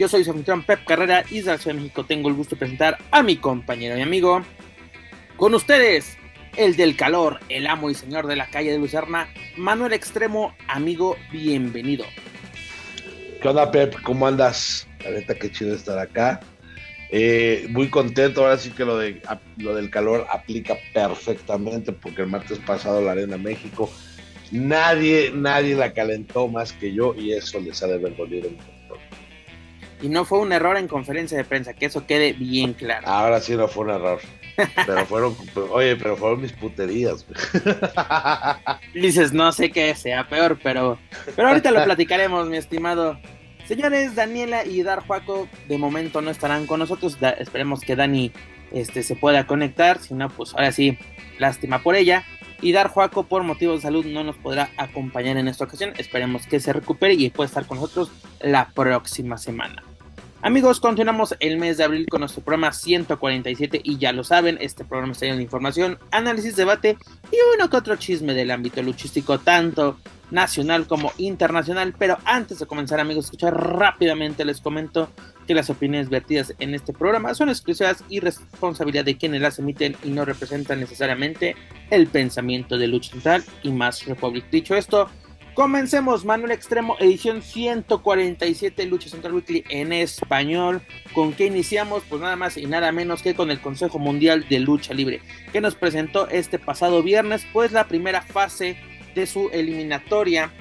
Yo 0.00 0.08
soy 0.08 0.24
su 0.24 0.32
Pep 0.66 0.86
Carrera 0.86 1.24
y 1.30 1.36
desde 1.36 1.50
la 1.50 1.58
Ciudad 1.58 1.76
de 1.76 1.82
México 1.82 2.06
tengo 2.06 2.30
el 2.30 2.34
gusto 2.34 2.54
de 2.54 2.60
presentar 2.60 2.96
a 3.10 3.22
mi 3.22 3.36
compañero 3.36 3.98
y 3.98 4.00
amigo. 4.00 4.40
Con 5.36 5.54
ustedes, 5.54 6.16
el 6.56 6.74
del 6.74 6.96
calor, 6.96 7.38
el 7.50 7.66
amo 7.66 7.90
y 7.90 7.94
señor 7.94 8.26
de 8.26 8.34
la 8.34 8.48
calle 8.48 8.72
de 8.72 8.78
Lucerna, 8.78 9.28
Manuel 9.58 9.92
Extremo, 9.92 10.54
amigo, 10.68 11.18
bienvenido. 11.30 12.06
¿Qué 13.42 13.46
onda, 13.46 13.70
Pep? 13.70 14.00
¿Cómo 14.00 14.26
andas? 14.26 14.88
La 15.04 15.10
neta, 15.10 15.34
qué 15.34 15.52
chido 15.52 15.74
estar 15.74 15.98
acá. 15.98 16.40
Eh, 17.10 17.66
muy 17.68 17.90
contento, 17.90 18.40
ahora 18.40 18.56
sí 18.56 18.70
que 18.70 18.86
lo, 18.86 18.96
de, 18.96 19.20
lo 19.58 19.74
del 19.74 19.90
calor 19.90 20.26
aplica 20.32 20.78
perfectamente 20.94 21.92
porque 21.92 22.22
el 22.22 22.28
martes 22.28 22.58
pasado 22.60 23.02
la 23.02 23.12
Arena 23.12 23.36
México, 23.36 23.92
nadie, 24.50 25.30
nadie 25.34 25.74
la 25.74 25.92
calentó 25.92 26.48
más 26.48 26.72
que 26.72 26.90
yo 26.94 27.14
y 27.14 27.32
eso 27.32 27.60
les 27.60 27.82
ha 27.82 27.86
de 27.86 27.96
haber 27.96 28.16
dolido. 28.16 28.48
Y 30.02 30.08
no 30.08 30.24
fue 30.24 30.38
un 30.38 30.52
error 30.52 30.76
en 30.76 30.88
conferencia 30.88 31.36
de 31.36 31.44
prensa, 31.44 31.74
que 31.74 31.86
eso 31.86 32.06
quede 32.06 32.32
bien 32.32 32.72
claro. 32.74 33.06
Ahora 33.06 33.40
sí 33.40 33.56
no 33.56 33.68
fue 33.68 33.84
un 33.84 33.90
error. 33.90 34.20
Pero 34.86 35.06
fueron, 35.06 35.36
oye, 35.70 35.96
pero 35.96 36.16
fueron 36.16 36.42
mis 36.42 36.52
puterías. 36.52 37.24
Dices, 38.94 39.32
no 39.32 39.52
sé 39.52 39.70
qué 39.70 39.94
sea 39.94 40.28
peor, 40.28 40.58
pero, 40.62 40.98
pero 41.36 41.48
ahorita 41.48 41.70
lo 41.70 41.84
platicaremos, 41.84 42.48
mi 42.48 42.56
estimado 42.56 43.18
Señores, 43.70 44.16
Daniela 44.16 44.64
y 44.64 44.82
Dar 44.82 45.06
Juaco 45.06 45.46
de 45.68 45.78
momento 45.78 46.20
no 46.20 46.32
estarán 46.32 46.66
con 46.66 46.80
nosotros. 46.80 47.16
esperemos 47.38 47.82
que 47.82 47.94
Dani 47.94 48.32
este, 48.72 49.04
se 49.04 49.14
pueda 49.14 49.46
conectar. 49.46 50.00
Si 50.00 50.12
no, 50.12 50.28
pues 50.28 50.54
ahora 50.54 50.72
sí, 50.72 50.98
lástima 51.38 51.80
por 51.80 51.94
ella. 51.94 52.24
Y 52.60 52.72
Dar 52.72 52.88
Juaco, 52.88 53.26
por 53.26 53.44
motivos 53.44 53.76
de 53.76 53.82
salud, 53.82 54.04
no 54.06 54.24
nos 54.24 54.36
podrá 54.38 54.70
acompañar 54.76 55.36
en 55.36 55.46
esta 55.46 55.66
ocasión. 55.66 55.92
Esperemos 55.98 56.48
que 56.48 56.58
se 56.58 56.72
recupere 56.72 57.14
y 57.14 57.30
pueda 57.30 57.46
estar 57.46 57.64
con 57.64 57.78
nosotros 57.78 58.10
la 58.40 58.70
próxima 58.70 59.38
semana. 59.38 59.84
Amigos, 60.42 60.80
continuamos 60.80 61.36
el 61.38 61.58
mes 61.58 61.76
de 61.76 61.84
abril 61.84 62.06
con 62.08 62.20
nuestro 62.20 62.42
programa 62.42 62.72
147 62.72 63.82
y 63.84 63.98
ya 63.98 64.10
lo 64.12 64.24
saben, 64.24 64.56
este 64.62 64.86
programa 64.86 65.12
está 65.12 65.26
lleno 65.26 65.36
de 65.36 65.42
información, 65.42 65.98
análisis, 66.12 66.56
debate 66.56 66.96
y 67.30 67.36
uno 67.54 67.68
que 67.68 67.76
otro 67.76 67.96
chisme 67.96 68.32
del 68.32 68.50
ámbito 68.50 68.82
luchístico, 68.82 69.38
tanto 69.38 69.98
nacional 70.30 70.86
como 70.86 71.12
internacional. 71.18 71.94
Pero 71.98 72.16
antes 72.24 72.58
de 72.58 72.64
comenzar, 72.64 73.00
amigos, 73.00 73.26
escuchar 73.26 73.54
rápidamente 73.54 74.46
les 74.46 74.62
comento 74.62 75.10
que 75.46 75.52
las 75.52 75.68
opiniones 75.68 76.08
vertidas 76.08 76.54
en 76.58 76.74
este 76.74 76.94
programa 76.94 77.34
son 77.34 77.50
exclusivas 77.50 78.02
y 78.08 78.20
responsabilidad 78.20 79.04
de 79.04 79.18
quienes 79.18 79.42
las 79.42 79.58
emiten 79.58 79.94
y 80.04 80.08
no 80.08 80.24
representan 80.24 80.80
necesariamente 80.80 81.54
el 81.90 82.06
pensamiento 82.06 82.78
de 82.78 82.86
Lucha 82.86 83.10
Central 83.10 83.44
y 83.62 83.72
más 83.72 84.06
Republic. 84.06 84.48
Dicho 84.50 84.74
esto, 84.74 85.10
comencemos 85.54 86.24
Manuel 86.24 86.52
Extremo, 86.52 86.96
edición 87.00 87.42
147 87.42 88.86
Lucha 88.86 89.08
Central 89.08 89.34
Weekly 89.34 89.64
en 89.68 89.92
español. 89.92 90.82
¿Con 91.14 91.32
qué 91.32 91.46
iniciamos? 91.46 92.02
Pues 92.08 92.20
nada 92.20 92.36
más 92.36 92.56
y 92.56 92.66
nada 92.66 92.92
menos 92.92 93.22
que 93.22 93.34
con 93.34 93.50
el 93.50 93.60
Consejo 93.60 93.98
Mundial 93.98 94.46
de 94.48 94.60
Lucha 94.60 94.94
Libre, 94.94 95.20
que 95.52 95.60
nos 95.60 95.74
presentó 95.74 96.28
este 96.28 96.58
pasado 96.58 97.02
viernes, 97.02 97.46
pues 97.52 97.72
la 97.72 97.88
primera 97.88 98.22
fase 98.22 98.76
de 99.14 99.26
su 99.26 99.48
eliminatoria 99.52 100.52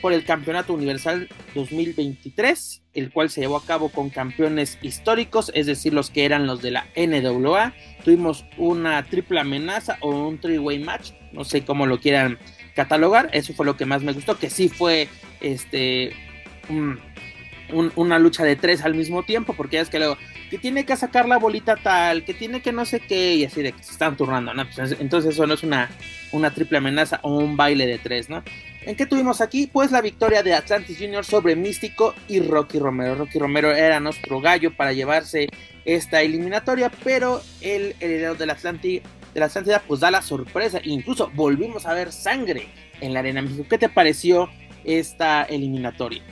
por 0.00 0.12
el 0.12 0.24
Campeonato 0.24 0.74
Universal 0.74 1.28
2023, 1.54 2.82
el 2.94 3.10
cual 3.10 3.30
se 3.30 3.40
llevó 3.40 3.56
a 3.56 3.64
cabo 3.64 3.88
con 3.88 4.10
campeones 4.10 4.78
históricos, 4.82 5.50
es 5.54 5.66
decir, 5.66 5.92
los 5.92 6.10
que 6.10 6.24
eran 6.24 6.46
los 6.46 6.62
de 6.62 6.70
la 6.70 6.86
NWA. 6.96 7.74
Tuvimos 8.04 8.44
una 8.56 9.04
triple 9.06 9.40
amenaza 9.40 9.98
o 10.00 10.10
un 10.10 10.38
three-way 10.38 10.78
match, 10.78 11.12
no 11.32 11.44
sé 11.44 11.64
cómo 11.64 11.86
lo 11.86 11.98
quieran 11.98 12.38
catalogar, 12.78 13.28
eso 13.32 13.52
fue 13.54 13.66
lo 13.66 13.76
que 13.76 13.86
más 13.86 14.04
me 14.04 14.12
gustó, 14.12 14.38
que 14.38 14.50
sí 14.50 14.68
fue 14.68 15.08
este 15.40 16.12
una 17.72 18.20
lucha 18.20 18.44
de 18.44 18.54
tres 18.54 18.84
al 18.84 18.94
mismo 18.94 19.24
tiempo, 19.24 19.52
porque 19.54 19.80
es 19.80 19.88
que 19.88 19.98
luego 19.98 20.16
que 20.48 20.58
tiene 20.58 20.86
que 20.86 20.96
sacar 20.96 21.26
la 21.26 21.38
bolita 21.38 21.74
tal, 21.74 22.24
que 22.24 22.34
tiene 22.34 22.62
que 22.62 22.70
no 22.70 22.84
sé 22.84 23.00
qué, 23.00 23.34
y 23.34 23.44
así 23.44 23.62
de 23.62 23.72
que 23.72 23.82
se 23.82 23.90
están 23.90 24.16
turnando, 24.16 24.54
¿no? 24.54 24.64
Pues, 24.72 24.94
entonces 25.00 25.34
eso 25.34 25.44
no 25.48 25.54
es 25.54 25.64
una, 25.64 25.90
una 26.30 26.54
triple 26.54 26.78
amenaza 26.78 27.18
o 27.22 27.36
un 27.36 27.56
baile 27.56 27.84
de 27.84 27.98
tres, 27.98 28.30
¿no? 28.30 28.44
¿En 28.82 28.94
qué 28.94 29.06
tuvimos 29.06 29.40
aquí? 29.40 29.66
Pues 29.66 29.90
la 29.90 30.00
victoria 30.00 30.44
de 30.44 30.54
Atlantis 30.54 30.98
Junior 30.98 31.24
sobre 31.24 31.56
Místico 31.56 32.14
y 32.28 32.38
Rocky 32.38 32.78
Romero. 32.78 33.16
Rocky 33.16 33.40
Romero 33.40 33.74
era 33.74 33.98
nuestro 33.98 34.40
gallo 34.40 34.72
para 34.76 34.92
llevarse 34.92 35.48
esta 35.84 36.22
eliminatoria, 36.22 36.92
pero 37.02 37.42
el 37.60 37.96
heredero 37.98 38.36
del 38.36 38.50
Atlantis 38.50 39.02
la 39.38 39.46
Atlántida 39.46 39.82
pues 39.86 40.00
da 40.00 40.10
la 40.10 40.22
sorpresa. 40.22 40.80
Incluso 40.84 41.30
volvimos 41.34 41.86
a 41.86 41.94
ver 41.94 42.12
sangre 42.12 42.68
en 43.00 43.14
la 43.14 43.20
Arena. 43.20 43.44
¿Qué 43.68 43.78
te 43.78 43.88
pareció 43.88 44.48
esta 44.84 45.42
eliminatoria? 45.44 46.22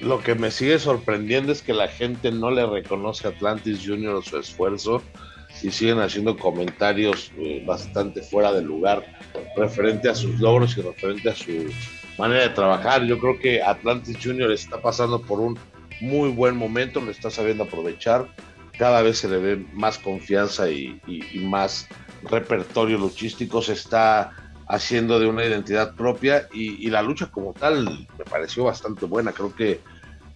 Lo 0.00 0.22
que 0.22 0.34
me 0.34 0.50
sigue 0.50 0.78
sorprendiendo 0.78 1.50
es 1.50 1.62
que 1.62 1.72
la 1.72 1.88
gente 1.88 2.30
no 2.30 2.50
le 2.50 2.64
reconoce 2.64 3.26
a 3.26 3.30
Atlantis 3.30 3.80
Junior 3.84 4.24
su 4.24 4.38
esfuerzo 4.38 5.02
y 5.62 5.70
siguen 5.72 5.98
haciendo 5.98 6.36
comentarios 6.36 7.32
eh, 7.36 7.64
bastante 7.66 8.22
fuera 8.22 8.52
de 8.52 8.62
lugar 8.62 9.04
referente 9.56 10.08
a 10.08 10.14
sus 10.14 10.38
logros 10.38 10.76
y 10.78 10.82
referente 10.82 11.30
a 11.30 11.34
su 11.34 11.68
manera 12.16 12.42
de 12.42 12.50
trabajar. 12.50 13.04
Yo 13.06 13.18
creo 13.18 13.38
que 13.40 13.62
Atlantis 13.62 14.18
Junior 14.22 14.52
está 14.52 14.80
pasando 14.80 15.20
por 15.20 15.40
un 15.40 15.58
muy 16.00 16.30
buen 16.30 16.56
momento, 16.56 17.00
lo 17.00 17.10
está 17.10 17.30
sabiendo 17.30 17.64
aprovechar. 17.64 18.28
Cada 18.78 19.02
vez 19.02 19.18
se 19.18 19.28
le 19.28 19.38
ve 19.38 19.66
más 19.72 19.98
confianza 19.98 20.70
y, 20.70 21.00
más 21.42 21.88
repertorio 22.22 22.98
luchístico. 22.98 23.60
Se 23.60 23.72
está 23.72 24.32
haciendo 24.66 25.18
de 25.18 25.26
una 25.26 25.44
identidad 25.44 25.94
propia 25.94 26.48
y, 26.52 26.88
la 26.90 27.02
lucha 27.02 27.26
como 27.26 27.52
tal 27.52 28.06
me 28.16 28.24
pareció 28.24 28.64
bastante 28.64 29.06
buena. 29.06 29.32
Creo 29.32 29.54
que 29.54 29.80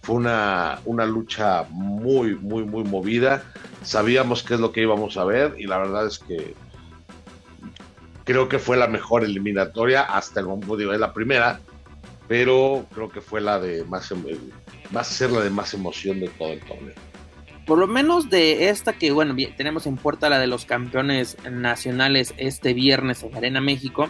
fue 0.01 0.17
una, 0.17 0.79
una 0.85 1.05
lucha 1.05 1.65
muy, 1.69 2.35
muy, 2.35 2.63
muy 2.63 2.83
movida. 2.83 3.43
Sabíamos 3.83 4.43
qué 4.43 4.55
es 4.55 4.59
lo 4.59 4.71
que 4.71 4.81
íbamos 4.81 5.15
a 5.17 5.23
ver 5.23 5.55
y 5.57 5.65
la 5.65 5.77
verdad 5.77 6.07
es 6.07 6.19
que 6.19 6.53
creo 8.23 8.49
que 8.49 8.59
fue 8.59 8.77
la 8.77 8.87
mejor 8.87 9.23
eliminatoria 9.23 10.03
hasta 10.03 10.39
el 10.39 10.47
momento, 10.47 10.77
digo, 10.77 10.93
es 10.93 10.99
la 10.99 11.13
primera, 11.13 11.59
pero 12.27 12.85
creo 12.93 13.09
que 13.09 13.21
fue 13.21 13.41
la 13.41 13.59
de 13.59 13.83
más, 13.85 14.11
em, 14.11 14.23
va 14.95 15.01
a 15.01 15.03
ser 15.03 15.31
la 15.31 15.41
de 15.41 15.49
más 15.49 15.73
emoción 15.73 16.19
de 16.19 16.29
todo 16.29 16.53
el 16.53 16.59
torneo. 16.61 16.93
Por 17.65 17.79
lo 17.79 17.87
menos 17.87 18.29
de 18.29 18.69
esta 18.69 18.93
que, 18.93 19.11
bueno, 19.11 19.35
tenemos 19.55 19.87
en 19.87 19.95
puerta 19.95 20.29
la 20.29 20.39
de 20.39 20.47
los 20.47 20.65
campeones 20.65 21.37
nacionales 21.49 22.33
este 22.37 22.73
viernes 22.73 23.23
en 23.23 23.35
Arena 23.35 23.61
México, 23.61 24.09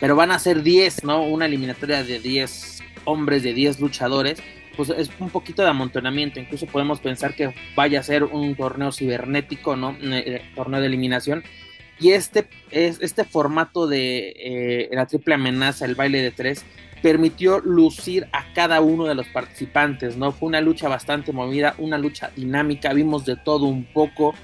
pero 0.00 0.16
van 0.16 0.30
a 0.30 0.38
ser 0.38 0.62
10, 0.62 1.04
¿no? 1.04 1.22
Una 1.22 1.44
eliminatoria 1.44 2.02
de 2.02 2.18
10 2.18 2.82
hombres, 3.04 3.42
de 3.42 3.52
10 3.52 3.80
luchadores, 3.80 4.42
pues 4.76 4.88
es 4.88 5.10
un 5.18 5.28
poquito 5.28 5.62
de 5.62 5.68
amontonamiento, 5.68 6.40
incluso 6.40 6.66
podemos 6.66 7.00
pensar 7.00 7.34
que 7.34 7.54
vaya 7.76 8.00
a 8.00 8.02
ser 8.02 8.24
un 8.24 8.54
torneo 8.54 8.90
cibernético, 8.90 9.76
¿no? 9.76 9.90
Un 9.90 10.14
eh, 10.14 10.42
torneo 10.54 10.80
de 10.80 10.86
eliminación. 10.86 11.44
Y 12.00 12.10
este, 12.10 12.48
este 12.70 13.24
formato 13.24 13.86
de 13.86 14.34
eh, 14.36 14.88
la 14.92 15.06
triple 15.06 15.34
amenaza, 15.34 15.84
el 15.84 15.94
baile 15.94 16.22
de 16.22 16.32
tres, 16.32 16.64
permitió 17.04 17.60
lucir 17.60 18.28
a 18.32 18.50
cada 18.54 18.80
uno 18.80 19.04
de 19.04 19.14
los 19.14 19.28
participantes, 19.28 20.16
¿no? 20.16 20.32
Fue 20.32 20.48
una 20.48 20.62
lucha 20.62 20.88
bastante 20.88 21.32
movida, 21.32 21.74
una 21.76 21.98
lucha 21.98 22.30
dinámica, 22.34 22.94
vimos 22.94 23.26
de 23.26 23.36
todo 23.36 23.66
un 23.66 23.84
poco, 23.84 24.34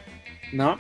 ¿no? 0.53 0.79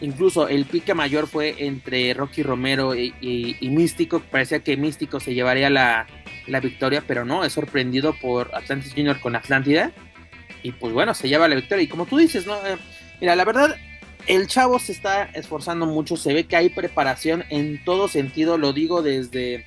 Incluso 0.00 0.48
el 0.48 0.64
pique 0.64 0.94
mayor 0.94 1.26
fue 1.26 1.56
entre 1.58 2.14
Rocky 2.14 2.42
Romero 2.42 2.94
y, 2.94 3.54
Místico, 3.60 4.20
parecía 4.20 4.60
que 4.60 4.78
Místico 4.78 5.20
se 5.20 5.34
llevaría 5.34 5.68
la, 5.68 6.06
victoria, 6.62 7.04
pero 7.06 7.26
no, 7.26 7.44
es 7.44 7.52
sorprendido 7.52 8.14
por 8.14 8.50
Atlantis 8.54 8.94
Junior 8.94 9.20
con 9.20 9.36
Atlántida, 9.36 9.92
y 10.62 10.72
pues 10.72 10.94
bueno, 10.94 11.12
se 11.12 11.28
lleva 11.28 11.48
la 11.48 11.54
victoria, 11.56 11.84
y 11.84 11.88
como 11.88 12.06
tú 12.06 12.16
dices, 12.16 12.46
¿no? 12.46 12.54
Eh, 12.66 12.78
mira, 13.20 13.36
la 13.36 13.44
verdad, 13.44 13.76
el 14.26 14.46
chavo 14.46 14.78
se 14.78 14.92
está 14.92 15.24
esforzando 15.34 15.84
mucho, 15.84 16.16
se 16.16 16.32
ve 16.32 16.44
que 16.44 16.56
hay 16.56 16.70
preparación 16.70 17.44
en 17.50 17.84
todo 17.84 18.08
sentido, 18.08 18.56
lo 18.56 18.72
digo 18.72 19.02
desde 19.02 19.66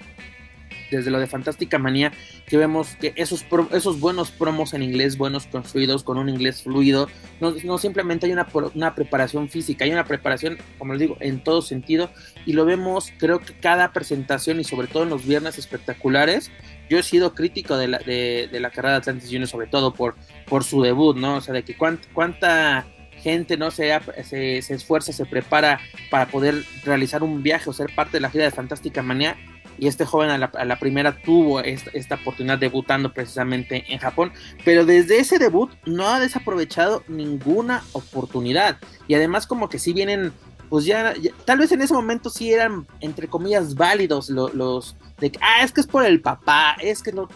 desde 0.98 1.12
lo 1.12 1.20
de 1.20 1.28
Fantástica 1.28 1.78
Manía, 1.78 2.12
que 2.46 2.58
vemos 2.58 2.96
que 3.00 3.14
esos, 3.16 3.46
esos 3.72 4.00
buenos 4.00 4.32
promos 4.32 4.74
en 4.74 4.84
inglés, 4.84 5.18
buenos 5.18 5.48
construidos, 5.48 6.04
con 6.04 6.18
un 6.18 6.30
inglés 6.30 6.64
fluido, 6.64 7.08
no, 7.40 7.78
simplemente 7.78 8.26
hay 8.26 8.32
una, 8.32 8.48
una, 8.74 8.96
preparación 8.96 9.50
física, 9.50 9.86
hay 9.86 9.92
una 9.92 10.06
preparación, 10.06 10.58
como 10.78 10.94
les 10.94 11.02
digo, 11.02 11.18
en 11.20 11.44
todo 11.44 11.62
sentido, 11.62 12.10
y 12.46 12.54
lo 12.54 12.66
vemos, 12.66 13.12
creo 13.18 13.40
que 13.40 13.54
cada 13.54 13.92
presentación 13.92 14.60
y 14.60 14.64
sobre 14.64 14.88
todo 14.88 15.04
en 15.04 15.10
los 15.10 15.26
viernes 15.26 15.58
espectaculares, 15.58 16.52
yo 16.90 17.00
he 17.00 17.04
sido 17.04 17.34
crítico 17.34 17.78
de 17.78 17.88
la, 17.88 18.00
de, 18.00 18.50
la 18.52 18.70
carrera 18.70 18.92
de 18.94 18.98
Atlantis 18.98 19.30
Junior, 19.30 19.48
sobre 19.48 19.68
todo 19.68 19.94
por, 19.94 20.16
por 20.48 20.64
su 20.64 20.82
debut, 20.82 21.18
¿no? 21.18 21.38
O 21.38 21.42
sea, 21.42 21.54
de 21.54 21.64
que 21.64 21.76
cuánta 21.76 22.86
gente 23.24 23.56
no 23.56 23.72
se, 23.72 23.98
se, 24.24 24.62
se, 24.62 24.74
esfuerza, 24.74 25.14
se 25.14 25.26
prepara 25.26 25.80
para 26.12 26.28
poder 26.28 26.64
realizar 26.84 27.24
un 27.24 27.42
viaje 27.42 27.70
o 27.70 27.74
ser 27.74 27.90
parte 27.96 28.18
de 28.18 28.22
la 28.22 28.30
gira 28.30 28.44
de 28.44 28.52
Fantástica 28.52 29.02
Manía. 29.02 29.38
Y 29.78 29.88
este 29.88 30.06
joven 30.06 30.30
a 30.30 30.66
la, 30.66 30.80
primera 30.80 31.22
tuvo 31.22 31.60
esta, 31.60 31.90
esta, 31.94 32.16
oportunidad 32.16 32.58
debutando 32.58 33.12
precisamente 33.12 33.86
en 33.88 34.00
Japón. 34.00 34.32
Pero 34.64 34.86
desde 34.86 35.20
ese 35.20 35.40
debut 35.40 35.72
no 35.86 36.08
ha 36.08 36.20
desaprovechado 36.20 37.04
ninguna 37.08 37.84
oportunidad. 37.94 38.78
Y 39.08 39.16
además 39.16 39.48
como 39.48 39.70
que 39.70 39.80
sí 39.80 39.94
vienen 39.94 40.32
pues 40.74 40.86
ya, 40.86 41.14
tal 41.46 41.60
vez 41.60 41.72
en 41.72 41.84
ese 41.84 41.94
momento 41.94 42.32
sí 42.32 42.52
eran, 42.52 42.88
entre 43.00 43.28
comillas, 43.28 43.76
válidos 43.76 44.28
los, 44.32 44.96
de 45.20 45.32
ah, 45.40 45.64
es 45.64 45.72
que 45.72 45.82
es 45.82 45.86
por 45.86 46.04
el 46.04 46.20
papá, 46.20 46.76
es 46.82 47.04
que 47.04 47.12
no. 47.12 47.30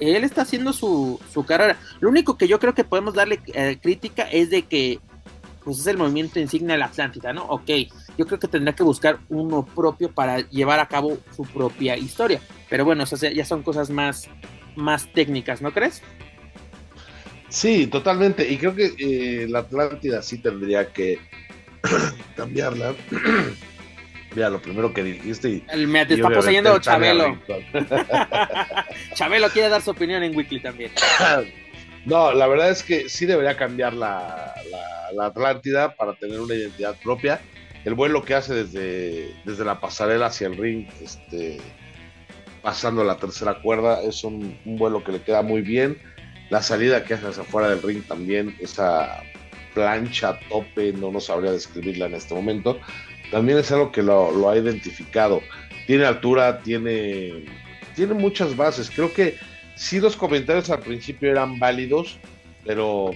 Él 0.00 0.24
está 0.24 0.42
haciendo 0.42 0.72
su, 0.72 1.20
su 1.32 1.46
carrera. 1.46 1.78
Lo 2.00 2.08
único 2.08 2.36
que 2.36 2.48
yo 2.48 2.58
creo 2.58 2.74
que 2.74 2.82
podemos 2.82 3.14
darle 3.14 3.40
eh, 3.54 3.78
crítica 3.80 4.24
es 4.24 4.50
de 4.50 4.62
que, 4.62 4.98
pues 5.62 5.78
es 5.78 5.86
el 5.86 5.96
movimiento 5.96 6.40
insignia 6.40 6.72
de 6.72 6.78
la 6.78 6.86
Atlántida, 6.86 7.32
¿no? 7.32 7.44
Ok, 7.44 7.70
yo 8.16 8.26
creo 8.26 8.38
que 8.38 8.48
tendrá 8.48 8.74
que 8.74 8.82
buscar 8.82 9.18
uno 9.28 9.64
propio 9.64 10.10
para 10.10 10.40
llevar 10.48 10.80
a 10.80 10.86
cabo 10.86 11.18
su 11.34 11.44
propia 11.44 11.96
historia. 11.96 12.40
Pero 12.68 12.84
bueno, 12.84 13.04
o 13.04 13.06
sea, 13.06 13.32
ya 13.32 13.44
son 13.44 13.62
cosas 13.62 13.90
más, 13.90 14.28
más 14.76 15.12
técnicas, 15.12 15.62
¿no 15.62 15.72
crees? 15.72 16.02
Sí, 17.48 17.86
totalmente. 17.86 18.50
Y 18.50 18.56
creo 18.56 18.74
que 18.74 18.94
eh, 18.98 19.46
la 19.48 19.60
Atlántida 19.60 20.22
sí 20.22 20.38
tendría 20.38 20.92
que 20.92 21.18
cambiarla. 22.36 22.94
Mira, 24.34 24.50
lo 24.50 24.60
primero 24.60 24.92
que 24.92 25.04
dijiste. 25.04 25.48
Y, 25.48 25.64
el, 25.68 25.86
me 25.86 26.04
te 26.04 26.14
está 26.14 26.30
poseyendo 26.30 26.76
Chabelo. 26.80 27.38
Chabelo 29.14 29.48
quiere 29.50 29.68
dar 29.68 29.82
su 29.82 29.90
opinión 29.90 30.24
en 30.24 30.36
Weekly 30.36 30.60
también. 30.60 30.90
no, 32.04 32.32
la 32.32 32.46
verdad 32.48 32.70
es 32.70 32.82
que 32.82 33.08
sí 33.08 33.26
debería 33.26 33.56
cambiar 33.56 33.94
la, 33.94 34.52
la, 35.16 35.26
Atlántida 35.26 35.94
para 35.94 36.14
tener 36.14 36.40
una 36.40 36.54
identidad 36.54 36.96
propia. 37.04 37.40
El 37.84 37.94
vuelo 37.94 38.24
que 38.24 38.34
hace 38.34 38.54
desde, 38.54 39.34
desde 39.44 39.64
la 39.64 39.80
pasarela 39.80 40.26
hacia 40.26 40.46
el 40.46 40.56
ring, 40.56 40.88
este, 41.02 41.58
pasando 42.62 43.04
la 43.04 43.18
tercera 43.18 43.60
cuerda, 43.60 44.02
es 44.02 44.24
un, 44.24 44.58
vuelo 44.64 45.04
que 45.04 45.12
le 45.12 45.22
queda 45.22 45.42
muy 45.42 45.60
bien. 45.60 45.98
La 46.48 46.62
salida 46.62 47.04
que 47.04 47.14
hace 47.14 47.26
hacia 47.26 47.42
afuera 47.42 47.68
del 47.68 47.82
ring 47.82 48.02
también, 48.02 48.56
esa 48.58 49.22
plancha, 49.74 50.38
tope, 50.48 50.92
no 50.94 51.12
nos 51.12 51.26
sabría 51.26 51.52
describirla 51.52 52.06
en 52.06 52.14
este 52.14 52.34
momento, 52.34 52.78
también 53.30 53.58
es 53.58 53.70
algo 53.70 53.92
que 53.92 54.02
lo, 54.02 54.48
ha 54.48 54.56
identificado. 54.56 55.42
Tiene 55.86 56.06
altura, 56.06 56.60
tiene, 56.60 57.44
tiene 57.94 58.14
muchas 58.14 58.56
bases. 58.56 58.90
Creo 58.90 59.12
que 59.12 59.36
sí 59.74 60.00
los 60.00 60.16
comentarios 60.16 60.70
al 60.70 60.80
principio 60.80 61.30
eran 61.30 61.58
válidos, 61.58 62.18
pero 62.64 63.10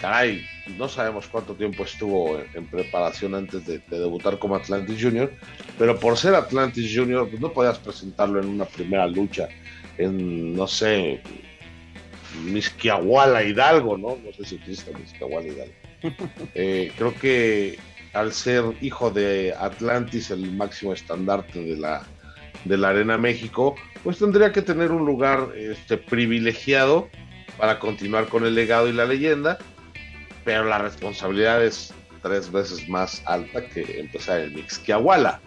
caray, 0.00 0.44
no 0.66 0.88
sabemos 0.88 1.26
cuánto 1.26 1.54
tiempo 1.54 1.84
estuvo 1.84 2.38
en, 2.54 2.66
preparación 2.66 3.34
antes 3.34 3.66
de, 3.66 3.80
debutar 3.90 4.38
como 4.38 4.54
Atlantis 4.54 5.02
Junior, 5.02 5.32
pero 5.78 5.98
por 5.98 6.16
ser 6.16 6.34
Atlantis 6.34 6.92
Junior, 6.94 7.28
pues 7.28 7.40
no 7.40 7.52
podías 7.52 7.78
presentarlo 7.78 8.40
en 8.40 8.48
una 8.48 8.64
primera 8.64 9.06
lucha, 9.06 9.48
en, 9.98 10.54
no 10.54 10.66
sé, 10.66 11.20
Misquiahuala 12.44 13.42
Hidalgo, 13.42 13.98
¿no? 13.98 14.16
No 14.24 14.32
sé 14.32 14.44
si 14.44 14.54
existe 14.56 14.92
Misquiahuala 14.94 15.48
Hidalgo. 15.48 15.74
Eh, 16.54 16.90
creo 16.96 17.14
que 17.14 17.78
al 18.12 18.32
ser 18.32 18.64
hijo 18.80 19.10
de 19.10 19.54
Atlantis, 19.58 20.30
el 20.30 20.52
máximo 20.52 20.92
estandarte 20.92 21.62
de 21.62 21.76
la, 21.76 22.02
de 22.64 22.76
la 22.76 22.88
Arena 22.88 23.16
México, 23.18 23.76
pues 24.02 24.18
tendría 24.18 24.52
que 24.52 24.62
tener 24.62 24.90
un 24.90 25.06
lugar 25.06 25.50
este, 25.56 25.96
privilegiado 25.96 27.08
para 27.56 27.78
continuar 27.78 28.26
con 28.26 28.44
el 28.44 28.54
legado 28.54 28.88
y 28.88 28.92
la 28.92 29.04
leyenda, 29.04 29.58
pero 30.44 30.64
la 30.64 30.78
responsabilidad 30.78 31.64
es 31.64 31.92
tres 32.22 32.50
veces 32.50 32.88
más 32.88 33.22
alta 33.26 33.66
que 33.66 34.00
empezar 34.00 34.40
el 34.40 34.52
Mixquiahuala, 34.52 35.40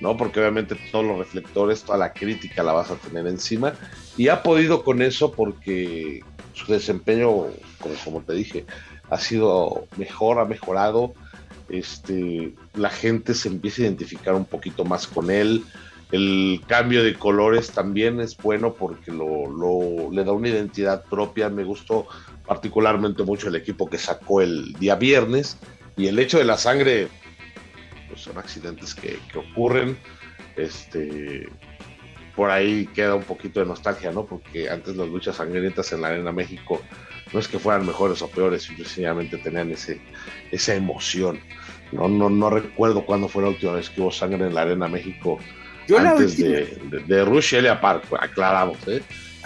¿no? 0.00 0.16
Porque 0.16 0.40
obviamente 0.40 0.76
todos 0.90 1.04
los 1.04 1.18
reflectores, 1.18 1.82
toda 1.82 1.98
la 1.98 2.12
crítica 2.12 2.62
la 2.62 2.72
vas 2.72 2.90
a 2.90 2.96
tener 2.96 3.26
encima, 3.26 3.74
y 4.16 4.28
ha 4.28 4.42
podido 4.42 4.82
con 4.84 5.02
eso 5.02 5.32
porque 5.32 6.22
su 6.54 6.72
desempeño, 6.72 7.46
como, 8.04 8.22
te 8.22 8.34
dije, 8.34 8.66
ha 9.08 9.18
sido 9.18 9.86
mejor, 9.96 10.38
ha 10.38 10.44
mejorado. 10.44 11.14
Este, 11.68 12.52
la 12.74 12.90
gente 12.90 13.34
se 13.34 13.48
empieza 13.48 13.82
a 13.82 13.84
identificar 13.86 14.34
un 14.34 14.44
poquito 14.44 14.84
más 14.84 15.06
con 15.06 15.30
él. 15.30 15.64
El 16.10 16.60
cambio 16.66 17.04
de 17.04 17.14
colores 17.14 17.70
también 17.70 18.20
es 18.20 18.36
bueno 18.36 18.74
porque 18.74 19.12
lo, 19.12 20.10
le 20.10 20.24
da 20.24 20.32
una 20.32 20.48
identidad 20.48 21.04
propia. 21.04 21.48
Me 21.48 21.64
gustó 21.64 22.06
particularmente 22.50 23.22
mucho 23.22 23.46
el 23.46 23.54
equipo 23.54 23.88
que 23.88 23.96
sacó 23.96 24.40
el 24.40 24.72
día 24.72 24.96
viernes. 24.96 25.56
Y 25.96 26.08
el 26.08 26.18
hecho 26.18 26.36
de 26.36 26.44
la 26.44 26.58
sangre, 26.58 27.06
pues 28.08 28.22
son 28.22 28.38
accidentes 28.38 28.92
que, 28.92 29.20
que 29.30 29.38
ocurren. 29.38 29.96
Este, 30.56 31.48
por 32.34 32.50
ahí 32.50 32.88
queda 32.92 33.14
un 33.14 33.22
poquito 33.22 33.60
de 33.60 33.66
nostalgia, 33.66 34.10
¿no? 34.10 34.26
Porque 34.26 34.68
antes 34.68 34.96
las 34.96 35.06
luchas 35.06 35.36
sangrientas 35.36 35.92
en 35.92 36.00
la 36.00 36.08
Arena 36.08 36.32
México 36.32 36.82
no 37.32 37.38
es 37.38 37.46
que 37.46 37.60
fueran 37.60 37.86
mejores 37.86 38.20
o 38.20 38.28
peores, 38.28 38.64
simplemente 38.64 39.36
tenían 39.38 39.70
ese, 39.70 40.00
esa 40.50 40.74
emoción. 40.74 41.38
No, 41.92 42.08
no, 42.08 42.28
no 42.30 42.50
recuerdo 42.50 43.06
cuándo 43.06 43.28
fue 43.28 43.44
la 43.44 43.50
última 43.50 43.74
vez 43.74 43.90
que 43.90 44.00
hubo 44.00 44.10
sangre 44.10 44.44
en 44.44 44.56
la 44.56 44.62
Arena 44.62 44.88
México 44.88 45.38
Yo 45.86 45.98
antes 45.98 46.36
de, 46.36 46.66
de, 46.90 46.98
de 47.06 47.24
Rush 47.24 47.54
Elia 47.54 47.80
Park, 47.80 48.06
aclaramos, 48.18 48.76
¿eh? 48.88 49.02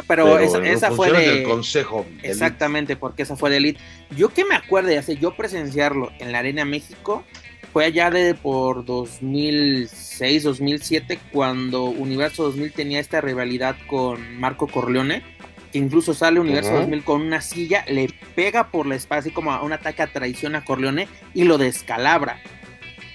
Pero, 0.09 0.39
esa, 0.39 0.91
fue 0.91 1.13
del 1.13 1.45
consejo. 1.45 2.05
Exactamente, 2.23 2.97
porque 2.97 3.23
esa 3.23 3.37
fue 3.37 3.51
de 3.51 3.59
Elite. 3.59 3.81
Yo 4.17 4.31
que 4.31 4.45
me 4.45 4.55
acuerde, 4.55 4.99
hace 4.99 5.17
yo 5.17 5.37
presenciarlo 5.37 6.11
en 6.19 6.33
la 6.33 6.41
Arena 6.41 6.65
México, 6.65 7.25
fue 7.73 7.85
allá 7.85 8.11
de 8.11 8.35
por 8.35 8.85
2006, 8.85 10.43
2007, 10.43 11.19
cuando 11.33 11.85
Universo 11.85 12.45
2000 12.45 12.73
tenía 12.73 13.01
esta 13.01 13.21
rivalidad 13.21 13.77
con 13.87 14.39
Marco 14.39 14.67
Corleone, 14.67 15.23
que 15.73 15.79
incluso 15.79 16.15
sale 16.15 16.39
Universo 16.41 16.73
2000 16.73 17.05
con 17.05 17.23
una 17.23 17.41
silla, 17.41 17.85
le 17.89 18.09
pega 18.35 18.71
por 18.71 18.87
la 18.87 18.95
espalda, 18.95 19.21
así 19.21 19.31
como 19.31 19.53
a 19.53 19.63
un 19.63 19.73
ataque 19.73 20.03
a 20.03 20.07
traición 20.07 20.55
a 20.55 20.65
Corleone 20.65 21.09
y 21.35 21.45
lo 21.45 21.59
descalabra. 21.59 22.41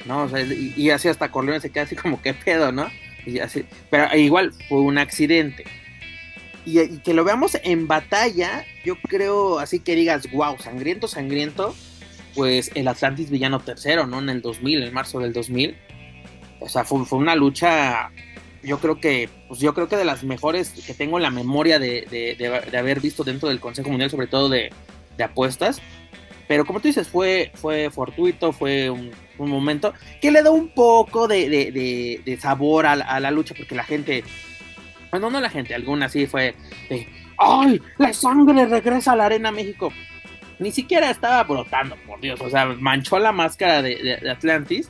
¿no? 0.05 0.27
y, 0.75 0.89
así 0.89 1.07
hasta 1.07 1.31
Corleone 1.31 1.59
se 1.59 1.69
queda 1.69 1.83
así 1.83 1.95
como, 1.95 2.21
¿qué 2.21 2.33
pedo, 2.33 2.71
no? 2.71 2.89
Y 3.25 3.39
así, 3.39 3.65
pero 3.89 4.15
igual 4.17 4.53
fue 4.67 4.79
un 4.81 4.97
accidente. 4.97 5.65
Y, 6.65 6.79
y, 6.79 6.97
que 6.99 7.13
lo 7.13 7.23
veamos 7.23 7.57
en 7.63 7.87
batalla, 7.87 8.65
yo 8.83 8.95
creo 9.01 9.59
así 9.59 9.79
que 9.79 9.95
digas, 9.95 10.29
wow, 10.31 10.57
sangriento, 10.59 11.07
sangriento 11.07 11.75
pues 12.35 12.71
el 12.75 12.87
Atlantis 12.87 13.29
Villano 13.29 13.59
tercero, 13.59 14.07
¿no? 14.07 14.19
En 14.19 14.29
el 14.29 14.41
2000, 14.41 14.83
en 14.83 14.93
marzo 14.93 15.19
del 15.19 15.33
2000. 15.33 15.75
O 16.59 16.69
sea, 16.69 16.83
fue, 16.83 17.05
una 17.11 17.35
lucha, 17.35 18.11
yo 18.63 18.79
creo 18.79 18.99
que, 18.99 19.29
pues 19.47 19.59
yo 19.59 19.73
creo 19.73 19.87
que 19.87 19.97
de 19.97 20.05
las 20.05 20.23
mejores 20.23 20.69
que 20.69 20.93
tengo 20.93 21.17
en 21.17 21.23
la 21.23 21.31
memoria 21.31 21.79
de, 21.79 22.67
haber 22.77 22.99
visto 22.99 23.23
dentro 23.23 23.49
del 23.49 23.59
Consejo 23.59 23.89
Mundial, 23.89 24.09
sobre 24.09 24.27
todo 24.27 24.49
de, 24.49 24.71
apuestas. 25.23 25.81
Pero 26.47 26.65
como 26.65 26.79
tú 26.79 26.87
dices, 26.87 27.07
fue, 27.07 27.51
fue 27.55 27.89
fortuito, 27.91 28.51
fue 28.51 28.89
un, 28.89 29.11
momento 29.37 29.93
que 30.21 30.31
le 30.31 30.41
da 30.41 30.51
un 30.51 30.69
poco 30.69 31.27
de, 31.27 32.39
sabor 32.41 32.85
a, 32.85 32.93
a, 32.93 33.19
la 33.19 33.31
lucha, 33.31 33.53
porque 33.55 33.75
la 33.75 33.83
gente, 33.83 34.23
bueno, 35.11 35.29
no 35.29 35.39
la 35.41 35.49
gente, 35.49 35.73
alguna 35.73 36.09
sí 36.09 36.27
fue 36.27 36.55
de, 36.89 37.07
¡ay! 37.37 37.81
La 37.97 38.13
sangre 38.13 38.65
regresa 38.65 39.13
a 39.13 39.15
la 39.15 39.25
Arena 39.25 39.51
México 39.51 39.91
ni 40.59 40.71
siquiera 40.71 41.09
estaba 41.09 41.43
brotando, 41.43 41.95
por 42.05 42.19
Dios. 42.19 42.39
O 42.41 42.49
sea, 42.49 42.65
manchó 42.65 43.17
la 43.17 43.31
máscara 43.31 43.81
de, 43.81 44.19
Atlantis. 44.29 44.89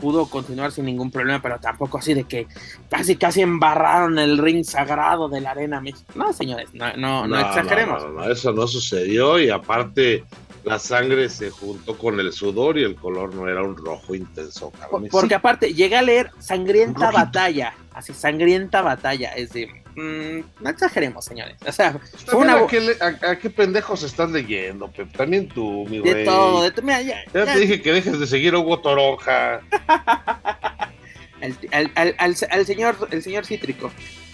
Pudo 0.00 0.28
continuar 0.28 0.72
sin 0.72 0.84
ningún 0.84 1.10
problema, 1.10 1.40
pero 1.40 1.58
tampoco 1.60 1.98
así 1.98 2.12
de 2.12 2.24
que 2.24 2.46
casi, 2.90 3.16
casi 3.16 3.40
embarraron 3.40 4.18
el 4.18 4.36
ring 4.36 4.64
sagrado 4.64 5.28
de 5.28 5.40
la 5.40 5.52
Arena 5.52 5.80
México. 5.80 6.12
No, 6.14 6.32
señores, 6.32 6.74
no, 6.74 6.94
no, 6.96 7.26
no, 7.26 7.38
exageremos. 7.38 8.04
No, 8.12 8.28
eso 8.28 8.52
no 8.52 8.66
sucedió 8.66 9.38
y 9.38 9.48
aparte 9.48 10.24
la 10.64 10.78
sangre 10.78 11.28
se 11.28 11.50
juntó 11.50 11.96
con 11.96 12.18
el 12.20 12.32
sudor 12.32 12.78
y 12.78 12.84
el 12.84 12.96
color 12.96 13.34
no 13.34 13.48
era 13.48 13.62
un 13.62 13.76
rojo 13.76 14.14
intenso. 14.14 14.72
Porque 15.10 15.34
aparte, 15.34 15.74
llega 15.74 15.98
a 16.00 16.02
leer 16.02 16.30
Sangrienta 16.38 17.10
Batalla, 17.10 17.74
así, 17.92 18.12
Sangrienta 18.12 18.82
Batalla, 18.82 19.32
es 19.34 19.52
decir 19.52 19.84
Mm, 19.96 20.40
no 20.60 20.70
exageremos, 20.70 21.24
señores. 21.24 21.56
O 21.66 21.72
sea, 21.72 22.00
¿A, 23.22 23.36
qué, 23.36 23.50
pendejos 23.50 24.02
estás 24.02 24.30
leyendo, 24.30 24.90
También 25.16 25.48
tú, 25.48 25.86
mi 25.88 26.00
De 26.00 26.24
todo, 26.24 26.62
de 26.62 26.70
todo. 26.72 26.86
ya, 26.86 27.24
te 27.32 27.58
dije 27.58 27.80
que 27.80 27.92
dejes 27.92 28.18
de 28.18 28.26
seguir 28.26 28.54
a 28.54 28.58
Hugo 28.58 28.80
Toronja. 28.80 29.60
al, 31.70 32.36
señor, 32.66 33.08
el 33.10 33.22
señor 33.22 33.46
cítrico. 33.46 33.92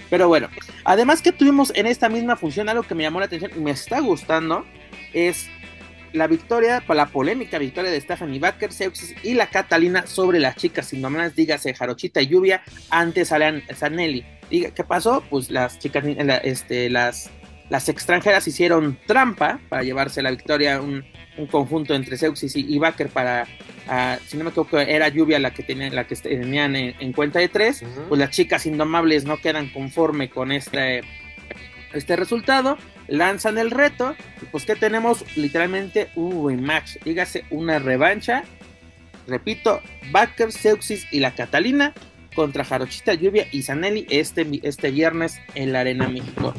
Pero 0.09 0.29
bueno, 0.29 0.49
además 0.85 1.21
que 1.23 1.31
tuvimos 1.31 1.73
en 1.77 1.87
esta 1.87 2.09
misma 2.09 2.37
función 2.37 2.69
algo 2.69 2.83
que 2.83 2.95
me 2.95 3.03
llamó 3.03 3.21
la 3.21 3.27
atención 3.27 3.53
y 3.55 3.61
me 3.61 3.71
está 3.71 4.01
gustando 4.01 4.65
es 5.13 5.49
la 6.13 6.27
victoria, 6.27 6.83
la 6.89 7.07
polémica 7.07 7.59
victoria 7.59 7.91
de 7.91 8.01
Stephanie 8.01 8.39
Baker, 8.39 8.73
Seuxis 8.73 9.15
y 9.23 9.35
la 9.35 9.49
Catalina 9.49 10.07
sobre 10.07 10.39
las 10.41 10.57
chicas. 10.57 10.93
Mamás, 10.95 11.35
dígase 11.35 11.75
Jarochita 11.75 12.21
y 12.21 12.27
Lluvia, 12.27 12.63
antes 12.91 13.33
Alan 13.33 13.63
Zanelli. 13.75 14.25
¿Y 14.51 14.65
qué 14.71 14.85
pasó? 14.85 15.23
Pues 15.31 15.51
las 15.51 15.79
chicas, 15.79 16.05
este, 16.43 16.91
las, 16.91 17.31
las 17.69 17.89
extranjeras 17.89 18.47
hicieron 18.49 18.99
trampa 19.07 19.61
para 19.69 19.83
llevarse 19.83 20.23
la 20.23 20.31
victoria, 20.31 20.81
un, 20.81 21.05
conjunto 21.51 21.95
entre 21.95 22.19
Seuxis 22.19 22.55
y, 22.55 22.79
Baker 22.79 23.09
para, 23.09 23.47
si 24.27 24.37
no 24.37 24.45
me 24.45 24.51
equivoco, 24.51 24.79
era 24.79 25.09
Lluvia 25.09 25.39
la 25.39 25.53
que, 25.53 25.63
tenían, 25.63 25.95
la 25.95 26.07
que 26.07 26.15
tenían 26.15 26.77
en, 26.77 27.13
cuenta 27.15 27.39
de 27.39 27.49
tres, 27.49 27.83
pues 28.11 28.19
las 28.19 28.29
chicas 28.29 28.67
indomables 28.67 29.25
no 29.25 29.39
quedan 29.39 29.71
conforme 29.71 30.29
con 30.29 30.53
este, 30.53 31.01
este 31.93 32.17
resultado, 32.17 32.79
lanzan 33.09 33.59
el 33.59 33.71
reto, 33.71 34.15
y 34.43 34.47
pues 34.47 34.65
que 34.65 34.77
tenemos 34.77 35.25
literalmente 35.37 36.11
un 36.15 36.49
rematch, 36.49 36.97
dígase 37.05 37.45
una 37.51 37.79
revancha, 37.79 38.45
repito, 39.27 39.81
Baker, 40.11 40.53
Seuxis 40.53 41.07
y 41.13 41.21
la 41.21 41.35
Catalina 41.35 41.95
contra 42.35 42.65
Jarochita 42.65 43.15
Lluvia 43.15 43.47
y 43.51 43.63
Zanelli 43.63 44.07
este, 44.11 44.47
este 44.63 44.91
viernes 44.91 45.41
en 45.55 45.73
la 45.73 45.81
Arena 45.81 46.09
México. 46.09 46.55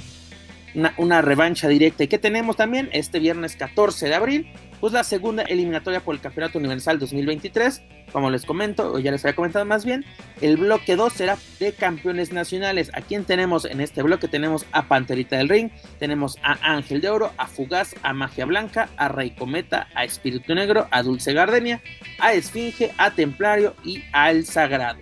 Una, 0.73 0.93
una, 0.97 1.21
revancha 1.21 1.67
directa. 1.67 2.03
¿Y 2.03 2.07
qué 2.07 2.17
tenemos 2.17 2.55
también? 2.55 2.89
Este 2.93 3.19
viernes 3.19 3.55
14 3.57 4.07
de 4.07 4.15
abril, 4.15 4.53
pues 4.81 4.93
la 4.93 5.03
segunda 5.03 5.43
eliminatoria 5.43 5.99
por 5.99 6.15
el 6.15 6.21
Campeonato 6.21 6.57
Universal 6.57 6.97
2023. 6.97 7.83
Como 8.11 8.31
les 8.31 8.45
comento, 8.45 8.91
o 8.91 8.99
ya 8.99 9.11
les 9.11 9.23
había 9.23 9.35
comentado 9.35 9.63
más 9.63 9.85
bien, 9.85 10.03
el 10.41 10.57
bloque 10.57 10.95
2 10.95 11.13
será 11.13 11.37
de 11.59 11.71
campeones 11.71 12.33
nacionales. 12.33 12.89
¿A 12.93 13.01
quién 13.01 13.23
tenemos 13.23 13.63
en 13.63 13.79
este 13.79 14.01
bloque? 14.01 14.27
Tenemos 14.27 14.65
a 14.71 14.87
Panterita 14.87 15.37
del 15.37 15.47
Ring, 15.47 15.69
tenemos 15.99 16.37
a 16.43 16.57
Ángel 16.73 16.99
de 16.99 17.09
Oro, 17.09 17.31
a 17.37 17.45
Fugaz, 17.45 17.95
a 18.01 18.11
Magia 18.11 18.45
Blanca, 18.45 18.89
a 18.97 19.07
Rey 19.07 19.29
Cometa, 19.31 19.87
a 19.93 20.03
Espíritu 20.03 20.55
Negro, 20.55 20.87
a 20.89 21.03
Dulce 21.03 21.31
Gardenia, 21.31 21.81
a 22.19 22.33
Esfinge, 22.33 22.91
a 22.97 23.11
Templario 23.11 23.75
y 23.85 24.03
al 24.11 24.45
Sagrado. 24.45 24.99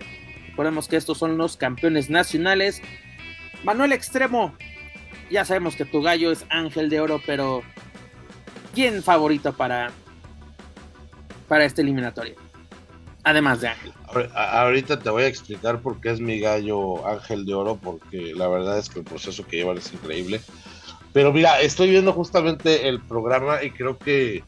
Recordemos 0.50 0.88
que 0.88 0.96
estos 0.96 1.16
son 1.16 1.38
los 1.38 1.56
campeones 1.56 2.10
nacionales. 2.10 2.82
Manuel 3.64 3.92
Extremo, 3.92 4.54
ya 5.30 5.46
sabemos 5.46 5.74
que 5.74 5.86
tu 5.86 6.02
gallo 6.02 6.30
es 6.30 6.44
Ángel 6.50 6.90
de 6.90 7.00
Oro, 7.00 7.20
pero 7.24 7.62
¿quién 8.74 9.02
favorito 9.02 9.52
para, 9.52 9.90
para 11.48 11.64
este 11.64 11.82
eliminatorio? 11.82 12.34
Además 13.22 13.60
de 13.60 13.68
Ángel. 13.68 13.92
Ahorita 14.34 14.98
te 14.98 15.10
voy 15.10 15.24
a 15.24 15.26
explicar 15.26 15.80
por 15.80 16.00
qué 16.00 16.10
es 16.10 16.20
mi 16.20 16.40
gallo 16.40 17.06
Ángel 17.06 17.44
de 17.44 17.54
Oro, 17.54 17.76
porque 17.76 18.32
la 18.34 18.48
verdad 18.48 18.78
es 18.78 18.88
que 18.88 19.00
el 19.00 19.04
proceso 19.04 19.46
que 19.46 19.58
llevan 19.58 19.78
es 19.78 19.92
increíble. 19.92 20.40
Pero 21.12 21.32
mira, 21.32 21.60
estoy 21.60 21.90
viendo 21.90 22.12
justamente 22.12 22.88
el 22.88 23.00
programa 23.00 23.62
y 23.62 23.70
creo 23.70 23.98
que 23.98 24.42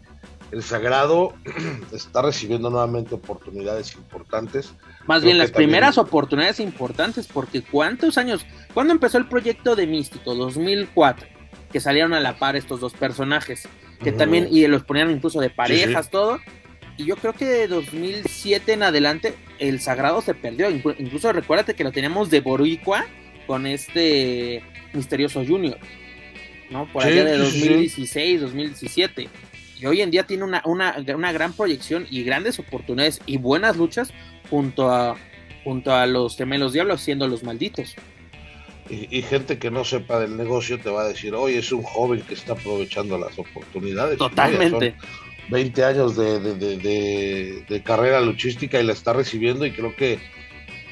el 0.53 0.63
Sagrado 0.63 1.35
está 1.93 2.23
recibiendo 2.23 2.71
nuevamente 2.71 3.15
oportunidades 3.15 3.95
importantes. 3.95 4.73
Más 5.07 5.25
bien 5.25 5.39
las 5.39 5.51
primeras 5.51 5.99
oportunidades 5.99 6.61
importantes, 6.61 7.27
porque 7.27 7.63
¿cuántos 7.63 8.17
años? 8.19 8.47
¿Cuándo 8.73 8.93
empezó 8.93 9.19
el 9.19 9.27
proyecto 9.27 9.75
de 9.75 9.87
Místico? 9.87 10.35
2004, 10.35 11.27
que 11.73 11.81
salieron 11.81 12.15
a 12.15 12.21
la 12.21 12.39
par 12.39 12.55
estos 12.55 12.81
dos 12.81 12.93
personajes, 12.93 13.69
que 14.03 14.13
también, 14.13 14.49
y 14.51 14.67
los 14.67 14.85
ponían 14.85 15.11
incluso 15.11 15.41
de 15.41 15.51
parejas, 15.51 16.11
todo. 16.11 16.41
Y 16.97 17.07
yo 17.07 17.17
creo 17.17 17.33
que 17.33 17.47
de 17.47 17.69
2007 17.69 18.73
en 18.73 18.83
adelante 18.83 19.35
el 19.59 19.81
Sagrado 19.81 20.21
se 20.21 20.35
perdió. 20.35 20.71
Incluso 20.71 21.33
recuérdate 21.33 21.75
que 21.75 21.85
lo 21.85 21.93
teníamos 21.93 22.31
de 22.31 22.41
Boricua 22.41 23.07
con 23.47 23.67
este 23.67 24.63
misterioso 24.93 25.45
Junior, 25.45 25.79
¿no? 26.71 26.87
Por 26.93 27.05
allá 27.05 27.25
de 27.25 27.39
2016, 27.39 28.43
2017 28.43 29.29
y 29.83 29.87
hoy 29.87 30.01
en 30.01 30.13
día 30.13 30.23
tiene 30.23 30.45
una, 30.45 30.63
una, 30.65 30.95
una, 31.13 31.33
gran 31.33 31.53
proyección 31.55 32.07
y 32.09 32.23
grandes 32.23 32.61
oportunidades 32.61 33.21
y 33.27 33.37
buenas 33.37 33.77
luchas 33.77 34.13
junto 34.49 34.89
a, 34.89 35.17
junto 35.65 35.93
a 35.93 36.07
los 36.07 36.37
gemelos 36.37 36.73
diablos 36.73 37.01
siendo 37.01 37.27
los 37.27 37.43
malditos. 37.43 37.97
Y, 38.91 39.23
gente 39.23 39.59
que 39.59 39.71
no 39.71 39.85
sepa 39.85 40.19
del 40.19 40.37
negocio 40.37 40.79
te 40.79 40.91
va 40.91 41.03
a 41.03 41.09
decir, 41.09 41.35
oye, 41.35 41.59
es 41.59 41.73
un 41.73 41.83
joven 41.83 42.21
que 42.23 42.35
está 42.35 42.53
aprovechando 42.55 43.17
las 43.17 43.39
oportunidades. 43.39 44.19
Totalmente. 44.19 44.95
20 45.49 45.85
años 45.85 46.17
de, 46.17 46.41
de, 46.41 47.65
de, 47.69 47.83
carrera 47.83 48.21
luchística 48.21 48.81
y 48.81 48.85
la 48.85 48.93
está 48.93 49.13
recibiendo 49.13 49.65
y 49.65 49.73
creo 49.73 49.95
que 49.97 50.19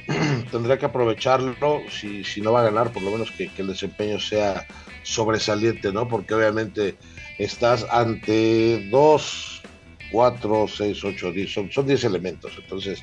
tendría 0.51 0.79
que 0.79 0.87
aprovecharlo 0.87 1.83
si, 1.91 2.25
si 2.25 2.41
no 2.41 2.53
va 2.53 2.61
a 2.61 2.65
ganar, 2.65 2.93
por 2.93 3.03
lo 3.03 3.11
menos 3.11 3.31
que, 3.33 3.49
que 3.49 3.63
el 3.63 3.69
desempeño 3.69 4.19
sea 4.21 4.67
sobresaliente, 5.03 5.93
¿no? 5.93 6.09
Porque 6.09 6.35
obviamente 6.35 6.97
estás 7.39 7.87
ante 7.91 8.89
dos, 8.91 9.63
cuatro, 10.11 10.67
seis, 10.69 11.03
ocho, 11.05 11.33
diez, 11.33 11.53
son, 11.53 11.71
son 11.71 11.87
diez 11.87 12.05
elementos. 12.05 12.53
Entonces, 12.57 13.03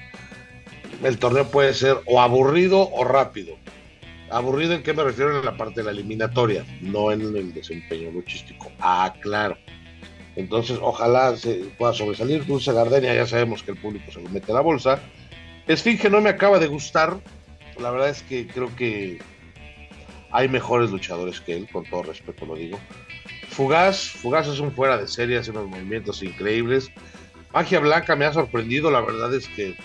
el 1.03 1.17
torneo 1.17 1.47
puede 1.49 1.73
ser 1.73 1.97
o 2.05 2.21
aburrido 2.21 2.89
o 2.91 3.03
rápido. 3.03 3.55
Aburrido 4.29 4.73
en 4.73 4.83
qué 4.83 4.93
me 4.93 5.03
refiero 5.03 5.37
en 5.37 5.45
la 5.45 5.55
parte 5.55 5.81
de 5.81 5.85
la 5.85 5.91
eliminatoria, 5.91 6.65
no 6.81 7.11
en 7.11 7.21
el 7.21 7.53
desempeño 7.53 8.11
luchístico. 8.11 8.71
Ah, 8.79 9.13
claro. 9.21 9.57
Entonces, 10.35 10.77
ojalá 10.81 11.35
se 11.35 11.65
pueda 11.77 11.93
sobresalir. 11.93 12.45
Dulce 12.45 12.71
Gardenia, 12.71 13.15
ya 13.15 13.25
sabemos 13.25 13.63
que 13.63 13.71
el 13.71 13.77
público 13.77 14.11
se 14.11 14.21
lo 14.21 14.29
mete 14.29 14.51
a 14.51 14.55
la 14.55 14.61
bolsa. 14.61 14.99
Esfinge 15.67 16.09
no 16.09 16.21
me 16.21 16.29
acaba 16.29 16.59
de 16.59 16.67
gustar. 16.67 17.17
La 17.79 17.89
verdad 17.89 18.09
es 18.09 18.21
que 18.23 18.47
creo 18.47 18.75
que 18.75 19.19
hay 20.31 20.49
mejores 20.49 20.91
luchadores 20.91 21.41
que 21.41 21.55
él, 21.55 21.67
con 21.71 21.85
todo 21.85 22.03
respeto 22.03 22.45
lo 22.45 22.55
digo. 22.55 22.79
Fugaz, 23.49 24.09
Fugaz 24.09 24.47
es 24.47 24.59
un 24.59 24.71
fuera 24.71 24.97
de 24.97 25.07
serie, 25.07 25.37
hace 25.37 25.51
unos 25.51 25.67
movimientos 25.67 26.21
increíbles. 26.21 26.91
Magia 27.53 27.79
Blanca 27.79 28.15
me 28.15 28.25
ha 28.25 28.33
sorprendido, 28.33 28.91
la 28.91 29.01
verdad 29.01 29.33
es 29.33 29.47
que 29.47 29.75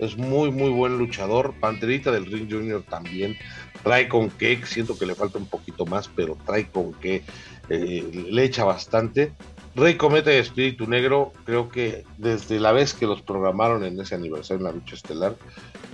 es 0.00 0.16
muy, 0.16 0.50
muy 0.50 0.70
buen 0.70 0.98
luchador. 0.98 1.54
Panterita 1.60 2.10
del 2.10 2.26
Ring 2.26 2.50
Junior 2.50 2.82
también. 2.82 3.36
Trae 3.82 4.08
con 4.08 4.30
que, 4.30 4.60
siento 4.66 4.98
que 4.98 5.06
le 5.06 5.14
falta 5.14 5.38
un 5.38 5.46
poquito 5.46 5.86
más, 5.86 6.08
pero 6.08 6.36
trae 6.44 6.68
con 6.68 6.92
que 6.94 7.22
eh, 7.68 8.26
le 8.30 8.44
echa 8.44 8.64
bastante. 8.64 9.32
Rey 9.74 9.96
Cometa 9.96 10.32
y 10.32 10.36
Espíritu 10.36 10.86
Negro, 10.86 11.32
creo 11.44 11.68
que 11.68 12.04
desde 12.18 12.58
la 12.58 12.72
vez 12.72 12.92
que 12.92 13.06
los 13.06 13.22
programaron 13.22 13.84
en 13.84 14.00
ese 14.00 14.16
aniversario 14.16 14.58
en 14.58 14.64
la 14.64 14.72
lucha 14.72 14.96
estelar, 14.96 15.36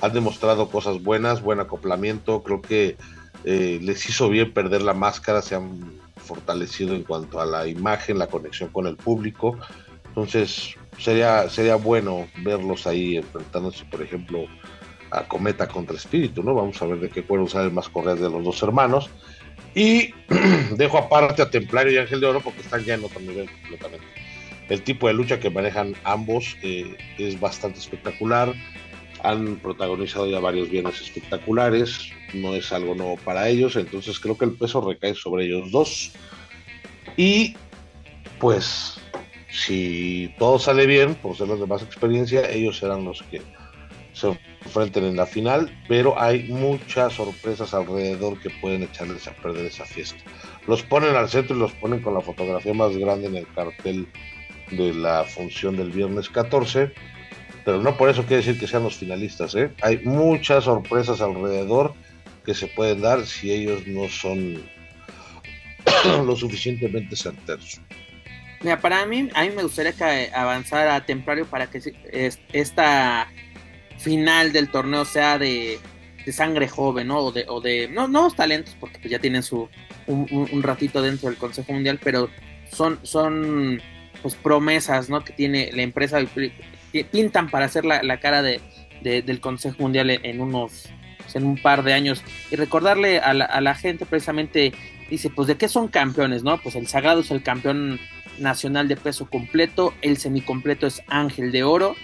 han 0.00 0.12
demostrado 0.12 0.70
cosas 0.70 1.02
buenas, 1.02 1.42
buen 1.42 1.60
acoplamiento. 1.60 2.42
Creo 2.42 2.62
que 2.62 2.96
eh, 3.44 3.78
les 3.82 4.08
hizo 4.08 4.28
bien 4.30 4.52
perder 4.52 4.82
la 4.82 4.94
máscara, 4.94 5.42
se 5.42 5.54
han 5.54 6.00
fortalecido 6.16 6.94
en 6.94 7.04
cuanto 7.04 7.38
a 7.38 7.46
la 7.46 7.66
imagen, 7.66 8.18
la 8.18 8.28
conexión 8.28 8.70
con 8.70 8.86
el 8.86 8.96
público. 8.96 9.58
Entonces, 10.08 10.74
sería, 10.98 11.48
sería 11.50 11.76
bueno 11.76 12.26
verlos 12.42 12.86
ahí 12.86 13.16
enfrentándose, 13.16 13.84
por 13.84 14.02
ejemplo, 14.02 14.46
a 15.10 15.26
Cometa 15.28 15.68
contra 15.68 15.96
Espíritu, 15.96 16.42
¿no? 16.42 16.54
Vamos 16.54 16.80
a 16.82 16.86
ver 16.86 17.00
de 17.00 17.10
qué 17.10 17.22
cuero 17.22 17.48
sale 17.48 17.70
más 17.70 17.88
correr 17.88 18.16
de 18.16 18.30
los 18.30 18.44
dos 18.44 18.62
hermanos. 18.62 19.10
Y 19.74 20.12
dejo 20.76 20.98
aparte 20.98 21.42
a 21.42 21.50
Templario 21.50 21.92
y 21.92 21.98
Ángel 21.98 22.20
de 22.20 22.26
Oro 22.26 22.40
porque 22.40 22.60
están 22.60 22.84
ya 22.84 22.94
en 22.94 23.04
otro 23.04 23.20
nivel 23.20 23.50
completamente. 23.50 24.06
El 24.68 24.82
tipo 24.82 25.06
de 25.06 25.14
lucha 25.14 25.38
que 25.38 25.50
manejan 25.50 25.94
ambos 26.04 26.56
eh, 26.62 26.96
es 27.18 27.38
bastante 27.38 27.78
espectacular. 27.78 28.52
Han 29.22 29.56
protagonizado 29.56 30.26
ya 30.26 30.40
varios 30.40 30.68
bienes 30.70 31.00
espectaculares 31.00 32.10
no 32.34 32.54
es 32.54 32.72
algo 32.72 32.94
nuevo 32.94 33.16
para 33.16 33.48
ellos, 33.48 33.76
entonces 33.76 34.18
creo 34.18 34.36
que 34.36 34.44
el 34.44 34.52
peso 34.52 34.80
recae 34.80 35.14
sobre 35.14 35.46
ellos 35.46 35.70
dos. 35.70 36.12
Y 37.16 37.56
pues 38.38 38.98
si 39.50 40.32
todo 40.38 40.58
sale 40.58 40.86
bien, 40.86 41.14
por 41.14 41.36
ser 41.36 41.48
los 41.48 41.60
de 41.60 41.66
más 41.66 41.82
experiencia, 41.82 42.50
ellos 42.50 42.78
serán 42.78 43.04
los 43.04 43.22
que 43.22 43.40
se 44.12 44.38
enfrenten 44.66 45.04
en 45.04 45.16
la 45.16 45.26
final, 45.26 45.72
pero 45.88 46.20
hay 46.20 46.44
muchas 46.44 47.14
sorpresas 47.14 47.72
alrededor 47.72 48.38
que 48.40 48.50
pueden 48.50 48.82
echarles 48.82 49.26
a 49.26 49.32
perder 49.32 49.66
esa 49.66 49.84
fiesta. 49.84 50.18
Los 50.66 50.82
ponen 50.82 51.14
al 51.14 51.28
centro 51.28 51.56
y 51.56 51.60
los 51.60 51.72
ponen 51.72 52.00
con 52.00 52.14
la 52.14 52.20
fotografía 52.20 52.74
más 52.74 52.96
grande 52.96 53.28
en 53.28 53.36
el 53.36 53.46
cartel 53.54 54.06
de 54.70 54.92
la 54.92 55.24
función 55.24 55.76
del 55.76 55.90
viernes 55.90 56.28
14, 56.28 56.92
pero 57.64 57.80
no 57.80 57.96
por 57.96 58.08
eso 58.08 58.22
quiere 58.22 58.42
decir 58.42 58.58
que 58.58 58.66
sean 58.66 58.82
los 58.82 58.96
finalistas, 58.96 59.54
¿eh? 59.54 59.70
Hay 59.82 59.98
muchas 59.98 60.64
sorpresas 60.64 61.20
alrededor 61.20 61.94
que 62.44 62.54
se 62.54 62.66
pueden 62.66 63.00
dar 63.00 63.26
si 63.26 63.52
ellos 63.52 63.86
no 63.86 64.08
son 64.08 64.62
lo 66.26 66.36
suficientemente 66.36 67.16
certeros. 67.16 67.80
Mira, 68.62 68.80
para 68.80 69.04
mí, 69.06 69.28
a 69.34 69.42
mí 69.42 69.50
me 69.54 69.62
gustaría 69.62 69.92
que 69.92 70.30
avanzara 70.34 71.04
Templario 71.04 71.46
para 71.46 71.68
que 71.68 71.80
esta 72.52 73.28
final 74.06 74.52
del 74.52 74.70
torneo 74.70 75.04
sea 75.04 75.36
de, 75.36 75.80
sangre 76.30 76.68
joven, 76.68 77.08
¿no? 77.08 77.18
O 77.18 77.32
de, 77.32 77.44
o 77.48 77.60
de 77.60 77.88
no, 77.88 78.06
nuevos 78.06 78.36
talentos, 78.36 78.76
porque 78.78 78.98
pues 79.00 79.10
ya 79.10 79.18
tienen 79.18 79.42
su 79.42 79.68
un, 80.06 80.62
ratito 80.62 81.02
dentro 81.02 81.28
del 81.28 81.36
Consejo 81.36 81.72
Mundial, 81.72 81.98
pero 82.00 82.30
son, 82.70 83.00
son 83.02 83.82
pues 84.22 84.36
promesas, 84.36 85.08
¿no? 85.08 85.24
Que 85.24 85.32
tiene 85.32 85.70
la 85.72 85.82
empresa, 85.82 86.20
que 86.92 87.04
pintan 87.04 87.50
para 87.50 87.66
hacer 87.66 87.84
la, 87.84 88.20
cara 88.20 88.42
de, 88.42 88.60
del 89.02 89.40
Consejo 89.40 89.76
Mundial 89.80 90.10
en 90.10 90.40
unos 90.40 90.88
en 91.34 91.44
un 91.44 91.56
par 91.56 91.82
de 91.82 91.92
años. 91.92 92.22
Y 92.52 92.56
recordarle 92.56 93.18
a 93.18 93.34
la, 93.34 93.74
gente 93.74 94.06
precisamente, 94.06 94.72
dice, 95.10 95.30
pues 95.30 95.48
de 95.48 95.56
qué 95.56 95.68
son 95.68 95.88
campeones, 95.88 96.44
¿no? 96.44 96.58
Pues 96.62 96.76
el 96.76 96.86
Sagrado 96.86 97.22
es 97.22 97.30
el 97.32 97.42
campeón 97.42 97.98
nacional 98.38 98.86
de 98.86 98.96
peso 98.96 99.28
completo, 99.28 99.94
el 100.00 100.16
semicompleto 100.16 100.86
es 100.86 101.02
Ángel 101.08 101.50
de 101.50 101.64
Oro, 101.64 101.96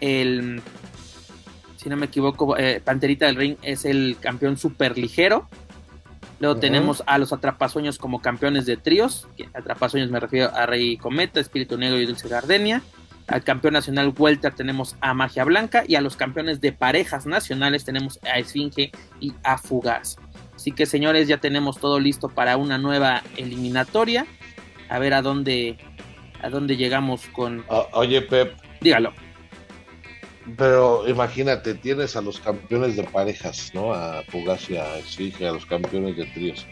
el... 0.00 0.62
si 1.84 1.90
no 1.90 1.98
me 1.98 2.06
equivoco, 2.06 2.56
eh, 2.56 2.80
Panterita 2.82 3.26
del 3.26 3.36
Ring 3.36 3.56
es 3.60 3.84
el 3.84 4.16
campeón 4.18 4.56
super 4.56 4.96
ligero. 4.96 5.50
Luego 6.40 6.58
tenemos 6.58 7.02
a 7.06 7.18
los 7.18 7.30
Atrapasueños 7.34 7.98
como 7.98 8.22
campeones 8.22 8.64
de 8.64 8.78
tríos. 8.78 9.28
Atrapasueños 9.52 10.10
me 10.10 10.18
refiero 10.18 10.50
a 10.54 10.64
Rey 10.64 10.96
Cometa, 10.96 11.40
Espíritu 11.40 11.76
Negro 11.76 12.00
y 12.00 12.06
Dulce 12.06 12.26
Gardenia. 12.26 12.80
Al 13.26 13.44
campeón 13.44 13.74
nacional 13.74 14.14
Welter 14.16 14.54
tenemos 14.54 14.96
a 15.02 15.12
Magia 15.12 15.44
Blanca. 15.44 15.84
Y 15.86 15.96
a 15.96 16.00
los 16.00 16.16
campeones 16.16 16.62
de 16.62 16.72
parejas 16.72 17.26
nacionales 17.26 17.84
tenemos 17.84 18.18
a 18.22 18.38
Esfinge 18.38 18.90
y 19.20 19.34
a 19.42 19.58
Fugaz. 19.58 20.16
Así 20.56 20.72
que 20.72 20.86
señores, 20.86 21.28
ya 21.28 21.36
tenemos 21.36 21.78
todo 21.78 22.00
listo 22.00 22.30
para 22.30 22.56
una 22.56 22.78
nueva 22.78 23.22
eliminatoria. 23.36 24.26
A 24.88 24.98
ver 24.98 25.12
a 25.12 25.20
dónde, 25.20 25.76
a 26.42 26.48
dónde 26.48 26.78
llegamos 26.78 27.26
con. 27.26 27.62
oye, 27.92 28.22
Pep. 28.22 28.54
Dígalo. 28.80 29.12
Pero 30.58 31.08
imagínate, 31.08 31.74
tienes 31.74 32.16
a 32.16 32.20
los 32.20 32.38
campeones 32.38 32.96
de 32.96 33.04
parejas, 33.04 33.70
¿no? 33.74 33.94
A 33.94 34.22
Fugaz 34.24 34.68
y 34.68 34.76
a 34.76 34.98
Esfinge, 34.98 35.46
a 35.46 35.52
los 35.52 35.64
campeones 35.64 36.16
de 36.16 36.26
tríos. 36.26 36.66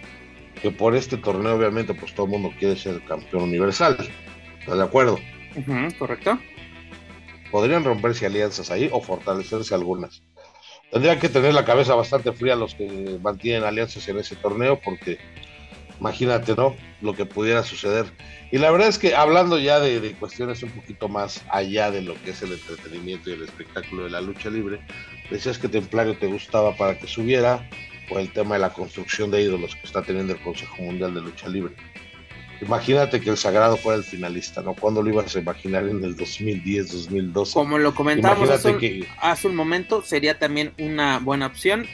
Que 0.60 0.70
por 0.70 0.94
este 0.94 1.16
torneo, 1.16 1.56
obviamente, 1.56 1.94
pues 1.94 2.14
todo 2.14 2.26
el 2.26 2.32
mundo 2.32 2.52
quiere 2.58 2.76
ser 2.76 3.02
campeón 3.04 3.44
universal. 3.44 3.96
¿Estás 4.60 4.76
de 4.76 4.84
acuerdo? 4.84 5.18
correcto. 5.98 6.38
Podrían 7.50 7.84
romperse 7.84 8.26
alianzas 8.26 8.70
ahí 8.70 8.88
o 8.92 9.00
fortalecerse 9.00 9.74
algunas. 9.74 10.22
Tendrían 10.90 11.18
que 11.18 11.30
tener 11.30 11.54
la 11.54 11.64
cabeza 11.64 11.94
bastante 11.94 12.32
fría 12.32 12.54
los 12.54 12.74
que 12.74 13.18
mantienen 13.22 13.64
alianzas 13.64 14.06
en 14.08 14.18
ese 14.18 14.36
torneo 14.36 14.78
porque 14.84 15.18
imagínate, 16.02 16.56
¿no? 16.56 16.74
Lo 17.00 17.14
que 17.14 17.26
pudiera 17.26 17.62
suceder. 17.62 18.06
Y 18.50 18.58
la 18.58 18.72
verdad 18.72 18.88
es 18.88 18.98
que 18.98 19.14
hablando 19.14 19.56
ya 19.58 19.78
de, 19.78 20.12
cuestiones 20.18 20.62
un 20.64 20.70
poquito 20.70 21.08
más 21.08 21.42
allá 21.48 21.92
de 21.92 22.02
lo 22.02 22.20
que 22.22 22.30
es 22.30 22.42
el 22.42 22.52
entretenimiento 22.52 23.30
y 23.30 23.34
el 23.34 23.44
espectáculo 23.44 24.04
de 24.04 24.10
la 24.10 24.20
lucha 24.20 24.50
libre, 24.50 24.80
decías 25.30 25.58
que 25.58 25.68
Templario 25.68 26.18
te 26.18 26.26
gustaba 26.26 26.76
para 26.76 26.98
que 26.98 27.06
subiera 27.06 27.68
por 28.08 28.20
el 28.20 28.32
tema 28.32 28.56
de 28.56 28.62
la 28.62 28.72
construcción 28.72 29.30
de 29.30 29.42
ídolos 29.42 29.76
que 29.76 29.86
está 29.86 30.02
teniendo 30.02 30.32
el 30.32 30.40
Consejo 30.40 30.82
Mundial 30.82 31.14
de 31.14 31.20
Lucha 31.20 31.48
Libre. 31.48 31.74
Imagínate 32.60 33.20
que 33.20 33.30
el 33.30 33.36
Sagrado 33.36 33.76
fuera 33.76 33.98
el 33.98 34.04
finalista, 34.04 34.60
¿no? 34.60 34.74
¿Cuándo 34.74 35.02
lo 35.02 35.10
ibas 35.10 35.34
a 35.34 35.38
imaginar 35.38 35.88
en 35.88 36.02
el 36.04 36.16
2010, 36.16 36.92
2012? 36.92 37.54
Como 37.54 37.78
lo 37.78 37.94
comentamos 37.94 38.50
hace 38.50 39.48
un, 39.48 39.56
momento, 39.56 40.02
sería 40.02 40.38
también 40.38 40.72
una 40.78 41.20
buena 41.20 41.46
opción. 41.46 41.86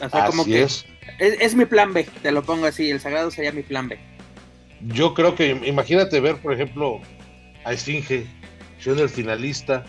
así 0.00 0.54
es. 0.54 0.86
Es. 1.18 1.54
mi 1.54 1.64
plan 1.64 1.92
B, 1.92 2.06
te 2.22 2.32
lo 2.32 2.42
pongo 2.42 2.66
así, 2.66 2.90
el 2.90 3.00
Sagrado 3.00 3.30
sería 3.30 3.52
mi 3.52 3.62
plan 3.62 3.88
B. 3.88 3.98
Yo 4.80 5.14
creo 5.14 5.34
que, 5.34 5.50
imagínate 5.64 6.20
ver, 6.20 6.36
por 6.36 6.52
ejemplo, 6.52 7.00
a 7.64 7.72
Esfinge 7.72 8.26
siendo 8.78 9.02
el 9.02 9.08
finalista, 9.08 9.84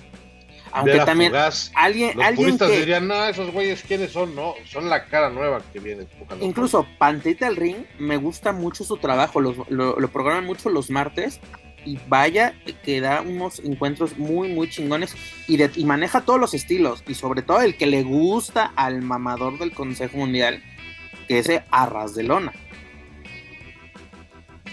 aunque 0.72 1.00
también 1.00 1.34
alguien, 1.75 2.12
los 2.15 2.25
alguien 2.25 2.58
que... 2.58 2.79
dirían, 2.79 3.08
no, 3.08 3.25
esos 3.25 3.51
güeyes 3.51 3.82
quiénes 3.84 4.12
son, 4.12 4.36
no, 4.36 4.55
son 4.65 4.89
la 4.89 5.05
cara 5.05 5.29
nueva 5.29 5.62
que 5.72 5.79
viene. 5.79 6.05
Incluso 6.41 6.86
Pantita 6.98 7.48
el 7.48 7.55
Ring, 7.55 7.77
me 7.98 8.17
gusta 8.17 8.51
mucho 8.51 8.84
su 8.84 8.98
trabajo, 8.98 9.39
lo, 9.39 9.65
lo, 9.70 10.08
programan 10.10 10.46
mucho 10.46 10.70
los 10.70 10.89
martes 10.89 11.39
y 11.86 11.98
vaya 12.10 12.55
que 12.84 13.00
da 13.00 13.22
unos 13.22 13.60
encuentros 13.60 14.17
muy, 14.17 14.50
muy 14.50 14.70
chingones 14.70 15.15
y, 15.48 15.55
de, 15.58 15.72
y 15.75 15.86
maneja 15.86 16.22
todos 16.22 16.39
los 16.39 16.53
estilos 16.53 17.03
y 17.08 17.13
sobre 17.13 17.41
todo 17.41 17.62
el 17.62 17.77
que 17.77 17.86
le 17.86 18.03
gusta 18.03 18.72
al 18.75 19.01
mamador 19.01 19.58
del 19.60 19.72
Consejo 19.72 20.17
Mundial, 20.17 20.62
que 21.27 21.39
es 21.39 21.50
Arras 21.72 22.15
de 22.15 22.24
Lona. 22.24 22.53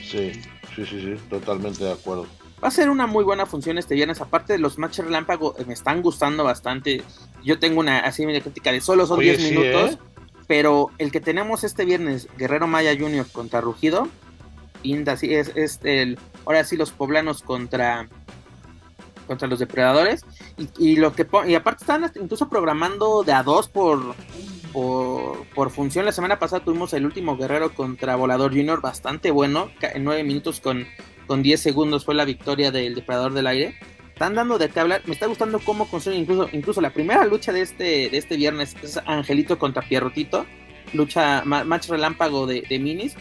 Sí, 0.02 0.32
sí, 0.74 0.86
sí, 0.86 1.00
sí, 1.00 1.14
totalmente 1.30 1.84
de 1.84 1.92
acuerdo. 1.92 2.26
Va 2.62 2.68
a 2.68 2.70
ser 2.70 2.90
una 2.90 3.06
muy 3.06 3.24
buena 3.24 3.46
función 3.46 3.78
este 3.78 3.94
viernes. 3.94 4.20
Aparte 4.20 4.52
de 4.52 4.58
los 4.58 4.78
matches 4.78 5.04
relámpago, 5.04 5.54
eh, 5.58 5.64
me 5.66 5.74
están 5.74 6.00
gustando 6.00 6.44
bastante. 6.44 7.02
Yo 7.42 7.58
tengo 7.58 7.80
una 7.80 8.00
así 8.00 8.24
media 8.24 8.40
crítica 8.40 8.70
de 8.70 8.80
solo 8.80 9.06
son 9.06 9.18
10 9.18 9.42
minutos. 9.42 9.92
¿eh? 9.92 9.98
Pero 10.46 10.90
el 10.98 11.10
que 11.10 11.20
tenemos 11.20 11.64
este 11.64 11.84
viernes, 11.84 12.28
Guerrero 12.36 12.66
Maya 12.66 12.96
Jr. 12.96 13.26
contra 13.32 13.60
Rugido, 13.60 14.08
pinta 14.82 15.12
así, 15.12 15.34
es, 15.34 15.52
es 15.56 15.80
el, 15.82 16.18
ahora 16.44 16.62
sí 16.64 16.76
los 16.76 16.92
poblanos 16.92 17.42
contra 17.42 18.08
contra 19.26 19.48
los 19.48 19.60
depredadores 19.60 20.26
y, 20.78 20.96
lo 20.96 21.14
que 21.14 21.26
y 21.46 21.54
aparte 21.54 21.84
están 21.84 22.10
incluso 22.20 22.48
programando 22.48 23.22
de 23.22 23.32
a 23.32 23.44
dos 23.44 23.68
por, 23.68 24.14
por, 24.72 25.46
por 25.54 25.70
función 25.70 26.04
la 26.04 26.12
semana 26.12 26.38
pasada 26.38 26.64
tuvimos 26.64 26.92
el 26.94 27.04
último 27.04 27.36
guerrero 27.36 27.74
contra 27.74 28.16
volador 28.16 28.52
junior 28.52 28.80
bastante 28.80 29.30
bueno 29.30 29.70
en 29.80 30.04
nueve 30.04 30.24
minutos 30.24 30.60
con 30.60 30.86
con 31.26 31.42
10 31.42 31.60
segundos 31.60 32.04
fue 32.04 32.14
la 32.14 32.24
victoria 32.24 32.70
del 32.70 32.94
Depredador 32.94 33.32
del 33.32 33.46
Aire. 33.46 33.74
Están 34.12 34.34
dando 34.34 34.58
de 34.58 34.68
qué 34.68 34.80
hablar. 34.80 35.02
Me 35.06 35.14
está 35.14 35.26
gustando 35.26 35.58
cómo 35.60 35.88
construyen 35.88 36.22
incluso, 36.22 36.48
incluso 36.52 36.80
la 36.80 36.90
primera 36.90 37.24
lucha 37.24 37.52
de 37.52 37.62
este, 37.62 38.10
de 38.10 38.18
este 38.18 38.36
viernes 38.36 38.76
es 38.82 38.98
Angelito 39.06 39.58
contra 39.58 39.82
Pierrotito. 39.82 40.46
Lucha, 40.92 41.42
match 41.44 41.88
relámpago 41.88 42.46
de, 42.46 42.66
minis. 42.78 43.16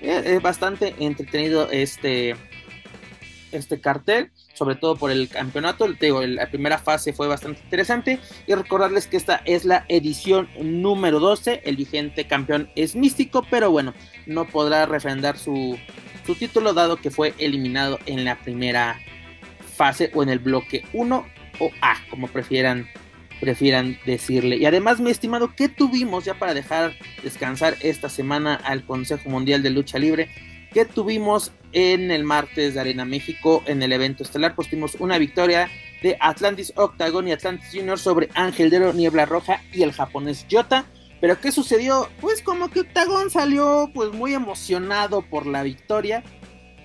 Eh, 0.00 0.22
es, 0.24 0.42
bastante 0.42 0.94
entretenido 1.00 1.68
este, 1.70 2.36
este 3.52 3.80
cartel, 3.80 4.30
sobre 4.54 4.74
todo 4.76 4.96
por 4.96 5.10
el 5.10 5.28
campeonato. 5.28 5.86
Digo, 5.88 6.22
la 6.22 6.48
primera 6.48 6.78
fase 6.78 7.12
fue 7.12 7.28
bastante 7.28 7.60
interesante. 7.62 8.18
Y 8.46 8.54
recordarles 8.54 9.06
que 9.06 9.16
esta 9.16 9.42
es 9.44 9.64
la 9.64 9.84
edición 9.88 10.48
número 10.60 11.20
12. 11.20 11.62
El 11.64 11.76
vigente 11.76 12.26
campeón 12.26 12.70
es 12.76 12.96
místico, 12.96 13.46
pero 13.50 13.70
bueno, 13.70 13.94
no 14.26 14.46
podrá 14.46 14.86
refrendar 14.86 15.38
su, 15.38 15.78
su 16.24 16.34
título 16.34 16.74
dado 16.74 16.96
que 16.96 17.10
fue 17.10 17.34
eliminado 17.38 17.98
en 18.06 18.24
la 18.24 18.36
primera 18.38 18.98
fase 19.76 20.10
o 20.14 20.22
en 20.22 20.28
el 20.28 20.38
bloque 20.38 20.84
1 20.92 21.26
o 21.58 21.70
A, 21.80 21.96
como 22.10 22.28
prefieran, 22.28 22.88
prefieran 23.40 23.98
decirle. 24.06 24.56
Y 24.56 24.66
además, 24.66 25.00
mi 25.00 25.10
estimado, 25.10 25.54
¿qué 25.54 25.68
tuvimos 25.68 26.24
ya 26.24 26.34
para 26.34 26.54
dejar 26.54 26.94
descansar 27.22 27.76
esta 27.80 28.08
semana 28.08 28.54
al 28.54 28.84
Consejo 28.84 29.28
Mundial 29.28 29.62
de 29.62 29.70
Lucha 29.70 29.98
Libre? 29.98 30.28
¿Qué 30.76 30.84
tuvimos 30.84 31.52
en 31.72 32.10
el 32.10 32.24
martes 32.24 32.74
de 32.74 32.80
Arena 32.80 33.06
México 33.06 33.62
en 33.64 33.82
el 33.82 33.94
evento 33.94 34.22
estelar? 34.22 34.54
Pues 34.54 34.68
tuvimos 34.68 34.94
una 34.96 35.16
victoria 35.16 35.70
de 36.02 36.18
Atlantis 36.20 36.74
Octagon 36.76 37.26
y 37.26 37.32
Atlantis 37.32 37.70
Junior 37.72 37.98
sobre 37.98 38.28
Ángel 38.34 38.68
Dero, 38.68 38.92
Niebla 38.92 39.24
Roja 39.24 39.62
y 39.72 39.84
el 39.84 39.92
japonés 39.92 40.46
Yota. 40.48 40.84
Pero 41.18 41.40
¿qué 41.40 41.50
sucedió? 41.50 42.10
Pues 42.20 42.42
como 42.42 42.68
que 42.68 42.80
Octagon 42.80 43.30
salió 43.30 43.90
pues 43.94 44.12
muy 44.12 44.34
emocionado 44.34 45.22
por 45.22 45.46
la 45.46 45.62
victoria 45.62 46.22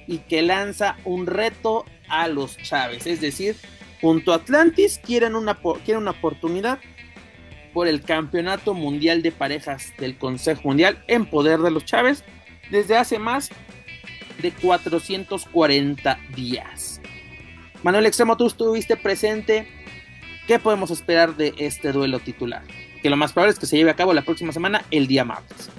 y 0.08 0.20
que 0.20 0.42
lanza 0.42 0.96
un 1.04 1.28
reto 1.28 1.84
a 2.08 2.30
los 2.30 2.56
Chávez. 2.60 3.06
Es 3.08 3.20
decir, 3.20 3.58
junto 4.00 4.32
a 4.32 4.38
Atlantis 4.38 5.02
quieren 5.04 5.36
una, 5.36 5.60
quieren 5.84 6.04
una 6.04 6.12
oportunidad 6.12 6.80
por 7.74 7.90
el 7.90 8.04
Campeonato 8.04 8.74
Mundial 8.74 9.22
de 9.22 9.34
Parejas 9.34 9.92
del 9.98 10.18
Consejo 10.18 10.62
Mundial 10.64 11.04
en 11.10 11.26
poder 11.26 11.60
de 11.60 11.72
los 11.72 11.84
Chávez 11.84 12.24
desde 12.72 12.96
hace 12.96 13.20
más 13.20 13.50
de 14.42 14.52
440 14.52 16.20
días. 16.36 17.02
Manuel 17.84 18.06
Extremo, 18.06 18.38
tú 18.38 18.48
estuviste 18.48 18.98
presente. 18.98 19.68
¿Qué 20.48 20.60
podemos 20.60 20.92
esperar 20.92 21.36
de 21.36 21.54
este 21.58 21.92
duelo 21.92 22.20
titular? 22.20 22.64
que 23.02 23.10
lo 23.10 23.18
más 23.18 23.34
probable 23.34 23.54
es 23.54 23.60
que 23.60 23.66
se 23.66 23.78
lleve 23.78 23.92
a 23.92 23.96
cabo 23.96 24.14
la 24.14 24.22
próxima 24.22 24.54
semana, 24.54 24.86
el 24.92 25.08
día 25.08 25.26
martes. 25.26 25.70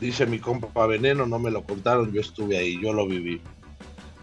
Dice 0.00 0.26
mi 0.26 0.38
compa 0.38 0.86
Veneno, 0.86 1.26
no 1.26 1.38
me 1.38 1.50
lo 1.50 1.64
contaron, 1.64 2.12
yo 2.12 2.20
estuve 2.20 2.58
ahí, 2.58 2.80
yo 2.80 2.92
lo 2.92 3.06
viví. 3.06 3.40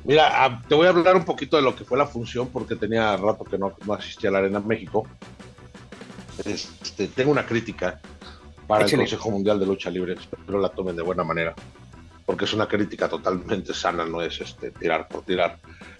Mira, 0.03 0.45
ah, 0.45 0.61
te 0.67 0.75
voy 0.75 0.85
a 0.85 0.89
hablar 0.89 1.15
un 1.15 1.25
poquito 1.25 1.57
de 1.57 1.63
lo 1.63 1.75
que 1.75 1.85
fue 1.85 1.97
la 1.97 2.05
función, 2.05 2.49
porque 2.49 2.75
tenía 2.75 3.17
rato 3.17 3.43
que 3.43 3.57
no, 3.57 3.73
no 3.85 3.93
asistía 3.93 4.29
a 4.29 4.33
la 4.33 4.39
Arena 4.39 4.59
México. 4.59 5.07
Este, 6.45 7.07
tengo 7.07 7.31
una 7.31 7.45
crítica 7.45 7.99
para 8.67 8.85
el 8.85 8.91
Consejo 8.95 9.31
Mundial 9.31 9.59
de 9.59 9.65
Lucha 9.65 9.89
Libre, 9.89 10.13
espero 10.13 10.59
la 10.59 10.69
tomen 10.69 10.95
de 10.95 11.01
buena 11.01 11.23
manera, 11.23 11.55
porque 12.25 12.45
es 12.45 12.53
una 12.53 12.67
crítica 12.67 13.09
totalmente 13.09 13.73
sana, 13.73 14.05
no 14.05 14.21
es 14.21 14.39
este, 14.39 14.71
tirar 14.71 15.07
por 15.07 15.23
tirar. 15.25 15.59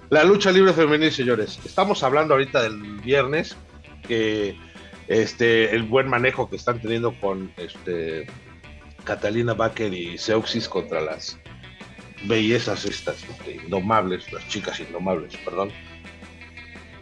La 0.10 0.24
lucha 0.24 0.52
libre 0.52 0.74
femenil, 0.74 1.12
señores, 1.12 1.60
estamos 1.66 2.04
hablando 2.04 2.34
ahorita 2.34 2.62
del 2.62 2.82
viernes, 3.02 3.58
que 4.08 4.58
este, 5.08 5.76
el 5.76 5.84
buen 5.84 6.08
manejo 6.08 6.50
que 6.50 6.56
están 6.56 6.82
teniendo 6.82 7.14
con 7.20 7.52
este, 7.58 8.28
Catalina 9.04 9.54
Baker 9.54 9.94
y 9.94 10.18
Seuxis 10.18 10.70
contra 10.70 11.02
las 11.02 11.38
bellezas 12.26 12.86
estas, 12.86 13.24
este, 13.24 13.56
indomables, 13.56 14.32
las 14.32 14.48
chicas 14.48 14.80
indomables, 14.80 15.36
perdón. 15.38 15.72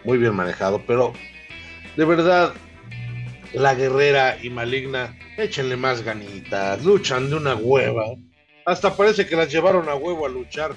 Muy 0.03 0.17
bien 0.17 0.33
manejado, 0.33 0.81
pero 0.87 1.13
de 1.95 2.05
verdad, 2.05 2.53
la 3.53 3.75
guerrera 3.75 4.37
y 4.41 4.49
maligna, 4.49 5.15
échenle 5.37 5.75
más 5.77 6.01
ganitas, 6.01 6.83
luchan 6.83 7.29
de 7.29 7.35
una 7.35 7.55
hueva. 7.55 8.05
Hasta 8.71 8.95
parece 8.95 9.27
que 9.27 9.35
las 9.35 9.51
llevaron 9.51 9.89
a 9.89 9.95
huevo 9.95 10.25
a 10.25 10.29
luchar. 10.29 10.73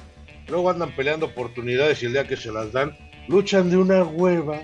Luego 0.48 0.70
andan 0.70 0.94
peleando 0.94 1.26
oportunidades 1.26 2.02
y 2.02 2.06
el 2.06 2.12
día 2.12 2.26
que 2.26 2.36
se 2.36 2.52
las 2.52 2.72
dan, 2.72 2.96
luchan 3.28 3.70
de 3.70 3.76
una 3.76 4.02
hueva 4.02 4.60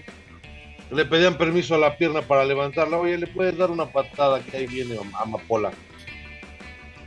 le 0.91 1.05
pedían 1.05 1.39
permiso 1.39 1.75
a 1.75 1.79
la 1.79 1.97
pierna 1.97 2.23
para 2.23 2.45
levantarla. 2.45 2.99
Oye, 2.99 3.17
le 3.19 3.27
puedes 3.27 3.57
dar 3.57 3.71
una 3.71 3.87
patada 3.87 4.41
que 4.41 4.57
ahí 4.57 4.67
viene 4.67 4.99
Amapola. 5.15 5.71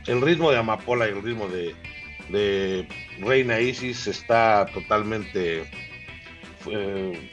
El 0.06 0.20
ritmo 0.20 0.50
de 0.50 0.58
Amapola 0.58 1.06
y 1.06 1.10
el 1.10 1.22
ritmo 1.22 1.48
de, 1.48 2.86
Reina 3.20 3.60
Isis 3.60 4.06
está 4.06 4.66
totalmente. 4.72 5.70
Eh, 6.70 7.30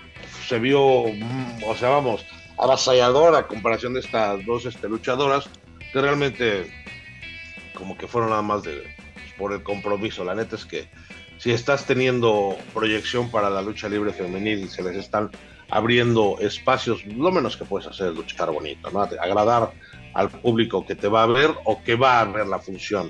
se 0.47 0.59
vio. 0.59 1.05
Mm, 1.07 1.63
o 1.65 1.75
sea, 1.75 1.89
vamos. 1.89 2.25
avasallador 2.57 3.35
a 3.35 3.47
comparación 3.47 3.93
de 3.93 4.01
estas 4.01 4.45
dos 4.45 4.65
este, 4.65 4.89
luchadoras, 4.89 5.49
que 5.93 6.01
realmente 6.01 6.80
como 7.73 7.97
que 7.97 8.07
fueron 8.07 8.29
nada 8.29 8.41
más 8.41 8.63
de 8.63 8.95
por 9.37 9.53
el 9.53 9.63
compromiso. 9.63 10.23
La 10.23 10.35
neta 10.35 10.55
es 10.55 10.65
que 10.65 10.87
si 11.37 11.51
estás 11.51 11.85
teniendo 11.85 12.55
proyección 12.73 13.31
para 13.31 13.49
la 13.49 13.61
lucha 13.61 13.89
libre 13.89 14.13
femenil 14.13 14.59
y 14.59 14.67
se 14.67 14.83
les 14.83 14.95
están 14.95 15.31
abriendo 15.69 16.37
espacios, 16.39 17.03
lo 17.05 17.31
menos 17.31 17.57
que 17.57 17.65
puedes 17.65 17.87
hacer 17.87 18.09
es 18.09 18.13
luchar 18.13 18.51
bonito, 18.51 18.91
¿no? 18.91 19.01
Agradar 19.01 19.71
al 20.13 20.29
público 20.29 20.85
que 20.85 20.95
te 20.95 21.07
va 21.07 21.23
a 21.23 21.27
ver 21.27 21.51
o 21.63 21.81
que 21.83 21.95
va 21.95 22.19
a 22.19 22.25
ver 22.25 22.45
la 22.45 22.59
función. 22.59 23.09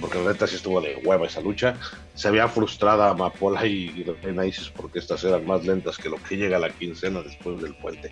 Porque 0.00 0.18
la 0.18 0.32
neta 0.32 0.46
sí 0.46 0.56
estuvo 0.56 0.80
de 0.80 0.96
hueva 1.04 1.26
esa 1.26 1.40
lucha. 1.40 1.76
Se 2.14 2.28
había 2.28 2.48
frustrada 2.48 3.10
Amapola 3.10 3.64
y, 3.64 4.04
Reina 4.22 4.42
porque 4.76 4.98
estas 4.98 5.22
eran 5.24 5.46
más 5.46 5.64
lentas 5.64 5.96
que 5.96 6.08
lo 6.08 6.16
que 6.16 6.36
llega 6.36 6.56
a 6.56 6.60
la 6.60 6.70
quincena 6.70 7.22
después 7.22 7.62
del 7.62 7.74
puente. 7.76 8.10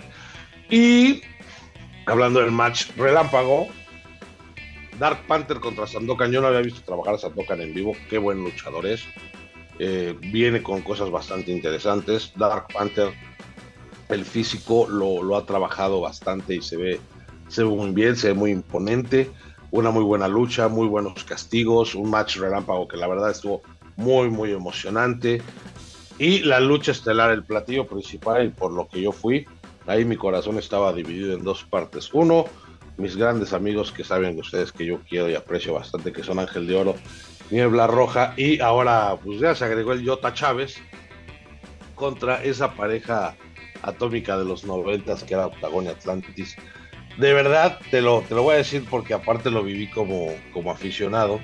Y 0.70 1.20
hablando 2.06 2.40
del 2.40 2.52
match 2.52 2.86
relámpago, 2.96 3.68
Dark 5.02 5.26
Panther 5.26 5.58
contra 5.58 5.84
Sandokan. 5.88 6.30
Yo 6.30 6.40
no 6.40 6.46
había 6.46 6.60
visto 6.60 6.80
trabajar 6.82 7.14
a 7.14 7.18
Sandokan 7.18 7.60
en 7.60 7.74
vivo. 7.74 7.92
Qué 8.08 8.18
buen 8.18 8.38
luchador 8.38 8.86
es. 8.86 9.02
Eh, 9.80 10.16
viene 10.30 10.62
con 10.62 10.80
cosas 10.82 11.10
bastante 11.10 11.50
interesantes. 11.50 12.32
Dark 12.36 12.68
Panther, 12.72 13.12
el 14.10 14.24
físico 14.24 14.86
lo, 14.88 15.36
ha 15.36 15.44
trabajado 15.44 16.00
bastante 16.00 16.54
y 16.54 16.62
se 16.62 16.76
ve, 16.76 17.00
se 17.48 17.64
ve 17.64 17.70
muy 17.70 17.90
bien, 17.90 18.14
se 18.14 18.28
ve 18.28 18.34
muy 18.34 18.52
imponente. 18.52 19.28
Una 19.72 19.90
muy 19.90 20.04
buena 20.04 20.28
lucha, 20.28 20.68
muy 20.68 20.86
buenos 20.86 21.24
castigos, 21.24 21.96
un 21.96 22.08
match 22.08 22.36
relámpago 22.36 22.86
que 22.86 22.96
la 22.96 23.08
verdad 23.08 23.32
estuvo 23.32 23.62
muy, 23.96 24.30
muy 24.30 24.52
emocionante. 24.52 25.42
Y 26.20 26.44
la 26.44 26.60
lucha 26.60 26.92
estelar, 26.92 27.32
el 27.32 27.42
platillo 27.42 27.88
principal, 27.88 28.46
y 28.46 28.50
por 28.50 28.70
lo 28.70 28.86
que 28.86 29.02
yo 29.02 29.10
fui, 29.10 29.46
ahí 29.88 30.04
mi 30.04 30.14
corazón 30.14 30.58
estaba 30.58 30.92
dividido 30.92 31.34
en 31.34 31.42
dos 31.42 31.64
partes. 31.64 32.14
Uno, 32.14 32.44
mis 33.02 33.16
grandes 33.16 33.52
amigos 33.52 33.90
que 33.90 34.04
saben 34.04 34.38
ustedes 34.38 34.70
que 34.70 34.86
yo 34.86 35.00
quiero 35.08 35.28
y 35.28 35.34
aprecio 35.34 35.74
bastante, 35.74 36.12
que 36.12 36.22
son 36.22 36.38
Ángel 36.38 36.68
de 36.68 36.76
Oro, 36.76 36.94
Niebla 37.50 37.88
Roja, 37.88 38.32
y 38.36 38.60
ahora 38.60 39.16
pues 39.22 39.40
ya 39.40 39.56
se 39.56 39.64
agregó 39.64 39.92
el 39.92 40.06
Jota 40.08 40.32
Chávez 40.32 40.76
contra 41.96 42.42
esa 42.44 42.74
pareja 42.74 43.36
atómica 43.82 44.38
de 44.38 44.44
los 44.44 44.64
noventas 44.64 45.24
que 45.24 45.34
era 45.34 45.48
Octagon 45.48 45.84
y 45.84 45.88
Atlantis. 45.88 46.56
De 47.18 47.32
verdad, 47.32 47.80
te 47.90 48.00
lo, 48.00 48.22
te 48.22 48.36
lo 48.36 48.44
voy 48.44 48.54
a 48.54 48.58
decir 48.58 48.86
porque 48.88 49.14
aparte 49.14 49.50
lo 49.50 49.64
viví 49.64 49.90
como, 49.90 50.28
como 50.52 50.70
aficionado. 50.70 51.40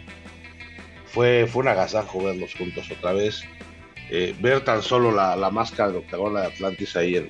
Fue, 1.07 1.49
fue 1.51 1.63
un 1.63 1.69
agasajo 1.69 2.23
verlos 2.23 2.55
juntos 2.55 2.89
otra 2.91 3.13
vez. 3.13 3.43
Eh, 4.11 4.35
ver 4.41 4.65
tan 4.65 4.81
solo 4.83 5.11
la, 5.11 5.35
la 5.37 5.51
máscara 5.51 5.91
de 5.91 5.99
Octagon 5.99 6.35
y 6.35 6.39
Atlantis 6.39 6.97
ahí 6.97 7.17
en, 7.17 7.29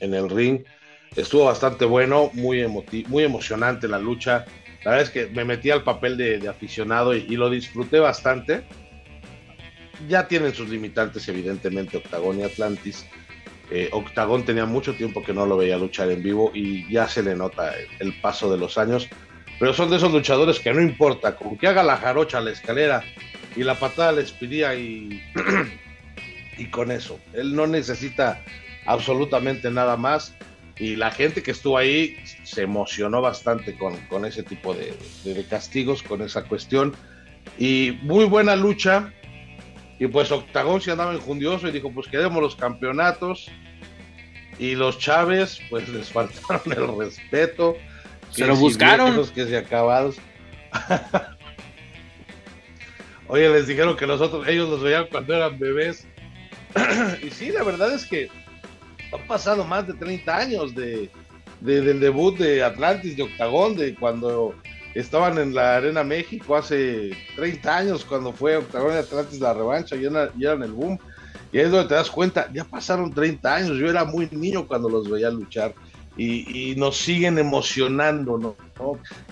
en 0.00 0.14
el 0.14 0.28
ring 0.28 0.62
estuvo 1.14 1.44
bastante 1.44 1.84
bueno, 1.84 2.30
muy, 2.34 2.66
muy 3.06 3.24
emocionante 3.24 3.88
la 3.88 3.98
lucha. 3.98 4.44
La 4.84 4.92
verdad 4.92 5.06
es 5.06 5.10
que 5.10 5.26
me 5.28 5.44
metí 5.44 5.70
al 5.70 5.84
papel 5.84 6.16
de, 6.16 6.38
de 6.38 6.48
aficionado 6.48 7.14
y, 7.14 7.26
y, 7.28 7.36
lo 7.36 7.50
disfruté 7.50 7.98
bastante. 7.98 8.64
Ya 10.08 10.28
tienen 10.28 10.54
sus 10.54 10.68
limitantes, 10.68 11.28
evidentemente, 11.28 11.96
Octagon 11.96 12.38
y 12.38 12.42
Atlantis. 12.42 13.06
Eh, 13.70 13.88
Octagon 13.92 14.44
tenía 14.44 14.64
mucho 14.64 14.94
tiempo 14.94 15.24
que 15.24 15.32
no 15.32 15.44
lo 15.44 15.56
veía 15.56 15.76
luchar 15.76 16.10
en 16.10 16.22
vivo 16.22 16.52
y 16.54 16.90
ya 16.90 17.08
se 17.08 17.22
le 17.22 17.34
nota 17.34 17.74
el, 17.98 18.20
paso 18.20 18.50
de 18.50 18.58
los 18.58 18.78
años. 18.78 19.08
Pero 19.58 19.72
son 19.72 19.90
de 19.90 19.96
esos 19.96 20.12
luchadores 20.12 20.60
que 20.60 20.72
no 20.72 20.80
importa, 20.80 21.34
con 21.36 21.56
que 21.56 21.66
haga 21.66 21.82
la 21.82 21.96
jarocha, 21.96 22.40
la 22.40 22.50
escalera 22.50 23.02
y 23.56 23.64
la 23.64 23.74
patada 23.74 24.12
les 24.12 24.30
pedía 24.30 24.74
y, 24.74 25.22
y 26.58 26.66
con 26.66 26.92
eso. 26.92 27.18
Él 27.32 27.56
no 27.56 27.66
necesita 27.66 28.44
absolutamente 28.84 29.70
nada 29.70 29.96
más 29.96 30.36
y 30.78 30.96
la 30.96 31.10
gente 31.10 31.42
que 31.42 31.52
estuvo 31.52 31.78
ahí 31.78 32.16
se 32.44 32.62
emocionó 32.62 33.22
bastante 33.22 33.76
con, 33.76 33.96
con 34.08 34.24
ese 34.26 34.42
tipo 34.42 34.74
de, 34.74 34.94
de, 35.24 35.34
de, 35.34 35.44
castigos, 35.44 36.02
con 36.02 36.20
esa 36.20 36.44
cuestión. 36.44 36.94
Y 37.58 37.98
muy 38.02 38.26
buena 38.26 38.56
lucha. 38.56 39.12
Y 39.98 40.06
pues 40.08 40.30
Octagón 40.30 40.82
se 40.82 40.90
andaba 40.90 41.14
enjundioso 41.14 41.68
y 41.68 41.72
dijo, 41.72 41.90
pues 41.90 42.08
queremos 42.08 42.42
los 42.42 42.56
campeonatos. 42.56 43.50
Y 44.58 44.74
los 44.74 44.98
Chávez, 44.98 45.60
pues 45.70 45.88
les 45.92 46.10
faltaron 46.10 46.72
el 46.72 46.98
respeto. 46.98 47.76
Se 48.30 48.46
lo 48.46 48.54
buscaron. 48.56 49.16
Los 49.16 49.30
que 49.30 49.46
se 49.46 49.56
acabados. 49.56 50.16
Oye, 53.28 53.48
les 53.48 53.66
dijeron 53.66 53.96
que 53.96 54.06
nosotros, 54.06 54.46
ellos 54.46 54.68
los 54.68 54.82
veían 54.82 55.06
cuando 55.10 55.34
eran 55.34 55.58
bebés. 55.58 56.06
y 57.22 57.30
sí, 57.30 57.50
la 57.50 57.62
verdad 57.62 57.94
es 57.94 58.04
que 58.04 58.28
han 59.16 59.26
pasado 59.26 59.64
más 59.64 59.86
de 59.86 59.94
30 59.94 60.36
años 60.36 60.74
de, 60.74 61.10
de, 61.60 61.80
del 61.80 62.00
debut 62.00 62.36
de 62.38 62.62
Atlantis, 62.62 63.16
de 63.16 63.24
Octagón, 63.24 63.76
de 63.76 63.94
cuando 63.94 64.54
estaban 64.94 65.38
en 65.38 65.54
la 65.54 65.76
Arena 65.76 66.02
México 66.02 66.56
hace 66.56 67.10
30 67.36 67.76
años, 67.76 68.04
cuando 68.04 68.32
fue 68.32 68.56
Octagón 68.56 68.94
y 68.94 68.96
Atlantis 68.96 69.40
la 69.40 69.54
revancha 69.54 69.96
y 69.96 70.06
eran, 70.06 70.30
y 70.38 70.44
eran 70.44 70.62
el 70.62 70.72
boom. 70.72 70.98
Y 71.52 71.58
ahí 71.58 71.64
es 71.64 71.70
donde 71.70 71.88
te 71.88 71.94
das 71.94 72.10
cuenta, 72.10 72.50
ya 72.52 72.64
pasaron 72.64 73.12
30 73.12 73.54
años, 73.54 73.78
yo 73.78 73.88
era 73.88 74.04
muy 74.04 74.28
niño 74.32 74.66
cuando 74.66 74.88
los 74.88 75.08
veía 75.08 75.30
luchar. 75.30 75.74
Y, 76.18 76.74
nos 76.76 76.96
siguen 76.96 77.38
emocionando, 77.38 78.38
¿no? 78.38 78.56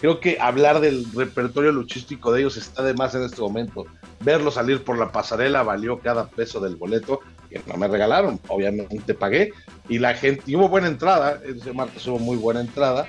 Creo 0.01 0.21
que 0.21 0.39
hablar 0.39 0.81
del 0.81 1.07
repertorio 1.15 1.73
luchístico 1.73 2.31
de 2.31 2.41
ellos 2.41 2.59
está 2.59 2.83
de 2.83 2.93
más 2.93 3.15
en 3.15 3.23
este 3.23 3.41
momento. 3.41 3.87
Verlo 4.21 4.51
salir 4.51 4.85
por 4.85 4.99
la 4.99 5.11
pasarela 5.11 5.63
valió 5.63 5.99
cada 6.01 6.29
peso 6.29 6.61
del 6.61 6.77
boleto 6.77 7.21
que 7.51 7.61
no 7.67 7.77
me 7.77 7.89
regalaron, 7.89 8.41
obviamente 8.49 9.15
pagué, 9.15 9.53
y 9.89 9.99
la 9.99 10.15
gente, 10.15 10.57
hubo 10.57 10.69
buena 10.69 10.89
entrada, 10.89 11.41
ese 11.45 11.73
martes 11.73 12.07
hubo 12.07 12.19
muy 12.19 12.37
buena 12.37 12.61
entrada, 12.61 13.07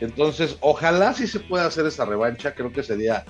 entonces 0.00 0.56
ojalá 0.60 1.12
sí 1.14 1.26
se 1.26 1.40
pueda 1.40 1.66
hacer 1.66 1.86
esa 1.86 2.04
revancha, 2.04 2.54
creo 2.54 2.72
que 2.72 2.82
sería, 2.82 3.24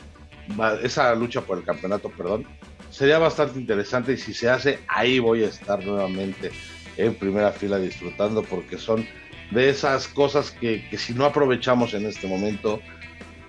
esa 0.82 1.14
lucha 1.14 1.40
por 1.40 1.58
el 1.58 1.64
campeonato, 1.64 2.10
perdón, 2.10 2.46
sería 2.90 3.18
bastante 3.18 3.58
interesante 3.58 4.12
y 4.12 4.16
si 4.16 4.34
se 4.34 4.50
hace, 4.50 4.80
ahí 4.88 5.18
voy 5.18 5.44
a 5.44 5.48
estar 5.48 5.84
nuevamente 5.84 6.50
en 6.96 7.14
primera 7.14 7.52
fila 7.52 7.78
disfrutando 7.78 8.42
porque 8.42 8.76
son 8.76 9.06
de 9.50 9.68
esas 9.68 10.08
cosas 10.08 10.50
que, 10.50 10.88
que 10.88 10.98
si 10.98 11.14
no 11.14 11.24
aprovechamos 11.24 11.94
en 11.94 12.06
este 12.06 12.26
momento, 12.26 12.80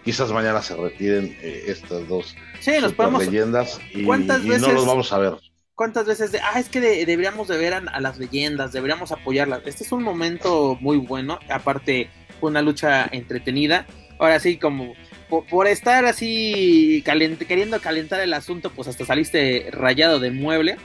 quizás 0.04 0.32
mañana 0.32 0.62
se 0.62 0.76
retiren 0.76 1.38
eh, 1.42 1.66
estas 1.68 2.08
dos 2.08 2.36
sí, 2.60 2.72
nos 2.82 2.94
podemos... 2.94 3.26
leyendas 3.26 3.80
y, 3.94 4.04
¿Cuántas 4.04 4.44
y 4.44 4.50
veces... 4.50 4.68
no 4.68 4.74
los 4.74 4.86
vamos 4.86 5.14
a 5.14 5.18
ver 5.20 5.34
cuántas 5.76 6.06
veces 6.06 6.32
de, 6.32 6.40
ah, 6.40 6.60
es 6.60 6.70
que 6.70 6.80
de, 6.80 7.08
deberíamos 7.08 7.48
de 7.48 7.58
ver 7.58 7.74
a, 7.74 7.78
a, 7.78 8.00
las 8.00 8.20
leyendas, 8.20 8.72
deberíamos 8.72 9.12
apoyarlas. 9.12 9.62
Este 9.66 9.84
es 9.84 9.92
un 9.92 10.04
momento 10.04 10.78
muy 10.80 10.98
bueno, 10.98 11.40
aparte 11.50 12.08
fue 12.40 12.52
una 12.52 12.62
lucha 12.62 13.10
entretenida. 13.12 13.88
Ahora 14.20 14.40
sí, 14.40 14.58
como 14.58 14.94
por, 15.28 15.48
por 15.48 15.66
estar 15.66 16.06
así 16.06 17.02
calent, 17.04 17.42
queriendo 17.48 17.80
calentar 17.80 18.20
el 18.20 18.34
asunto, 18.34 18.70
pues 18.70 18.88
hasta 18.88 19.06
saliste 19.06 19.70
rayado 19.72 20.20
de 20.20 20.30
mueble. 20.30 20.78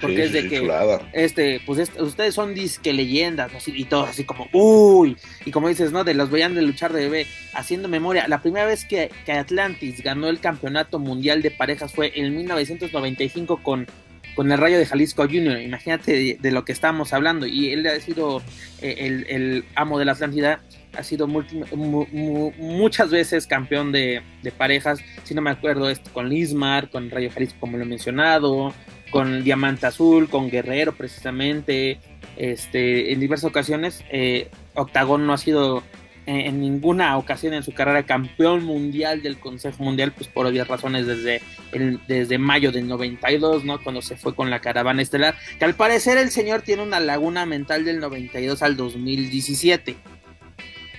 Porque 0.00 0.16
sí, 0.16 0.22
es 0.22 0.32
de 0.32 0.42
sí, 0.42 0.48
que, 0.48 0.58
chulada. 0.60 1.08
este, 1.12 1.60
pues 1.66 1.78
este, 1.78 2.02
ustedes 2.02 2.34
son 2.34 2.54
disque 2.54 2.92
leyendas, 2.92 3.54
así, 3.54 3.72
y 3.74 3.84
todo 3.84 4.04
así 4.04 4.24
como, 4.24 4.48
uy, 4.52 5.16
y 5.44 5.50
como 5.50 5.68
dices, 5.68 5.92
¿no? 5.92 6.04
De 6.04 6.14
los 6.14 6.30
veían 6.30 6.54
de 6.54 6.62
luchar 6.62 6.92
de 6.92 7.02
bebé, 7.02 7.26
haciendo 7.52 7.88
memoria. 7.88 8.26
La 8.28 8.40
primera 8.40 8.66
vez 8.66 8.84
que, 8.84 9.10
que 9.26 9.32
Atlantis 9.32 10.02
ganó 10.02 10.28
el 10.28 10.40
campeonato 10.40 10.98
mundial 10.98 11.42
de 11.42 11.50
parejas 11.50 11.92
fue 11.92 12.12
en 12.14 12.34
1995 12.34 13.62
con, 13.62 13.86
con 14.34 14.50
el 14.50 14.58
Rayo 14.58 14.78
de 14.78 14.86
Jalisco 14.86 15.24
Junior. 15.24 15.60
Imagínate 15.60 16.12
de, 16.12 16.38
de 16.40 16.50
lo 16.52 16.64
que 16.64 16.72
estábamos 16.72 17.12
hablando. 17.12 17.46
Y 17.46 17.72
él 17.72 17.86
ha 17.86 17.98
sido 18.00 18.42
eh, 18.80 18.96
el, 18.98 19.26
el, 19.28 19.64
amo 19.74 19.98
de 19.98 20.04
la 20.04 20.12
Atlántida, 20.12 20.60
ha 20.96 21.02
sido 21.02 21.26
multi, 21.26 21.60
mu, 21.74 22.06
mu, 22.10 22.52
muchas 22.58 23.10
veces 23.10 23.46
campeón 23.46 23.92
de, 23.92 24.22
de, 24.42 24.52
parejas. 24.52 25.00
Si 25.24 25.34
no 25.34 25.42
me 25.42 25.50
acuerdo, 25.50 25.88
es 25.90 26.00
con 26.12 26.28
Lismar, 26.28 26.90
con 26.90 27.10
Rayo 27.10 27.30
Jalisco, 27.30 27.58
como 27.60 27.76
lo 27.76 27.84
he 27.84 27.86
mencionado, 27.86 28.72
con 29.10 29.44
Diamante 29.44 29.86
Azul, 29.86 30.28
con 30.28 30.50
Guerrero, 30.50 30.94
precisamente. 30.94 31.98
Este, 32.36 33.12
en 33.12 33.20
diversas 33.20 33.50
ocasiones, 33.50 34.04
eh, 34.10 34.48
Octagón 34.74 35.26
no 35.26 35.32
ha 35.32 35.38
sido 35.38 35.82
en 36.26 36.60
ninguna 36.60 37.16
ocasión 37.18 37.54
en 37.54 37.62
su 37.62 37.72
carrera 37.72 38.04
campeón 38.04 38.64
mundial 38.64 39.22
del 39.22 39.40
Consejo 39.40 39.82
Mundial, 39.82 40.12
pues 40.12 40.28
por 40.28 40.46
obvias 40.46 40.68
razones 40.68 41.06
desde, 41.06 41.42
el, 41.72 42.00
desde 42.06 42.38
mayo 42.38 42.70
del 42.70 42.86
92, 42.86 43.64
¿no? 43.64 43.82
Cuando 43.82 44.00
se 44.00 44.16
fue 44.16 44.34
con 44.34 44.48
la 44.48 44.60
caravana 44.60 45.02
estelar, 45.02 45.34
que 45.58 45.64
al 45.64 45.74
parecer 45.74 46.18
el 46.18 46.30
señor 46.30 46.62
tiene 46.62 46.82
una 46.82 47.00
laguna 47.00 47.46
mental 47.46 47.84
del 47.84 47.98
92 47.98 48.62
al 48.62 48.76
2017. 48.76 49.96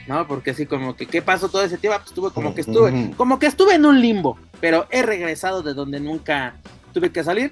¿No? 0.07 0.27
Porque 0.27 0.51
así 0.51 0.65
como 0.65 0.95
que, 0.95 1.05
¿qué 1.05 1.21
pasó 1.21 1.47
todo 1.47 1.63
ese 1.63 1.77
tiempo? 1.77 1.99
Pues 1.99 2.09
estuve 2.09 2.31
como 2.31 2.55
que 2.55 2.61
estuve, 2.61 3.11
como 3.15 3.37
que 3.39 3.45
estuve 3.45 3.75
en 3.75 3.85
un 3.85 4.01
limbo, 4.01 4.37
pero 4.59 4.87
he 4.89 5.03
regresado 5.03 5.61
de 5.61 5.73
donde 5.73 5.99
nunca 5.99 6.55
tuve 6.91 7.11
que 7.11 7.23
salir. 7.23 7.51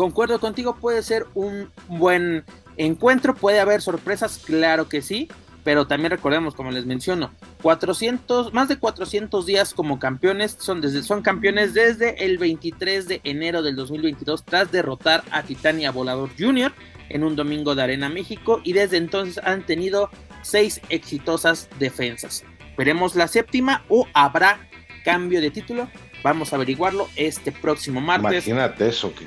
Concuerdo 0.00 0.40
contigo, 0.40 0.76
puede 0.76 1.02
ser 1.02 1.26
un 1.34 1.70
buen 1.86 2.42
encuentro, 2.78 3.34
puede 3.34 3.60
haber 3.60 3.82
sorpresas, 3.82 4.38
claro 4.38 4.88
que 4.88 5.02
sí 5.02 5.28
pero 5.62 5.86
también 5.86 6.10
recordemos, 6.10 6.54
como 6.54 6.70
les 6.70 6.86
menciono, 6.86 7.30
400, 7.60 8.54
más 8.54 8.68
de 8.68 8.78
400 8.78 9.44
días 9.44 9.74
como 9.74 9.98
campeones, 9.98 10.56
son, 10.58 10.80
desde, 10.80 11.02
son 11.02 11.20
campeones 11.20 11.74
desde 11.74 12.24
el 12.24 12.38
23 12.38 13.08
de 13.08 13.20
enero 13.24 13.62
del 13.62 13.76
2022 13.76 14.42
tras 14.46 14.72
derrotar 14.72 15.22
a 15.30 15.42
Titania 15.42 15.90
Volador 15.90 16.30
Jr. 16.38 16.72
en 17.10 17.22
un 17.22 17.36
domingo 17.36 17.74
de 17.74 17.82
Arena 17.82 18.08
México 18.08 18.62
y 18.64 18.72
desde 18.72 18.96
entonces 18.96 19.38
han 19.44 19.66
tenido 19.66 20.08
seis 20.40 20.80
exitosas 20.88 21.68
defensas. 21.78 22.42
Veremos 22.74 23.16
la 23.16 23.28
séptima 23.28 23.84
o 23.90 24.08
habrá 24.14 24.66
cambio 25.04 25.42
de 25.42 25.50
título. 25.50 25.90
Vamos 26.22 26.54
a 26.54 26.56
averiguarlo 26.56 27.06
este 27.16 27.52
próximo 27.52 28.00
martes. 28.00 28.46
Imagínate 28.46 28.88
eso, 28.88 29.14
que 29.14 29.26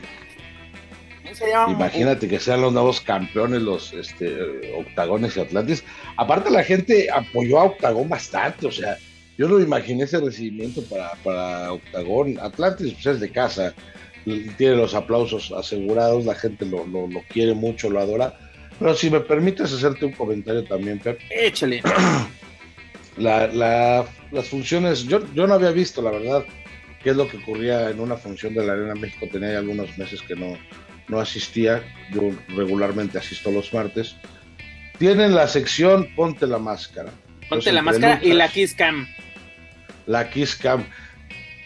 Imagínate 1.69 2.27
que 2.27 2.39
sean 2.39 2.61
los 2.61 2.73
nuevos 2.73 3.01
campeones, 3.01 3.61
los 3.61 3.93
este, 3.93 4.73
Octagones 4.77 5.37
y 5.37 5.41
Atlantis. 5.41 5.83
Aparte, 6.17 6.49
la 6.49 6.63
gente 6.63 7.09
apoyó 7.11 7.59
a 7.59 7.65
Octagón 7.65 8.09
bastante, 8.09 8.67
o 8.67 8.71
sea, 8.71 8.97
yo 9.37 9.47
no 9.47 9.59
imaginé 9.59 10.03
ese 10.03 10.19
recibimiento 10.19 10.83
para, 10.83 11.13
para 11.23 11.73
Octagón. 11.73 12.37
Atlantis 12.41 12.93
pues, 12.93 13.05
es 13.07 13.19
de 13.19 13.31
casa, 13.31 13.73
tiene 14.23 14.75
los 14.75 14.93
aplausos 14.93 15.51
asegurados, 15.51 16.25
la 16.25 16.35
gente 16.35 16.65
lo, 16.65 16.85
lo, 16.85 17.09
quiere 17.29 17.53
mucho, 17.53 17.89
lo 17.89 17.99
adora. 17.99 18.37
Pero 18.79 18.95
si 18.95 19.09
me 19.09 19.19
permites 19.19 19.71
hacerte 19.73 20.05
un 20.05 20.13
comentario 20.13 20.63
también, 20.63 20.99
Pep. 20.99 21.19
Échale. 21.29 21.81
La, 23.15 23.45
la, 23.45 24.07
las 24.31 24.47
funciones, 24.47 25.03
yo, 25.03 25.21
yo 25.35 25.45
no 25.45 25.53
había 25.53 25.69
visto, 25.69 26.01
la 26.01 26.09
verdad, 26.09 26.43
qué 27.03 27.11
es 27.11 27.15
lo 27.15 27.27
que 27.27 27.37
ocurría 27.37 27.91
en 27.91 27.99
una 27.99 28.17
función 28.17 28.55
de 28.55 28.65
la 28.65 28.73
Arena 28.73 28.95
México. 28.95 29.27
Tenía 29.31 29.59
algunos 29.59 29.95
meses 29.99 30.19
que 30.23 30.35
no, 30.35 30.57
no 31.07 31.19
asistía, 31.19 31.83
yo 32.11 32.31
regularmente 32.49 33.17
asisto 33.17 33.51
los 33.51 33.73
martes. 33.73 34.15
Tienen 34.97 35.35
la 35.35 35.47
sección 35.47 36.07
Ponte 36.15 36.47
la 36.47 36.59
máscara. 36.59 37.11
Ponte 37.49 37.71
la 37.71 37.81
máscara 37.81 38.19
y 38.23 38.33
la 38.33 38.47
Kiss 38.47 38.73
Cam. 38.73 39.07
La 40.05 40.29
Kiss 40.29 40.55
Cam. 40.55 40.85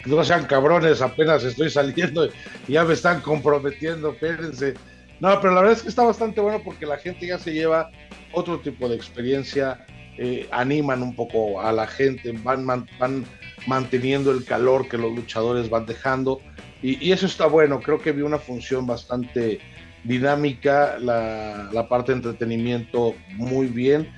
No 0.05 0.23
sean 0.23 0.45
cabrones, 0.45 1.01
apenas 1.01 1.43
estoy 1.43 1.69
saliendo 1.69 2.27
y 2.67 2.73
ya 2.73 2.85
me 2.85 2.93
están 2.93 3.21
comprometiendo, 3.21 4.11
espérense. 4.11 4.73
No, 5.19 5.39
pero 5.41 5.53
la 5.53 5.61
verdad 5.61 5.77
es 5.77 5.83
que 5.83 5.89
está 5.89 6.03
bastante 6.03 6.39
bueno 6.39 6.61
porque 6.63 6.85
la 6.85 6.97
gente 6.97 7.27
ya 7.27 7.37
se 7.37 7.51
lleva 7.51 7.91
otro 8.31 8.59
tipo 8.59 8.87
de 8.87 8.95
experiencia, 8.95 9.85
eh, 10.17 10.47
animan 10.51 11.01
un 11.01 11.15
poco 11.15 11.59
a 11.59 11.71
la 11.71 11.87
gente, 11.87 12.31
van, 12.31 12.65
van 12.65 13.25
manteniendo 13.65 14.31
el 14.31 14.45
calor 14.45 14.87
que 14.87 14.97
los 14.97 15.13
luchadores 15.13 15.69
van 15.69 15.85
dejando 15.85 16.41
y, 16.81 17.11
eso 17.11 17.25
está 17.25 17.47
bueno, 17.47 17.79
creo 17.79 17.99
que 17.99 18.11
vi 18.11 18.21
una 18.21 18.37
función 18.37 18.85
bastante 18.85 19.59
dinámica, 20.03 20.97
la, 20.99 21.87
parte 21.89 22.11
de 22.11 22.17
entretenimiento 22.17 23.15
muy 23.35 23.67
bien. 23.67 24.09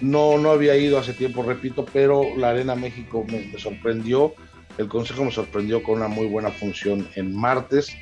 No, 0.00 0.38
no 0.38 0.50
había 0.50 0.76
ido 0.76 0.98
hace 0.98 1.12
tiempo, 1.12 1.42
repito, 1.42 1.84
pero 1.92 2.36
la 2.36 2.50
Arena 2.50 2.74
México 2.74 3.24
me, 3.28 3.58
sorprendió, 3.58 4.34
el 4.78 4.88
Consejo 4.88 5.24
me 5.24 5.32
sorprendió 5.32 5.82
con 5.82 5.96
una 5.96 6.08
muy 6.08 6.26
buena 6.26 6.50
función 6.50 7.08
en 7.14 7.34
martes. 7.34 7.96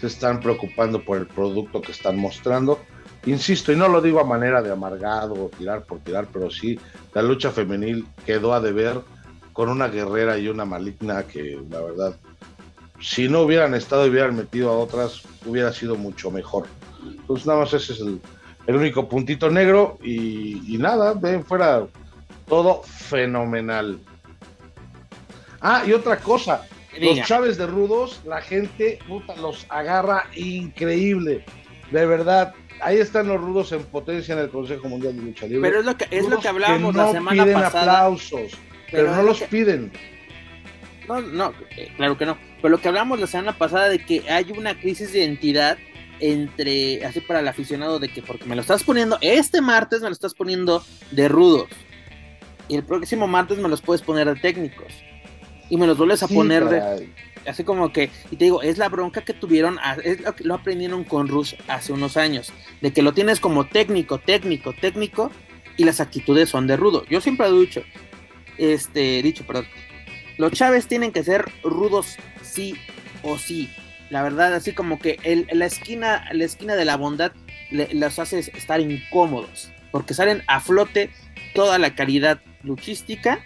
Se 0.00 0.08
están 0.08 0.40
preocupando 0.40 1.04
por 1.04 1.18
el 1.18 1.26
producto 1.26 1.80
que 1.80 1.92
están 1.92 2.18
mostrando. 2.18 2.80
Insisto, 3.26 3.72
y 3.72 3.76
no 3.76 3.88
lo 3.88 4.00
digo 4.00 4.20
a 4.20 4.24
manera 4.24 4.62
de 4.62 4.70
amargado 4.70 5.34
o 5.34 5.48
tirar 5.48 5.84
por 5.84 6.00
tirar, 6.00 6.28
pero 6.32 6.50
sí, 6.50 6.78
la 7.14 7.22
lucha 7.22 7.50
femenil 7.50 8.06
quedó 8.24 8.54
a 8.54 8.60
deber 8.60 9.00
con 9.52 9.68
una 9.68 9.88
guerrera 9.88 10.38
y 10.38 10.48
una 10.48 10.64
maligna 10.64 11.24
que 11.24 11.58
la 11.70 11.80
verdad 11.80 12.16
si 13.00 13.28
no 13.28 13.42
hubieran 13.42 13.74
estado 13.74 14.06
y 14.06 14.10
hubieran 14.10 14.36
metido 14.36 14.70
a 14.70 14.78
otras, 14.78 15.22
hubiera 15.44 15.72
sido 15.72 15.96
mucho 15.96 16.30
mejor. 16.30 16.66
Entonces, 17.04 17.46
nada 17.46 17.60
más 17.60 17.72
ese 17.72 17.92
es 17.92 18.00
el, 18.00 18.20
único 18.68 19.08
puntito 19.08 19.50
negro 19.50 19.98
y, 20.02 20.76
nada, 20.78 21.14
ven 21.14 21.44
fuera 21.44 21.86
todo 22.48 22.82
fenomenal. 22.82 23.98
Ah, 25.60 25.82
y 25.86 25.92
otra 25.92 26.18
cosa, 26.18 26.66
los 27.00 27.20
Chávez 27.22 27.58
de 27.58 27.66
Rudos, 27.66 28.20
la 28.24 28.40
gente 28.40 28.98
puta, 29.06 29.36
los 29.36 29.66
agarra 29.68 30.26
increíble. 30.34 31.44
De 31.90 32.06
verdad, 32.06 32.54
ahí 32.80 32.98
están 32.98 33.28
los 33.28 33.40
rudos 33.40 33.72
en 33.72 33.82
potencia 33.84 34.34
en 34.34 34.40
el 34.40 34.50
Consejo 34.50 34.88
Mundial 34.88 35.16
de 35.16 35.22
Lucha 35.22 35.46
Libre. 35.46 35.68
Pero 35.68 35.80
es 35.80 35.86
lo 35.86 35.96
que, 35.96 36.06
es 36.10 36.28
lo 36.28 36.38
que 36.38 36.48
hablábamos 36.48 36.94
la 36.94 37.12
semana 37.12 37.44
piden 37.44 37.56
aplausos, 37.56 38.52
pero, 38.90 39.14
no 39.14 39.22
los 39.22 39.42
piden. 39.42 39.92
No, 41.08 41.20
no, 41.20 41.52
eh, 41.76 41.92
claro 41.96 42.18
que 42.18 42.26
no. 42.26 42.36
Pero 42.66 42.78
lo 42.78 42.82
que 42.82 42.88
hablamos 42.88 43.20
la 43.20 43.28
semana 43.28 43.56
pasada 43.56 43.88
de 43.88 44.00
que 44.00 44.28
hay 44.28 44.50
una 44.50 44.76
crisis 44.76 45.12
de 45.12 45.20
identidad 45.20 45.78
entre, 46.18 47.06
así 47.06 47.20
para 47.20 47.38
el 47.38 47.46
aficionado, 47.46 48.00
de 48.00 48.08
que 48.08 48.22
porque 48.22 48.44
me 48.44 48.56
lo 48.56 48.60
estás 48.60 48.82
poniendo, 48.82 49.18
este 49.20 49.60
martes 49.60 50.00
me 50.00 50.08
lo 50.08 50.12
estás 50.12 50.34
poniendo 50.34 50.84
de 51.12 51.28
rudos. 51.28 51.68
Y 52.66 52.74
el 52.74 52.82
próximo 52.82 53.28
martes 53.28 53.58
me 53.58 53.68
los 53.68 53.82
puedes 53.82 54.02
poner 54.02 54.26
de 54.26 54.40
técnicos. 54.40 54.92
Y 55.70 55.76
me 55.76 55.86
los 55.86 55.96
vuelves 55.96 56.24
a 56.24 56.26
poner 56.26 56.64
de... 56.64 57.08
Así 57.46 57.62
como 57.62 57.92
que, 57.92 58.10
y 58.32 58.36
te 58.36 58.46
digo, 58.46 58.60
es 58.62 58.78
la 58.78 58.88
bronca 58.88 59.20
que 59.20 59.32
tuvieron, 59.32 59.78
es 60.02 60.20
lo 60.22 60.34
que 60.34 60.42
lo 60.42 60.54
aprendieron 60.54 61.04
con 61.04 61.28
Rush 61.28 61.54
hace 61.68 61.92
unos 61.92 62.16
años, 62.16 62.52
de 62.80 62.92
que 62.92 63.00
lo 63.00 63.14
tienes 63.14 63.38
como 63.38 63.68
técnico, 63.68 64.18
técnico, 64.18 64.72
técnico, 64.72 65.30
y 65.76 65.84
las 65.84 66.00
actitudes 66.00 66.48
son 66.48 66.66
de 66.66 66.76
rudo. 66.76 67.04
Yo 67.08 67.20
siempre 67.20 67.46
he 67.46 67.52
dicho, 67.52 67.84
este, 68.58 69.22
dicho, 69.22 69.46
perdón, 69.46 69.68
los 70.36 70.50
Chávez 70.50 70.88
tienen 70.88 71.12
que 71.12 71.22
ser 71.22 71.50
rudos 71.62 72.16
sí 72.56 72.74
o 73.22 73.38
sí. 73.38 73.68
La 74.10 74.22
verdad, 74.22 74.54
así 74.54 74.72
como 74.72 74.98
que 74.98 75.18
la, 75.52 75.66
esquina, 75.66 76.24
la 76.32 76.44
esquina 76.44 76.74
de 76.74 76.84
la 76.84 76.96
bondad 76.96 77.32
los 77.70 78.18
hace 78.18 78.38
estar 78.38 78.80
incómodos. 78.80 79.70
Porque 79.92 80.14
salen 80.14 80.42
a 80.46 80.60
flote 80.60 81.10
toda 81.54 81.78
la 81.78 81.94
calidad 81.94 82.40
luchística 82.62 83.40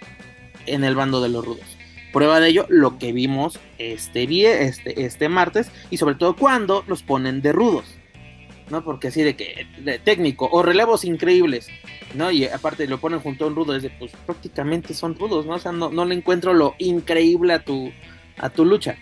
en 0.66 0.84
el 0.84 0.94
bando 0.94 1.20
de 1.20 1.28
los 1.28 1.44
rudos. 1.44 1.76
Prueba 2.12 2.40
de 2.40 2.48
ello 2.48 2.66
lo 2.68 2.98
que 2.98 3.12
vimos 3.12 3.60
este, 3.78 4.24
este, 4.66 5.04
este 5.04 5.28
martes 5.28 5.70
y 5.90 5.96
sobre 5.96 6.16
todo 6.16 6.34
cuando 6.36 6.84
los 6.88 7.02
ponen 7.02 7.40
de 7.40 7.52
rudos. 7.52 7.84
¿no? 8.68 8.84
Porque 8.84 9.08
así 9.08 9.22
de 9.22 9.34
que 9.34 9.66
de 9.80 9.98
técnico 9.98 10.48
o 10.50 10.62
relevos 10.62 11.04
increíbles, 11.04 11.68
¿no? 12.14 12.30
Y 12.30 12.44
aparte 12.44 12.86
lo 12.86 13.00
ponen 13.00 13.18
junto 13.18 13.44
a 13.44 13.48
un 13.48 13.56
rudo, 13.56 13.74
es 13.74 13.82
de, 13.82 13.90
pues 13.90 14.12
prácticamente 14.26 14.94
son 14.94 15.16
rudos, 15.16 15.44
¿no? 15.44 15.54
O 15.54 15.58
sea, 15.58 15.72
no, 15.72 15.90
no 15.90 16.04
le 16.04 16.14
encuentro 16.14 16.54
lo 16.54 16.76
increíble 16.78 17.52
a 17.52 17.64
tu, 17.64 17.90
a 18.40 18.50
tu 18.50 18.64
lucha. 18.64 18.96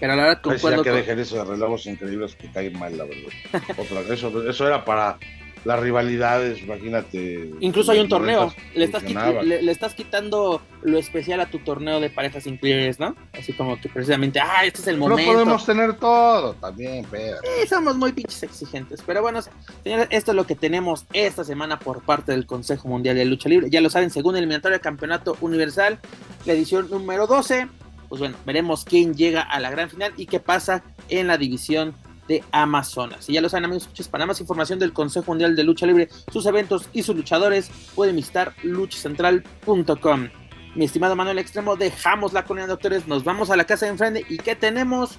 Pero 0.00 0.16
la 0.16 0.22
verdad 0.24 0.42
concuerdo 0.42 0.82
que 0.82 0.90
dejen 0.90 1.18
eso 1.18 1.44
de 1.44 1.90
increíbles 1.90 2.34
que 2.36 2.50
caen 2.50 2.78
mal, 2.78 2.96
la 2.96 3.04
verdad. 3.04 3.32
Otra, 3.78 4.00
eso, 4.12 4.48
eso 4.48 4.66
era 4.66 4.84
para 4.84 5.18
las 5.64 5.80
rivalidades, 5.80 6.62
imagínate. 6.62 7.50
Incluso 7.60 7.92
hay 7.92 8.00
un 8.00 8.08
torneo, 8.08 8.52
le 8.74 8.84
estás, 8.84 9.02
le, 9.02 9.70
estás, 9.70 9.94
quitando 9.94 10.60
lo 10.82 10.98
especial 10.98 11.40
a 11.40 11.46
tu 11.46 11.58
torneo 11.60 12.00
de 12.00 12.10
parejas 12.10 12.46
increíbles, 12.46 13.00
¿no? 13.00 13.16
Así 13.32 13.54
como 13.54 13.80
que 13.80 13.88
precisamente, 13.88 14.40
ah, 14.40 14.64
este 14.64 14.82
es 14.82 14.88
el 14.88 14.98
momento. 14.98 15.22
No 15.22 15.38
podemos 15.38 15.64
tener 15.64 15.94
todo 15.94 16.52
también, 16.54 17.06
pero. 17.10 17.38
Sí, 17.42 17.66
somos 17.66 17.96
muy 17.96 18.12
pinches 18.12 18.42
exigentes. 18.42 19.02
Pero 19.06 19.22
bueno, 19.22 19.40
señores, 19.82 20.08
esto 20.10 20.32
es 20.32 20.36
lo 20.36 20.46
que 20.46 20.54
tenemos 20.54 21.06
esta 21.14 21.44
semana 21.44 21.78
por 21.78 22.02
parte 22.02 22.32
del 22.32 22.46
Consejo 22.46 22.88
Mundial 22.88 23.16
de 23.16 23.24
Lucha 23.24 23.48
Libre. 23.48 23.70
Ya 23.70 23.80
lo 23.80 23.88
saben, 23.88 24.10
según 24.10 24.34
el 24.34 24.40
eliminatorio 24.40 24.74
del 24.74 24.82
Campeonato 24.82 25.36
Universal, 25.40 25.98
la 26.44 26.52
edición 26.52 26.90
número 26.90 27.26
12. 27.26 27.68
Pues 28.14 28.20
bueno, 28.20 28.36
veremos 28.46 28.84
quién 28.84 29.16
llega 29.16 29.42
a 29.42 29.58
la 29.58 29.72
gran 29.72 29.90
final 29.90 30.12
y 30.16 30.26
qué 30.26 30.38
pasa 30.38 30.84
en 31.08 31.26
la 31.26 31.36
división 31.36 31.96
de 32.28 32.44
Amazonas. 32.52 33.28
Y 33.28 33.32
ya 33.32 33.40
lo 33.40 33.48
saben, 33.48 33.64
amigos, 33.64 33.88
para 34.08 34.24
más 34.24 34.40
información 34.40 34.78
del 34.78 34.92
Consejo 34.92 35.32
Mundial 35.32 35.56
de 35.56 35.64
Lucha 35.64 35.84
Libre, 35.84 36.08
sus 36.32 36.46
eventos 36.46 36.88
y 36.92 37.02
sus 37.02 37.16
luchadores, 37.16 37.72
pueden 37.96 38.14
visitar 38.14 38.54
luchacentral.com. 38.62 40.28
Mi 40.76 40.84
estimado 40.84 41.16
Manuel 41.16 41.40
Extremo, 41.40 41.74
dejamos 41.74 42.32
la 42.32 42.44
colonia 42.44 42.68
doctores, 42.68 43.08
nos 43.08 43.24
vamos 43.24 43.50
a 43.50 43.56
la 43.56 43.64
casa 43.64 43.86
de 43.86 43.90
enfrente 43.90 44.24
y 44.28 44.36
¿qué 44.36 44.54
tenemos? 44.54 45.18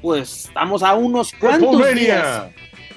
Pues 0.00 0.46
estamos 0.46 0.82
a 0.82 0.94
unos 0.94 1.30
cuantos 1.34 1.94
días. 1.94 2.50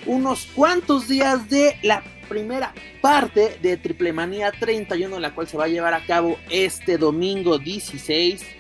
Unos 0.08 0.47
cuantos 0.55 1.08
días 1.08 1.47
de 1.51 1.77
la 1.84 2.01
primera 2.27 2.73
parte 2.99 3.60
de 3.62 3.77
Triple 3.77 4.12
Manía 4.12 4.51
31, 4.51 5.19
la 5.19 5.36
cual 5.36 5.47
se 5.47 5.55
va 5.55 5.65
a 5.65 5.67
llevar 5.67 5.93
a 5.93 6.03
cabo 6.03 6.36
este 6.49 6.97
domingo 6.97 7.60
16 7.60 8.54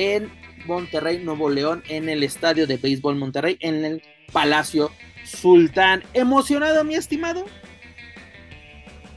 en 0.00 0.30
Monterrey, 0.64 1.18
Nuevo 1.22 1.50
León, 1.50 1.82
en 1.88 2.08
el 2.08 2.22
estadio 2.22 2.66
de 2.66 2.78
béisbol 2.78 3.16
Monterrey, 3.16 3.58
en 3.60 3.84
el 3.84 4.02
Palacio 4.32 4.90
Sultán. 5.24 6.02
¿Emocionado, 6.14 6.82
mi 6.84 6.94
estimado? 6.94 7.44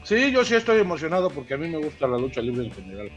Sí, 0.02 0.30
yo 0.30 0.44
sí 0.44 0.54
estoy 0.54 0.80
emocionado 0.80 1.30
porque 1.30 1.54
a 1.54 1.56
mí 1.56 1.68
me 1.68 1.78
gusta 1.78 2.06
la 2.06 2.18
lucha 2.18 2.42
libre 2.42 2.66
en 2.66 2.72
general. 2.72 3.10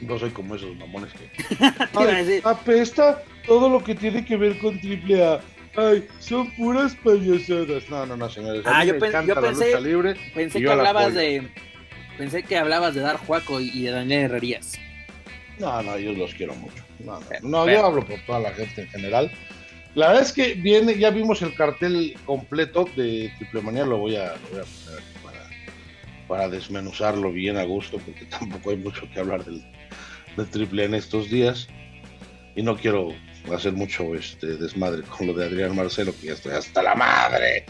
No 0.00 0.16
soy 0.20 0.30
como 0.30 0.54
esos 0.54 0.76
mamones 0.76 1.10
que. 1.14 2.40
apesta 2.44 3.24
todo 3.44 3.68
lo 3.68 3.82
que 3.82 3.96
tiene 3.96 4.24
que 4.24 4.36
ver 4.36 4.56
con 4.58 4.80
triple 4.80 5.24
A. 5.24 5.40
Ay, 5.76 6.06
son 6.20 6.48
puras 6.54 6.94
payasadas. 7.02 7.88
No, 7.90 8.06
no, 8.06 8.16
no, 8.16 8.30
señores. 8.30 8.62
Ah, 8.66 8.84
yo, 8.84 8.98
pensé, 8.98 9.80
libre 9.80 10.14
pensé 10.32 10.60
que 10.60 10.70
hablabas 10.70 11.12
de. 11.12 11.48
Pensé 12.16 12.44
que 12.44 12.56
hablabas 12.56 12.94
de 12.94 13.00
Dar 13.00 13.16
Juaco 13.16 13.60
y, 13.60 13.82
de 13.82 13.90
Daniel 13.90 14.26
Herrerías. 14.26 14.78
No, 15.58 15.82
no, 15.82 15.98
yo 15.98 16.12
los 16.12 16.34
quiero 16.34 16.54
mucho. 16.54 16.82
No, 16.98 17.20
no, 17.42 17.68
yo 17.68 17.86
hablo 17.86 18.04
por 18.04 18.20
toda 18.26 18.40
la 18.40 18.52
gente 18.52 18.82
en 18.82 18.88
general. 18.88 19.30
La 19.94 20.08
verdad 20.08 20.24
es 20.24 20.32
que 20.32 20.54
viene, 20.54 20.98
ya 20.98 21.10
vimos 21.10 21.40
el 21.40 21.54
cartel 21.54 22.14
completo 22.26 22.86
de 22.96 23.32
Triple 23.38 23.62
Manía, 23.62 23.86
lo 23.86 23.96
voy 23.96 24.16
a, 24.16 24.34
poner 24.34 24.64
para 26.28 26.48
desmenuzarlo 26.48 27.32
bien 27.32 27.56
a 27.56 27.64
gusto, 27.64 27.98
porque 27.98 28.24
tampoco 28.30 28.70
hay 28.70 28.76
mucho 28.76 29.08
que 29.12 29.20
hablar 29.20 29.44
del, 29.44 29.64
triple 30.50 30.84
en 30.84 30.94
estos 30.94 31.30
días. 31.30 31.68
Y 32.54 32.62
no 32.62 32.76
quiero 32.76 33.14
hacer 33.54 33.72
mucho 33.72 34.14
este 34.14 34.56
desmadre 34.56 35.02
con 35.02 35.26
lo 35.26 35.34
de 35.34 35.46
Adrián 35.46 35.74
Marcelo, 35.74 36.12
que 36.20 36.28
ya 36.28 36.32
estoy 36.34 36.52
hasta 36.52 36.82
la 36.82 36.94
madre 36.94 37.64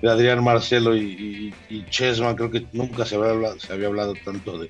de 0.00 0.10
Adrián 0.10 0.42
Marcelo 0.42 0.96
y, 0.96 1.52
Chesman. 1.90 2.36
Creo 2.36 2.50
que 2.50 2.66
nunca 2.72 3.04
se 3.04 3.16
había 3.16 3.30
hablado, 3.30 3.58
se 3.58 3.72
había 3.72 3.88
hablado 3.88 4.14
tanto 4.24 4.58
de, 4.58 4.68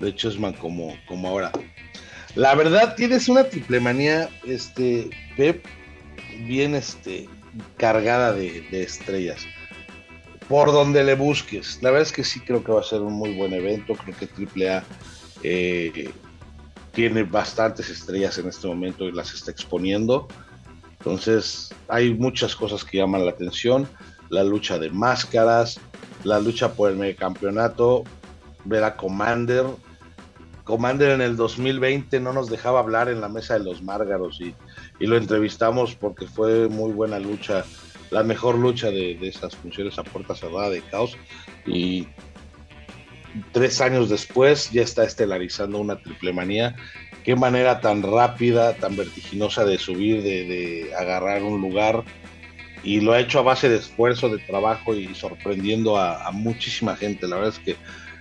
de 0.00 0.14
Chesman 0.14 0.52
como, 0.54 0.96
como 1.06 1.28
ahora. 1.28 1.52
La 2.34 2.54
verdad, 2.54 2.94
tienes 2.96 3.28
una 3.28 3.44
triple 3.44 3.80
manía, 3.80 4.28
este, 4.46 5.08
Pep, 5.36 5.64
bien 6.46 6.74
este, 6.74 7.28
cargada 7.78 8.32
de, 8.32 8.82
estrellas. 8.82 9.46
Por 10.48 10.70
donde 10.70 11.02
le 11.02 11.14
busques. 11.14 11.78
La 11.82 11.90
verdad 11.90 12.06
es 12.06 12.12
que 12.12 12.24
sí 12.24 12.40
creo 12.40 12.62
que 12.62 12.72
va 12.72 12.80
a 12.80 12.84
ser 12.84 13.00
un 13.00 13.14
muy 13.14 13.34
buen 13.34 13.52
evento. 13.52 13.94
Creo 13.94 14.14
que 14.16 14.68
AAA 14.68 14.84
eh, 15.42 16.10
tiene 16.92 17.24
bastantes 17.24 17.88
estrellas 17.88 18.38
en 18.38 18.48
este 18.48 18.68
momento 18.68 19.04
y 19.04 19.12
las 19.12 19.32
está 19.32 19.50
exponiendo. 19.50 20.28
Entonces, 20.98 21.74
hay 21.88 22.14
muchas 22.14 22.54
cosas 22.54 22.84
que 22.84 22.98
llaman 22.98 23.24
la 23.24 23.32
atención. 23.32 23.88
La 24.28 24.44
lucha 24.44 24.78
de 24.78 24.90
máscaras, 24.90 25.80
la 26.22 26.38
lucha 26.38 26.74
por 26.74 26.90
el 26.92 27.16
campeonato, 27.16 28.04
ver 28.64 28.84
a 28.84 28.96
Commander, 28.96 29.64
Commander 30.66 31.10
en 31.10 31.20
el 31.20 31.36
2020 31.36 32.18
no 32.18 32.32
nos 32.32 32.50
dejaba 32.50 32.80
hablar 32.80 33.08
en 33.08 33.20
la 33.20 33.28
mesa 33.28 33.56
de 33.56 33.64
los 33.64 33.82
Márgaros 33.82 34.40
y, 34.40 34.52
lo 34.98 35.16
entrevistamos 35.16 35.94
porque 35.94 36.26
fue 36.26 36.68
muy 36.68 36.92
buena 36.92 37.20
lucha, 37.20 37.64
la 38.10 38.24
mejor 38.24 38.58
lucha 38.58 38.90
de, 38.90 39.16
esas 39.22 39.54
funciones 39.54 39.96
a 39.96 40.02
puerta 40.02 40.34
cerrada 40.34 40.68
de 40.70 40.82
caos. 40.82 41.16
Y 41.66 42.08
tres 43.52 43.80
años 43.80 44.10
después 44.10 44.72
ya 44.72 44.82
está 44.82 45.04
estelarizando 45.04 45.78
una 45.78 46.02
triple 46.02 46.32
manía. 46.32 46.74
Qué 47.24 47.36
manera 47.36 47.80
tan 47.80 48.02
rápida, 48.02 48.74
tan 48.74 48.96
vertiginosa 48.96 49.64
de 49.64 49.78
subir, 49.78 50.24
de, 50.24 50.92
agarrar 50.98 51.44
un 51.44 51.60
lugar. 51.60 52.02
Y 52.82 53.00
lo 53.00 53.12
ha 53.12 53.20
hecho 53.20 53.38
a 53.38 53.42
base 53.42 53.68
de 53.68 53.76
esfuerzo, 53.76 54.28
de 54.28 54.38
trabajo 54.38 54.96
y 54.96 55.14
sorprendiendo 55.14 55.96
a 55.96 56.28
muchísima 56.32 56.96
gente. 56.96 57.28
La 57.28 57.36
verdad 57.36 57.54
es 57.54 57.60
que 57.60 57.76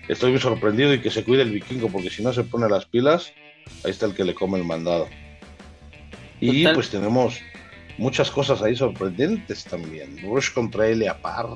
estoy 0.08 0.32
muy 0.32 0.40
sorprendido 0.40 0.94
y 0.94 1.02
que 1.02 1.12
se 1.12 1.24
cuide 1.24 1.42
el 1.42 1.52
vikingo, 1.52 1.90
porque 1.90 2.10
si 2.10 2.24
no 2.24 2.34
se 2.34 2.44
pone 2.44 2.70
las 2.70 2.86
pilas, 2.86 3.34
ahí 3.84 3.92
está 3.92 4.06
el 4.06 4.14
que 4.14 4.24
le 4.24 4.34
come 4.34 4.58
el 4.58 4.66
mandado. 4.66 5.08
Y 6.40 6.68
pues 6.68 6.90
tenemos 6.90 7.40
muchas 7.98 8.30
cosas 8.30 8.62
ahí 8.62 8.76
sorprendentes 8.76 9.64
también. 9.64 10.18
Rush 10.24 10.52
contra 10.54 10.86
Par. 11.22 11.48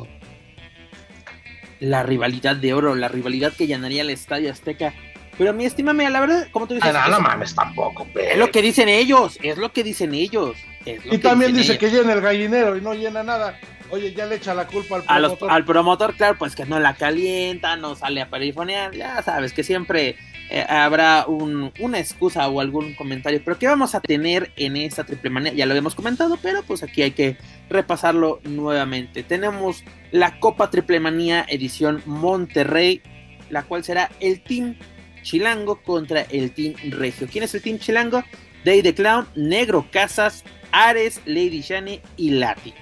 La 1.80 2.04
rivalidad 2.04 2.56
de 2.56 2.74
oro, 2.74 2.96
la 2.96 3.08
rivalidad 3.08 3.54
que 3.54 3.68
llenaría 3.68 4.02
el 4.02 4.10
Estadio 4.10 4.52
Azteca. 4.52 4.94
Pero 5.38 5.54
mi 5.54 5.66
estimame, 5.66 6.10
la 6.10 6.20
verdad, 6.20 6.48
como 6.52 6.68
tú 6.68 6.74
dices. 6.74 6.94
Ah, 6.94 7.08
no, 7.08 7.16
no 7.16 7.22
mames 7.22 7.56
tampoco, 7.56 8.06
Es 8.16 8.38
lo 8.38 8.52
que 8.52 8.62
dicen 8.62 8.90
ellos, 8.90 9.40
es 9.42 9.58
lo 9.58 9.72
que 9.72 9.84
dicen 9.84 10.14
ellos. 10.14 10.58
y 10.86 11.18
también 11.20 11.54
dice 11.56 11.78
que 11.78 11.90
llena 11.90 12.14
el 12.14 12.22
gallinero 12.22 12.76
y 12.76 12.82
no 12.82 12.94
llena 12.94 13.24
nada. 13.24 13.58
Oye, 13.92 14.14
ya 14.14 14.26
le 14.26 14.36
echa 14.36 14.54
la 14.54 14.68
culpa 14.68 14.98
al 14.98 15.04
promotor. 15.04 15.52
al 15.52 15.66
promotor, 15.66 16.16
claro, 16.16 16.38
pues 16.38 16.56
que 16.56 16.66
no 16.66 16.80
la 16.80 16.96
calienta, 16.96 17.76
no 17.76 17.96
sale 17.96 18.22
a 18.22 18.30
perifonear, 18.30 18.94
ya 18.94 19.22
sabes 19.24 19.52
que 19.54 19.64
siempre 19.64 20.16
eh, 20.52 20.66
habrá 20.68 21.26
una 21.28 22.00
excusa 22.00 22.48
o 22.48 22.60
algún 22.60 22.96
comentario. 22.96 23.42
Pero 23.44 23.60
¿qué 23.60 23.68
vamos 23.68 23.94
a 23.94 24.02
tener 24.02 24.52
en 24.56 24.78
esta 24.78 25.04
triple 25.04 25.30
manía? 25.30 25.54
Ya 25.54 25.66
lo 25.66 25.72
habíamos 25.72 25.96
comentado, 25.96 26.38
pero 26.42 26.64
pues 26.64 26.82
aquí 26.82 27.04
hay 27.04 27.12
que 27.12 27.38
repasarlo 27.70 28.40
nuevamente. 28.44 29.24
Tenemos 29.24 29.84
la 30.12 30.40
Copa 30.40 30.72
Triple 30.72 31.00
Manía 31.00 31.46
edición 31.48 32.02
Monterrey, 32.06 33.02
la 33.50 33.64
cual 33.64 33.84
será 33.84 34.10
el 34.20 34.42
Team 34.42 34.76
Chilango 35.22 35.82
contra 35.84 36.22
el 36.22 36.52
Team 36.52 36.74
Regio. 36.90 37.28
¿Quién 37.32 37.44
es 37.44 37.54
el 37.54 37.62
Team 37.62 37.78
Chilango? 37.78 38.24
Day 38.66 38.82
the 38.82 38.94
Clown, 38.94 39.28
Negro 39.36 39.86
Casas, 39.92 40.44
Ares, 40.72 41.22
Lady 41.26 41.62
Shani 41.62 42.02
y 42.18 42.32
Lati. 42.32 42.74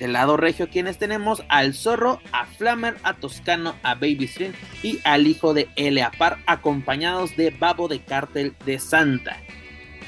Del 0.00 0.12
lado 0.12 0.36
regio, 0.36 0.68
quienes 0.68 0.98
tenemos 0.98 1.44
al 1.48 1.74
zorro, 1.74 2.20
a 2.32 2.46
Flammer, 2.46 2.96
a 3.04 3.14
Toscano, 3.14 3.76
a 3.82 3.94
Baby 3.94 4.26
String 4.26 4.52
y 4.82 4.98
al 5.04 5.26
hijo 5.26 5.54
de 5.54 5.68
Eleapar, 5.76 6.38
acompañados 6.46 7.36
de 7.36 7.50
Babo 7.50 7.86
de 7.86 8.00
Cártel 8.00 8.54
de 8.66 8.78
Santa. 8.80 9.36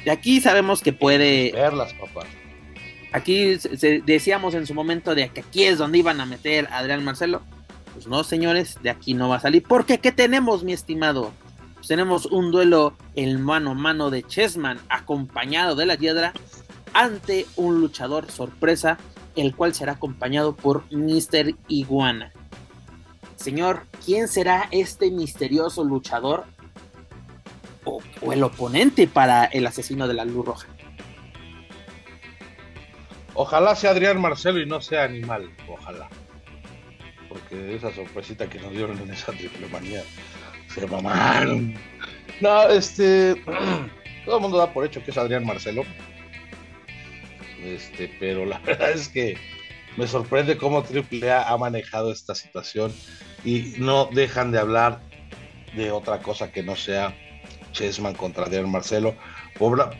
De 0.04 0.10
aquí 0.10 0.40
sabemos 0.40 0.82
que 0.82 0.92
puede. 0.92 1.52
Verlas, 1.52 1.92
papá. 1.94 2.26
Aquí 3.12 3.56
decíamos 4.04 4.54
en 4.54 4.66
su 4.66 4.74
momento 4.74 5.14
de 5.14 5.28
que 5.28 5.40
aquí 5.40 5.64
es 5.64 5.78
donde 5.78 5.98
iban 5.98 6.20
a 6.20 6.26
meter 6.26 6.66
a 6.70 6.78
Adrián 6.78 7.04
Marcelo. 7.04 7.42
Pues 7.94 8.06
no, 8.08 8.24
señores, 8.24 8.78
de 8.82 8.90
aquí 8.90 9.14
no 9.14 9.28
va 9.28 9.36
a 9.36 9.40
salir. 9.40 9.62
Porque 9.62 9.98
¿qué 9.98 10.12
tenemos, 10.12 10.64
mi 10.64 10.72
estimado? 10.72 11.32
Pues 11.74 11.86
tenemos 11.86 12.26
un 12.26 12.50
duelo 12.50 12.94
en 13.14 13.40
mano 13.40 13.70
a 13.70 13.74
mano 13.74 14.10
de 14.10 14.22
Chessman, 14.22 14.78
acompañado 14.88 15.76
de 15.76 15.86
la 15.86 15.94
Hiedra, 15.94 16.32
ante 16.92 17.46
un 17.56 17.80
luchador 17.80 18.30
sorpresa 18.30 18.98
el 19.36 19.54
cual 19.54 19.74
será 19.74 19.92
acompañado 19.92 20.56
por 20.56 20.84
Mr. 20.90 21.54
Iguana. 21.68 22.32
Señor, 23.36 23.86
¿quién 24.04 24.28
será 24.28 24.68
este 24.70 25.10
misterioso 25.10 25.84
luchador 25.84 26.44
o, 27.84 28.00
el 28.32 28.42
oponente 28.42 29.06
para 29.06 29.44
el 29.44 29.66
asesino 29.66 30.08
de 30.08 30.14
la 30.14 30.24
luz 30.24 30.44
roja? 30.44 30.68
Ojalá 33.34 33.76
sea 33.76 33.90
Adrián 33.90 34.20
Marcelo 34.20 34.58
y 34.60 34.66
no 34.66 34.80
sea 34.80 35.04
Animal, 35.04 35.50
ojalá. 35.68 36.08
Porque 37.28 37.76
esa 37.76 37.94
sorpresita 37.94 38.48
que 38.48 38.58
nos 38.58 38.72
dieron 38.72 38.98
en 38.98 39.10
esa 39.10 39.32
triple 39.32 39.68
manía 39.68 40.02
se 40.74 40.86
mamaron. 40.86 41.74
No, 42.40 42.68
este. 42.68 43.36
Todo 44.24 44.36
el 44.36 44.42
mundo 44.42 44.58
da 44.58 44.72
por 44.72 44.84
hecho 44.84 45.04
que 45.04 45.10
es 45.10 45.18
Adrián 45.18 45.46
Marcelo 45.46 45.84
este, 47.62 48.14
pero 48.20 48.44
la 48.44 48.58
verdad 48.66 48.90
es 48.90 49.08
que 49.08 49.36
me 49.96 50.06
sorprende 50.06 50.56
cómo 50.56 50.78
AAA 50.78 51.48
ha 51.48 51.56
manejado 51.56 52.12
esta 52.12 52.34
situación 52.34 52.92
y 53.44 53.74
no 53.78 54.06
dejan 54.12 54.52
de 54.52 54.58
hablar 54.58 55.00
de 55.74 55.90
otra 55.90 56.20
cosa 56.20 56.52
que 56.52 56.62
no 56.62 56.76
sea 56.76 57.14
Chessman 57.72 58.14
contra 58.14 58.44
Adrián 58.44 58.70
Marcelo. 58.70 59.14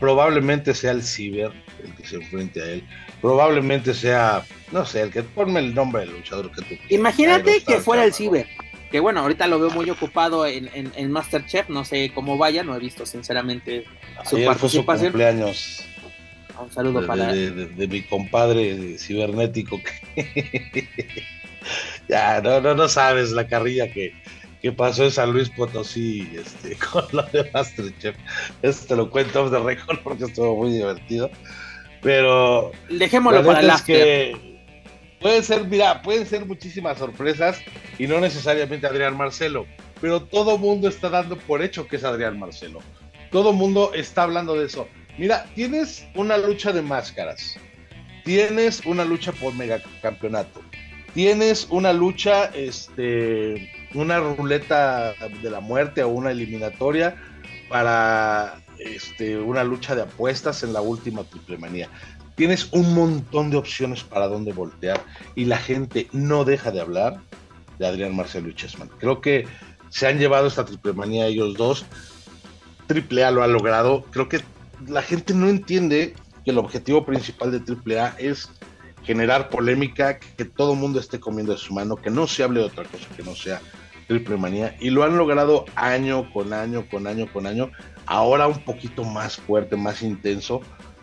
Probablemente 0.00 0.74
sea 0.74 0.90
el 0.90 1.02
Ciber 1.02 1.52
el 1.82 1.94
que 1.94 2.06
se 2.06 2.16
enfrente 2.16 2.62
a 2.62 2.66
él. 2.66 2.84
Probablemente 3.22 3.94
sea, 3.94 4.44
no 4.72 4.84
sé, 4.84 5.02
el 5.02 5.10
que 5.10 5.22
ponme 5.22 5.60
el 5.60 5.74
nombre 5.74 6.02
del 6.02 6.12
luchador 6.12 6.50
que 6.52 6.62
tú 6.62 6.74
Imagínate 6.90 7.62
que 7.62 7.78
fuera 7.78 8.04
el 8.04 8.12
Ciber. 8.12 8.46
Que 8.90 9.00
bueno, 9.00 9.20
ahorita 9.20 9.46
lo 9.46 9.58
veo 9.58 9.70
muy 9.70 9.90
ocupado 9.90 10.46
en, 10.46 10.70
en, 10.72 11.10
Masterchef, 11.10 11.68
no 11.68 11.84
sé 11.84 12.12
cómo 12.14 12.38
vaya, 12.38 12.62
no 12.62 12.76
he 12.76 12.78
visto 12.78 13.04
sinceramente 13.04 13.84
su 14.24 14.44
participación. 14.44 15.12
Su 15.12 15.12
cumpleaños. 15.12 15.84
Un 16.60 16.70
saludo 16.70 17.00
de, 17.00 17.06
para. 17.06 17.32
De, 17.32 17.88
mi 17.88 18.02
compadre 18.02 18.98
cibernético. 18.98 19.80
ya, 22.08 22.40
no, 22.40 22.60
no, 22.60 22.74
no 22.74 22.88
sabes 22.88 23.32
la 23.32 23.46
carrilla 23.46 23.90
que, 23.92 24.14
que 24.62 24.72
pasó 24.72 25.04
en 25.04 25.10
San 25.10 25.32
Luis 25.32 25.50
Potosí 25.50 26.28
este, 26.34 26.76
con 26.92 27.04
lo 27.12 27.22
de 27.24 27.50
Masterchef. 27.52 28.16
Esto 28.62 28.86
te 28.86 28.96
lo 28.96 29.10
cuento 29.10 29.44
off 29.44 29.50
the 29.50 29.58
record 29.58 30.00
porque 30.02 30.24
estuvo 30.24 30.56
muy 30.56 30.72
divertido. 30.72 31.30
Pero. 32.02 32.72
Dejémoslo 32.88 33.44
para 33.44 33.60
el 33.60 33.82
que 33.84 34.56
Pueden 35.20 35.42
ser, 35.42 35.64
mira, 35.64 36.02
pueden 36.02 36.26
ser 36.26 36.44
muchísimas 36.44 36.98
sorpresas 36.98 37.58
y 37.98 38.06
no 38.06 38.20
necesariamente 38.20 38.86
Adrián 38.86 39.16
Marcelo, 39.16 39.66
pero 40.00 40.22
todo 40.22 40.58
mundo 40.58 40.88
está 40.88 41.08
dando 41.08 41.36
por 41.36 41.62
hecho 41.62 41.88
que 41.88 41.96
es 41.96 42.04
Adrián 42.04 42.38
Marcelo. 42.38 42.80
Todo 43.30 43.52
mundo 43.52 43.92
está 43.94 44.24
hablando 44.24 44.54
de 44.54 44.66
eso. 44.66 44.88
Mira, 45.18 45.46
tienes 45.54 46.06
una 46.14 46.36
lucha 46.36 46.72
de 46.72 46.82
máscaras, 46.82 47.56
tienes 48.24 48.84
una 48.84 49.04
lucha 49.04 49.32
por 49.32 49.54
megacampeonato, 49.54 50.60
tienes 51.14 51.66
una 51.70 51.94
lucha, 51.94 52.46
este, 52.46 53.70
una 53.94 54.18
ruleta 54.18 55.14
de 55.42 55.50
la 55.50 55.60
muerte 55.60 56.02
o 56.02 56.08
una 56.08 56.32
eliminatoria 56.32 57.16
para 57.70 58.62
este, 58.78 59.38
una 59.38 59.64
lucha 59.64 59.94
de 59.94 60.02
apuestas 60.02 60.62
en 60.62 60.74
la 60.74 60.82
última 60.82 61.24
triple 61.24 61.56
manía. 61.56 61.88
Tienes 62.34 62.70
un 62.72 62.94
montón 62.94 63.50
de 63.50 63.56
opciones 63.56 64.02
para 64.02 64.28
dónde 64.28 64.52
voltear 64.52 65.02
y 65.34 65.46
la 65.46 65.56
gente 65.56 66.08
no 66.12 66.44
deja 66.44 66.70
de 66.70 66.82
hablar 66.82 67.20
de 67.78 67.86
Adrián 67.86 68.14
Marcelo 68.14 68.50
y 68.50 68.54
Chessman. 68.54 68.90
Creo 68.98 69.22
que 69.22 69.46
se 69.88 70.06
han 70.06 70.18
llevado 70.18 70.46
esta 70.46 70.66
triple 70.66 70.92
manía 70.92 71.26
ellos 71.26 71.54
dos. 71.54 71.86
Triple 72.86 73.24
A 73.24 73.30
lo 73.30 73.42
ha 73.42 73.46
logrado. 73.46 74.04
Creo 74.10 74.28
que 74.28 74.40
la 74.86 75.02
gente 75.02 75.34
no 75.34 75.48
entiende 75.48 76.14
que 76.44 76.50
el 76.50 76.58
objetivo 76.58 77.04
principal 77.04 77.50
de 77.52 77.98
AAA 77.98 78.16
es 78.18 78.48
generar 79.04 79.50
polémica, 79.50 80.18
que 80.18 80.44
todo 80.44 80.72
el 80.72 80.78
mundo 80.78 80.98
esté 80.98 81.20
comiendo 81.20 81.52
de 81.52 81.58
su 81.58 81.72
mano, 81.72 81.96
que 81.96 82.10
no 82.10 82.26
se 82.26 82.42
hable 82.42 82.60
de 82.60 82.66
otra 82.66 82.84
cosa 82.84 83.06
que 83.16 83.22
no 83.22 83.34
sea 83.34 83.60
triple 84.08 84.36
manía, 84.36 84.76
y 84.80 84.90
lo 84.90 85.02
han 85.02 85.16
logrado 85.16 85.64
año 85.74 86.30
con 86.32 86.52
año, 86.52 86.86
con 86.88 87.06
año, 87.06 87.26
con 87.32 87.46
año, 87.46 87.70
ahora 88.06 88.46
un 88.46 88.64
poquito 88.64 89.04
más 89.04 89.36
fuerte, 89.36 89.76
más 89.76 90.02
intenso, 90.02 90.60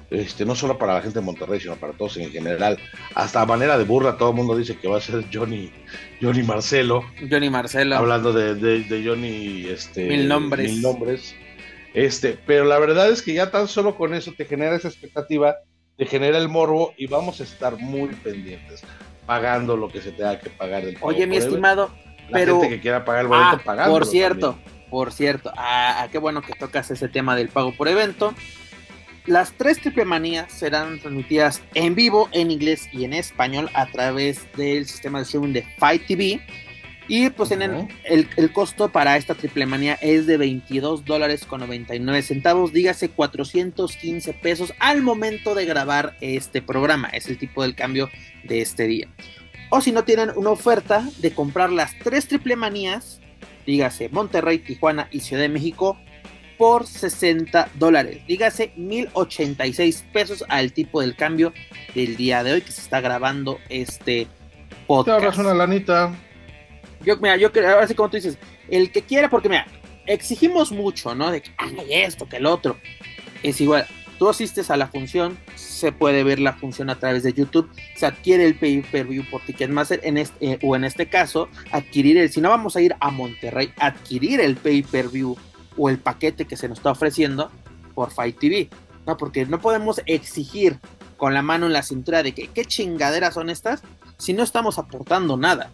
este, 0.10 0.46
no 0.46 0.56
solo 0.56 0.78
para 0.78 0.94
la 0.94 1.02
gente 1.02 1.20
de 1.20 1.26
Monterrey, 1.26 1.60
sino 1.60 1.76
para 1.76 1.94
todos 1.94 2.18
en 2.18 2.32
general. 2.32 2.78
Hasta 3.16 3.42
a 3.42 3.46
manera 3.46 3.78
de 3.78 3.84
burla, 3.84 4.18
todo 4.18 4.30
el 4.30 4.36
mundo 4.36 4.56
dice 4.56 4.78
que 4.78 4.88
va 4.88 4.98
a 4.98 5.02
ser 5.02 5.26
Johnny, 5.34 5.72
Johnny 6.22 6.44
Marcelo. 6.44 7.04
Johnny 7.30 7.50
Marcelo. 7.50 7.96
Hablando 7.96 8.32
de, 8.32 8.56
de, 8.56 9.04
Johnny, 9.06 9.66
este, 9.66 10.08
mil 10.08 10.28
nombres. 10.28 10.72
Mil 10.72 10.82
nombres. 10.82 11.36
Este, 11.94 12.40
pero 12.46 12.66
la 12.66 12.80
verdad 12.80 13.10
es 13.10 13.22
que 13.22 13.34
ya 13.34 13.52
tan 13.52 13.68
solo 13.68 13.96
con 13.96 14.14
eso 14.14 14.34
te 14.36 14.46
genera 14.46 14.76
esa 14.76 14.88
expectativa, 14.88 15.58
te 15.98 16.06
genera 16.06 16.38
el 16.38 16.50
morbo 16.50 16.94
y 16.98 17.08
vamos 17.08 17.40
a 17.40 17.44
estar 17.44 17.78
muy 17.78 18.10
pendientes, 18.16 18.82
pagando 19.26 19.78
lo 19.78 19.90
que 19.90 20.02
se 20.02 20.12
tenga 20.12 20.40
que 20.40 20.50
pagar 20.50 20.86
del 20.86 20.98
Oye, 21.02 21.28
mi 21.28 21.38
estimado, 21.38 21.92
la 22.30 22.32
pero 22.32 22.60
gente 22.60 22.76
que 22.76 22.82
quiera 22.82 23.06
pagar 23.06 23.22
el 23.22 23.28
boleto 23.28 23.62
ah, 23.68 23.86
Por 23.88 24.06
cierto, 24.08 24.58
por 24.90 25.12
cierto, 25.12 25.52
ah, 25.56 26.02
ah, 26.02 26.08
qué 26.12 26.18
bueno 26.18 26.42
que 26.42 26.54
tocas 26.54 26.90
ese 26.90 27.08
tema 27.10 27.36
del 27.36 27.50
pago 27.50 27.74
por 27.76 27.88
evento. 27.88 28.34
Las 29.26 29.54
tres 29.54 29.80
triple 29.80 30.04
manías 30.04 30.52
serán 30.52 31.00
transmitidas 31.00 31.62
en 31.76 31.96
vivo, 31.96 32.28
en 32.34 32.52
inglés 32.52 32.90
y 32.92 33.06
en 33.06 33.14
español 33.14 33.70
a 33.74 33.86
través 33.86 34.52
del 34.58 34.86
sistema 34.86 35.20
de 35.20 35.24
streaming 35.24 35.54
de 35.54 35.64
Fight 35.78 36.06
TV. 36.08 36.42
Y 37.16 37.30
pues 37.30 37.52
en 37.52 37.62
el, 37.62 38.54
costo 38.54 38.90
para 38.90 39.18
esta 39.18 39.36
triple 39.36 39.68
manía 39.68 40.00
es 40.02 40.26
de 40.26 40.36
22 40.36 41.06
dólares 41.06 41.46
con 41.46 41.60
99 41.60 42.24
centavos, 42.24 42.74
dígase 42.74 43.10
415 43.10 44.34
pesos 44.34 44.74
al 44.80 45.04
momento 45.04 45.54
de 45.54 45.66
grabar 45.66 46.18
este 46.22 46.64
programa. 46.64 47.10
Es 47.10 47.28
el 47.28 47.38
tipo 47.38 47.62
del 47.62 47.76
cambio 47.76 48.10
de 48.46 48.62
este 48.62 48.88
día. 48.88 49.10
O 49.70 49.80
si 49.80 49.92
no 49.92 50.06
tienen 50.06 50.32
una 50.36 50.50
oferta 50.50 51.08
de 51.20 51.32
comprar 51.36 51.72
las 51.72 51.92
tres 52.00 52.28
triple 52.28 52.56
manías, 52.56 53.22
dígase 53.68 54.10
Monterrey, 54.10 54.58
Tijuana 54.58 55.08
y 55.12 55.20
Ciudad 55.20 55.44
de 55.44 55.50
México, 55.50 56.00
por 56.58 56.88
60 56.88 57.70
dólares. 57.76 58.26
Dígase 58.28 58.74
1086 58.76 60.06
pesos 60.12 60.44
al 60.50 60.74
tipo 60.74 61.00
del 61.02 61.16
cambio 61.16 61.54
del 61.94 62.18
día 62.18 62.44
de 62.44 62.54
hoy 62.54 62.62
que 62.62 62.72
se 62.72 62.82
está 62.82 63.02
grabando 63.02 63.60
este 63.70 64.26
podcast. 64.88 65.20
Te 65.20 65.26
ahorras 65.26 65.38
una 65.38 65.54
lanita. 65.54 66.12
Yo, 67.04 67.18
mira, 67.18 67.38
yo 67.38 67.52
creo, 67.52 67.70
ahora 67.72 67.88
sí 67.88 67.96
como 67.96 68.10
tú 68.10 68.18
dices, 68.18 68.38
el 68.70 68.92
que 68.92 69.02
quiera, 69.02 69.30
porque 69.30 69.50
mira, 69.50 69.68
exigimos 70.06 70.72
mucho, 70.72 71.16
¿no? 71.16 71.32
De 71.32 71.42
que 71.42 71.52
esto, 71.90 72.28
que 72.28 72.38
el 72.38 72.46
otro. 72.46 72.78
Es 73.42 73.60
igual, 73.60 73.86
tú 74.18 74.30
asistes 74.30 74.72
a 74.72 74.78
la 74.78 74.88
función, 74.88 75.38
se 75.56 75.92
puede 75.92 76.24
ver 76.24 76.40
la 76.40 76.54
función 76.54 76.90
a 76.90 76.98
través 76.98 77.24
de 77.24 77.34
YouTube, 77.34 77.70
se 77.96 78.06
adquiere 78.06 78.46
el 78.46 78.56
pay 78.56 78.82
per 78.82 79.06
view 79.06 79.26
por 79.30 79.42
Ticketmaster, 79.42 80.00
en 80.04 80.18
este, 80.18 80.60
o 80.64 80.76
en 80.76 80.86
este 80.86 81.08
caso, 81.08 81.50
adquirir 81.72 82.18
el, 82.18 82.32
si 82.32 82.40
no 82.40 82.50
vamos 82.50 82.76
a 82.76 82.82
ir 82.82 82.96
a 83.00 83.12
Monterrey, 83.12 83.74
adquirir 83.78 84.40
el 84.40 84.56
pay 84.56 84.82
per 84.84 85.10
view 85.10 85.36
o 85.78 85.90
el 85.90 86.00
paquete 86.00 86.46
que 86.46 86.56
se 86.56 86.70
nos 86.70 86.80
está 86.80 86.92
ofreciendo 86.92 87.52
por 87.94 88.12
Fight 88.12 88.40
TV. 88.40 88.70
No, 89.06 89.18
porque 89.18 89.46
no 89.46 89.60
podemos 89.60 90.02
exigir 90.06 90.80
con 91.18 91.34
la 91.34 91.42
mano 91.42 91.66
en 91.66 91.74
la 91.74 91.84
cintura 91.84 92.24
de 92.24 92.34
que 92.34 92.48
qué 92.48 92.64
chingaderas 92.64 93.34
son 93.34 93.50
estas 93.50 93.82
si 94.18 94.34
no 94.34 94.44
estamos 94.44 94.78
aportando 94.78 95.36
nada. 95.36 95.72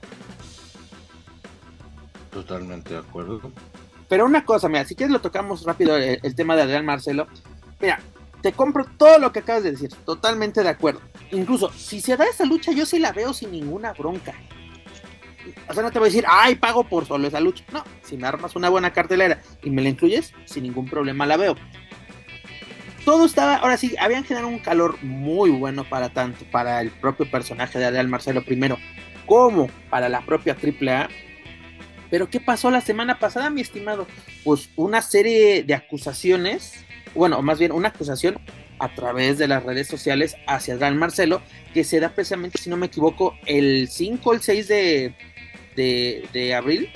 Totalmente 2.32 2.94
de 2.94 3.00
acuerdo. 3.00 3.42
Pero 4.08 4.26
una 4.26 4.44
cosa, 4.44 4.68
mira, 4.68 4.86
si 4.86 4.96
quieres 4.96 5.14
lo 5.14 5.22
tocamos 5.22 5.64
rápido 5.64 5.96
el, 5.96 6.36
tema 6.36 6.56
de 6.56 6.64
Adrián 6.64 6.86
Marcelo. 6.86 7.28
Mira, 7.80 8.00
te 8.42 8.52
compro 8.54 8.86
todo 8.98 9.20
lo 9.20 9.32
que 9.32 9.40
acabas 9.40 9.64
de 9.64 9.72
decir, 9.72 9.90
totalmente 10.06 10.64
de 10.64 10.70
acuerdo. 10.70 11.02
Incluso, 11.32 11.72
si 11.72 12.02
se 12.02 12.18
da 12.18 12.26
esa 12.26 12.46
lucha, 12.46 12.72
yo 12.72 12.86
sí 12.86 13.00
la 13.00 13.12
veo 13.12 13.34
sin 13.34 13.52
ninguna 13.52 13.94
bronca. 13.94 14.34
O 15.68 15.74
sea, 15.74 15.84
no 15.84 15.92
te 15.92 16.00
voy 16.00 16.08
a 16.08 16.12
decir, 16.12 16.26
ay, 16.28 16.56
pago 16.56 16.84
por 16.84 17.06
solo 17.06 17.28
esa 17.28 17.40
lucha. 17.40 17.64
No, 17.72 17.84
si 18.04 18.18
me 18.18 18.28
armas 18.28 18.56
una 18.56 18.70
buena 18.70 18.92
cartelera 18.94 19.42
y 19.64 19.70
me 19.70 19.82
la 19.82 19.90
incluyes, 19.90 20.34
sin 20.46 20.64
ningún 20.64 20.88
problema 20.88 21.26
la 21.26 21.38
veo. 21.38 21.56
Todo 23.06 23.26
estaba, 23.26 23.56
ahora 23.56 23.78
sí, 23.78 23.96
habían 24.00 24.24
generado 24.24 24.50
un 24.50 24.60
calor 24.60 25.02
muy 25.02 25.50
bueno 25.50 25.84
para 25.84 26.10
tanto, 26.10 26.46
para 26.52 26.82
el 26.82 26.92
propio 26.92 27.30
personaje 27.30 27.80
de 27.80 27.86
Adrián 27.86 28.10
Marcelo 28.10 28.44
primero, 28.44 28.78
como 29.26 29.68
para 29.90 30.10
la 30.10 30.22
propia 30.22 30.56
AAA. 30.56 31.10
Pero 32.10 32.30
¿qué 32.30 32.40
pasó 32.40 32.72
la 32.72 32.82
semana 32.82 33.20
pasada, 33.20 33.50
mi 33.50 33.62
estimado? 33.62 34.08
Pues 34.44 34.70
una 34.76 35.02
serie 35.02 35.64
de 35.64 35.74
acusaciones, 35.74 36.74
bueno, 37.14 37.42
más 37.42 37.60
bien 37.60 37.72
una 37.72 37.90
acusación 37.90 38.40
a 38.80 38.94
través 38.96 39.38
de 39.38 39.48
las 39.48 39.64
redes 39.64 39.88
sociales 39.88 40.36
hacia 40.48 40.74
Adrián 40.74 40.98
Marcelo, 40.98 41.42
que 41.74 41.84
se 41.84 42.00
da 42.00 42.10
precisamente, 42.10 42.58
si 42.58 42.70
no 42.70 42.78
me 42.78 42.88
equivoco, 42.88 43.36
el 43.46 43.90
5 43.90 44.30
o 44.30 44.34
el 44.34 44.42
6 44.42 44.68
de, 44.68 45.14
de, 45.76 46.56
abril, 46.56 46.90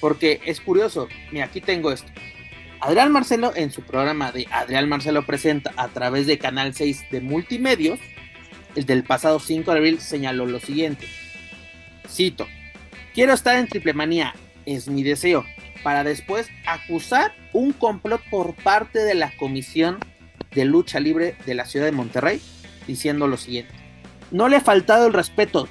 porque 0.00 0.40
es 0.44 0.60
curioso, 0.60 1.08
mira, 1.30 1.46
aquí 1.46 1.60
tengo 1.60 1.92
esto. 1.92 2.10
Adrián 2.80 3.10
Marcelo 3.10 3.52
en 3.56 3.72
su 3.72 3.82
programa 3.82 4.30
de 4.30 4.46
Adrián 4.52 4.88
Marcelo 4.88 5.26
Presenta 5.26 5.72
a 5.76 5.88
través 5.88 6.28
de 6.28 6.38
Canal 6.38 6.74
6 6.74 7.10
de 7.10 7.20
Multimedios, 7.20 7.98
el 8.76 8.86
del 8.86 9.02
pasado 9.02 9.40
5 9.40 9.72
de 9.72 9.78
abril, 9.78 10.00
señaló 10.00 10.46
lo 10.46 10.60
siguiente. 10.60 11.06
Cito, 12.08 12.46
quiero 13.14 13.32
estar 13.32 13.56
en 13.56 13.68
Triple 13.68 13.94
Manía, 13.94 14.34
es 14.66 14.88
mi 14.88 15.02
deseo, 15.02 15.44
para 15.82 16.04
después 16.04 16.48
acusar 16.66 17.32
un 17.52 17.72
complot 17.72 18.22
por 18.30 18.54
parte 18.54 19.00
de 19.00 19.14
la 19.14 19.30
Comisión 19.36 19.98
de 20.52 20.64
Lucha 20.64 21.00
Libre 21.00 21.36
de 21.46 21.54
la 21.54 21.64
Ciudad 21.64 21.86
de 21.86 21.92
Monterrey, 21.92 22.40
diciendo 22.86 23.26
lo 23.26 23.36
siguiente. 23.36 23.74
No 24.30 24.48
le 24.48 24.56
ha 24.56 24.60
faltado 24.60 25.06
el 25.06 25.12
respeto, 25.12 25.68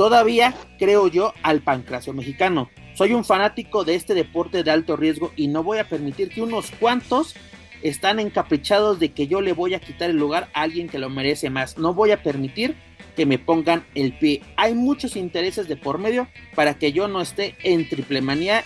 Todavía 0.00 0.54
creo 0.78 1.08
yo 1.08 1.34
al 1.42 1.60
pancracio 1.60 2.14
mexicano. 2.14 2.70
Soy 2.94 3.12
un 3.12 3.22
fanático 3.22 3.84
de 3.84 3.96
este 3.96 4.14
deporte 4.14 4.62
de 4.62 4.70
alto 4.70 4.96
riesgo 4.96 5.30
y 5.36 5.48
no 5.48 5.62
voy 5.62 5.76
a 5.76 5.88
permitir 5.90 6.30
que 6.30 6.40
unos 6.40 6.70
cuantos 6.70 7.34
están 7.82 8.18
encaprichados 8.18 8.98
de 8.98 9.12
que 9.12 9.26
yo 9.26 9.42
le 9.42 9.52
voy 9.52 9.74
a 9.74 9.78
quitar 9.78 10.08
el 10.08 10.16
lugar 10.16 10.48
a 10.54 10.62
alguien 10.62 10.88
que 10.88 10.98
lo 10.98 11.10
merece 11.10 11.50
más. 11.50 11.76
No 11.76 11.92
voy 11.92 12.12
a 12.12 12.22
permitir 12.22 12.76
que 13.10 13.26
me 13.26 13.38
pongan 13.38 13.84
el 13.94 14.16
pie. 14.18 14.42
Hay 14.56 14.74
muchos 14.74 15.16
intereses 15.16 15.68
de 15.68 15.76
por 15.76 15.98
medio 15.98 16.28
para 16.54 16.74
que 16.74 16.92
yo 16.92 17.08
no 17.08 17.20
esté 17.20 17.56
en 17.62 17.88
triple 17.88 18.20
manía 18.20 18.64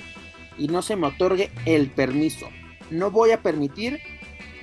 y 0.59 0.69
no 0.69 0.83
se 0.83 0.97
me 0.97 1.09
otorgue 1.09 1.51
el 1.67 1.89
permiso. 1.91 2.49
No 2.91 3.11
voy 3.11 3.33
a 3.33 3.43
permitir 3.43 4.01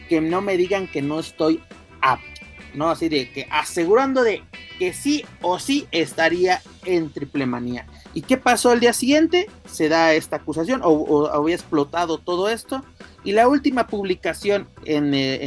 que 0.09 0.21
no 0.21 0.41
me 0.41 0.57
digan 0.57 0.87
que 0.87 1.01
no 1.01 1.19
estoy 1.19 1.61
apto. 2.01 2.41
¿no? 2.73 2.89
Así 2.89 3.09
de 3.09 3.29
que 3.31 3.47
asegurando 3.49 4.23
de 4.23 4.43
que 4.79 4.93
sí 4.93 5.23
o 5.41 5.59
sí 5.59 5.87
estaría 5.91 6.61
en 6.85 7.11
triple 7.11 7.45
manía. 7.45 7.85
¿Y 8.13 8.23
qué 8.23 8.37
pasó 8.37 8.73
el 8.73 8.79
día 8.79 8.93
siguiente? 8.93 9.47
Se 9.65 9.89
da 9.89 10.13
esta 10.13 10.37
acusación 10.37 10.81
o, 10.83 11.27
había 11.27 11.55
explotado 11.55 12.17
todo 12.17 12.49
esto. 12.49 12.83
Y 13.23 13.33
la 13.33 13.47
última 13.47 13.87
publicación 13.87 14.67
eh, 14.85 15.39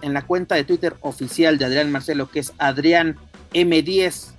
en, 0.00 0.12
la 0.14 0.22
cuenta 0.22 0.54
de 0.54 0.64
Twitter 0.64 0.96
oficial 1.02 1.58
de 1.58 1.66
Adrián 1.66 1.92
Marcelo, 1.92 2.30
que 2.30 2.40
es 2.40 2.52
Adrián 2.58 3.18
M10 3.52 4.32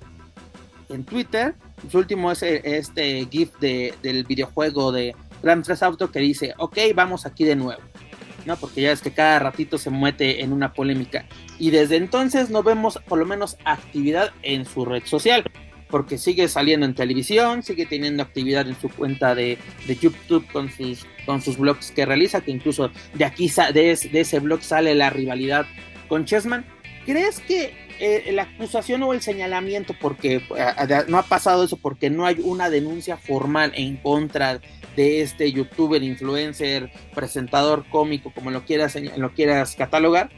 en 0.89 1.03
Twitter, 1.03 1.55
su 1.89 1.97
último 1.97 2.31
es 2.31 2.43
eh, 2.43 2.61
este 2.63 3.27
GIF 3.31 3.51
del 3.59 4.23
videojuego 4.25 4.91
de 4.91 5.15
Grand 5.41 5.65
Theft 5.65 5.83
Auto 5.83 6.11
que 6.11 6.19
dice, 6.19 6.53
ok, 6.57 6.77
vamos 6.95 7.25
aquí 7.25 7.43
de 7.43 7.55
nuevo. 7.55 7.81
¿no? 8.45 8.57
Porque 8.57 8.81
ya 8.81 8.91
es 8.91 9.01
que 9.01 9.11
cada 9.11 9.39
ratito 9.39 9.77
se 9.77 9.89
mete 9.89 10.41
en 10.43 10.53
una 10.53 10.73
polémica. 10.73 11.25
Y 11.59 11.69
desde 11.71 11.97
entonces 11.97 12.49
no 12.49 12.63
vemos 12.63 12.99
por 13.07 13.19
lo 13.19 13.25
menos 13.25 13.57
actividad 13.65 14.31
en 14.41 14.65
su 14.65 14.85
red 14.85 15.03
social. 15.05 15.43
Porque 15.89 16.17
sigue 16.17 16.47
saliendo 16.47 16.85
en 16.85 16.95
televisión, 16.95 17.63
sigue 17.63 17.85
teniendo 17.85 18.23
actividad 18.23 18.67
en 18.67 18.79
su 18.79 18.89
cuenta 18.89 19.35
de, 19.35 19.57
YouTube 20.01 20.47
con 20.51 20.71
sus, 20.71 21.05
con 21.25 21.41
sus 21.41 21.57
blogs 21.57 21.91
que 21.91 22.05
realiza, 22.05 22.41
que 22.41 22.51
incluso 22.51 22.91
de 23.13 23.25
aquí, 23.25 23.51
de, 23.73 23.91
ese 23.91 24.39
blog 24.39 24.63
sale 24.63 24.95
la 24.95 25.09
rivalidad 25.09 25.65
con 26.07 26.25
Chessman. 26.25 26.65
¿Crees 27.05 27.39
que 27.41 27.73
eh, 28.03 28.31
la 28.31 28.43
acusación 28.43 29.03
o 29.03 29.13
el 29.13 29.21
señalamiento, 29.21 29.93
porque 30.01 30.37
eh, 30.57 31.03
no 31.07 31.19
ha 31.19 31.23
pasado 31.23 31.63
eso, 31.63 31.77
porque 31.77 32.09
no 32.09 32.25
hay 32.25 32.37
una 32.41 32.71
denuncia 32.71 33.15
formal 33.15 33.73
en 33.75 33.97
contra 33.97 34.59
de 34.95 35.21
este 35.21 35.51
youtuber, 35.51 36.01
influencer, 36.01 36.91
presentador 37.13 37.85
cómico, 37.91 38.31
como 38.33 38.49
lo 38.49 38.65
quieras, 38.65 38.97
lo 39.17 39.31
quieras 39.35 39.75
catalogar. 39.75 40.31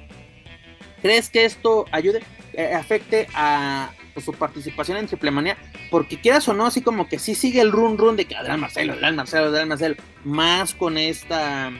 ¿Crees 1.01 1.29
que 1.29 1.45
esto 1.45 1.85
ayude, 1.93 2.21
eh, 2.51 2.73
afecte 2.73 3.27
a 3.33 3.91
pues, 4.13 4.25
su 4.25 4.33
participación 4.33 4.97
en 4.97 5.07
Triple 5.07 5.31
Manía? 5.31 5.55
Porque 5.89 6.19
quieras 6.19 6.45
o 6.49 6.53
no, 6.53 6.65
así 6.65 6.81
como 6.81 7.07
que 7.07 7.17
sí 7.17 7.33
sigue 7.33 7.61
el 7.61 7.71
run 7.71 7.97
run 7.97 8.17
de 8.17 8.25
que 8.25 8.35
Adrián 8.35 8.59
Marcelo, 8.59 8.91
Adrián 8.91 9.15
Marcelo, 9.15 9.45
Adrián 9.45 9.69
Marcelo, 9.69 9.95
más 10.25 10.73
con 10.73 10.97
esta 10.97 11.71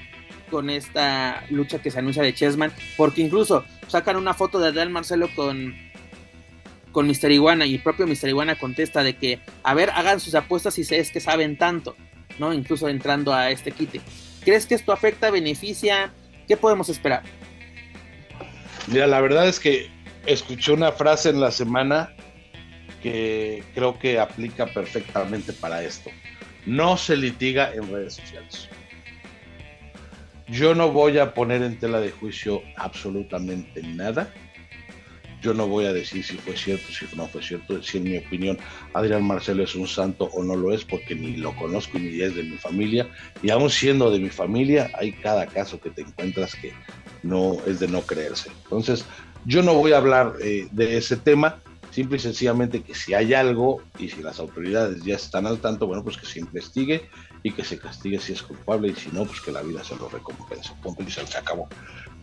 con 0.54 0.70
esta 0.70 1.44
lucha 1.50 1.82
que 1.82 1.90
se 1.90 1.98
anuncia 1.98 2.22
de 2.22 2.36
Chessman, 2.36 2.72
porque 2.96 3.24
incluso 3.24 3.66
sacan 3.88 4.18
una 4.18 4.36
foto 4.36 4.60
de 4.60 4.68
Adrián 4.68 4.92
Marcelo 4.92 5.28
con 5.36 5.76
con 6.92 7.08
Mr. 7.08 7.32
Iguana 7.32 7.66
y 7.66 7.74
el 7.74 7.82
propio 7.82 8.06
Mr. 8.06 8.30
Iguana 8.30 8.56
contesta 8.56 9.02
de 9.02 9.16
que, 9.16 9.40
a 9.64 9.74
ver, 9.74 9.90
hagan 9.90 10.20
sus 10.20 10.36
apuestas 10.36 10.76
si 10.76 10.82
es 10.82 11.10
que 11.10 11.20
saben 11.20 11.58
tanto. 11.58 11.96
¿no? 12.40 12.54
Incluso 12.54 12.88
entrando 12.88 13.34
a 13.34 13.50
este 13.50 13.72
quite. 13.72 14.02
¿Crees 14.44 14.66
que 14.66 14.76
esto 14.76 14.92
afecta, 14.92 15.32
beneficia? 15.32 16.12
¿Qué 16.48 16.58
podemos 16.58 16.90
esperar? 16.90 17.24
Mira, 18.88 19.08
la 19.08 19.22
verdad 19.22 19.48
es 19.48 19.60
que 19.60 19.90
escuché 20.26 20.72
una 20.72 20.92
frase 20.92 21.30
en 21.30 21.40
la 21.40 21.52
semana 21.52 22.14
que 23.02 23.64
creo 23.74 23.98
que 23.98 24.20
aplica 24.20 24.68
perfectamente 24.68 25.54
para 25.54 25.84
esto. 25.84 26.10
No 26.66 26.98
se 26.98 27.18
litiga 27.18 27.74
en 27.74 27.92
redes 27.92 28.16
sociales. 28.16 28.70
Yo 30.48 30.76
no 30.76 30.92
voy 30.92 31.18
a 31.20 31.34
poner 31.34 31.62
en 31.62 31.80
tela 31.80 32.00
de 32.00 32.12
juicio 32.12 32.62
absolutamente 32.76 33.82
nada. 33.82 34.34
Yo 35.42 35.54
no 35.54 35.68
voy 35.68 35.86
a 35.86 35.94
decir 35.94 36.24
si 36.24 36.38
fue 36.38 36.56
cierto, 36.56 36.86
si 36.92 37.06
no 37.16 37.28
fue 37.28 37.42
cierto, 37.42 37.82
si 37.84 37.98
en 37.98 38.04
mi 38.04 38.18
opinión 38.18 38.58
Adrián 38.94 39.26
Marcelo 39.26 39.64
es 39.64 39.76
un 39.76 39.88
santo 39.88 40.30
o 40.34 40.42
no 40.42 40.56
lo 40.56 40.74
es, 40.74 40.86
porque 40.86 41.16
ni 41.16 41.36
lo 41.36 41.54
conozco 41.56 42.00
ni 42.00 42.22
es 42.22 42.36
de 42.36 42.44
mi 42.44 42.58
familia. 42.58 43.10
Y 43.42 43.50
aún 43.50 43.70
siendo 43.70 44.10
de 44.10 44.20
mi 44.20 44.30
familia, 44.30 44.90
hay 44.98 45.12
cada 45.12 45.46
caso 45.48 45.80
que 45.80 45.90
te 45.90 46.02
encuentras 46.02 46.56
que 46.56 46.74
no 47.24 47.58
es 47.66 47.80
de 47.80 47.88
no 47.88 48.02
creerse. 48.02 48.52
Entonces, 48.64 49.06
yo 49.46 49.62
no 49.64 49.74
voy 49.74 49.92
a 49.92 49.98
hablar 49.98 50.34
eh, 50.42 50.68
de 50.72 50.98
ese 50.98 51.18
tema, 51.18 51.60
simple 51.94 52.18
y 52.18 52.20
sencillamente 52.20 52.82
que 52.82 52.96
si 52.96 53.14
hay 53.14 53.34
algo 53.34 53.82
y 54.00 54.10
si 54.10 54.24
las 54.24 54.40
autoridades 54.40 55.04
ya 55.04 55.16
están 55.16 55.46
al 55.46 55.60
tanto, 55.60 55.86
bueno, 55.86 56.04
pues 56.04 56.18
que 56.18 56.26
se 56.26 56.40
investigue 56.40 57.08
y 57.44 57.52
que 57.52 57.64
se 57.64 57.78
castigue 57.78 58.20
si 58.20 58.34
es 58.34 58.42
culpable 58.42 58.88
y 58.90 58.96
si 58.96 59.10
no, 59.12 59.26
pues 59.26 59.40
que 59.42 59.52
la 59.52 59.62
vida 59.62 59.84
se 59.84 59.96
lo 59.98 60.10
recompense. 60.10 60.72
Punto 60.82 61.04
y 61.04 61.12
se 61.12 61.38
acabó. 61.38 61.68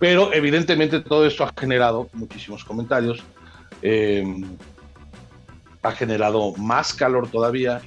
Pero 0.00 0.32
evidentemente 0.32 1.00
todo 1.00 1.24
esto 1.26 1.44
ha 1.44 1.52
generado 1.56 2.08
muchísimos 2.14 2.64
comentarios, 2.64 3.22
eh, 3.82 4.24
ha 5.82 5.92
generado 5.92 6.52
más 6.56 6.92
calor 6.92 7.30
todavía. 7.30 7.80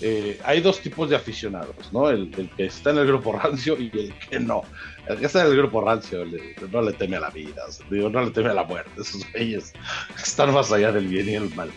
Eh, 0.00 0.38
hay 0.44 0.60
dos 0.60 0.80
tipos 0.80 1.08
de 1.10 1.16
aficionados, 1.16 1.92
¿no? 1.92 2.10
El, 2.10 2.30
que 2.30 2.66
está 2.66 2.90
en 2.90 2.98
el 2.98 3.06
grupo 3.06 3.32
rancio 3.32 3.76
y 3.80 3.90
el 3.92 4.14
que 4.18 4.38
no. 4.38 4.62
Está 5.08 5.42
en 5.42 5.52
el 5.52 5.56
grupo 5.56 5.80
rancio 5.80 6.24
no 6.72 6.82
le 6.82 6.92
teme 6.92 7.16
a 7.16 7.20
la 7.20 7.30
vida, 7.30 7.62
digo, 7.90 8.08
no 8.08 8.24
le 8.24 8.30
teme 8.32 8.50
a 8.50 8.54
la 8.54 8.64
muerte. 8.64 8.90
Esos 9.00 9.30
reyes 9.32 9.72
están 10.16 10.52
más 10.52 10.72
allá 10.72 10.92
del 10.92 11.06
bien 11.06 11.28
y 11.28 11.34
el 11.34 11.54
mal. 11.54 11.70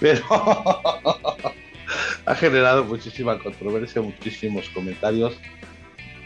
Pero 0.00 0.24
ha 2.26 2.34
generado 2.34 2.84
muchísima 2.84 3.38
controversia, 3.38 4.02
muchísimos 4.02 4.68
comentarios. 4.70 5.36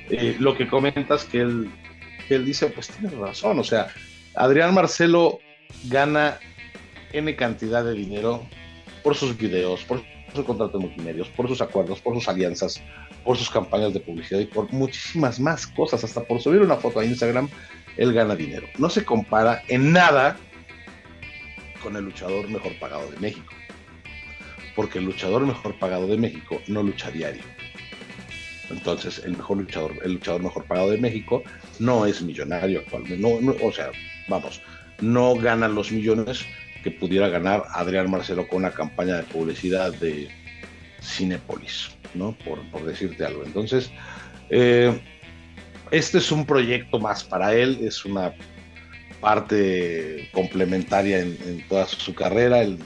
Eh, 0.09 0.36
lo 0.38 0.57
que 0.57 0.68
comentas 0.68 1.24
que 1.24 1.40
él, 1.40 1.70
que 2.28 2.36
él 2.36 2.44
dice, 2.44 2.68
pues 2.68 2.88
tiene 2.88 3.14
razón, 3.16 3.59
o 3.59 3.64
sea, 3.64 3.88
Adrián 4.34 4.72
Marcelo 4.72 5.40
gana 5.84 6.38
N 7.12 7.34
cantidad 7.36 7.84
de 7.84 7.92
dinero 7.92 8.46
por 9.02 9.14
sus 9.14 9.36
videos, 9.36 9.84
por 9.84 10.02
sus 10.34 10.44
contratos 10.44 10.80
multimedios, 10.80 11.28
por 11.28 11.48
sus 11.48 11.61
acuerdos, 11.61 12.00
por 12.00 12.14
sus 12.14 12.28
alianzas, 12.28 12.82
por 13.27 13.37
sus 13.37 13.51
campañas 13.51 13.93
de 13.93 14.01
publicidad 14.01 14.41
y 14.41 14.47
por 14.47 14.72
muchísimas 14.72 15.39
más 15.39 15.66
cosas, 15.66 16.03
hasta 16.03 16.22
por 16.22 16.41
subir 16.41 16.62
una 16.62 16.77
foto 16.77 17.01
a 17.01 17.05
Instagram, 17.05 17.51
él 17.99 18.14
gana 18.14 18.35
dinero. 18.35 18.66
No 18.79 18.89
se 18.89 19.05
compara 19.05 19.62
en 19.68 19.93
nada 19.93 20.39
con 21.83 21.97
el 21.97 22.05
luchador 22.05 22.49
mejor 22.49 22.72
pagado 22.79 23.11
de 23.11 23.18
México 23.18 23.53
porque 24.77 24.99
el 24.99 25.07
luchador 25.07 25.45
mejor 25.45 25.77
pagado 25.79 26.07
de 26.07 26.18
México 26.18 26.61
no 26.68 26.83
lucha 26.83 27.11
diario. 27.11 27.43
Entonces, 28.70 29.22
el 29.24 29.37
mejor 29.37 29.59
luchador, 29.59 29.93
el 30.05 30.14
luchador 30.14 30.43
mejor 30.43 30.64
pagado 30.66 30.91
de 30.91 30.99
México 30.99 31.43
no 31.79 32.05
es 32.05 32.20
millonario 32.20 32.81
actualmente. 32.81 33.59
O 33.62 33.72
sea, 33.72 33.91
vamos, 34.29 34.61
no 35.01 35.35
gana 35.35 35.66
los 35.66 35.91
millones 35.91 36.45
que 36.85 36.91
pudiera 36.91 37.29
ganar 37.29 37.64
Adrián 37.72 38.11
Marcelo 38.11 38.47
con 38.47 38.59
una 38.59 38.70
campaña 38.70 39.16
de 39.16 39.22
publicidad 39.22 39.93
de 39.95 40.29
Cinepolis, 41.01 41.97
¿no? 42.16 42.36
Por, 42.44 42.84
decirte 42.84 43.24
algo. 43.24 43.44
Entonces, 43.44 43.90
eh, 44.50 44.98
este 45.90 46.18
es 46.18 46.32
un 46.32 46.44
proyecto 46.44 46.98
más 46.98 47.24
para 47.24 47.54
él, 47.54 47.78
es 47.82 48.04
una 48.04 48.34
parte 49.20 50.28
complementaria 50.32 51.20
en, 51.20 51.64
toda 51.68 51.86
su 51.86 52.14
carrera. 52.14 52.62
El, 52.62 52.78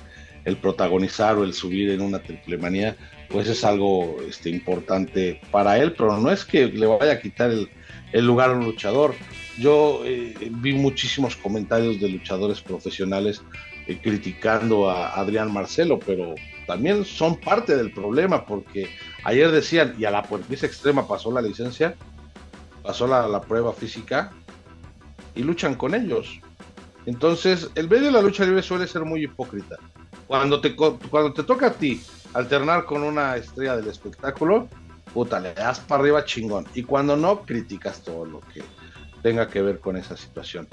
protagonizar 0.60 1.36
o 1.36 1.44
el 1.44 1.54
subir 1.54 1.90
en 1.90 2.00
una 2.00 2.18
triple 2.18 2.58
manía, 2.58 2.96
pues 3.28 3.46
es 3.46 3.62
algo 3.62 4.16
este, 4.28 4.50
importante 4.50 5.40
para 5.52 5.78
él, 5.78 5.92
pero 5.96 6.18
no 6.18 6.28
es 6.28 6.44
que 6.44 6.66
le 6.66 6.86
vaya 6.86 7.12
a 7.12 7.20
quitar 7.20 7.52
el, 7.52 8.26
lugar 8.26 8.50
a 8.50 8.54
un 8.54 8.64
luchador. 8.64 9.14
Yo 9.58 10.02
eh, 10.04 10.34
vi 10.50 10.72
muchísimos 10.72 11.36
comentarios 11.36 12.00
de 12.00 12.08
luchadores 12.08 12.60
profesionales 12.60 13.42
eh, 13.86 13.98
criticando 14.02 14.90
a 14.90 15.14
Adrián 15.14 15.52
Marcelo, 15.52 15.98
pero 15.98 16.34
también 16.66 17.04
son 17.04 17.36
parte 17.36 17.76
del 17.76 17.92
problema, 17.92 18.44
porque 18.46 18.88
ayer 19.24 19.50
decían, 19.50 19.94
y 19.98 20.04
a 20.04 20.10
la 20.10 20.22
puertiza 20.22 20.66
extrema 20.66 21.06
pasó 21.06 21.30
la 21.32 21.42
licencia, 21.42 21.94
pasó 22.82 23.06
la, 23.06 23.26
la 23.28 23.40
prueba 23.40 23.72
física, 23.72 24.32
y 25.34 25.42
luchan 25.42 25.74
con 25.74 25.94
ellos. 25.94 26.40
Entonces, 27.06 27.70
el 27.74 27.88
medio 27.88 28.06
de 28.06 28.12
la 28.12 28.22
lucha 28.22 28.44
libre 28.44 28.62
suele 28.62 28.86
ser 28.86 29.04
muy 29.04 29.24
hipócrita. 29.24 29.76
Cuando 30.26 30.60
te, 30.60 30.76
cuando 30.76 31.32
te 31.32 31.42
toca 31.42 31.68
a 31.68 31.72
ti 31.72 32.02
alternar 32.34 32.84
con 32.84 33.02
una 33.02 33.36
estrella 33.36 33.76
del 33.76 33.88
espectáculo, 33.88 34.68
puta, 35.12 35.40
le 35.40 35.54
das 35.54 35.80
para 35.80 36.02
arriba 36.02 36.24
chingón. 36.24 36.66
Y 36.74 36.84
cuando 36.84 37.16
no, 37.16 37.42
criticas 37.42 38.02
todo 38.02 38.24
lo 38.24 38.40
que 38.40 38.62
tenga 39.22 39.48
que 39.48 39.62
ver 39.62 39.80
con 39.80 39.96
esa 39.96 40.16
situación. 40.16 40.68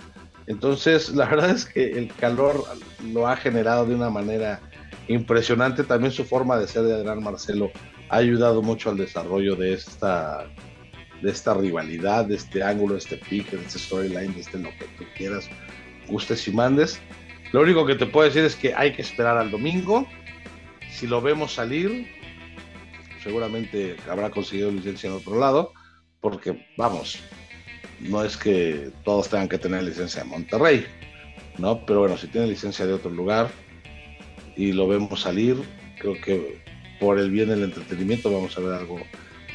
Entonces, 0.47 1.09
la 1.09 1.25
verdad 1.29 1.49
es 1.49 1.65
que 1.65 1.91
el 1.91 2.13
calor 2.13 2.63
lo 3.11 3.27
ha 3.27 3.35
generado 3.37 3.85
de 3.85 3.95
una 3.95 4.09
manera 4.09 4.59
impresionante. 5.07 5.83
También 5.83 6.11
su 6.11 6.25
forma 6.25 6.57
de 6.57 6.67
ser 6.67 6.83
de 6.83 6.93
Adrián 6.93 7.23
Marcelo 7.23 7.71
ha 8.09 8.17
ayudado 8.17 8.61
mucho 8.61 8.89
al 8.89 8.97
desarrollo 8.97 9.55
de 9.55 9.73
esta, 9.73 10.47
de 11.21 11.29
esta 11.29 11.53
rivalidad, 11.53 12.25
de 12.25 12.35
este 12.35 12.63
ángulo, 12.63 12.93
de 12.93 12.99
este 12.99 13.17
pick, 13.17 13.51
de 13.51 13.65
este 13.65 13.79
storyline, 13.79 14.33
de 14.33 14.41
este 14.41 14.57
lo 14.59 14.69
que 14.71 14.85
tú 14.97 15.05
quieras, 15.15 15.49
gustes 16.07 16.47
y 16.47 16.51
mandes. 16.51 16.99
Lo 17.51 17.61
único 17.61 17.85
que 17.85 17.95
te 17.95 18.05
puedo 18.05 18.27
decir 18.27 18.43
es 18.43 18.55
que 18.55 18.73
hay 18.73 18.93
que 18.93 19.01
esperar 19.01 19.37
al 19.37 19.51
domingo. 19.51 20.07
Si 20.91 21.07
lo 21.07 21.21
vemos 21.21 21.53
salir, 21.53 22.07
seguramente 23.23 23.95
habrá 24.09 24.29
conseguido 24.29 24.71
licencia 24.71 25.09
en 25.09 25.15
otro 25.15 25.39
lado, 25.39 25.73
porque 26.21 26.67
vamos, 26.77 27.19
no 27.99 28.23
es 28.23 28.37
que 28.37 28.91
todos 29.03 29.29
tengan 29.29 29.49
que 29.49 29.57
tener 29.57 29.83
licencia 29.83 30.21
en 30.21 30.29
Monterrey, 30.29 30.85
¿no? 31.57 31.85
Pero 31.85 31.99
bueno, 31.99 32.17
si 32.17 32.27
tiene 32.27 32.47
licencia 32.47 32.85
de 32.85 32.93
otro 32.93 33.11
lugar 33.11 33.49
y 34.55 34.71
lo 34.71 34.87
vemos 34.87 35.21
salir, 35.21 35.57
creo 35.99 36.13
que 36.21 36.66
por 36.99 37.19
el 37.19 37.31
bien 37.31 37.49
del 37.49 37.63
entretenimiento 37.63 38.31
vamos 38.31 38.57
a 38.57 38.61
ver 38.61 38.73
algo 38.73 38.99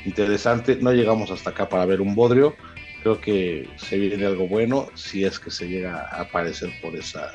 interesante. 0.05 0.77
No 0.81 0.93
llegamos 0.93 1.31
hasta 1.31 1.51
acá 1.51 1.69
para 1.69 1.87
ver 1.87 2.01
un 2.01 2.15
bodrio. 2.15 2.57
Creo 3.03 3.21
que 3.21 3.69
se 3.77 3.99
viene 3.99 4.27
algo 4.27 4.47
bueno 4.47 4.89
si 4.95 5.25
es 5.25 5.39
que 5.39 5.51
se 5.51 5.69
llega 5.69 6.09
a 6.11 6.23
aparecer 6.23 6.71
por 6.81 6.95
esa 6.95 7.33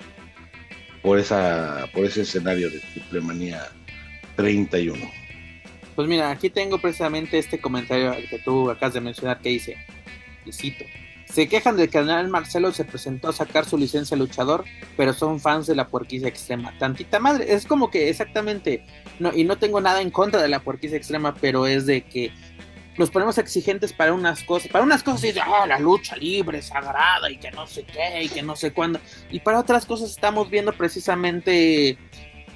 por, 1.02 1.20
esa, 1.20 1.88
por 1.94 2.06
ese 2.06 2.22
escenario 2.22 2.70
de 2.70 2.80
Triple 2.80 3.22
Manía 3.22 3.70
31. 4.36 5.10
Pues 5.96 6.08
mira, 6.08 6.30
aquí 6.30 6.50
tengo 6.50 6.80
precisamente 6.80 7.38
este 7.38 7.60
comentario 7.60 8.14
que 8.30 8.40
tú 8.40 8.70
acabas 8.70 8.94
de 8.94 9.02
mencionar 9.02 9.40
que 9.40 9.50
dice, 9.50 9.78
y 10.46 10.52
cito, 10.52 10.86
se 11.30 11.48
quejan 11.48 11.76
de 11.78 11.90
que 11.90 12.04
Daniel 12.04 12.30
Marcelo 12.30 12.72
se 12.72 12.86
presentó 12.86 13.30
a 13.30 13.34
sacar 13.34 13.66
su 13.66 13.78
licencia 13.78 14.16
luchador, 14.16 14.64
pero 14.96 15.14
son 15.14 15.40
fans 15.40 15.68
de 15.68 15.76
la 15.76 15.88
puerquiza 15.88 16.28
extrema. 16.28 16.74
Tantita 16.80 17.20
madre, 17.20 17.54
es 17.54 17.66
como 17.66 17.90
que 17.90 18.10
exactamente, 18.10 18.86
no, 19.20 19.34
y 19.34 19.44
no 19.44 19.58
tengo 19.58 19.82
nada 19.82 20.02
en 20.02 20.10
contra 20.10 20.42
de 20.42 20.48
la 20.48 20.62
puerquiza 20.62 20.96
extrema, 20.96 21.36
pero 21.36 21.68
es 21.68 21.86
de 21.86 22.04
que 22.04 22.32
nos 22.98 23.12
ponemos 23.12 23.38
exigentes 23.38 23.94
para 23.94 24.14
unas 24.14 24.44
cosas. 24.44 24.72
Para 24.72 24.84
unas 24.84 25.04
cosas 25.04 25.22
dice, 25.22 25.42
ah, 25.42 25.68
la 25.68 25.80
lucha 25.80 26.16
libre 26.16 26.62
sagrada 26.62 27.30
y 27.30 27.38
que 27.38 27.52
no 27.52 27.68
sé 27.68 27.84
qué 27.84 28.24
y 28.24 28.30
que 28.30 28.42
no 28.42 28.56
sé 28.56 28.72
cuándo. 28.72 29.00
Y 29.30 29.40
para 29.40 29.60
otras 29.60 29.86
cosas 29.86 30.10
estamos 30.10 30.50
viendo 30.50 30.74
precisamente, 30.74 31.98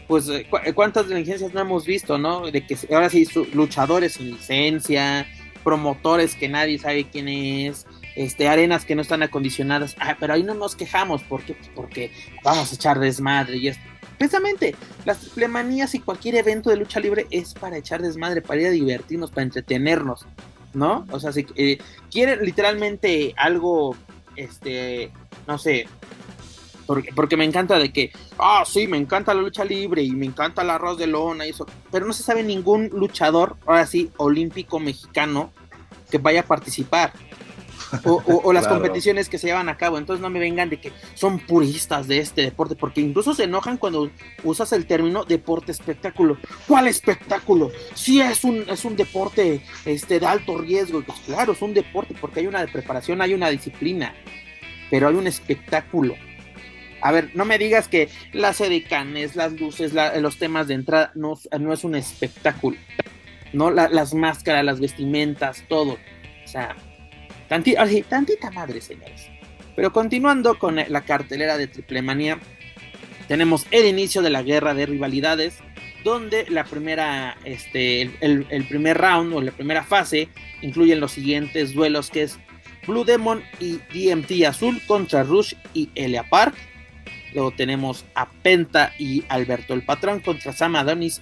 pues, 0.07 0.27
eh, 0.29 0.47
eh, 0.65 0.73
cuántas 0.73 1.07
licencias 1.07 1.53
no 1.53 1.61
hemos 1.61 1.85
visto, 1.85 2.17
¿no? 2.17 2.49
De 2.49 2.65
que 2.65 2.75
ahora 2.93 3.09
sí, 3.09 3.27
luchadores 3.53 4.13
sin 4.13 4.31
licencia, 4.31 5.27
promotores 5.63 6.35
que 6.35 6.49
nadie 6.49 6.79
sabe 6.79 7.07
quién 7.07 7.27
es, 7.27 7.85
este, 8.15 8.47
arenas 8.47 8.85
que 8.85 8.95
no 8.95 9.01
están 9.01 9.23
acondicionadas. 9.23 9.95
Ah, 9.99 10.17
pero 10.19 10.33
ahí 10.33 10.43
no 10.43 10.53
nos 10.53 10.75
quejamos, 10.75 11.23
¿por 11.23 11.43
qué? 11.43 11.53
Pues 11.53 11.69
porque 11.73 12.11
vamos 12.43 12.71
a 12.71 12.75
echar 12.75 12.99
desmadre 12.99 13.57
y 13.57 13.69
esto. 13.69 13.83
Precisamente, 14.17 14.75
las 15.03 15.19
triplemanías 15.19 15.95
y 15.95 15.99
cualquier 15.99 16.35
evento 16.35 16.69
de 16.69 16.75
lucha 16.75 16.99
libre 16.99 17.25
es 17.31 17.55
para 17.55 17.77
echar 17.77 18.01
desmadre, 18.01 18.41
para 18.41 18.61
ir 18.61 18.67
a 18.67 18.71
divertirnos, 18.71 19.31
para 19.31 19.43
entretenernos, 19.43 20.27
¿no? 20.73 21.07
O 21.09 21.19
sea, 21.19 21.31
si 21.31 21.47
eh, 21.55 21.79
quieren 22.11 22.45
literalmente 22.45 23.33
algo, 23.35 23.95
este, 24.35 25.11
no 25.47 25.57
sé, 25.57 25.87
porque, 26.85 27.11
porque, 27.15 27.35
me 27.35 27.45
encanta 27.45 27.79
de 27.79 27.91
que, 27.91 28.11
ah, 28.37 28.63
sí, 28.63 28.87
me 28.87 28.97
encanta 28.97 29.33
la 29.33 29.41
lucha 29.41 29.65
libre 29.65 30.03
y 30.03 30.11
me 30.11 30.27
encanta 30.27 30.61
el 30.61 30.69
arroz 30.69 30.99
de 30.99 31.07
lona 31.07 31.47
y 31.47 31.49
eso, 31.49 31.65
pero 31.89 32.05
no 32.05 32.13
se 32.13 32.21
sabe 32.21 32.43
ningún 32.43 32.89
luchador, 32.89 33.57
ahora 33.65 33.87
sí, 33.87 34.11
olímpico 34.17 34.79
mexicano 34.79 35.51
que 36.11 36.19
vaya 36.19 36.41
a 36.41 36.45
participar 36.45 37.13
o, 38.03 38.53
las 38.53 38.67
competiciones 38.67 39.29
que 39.29 39.37
se 39.37 39.47
llevan 39.47 39.69
a 39.69 39.77
cabo. 39.77 39.97
Entonces 39.97 40.21
no 40.21 40.29
me 40.29 40.39
vengan 40.39 40.69
de 40.69 40.79
que 40.79 40.91
son 41.13 41.39
puristas 41.39 42.07
de 42.07 42.19
este 42.19 42.41
deporte, 42.41 42.75
porque 42.75 43.01
incluso 43.01 43.33
se 43.33 43.43
enojan 43.43 43.77
cuando 43.77 44.09
usas 44.43 44.71
el 44.73 44.85
término 44.85 45.23
deporte 45.23 45.71
espectáculo. 45.71 46.37
¿Cuál 46.67 46.87
espectáculo? 46.87 47.71
Si 47.93 48.21
es 48.21 48.43
un, 48.43 48.65
es 48.69 48.85
un 48.85 48.95
deporte 48.95 49.61
este, 49.85 50.19
de 50.19 50.25
alto 50.25 50.57
riesgo. 50.57 51.01
Pues 51.01 51.19
claro, 51.19 51.53
es 51.53 51.61
un 51.61 51.73
deporte 51.73 52.15
porque 52.19 52.41
hay 52.41 52.47
una 52.47 52.65
preparación, 52.65 53.21
hay 53.21 53.33
una 53.33 53.49
disciplina, 53.49 54.13
pero 54.89 55.07
hay 55.07 55.15
un 55.15 55.27
espectáculo. 55.27 56.15
A 57.01 57.11
ver, 57.11 57.31
no 57.33 57.45
me 57.45 57.57
digas 57.57 57.87
que 57.87 58.09
las 58.31 58.61
edecanes, 58.61 59.35
las 59.35 59.53
luces, 59.53 59.93
los 60.19 60.37
temas 60.37 60.67
de 60.67 60.75
entrada 60.75 61.11
no, 61.15 61.37
no 61.59 61.73
es 61.73 61.83
un 61.83 61.95
espectáculo. 61.95 62.77
No, 63.53 63.69
las 63.69 64.13
máscaras, 64.13 64.63
las 64.63 64.79
vestimentas, 64.79 65.65
todo. 65.67 65.97
O 66.45 66.47
sea, 66.47 66.75
tantita 68.07 68.51
madre, 68.51 68.81
señores. 68.81 69.27
Pero 69.75 69.91
continuando 69.91 70.57
con 70.57 70.75
la 70.75 71.01
cartelera 71.01 71.57
de 71.57 71.67
Triple 71.67 72.01
Manía, 72.01 72.39
tenemos 73.27 73.65
el 73.71 73.85
inicio 73.85 74.21
de 74.21 74.29
la 74.29 74.43
guerra 74.43 74.73
de 74.73 74.85
rivalidades, 74.85 75.59
donde 76.03 76.45
la 76.49 76.63
primera, 76.63 77.37
este, 77.43 78.01
el, 78.01 78.47
el, 78.49 78.63
primer 78.67 78.97
round 78.97 79.33
o 79.33 79.41
la 79.41 79.51
primera 79.51 79.83
fase 79.83 80.29
incluyen 80.61 80.99
los 80.99 81.11
siguientes 81.11 81.73
duelos 81.73 82.09
que 82.09 82.23
es 82.23 82.39
Blue 82.87 83.05
Demon 83.05 83.43
y 83.59 83.79
DMT 83.93 84.45
Azul 84.47 84.81
contra 84.87 85.23
Rush 85.23 85.53
y 85.73 85.89
Elia 85.95 86.27
Park. 86.29 86.55
Luego 87.33 87.51
tenemos 87.51 88.03
a 88.15 88.29
Penta 88.29 88.93
y 88.97 89.23
Alberto 89.29 89.73
el 89.73 89.85
Patrón 89.85 90.19
contra 90.19 90.53
Sam 90.53 90.75
Adonis 90.75 91.21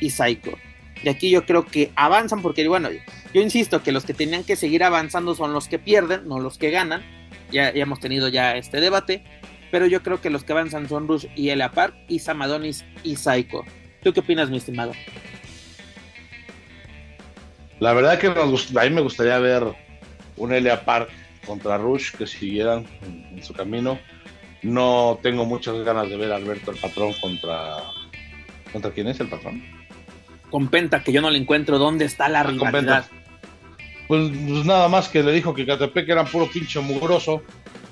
y 0.00 0.10
Psycho. 0.10 0.58
Y 1.02 1.08
aquí 1.08 1.30
yo 1.30 1.44
creo 1.44 1.64
que 1.64 1.92
avanzan 1.94 2.42
porque, 2.42 2.66
bueno, 2.68 2.88
yo 3.34 3.40
insisto 3.40 3.82
que 3.82 3.92
los 3.92 4.04
que 4.04 4.14
tenían 4.14 4.44
que 4.44 4.56
seguir 4.56 4.82
avanzando 4.82 5.34
son 5.34 5.52
los 5.52 5.68
que 5.68 5.78
pierden, 5.78 6.26
no 6.26 6.40
los 6.40 6.58
que 6.58 6.70
ganan. 6.70 7.02
Ya, 7.52 7.68
hemos 7.70 8.00
tenido 8.00 8.28
ya 8.28 8.56
este 8.56 8.80
debate. 8.80 9.22
Pero 9.70 9.86
yo 9.86 10.02
creo 10.02 10.20
que 10.20 10.30
los 10.30 10.44
que 10.44 10.52
avanzan 10.52 10.88
son 10.88 11.08
Rush 11.08 11.26
y 11.34 11.50
Elia 11.50 11.70
Park 11.70 11.94
y 12.08 12.20
Sam 12.20 12.42
Adonis 12.42 12.84
y 13.02 13.16
Psycho. 13.16 13.64
¿Tú 14.02 14.12
qué 14.12 14.20
opinas, 14.20 14.48
mi 14.48 14.56
estimado? 14.56 14.92
La 17.80 17.92
verdad 17.92 18.18
que 18.18 18.28
a 18.28 18.84
mí 18.84 18.90
me 18.90 19.00
gustaría 19.00 19.38
ver 19.38 19.64
un 20.36 20.52
Elia 20.52 20.84
Park 20.84 21.10
contra 21.44 21.78
Rush 21.78 22.12
que 22.12 22.26
siguieran 22.26 22.86
en, 23.02 23.42
su 23.42 23.52
camino. 23.52 23.98
No 24.62 25.18
tengo 25.22 25.44
muchas 25.44 25.76
ganas 25.84 26.08
de 26.08 26.16
ver 26.16 26.32
a 26.32 26.36
Alberto 26.36 26.70
el 26.70 26.78
patrón 26.78 27.12
contra. 27.20 27.76
¿Contra 28.72 28.90
quién 28.90 29.08
es 29.08 29.20
el 29.20 29.28
patrón? 29.28 29.75
Con 30.50 30.68
Penta, 30.68 31.02
que 31.02 31.12
yo 31.12 31.20
no 31.20 31.30
le 31.30 31.38
encuentro 31.38 31.78
dónde 31.78 32.04
está 32.04 32.28
la 32.28 32.40
ah, 32.40 32.44
rivalidad. 32.44 33.06
Pues, 34.08 34.30
pues, 34.30 34.64
nada 34.64 34.88
más 34.88 35.08
que 35.08 35.22
le 35.22 35.32
dijo 35.32 35.54
que 35.54 35.66
Catepec 35.66 36.08
era 36.08 36.24
puro 36.24 36.48
pinche 36.48 36.80
mugroso 36.80 37.42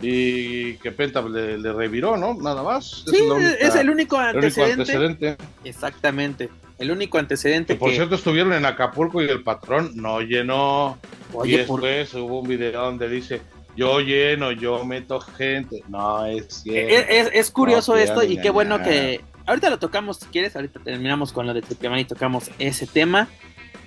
y 0.00 0.74
que 0.76 0.92
Penta 0.92 1.22
le, 1.22 1.72
reviró, 1.72 2.16
¿no? 2.16 2.34
Nada 2.34 2.62
más. 2.62 3.04
Sí, 3.06 3.16
es, 3.60 3.74
el, 3.74 3.90
único 3.90 4.16
antecedente. 4.18 5.36
Exactamente. 5.64 6.50
El 6.78 6.90
único 6.90 7.18
antecedente. 7.18 7.74
Que, 7.74 7.78
por 7.78 7.90
cierto, 7.90 8.14
estuvieron 8.14 8.52
en 8.52 8.64
Acapulco 8.64 9.22
y 9.22 9.26
el 9.26 9.42
patrón 9.42 9.92
no 9.94 10.20
llenó. 10.20 10.98
y 11.44 11.52
después 11.52 12.12
hubo 12.14 12.40
un 12.40 12.48
video 12.48 12.82
donde 12.82 13.08
dice: 13.08 13.40
Yo 13.76 14.00
lleno, 14.00 14.52
yo 14.52 14.84
meto 14.84 15.20
gente. 15.20 15.82
No, 15.88 16.26
es 16.26 16.62
cierto. 16.62 17.30
Es, 17.32 17.50
curioso 17.50 17.96
esto 17.96 18.22
y 18.22 18.38
qué 18.38 18.50
bueno 18.50 18.82
que. 18.82 19.20
Ahorita 19.46 19.70
lo 19.70 19.78
tocamos 19.78 20.18
si 20.18 20.26
quieres. 20.26 20.56
Ahorita 20.56 20.80
terminamos 20.80 21.32
con 21.32 21.46
lo 21.46 21.54
de 21.54 21.62
Triple 21.62 22.00
y 22.00 22.04
tocamos 22.04 22.50
ese 22.58 22.86
tema. 22.86 23.28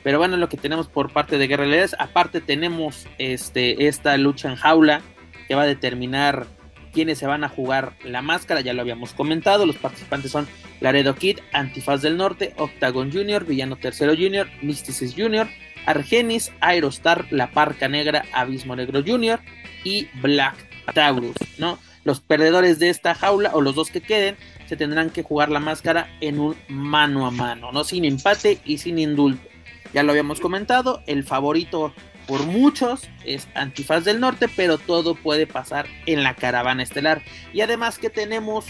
Pero 0.04 0.20
bueno, 0.20 0.38
lo 0.38 0.50
que 0.50 0.58
tenemos 0.58 0.88
por 0.88 1.12
parte 1.12 1.38
de 1.38 1.48
Guerrilleros. 1.48 1.96
Aparte, 2.00 2.42
tenemos 2.42 3.08
este, 3.18 3.88
esta 3.88 4.16
lucha 4.18 4.50
en 4.50 4.56
jaula 4.56 5.02
que 5.48 5.56
va 5.56 5.64
a 5.64 5.68
determinar 5.68 6.46
quiénes 6.94 7.18
se 7.18 7.28
van 7.28 7.44
a 7.44 7.50
jugar 7.50 7.94
la 8.04 8.22
máscara, 8.22 8.62
ya 8.62 8.74
lo 8.74 8.82
habíamos 8.82 9.14
comentado, 9.14 9.68
los 9.68 9.76
participantes 9.76 10.32
son 10.32 10.48
Laredo 10.80 11.14
Kid, 11.14 11.40
Antifaz 11.54 12.02
del 12.02 12.18
Norte, 12.18 12.54
Octagon 12.58 13.12
Jr., 13.12 13.46
Villano 13.46 13.76
Tercero 13.76 14.16
Jr., 14.16 14.48
Mysticis 14.64 15.14
Jr., 15.16 15.48
Argenis, 15.86 16.52
Aerostar, 16.60 17.28
La 17.30 17.52
Parca 17.52 17.88
Negra, 17.88 18.26
Abismo 18.34 18.76
Negro 18.76 19.04
Jr. 19.06 19.40
y 19.84 20.08
Black 20.22 20.56
Taurus, 20.94 21.36
¿no? 21.60 21.78
Los 22.04 22.20
perdedores 22.20 22.80
de 22.80 22.90
esta 22.90 23.14
jaula 23.14 23.52
o 23.54 23.62
los 23.62 23.76
dos 23.76 23.92
que 23.92 24.02
queden 24.02 24.36
se 24.68 24.78
tendrán 24.78 25.10
que 25.10 25.24
jugar 25.24 25.50
la 25.50 25.60
máscara 25.60 26.10
en 26.22 26.40
un 26.40 26.56
mano 26.68 27.26
a 27.26 27.32
mano, 27.32 27.72
¿no? 27.72 27.84
Sin 27.84 28.06
empate 28.06 28.60
y 28.66 28.78
sin 28.78 29.00
indulto. 29.00 29.48
Ya 29.94 30.04
lo 30.04 30.12
habíamos 30.12 30.40
comentado, 30.40 31.02
el 31.08 31.24
favorito 31.24 31.94
por 32.28 32.46
muchos 32.46 33.08
es 33.24 33.48
Antifaz 33.56 34.04
del 34.04 34.20
Norte, 34.20 34.48
pero 34.54 34.78
todo 34.78 35.16
puede 35.16 35.48
pasar 35.48 35.88
en 36.06 36.24
la 36.24 36.36
caravana 36.36 36.84
estelar. 36.84 37.22
Y 37.54 37.62
además 37.62 37.98
que 37.98 38.10
tenemos 38.10 38.66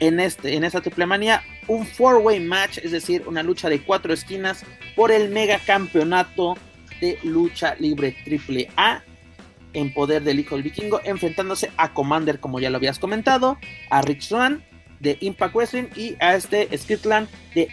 en, 0.00 0.20
este, 0.20 0.54
en 0.54 0.64
esta 0.64 0.82
triple 0.82 1.06
manía 1.06 1.42
un 1.66 1.86
four-way 1.86 2.40
match, 2.40 2.78
es 2.78 2.92
decir, 2.92 3.24
una 3.26 3.42
lucha 3.42 3.70
de 3.70 3.80
cuatro 3.80 4.12
esquinas 4.12 4.64
por 4.94 5.10
el 5.10 5.30
mega 5.30 5.58
campeonato 5.58 6.58
de 7.00 7.18
lucha 7.22 7.74
libre 7.78 8.14
triple 8.24 8.68
A 8.76 9.02
en 9.74 9.92
poder 9.92 10.22
del 10.22 10.40
hijo 10.40 10.54
del 10.54 10.64
vikingo, 10.64 11.00
enfrentándose 11.04 11.70
a 11.76 11.92
Commander, 11.92 12.40
como 12.40 12.60
ya 12.60 12.70
lo 12.70 12.76
habías 12.76 12.98
comentado, 12.98 13.58
a 13.90 14.02
Rich 14.02 14.22
Swan 14.28 14.64
de 15.00 15.18
Impact 15.20 15.54
Wrestling 15.54 15.88
y 15.96 16.16
a 16.20 16.34
este 16.34 16.68
Skitland 16.76 17.28
de 17.54 17.68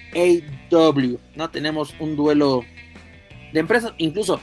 AW. 0.72 1.20
¿no? 1.36 1.50
Tenemos 1.50 1.96
un 2.00 2.16
duelo 2.16 2.64
de 3.54 3.60
empresas, 3.60 3.94
incluso 3.98 4.42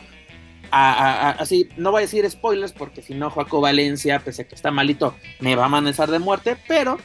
así, 0.71 1.69
no 1.77 1.91
voy 1.91 2.01
a 2.01 2.03
decir 2.03 2.29
spoilers 2.29 2.73
porque 2.73 3.03
si 3.03 3.15
no, 3.15 3.31
Joaco 3.31 3.61
Valencia, 3.61 4.19
pese 4.21 4.43
a 4.43 4.49
que 4.49 4.55
está 4.55 4.71
malito, 4.71 5.15
me 5.41 5.57
va 5.57 5.65
a 5.65 5.67
amanecer 5.67 6.09
de 6.11 6.19
muerte, 6.19 6.57
pero 6.67 6.99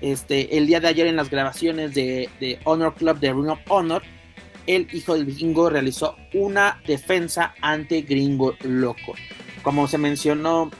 este, 0.00 0.56
el 0.56 0.66
día 0.66 0.80
de 0.80 0.88
ayer 0.88 1.06
en 1.06 1.16
las 1.16 1.30
grabaciones 1.30 1.94
de, 1.94 2.58
Honor 2.64 2.94
Club 2.94 3.18
de 3.18 3.32
Ring 3.32 3.48
of 3.48 3.60
Honor, 3.68 4.02
el 4.66 4.86
hijo 4.92 5.14
del 5.14 5.24
vikingo 5.24 5.68
realizó 5.70 6.16
una 6.34 6.80
defensa 6.86 7.54
ante 7.60 8.02
Gringo 8.02 8.54
Loco. 8.62 9.14
Como 9.62 9.86
se 9.88 9.98
mencionó 9.98 10.70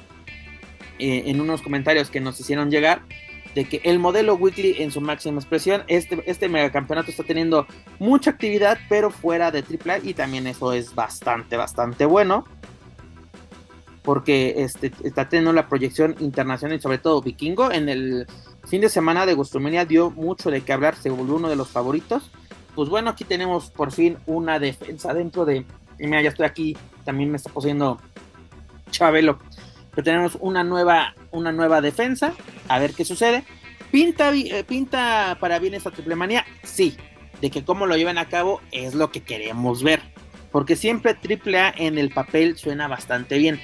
eh, 0.99 1.25
en 1.27 1.41
unos 1.41 1.63
comentarios 1.63 2.11
que 2.11 2.21
nos 2.21 2.39
hicieron 2.41 2.71
llegar, 2.71 3.03
de 3.55 3.65
que 3.67 3.81
el 3.85 3.99
modelo 3.99 4.35
weekly 4.35 4.77
en 4.83 4.91
su 4.91 5.01
máxima 5.01 5.39
expresión, 5.39 5.83
este, 5.89 6.23
este 6.27 6.49
megacampeonato 6.49 7.11
está 7.11 7.23
teniendo 7.23 7.67
mucha 7.99 8.31
actividad, 8.31 8.79
pero 8.89 9.11
fuera 9.11 9.51
de 9.51 9.61
AAA 9.61 9.99
y 10.03 10.15
también 10.15 10.47
eso 10.47 10.73
es 10.73 10.95
bastante, 10.95 11.57
bastante 11.57 12.07
bueno. 12.07 12.45
Porque 14.03 14.55
este, 14.59 14.91
está 15.05 15.29
teniendo 15.29 15.53
la 15.53 15.69
proyección 15.69 16.17
internacional 16.19 16.77
y 16.77 16.81
sobre 16.81 16.99
todo 16.99 17.23
Vikingo 17.23 17.71
en 17.71 17.89
el 17.89 18.27
fin 18.65 18.81
de 18.81 18.89
semana 18.89 19.27
de 19.27 19.35
Gustumenia 19.35 19.85
dio 19.85 20.11
mucho 20.11 20.51
de 20.51 20.63
qué 20.63 20.73
hablar, 20.73 20.97
se 20.97 21.11
volvió 21.11 21.37
uno 21.37 21.49
de 21.49 21.57
los 21.57 21.69
favoritos. 21.69 22.31
Pues 22.75 22.89
bueno, 22.89 23.11
aquí 23.11 23.25
tenemos 23.25 23.71
por 23.71 23.93
fin 23.93 24.17
una 24.27 24.59
defensa 24.59 25.13
dentro 25.15 25.45
de... 25.45 25.65
Y 25.99 26.07
mira, 26.07 26.23
ya 26.23 26.31
estoy 26.31 26.47
aquí, 26.47 26.77
también 27.05 27.31
me 27.31 27.37
está 27.37 27.51
poseyendo 27.51 28.01
Chabelo 28.93 29.41
que 29.95 30.03
tenemos 30.03 30.39
una 30.41 30.65
nueva, 30.65 31.15
una 31.31 31.53
nueva 31.53 31.81
defensa, 31.81 32.35
a 32.69 32.79
ver 32.79 32.95
qué 32.95 33.05
sucede. 33.05 33.45
¿Pinta, 33.91 34.33
eh, 34.35 34.65
¿Pinta 34.67 35.37
para 35.39 35.59
bien 35.59 35.75
esta 35.75 35.91
triple 35.91 36.17
manía? 36.17 36.47
Sí, 36.63 36.97
de 37.41 37.51
que 37.51 37.65
cómo 37.65 37.87
lo 37.87 37.97
llevan 37.97 38.19
a 38.19 38.29
cabo 38.29 38.61
es 38.71 38.95
lo 38.95 39.11
que 39.11 39.21
queremos 39.21 39.83
ver, 39.83 40.01
porque 40.51 40.77
siempre 40.77 41.15
triple 41.15 41.59
A 41.59 41.75
en 41.77 41.99
el 41.99 42.11
papel 42.11 42.57
suena 42.57 42.89
bastante 42.89 43.37
bien. 43.37 43.61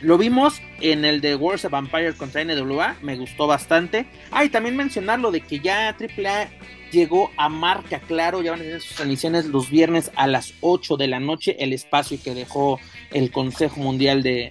Lo 0.00 0.16
vimos 0.18 0.60
en 0.80 1.04
el 1.04 1.20
de 1.20 1.36
Wars 1.36 1.64
of 1.66 1.72
Vampire 1.72 2.14
contra 2.14 2.42
NWA, 2.42 2.96
me 3.02 3.16
gustó 3.16 3.46
bastante. 3.46 4.06
Ah, 4.30 4.44
y 4.44 4.48
también 4.48 4.74
mencionarlo 4.74 5.30
de 5.30 5.42
que 5.42 5.60
ya 5.60 5.88
AAA 5.90 6.48
llegó 6.90 7.30
a 7.36 7.48
marca, 7.48 8.00
claro, 8.00 8.42
ya 8.42 8.52
van 8.52 8.60
a 8.60 8.64
tener 8.64 8.80
sus 8.80 8.96
transmisiones 8.96 9.46
los 9.46 9.70
viernes 9.70 10.10
a 10.16 10.26
las 10.26 10.54
8 10.60 10.96
de 10.96 11.08
la 11.08 11.20
noche, 11.20 11.56
el 11.58 11.72
espacio 11.72 12.18
que 12.22 12.34
dejó 12.34 12.78
el 13.10 13.30
Consejo 13.30 13.80
Mundial 13.80 14.22
de, 14.22 14.50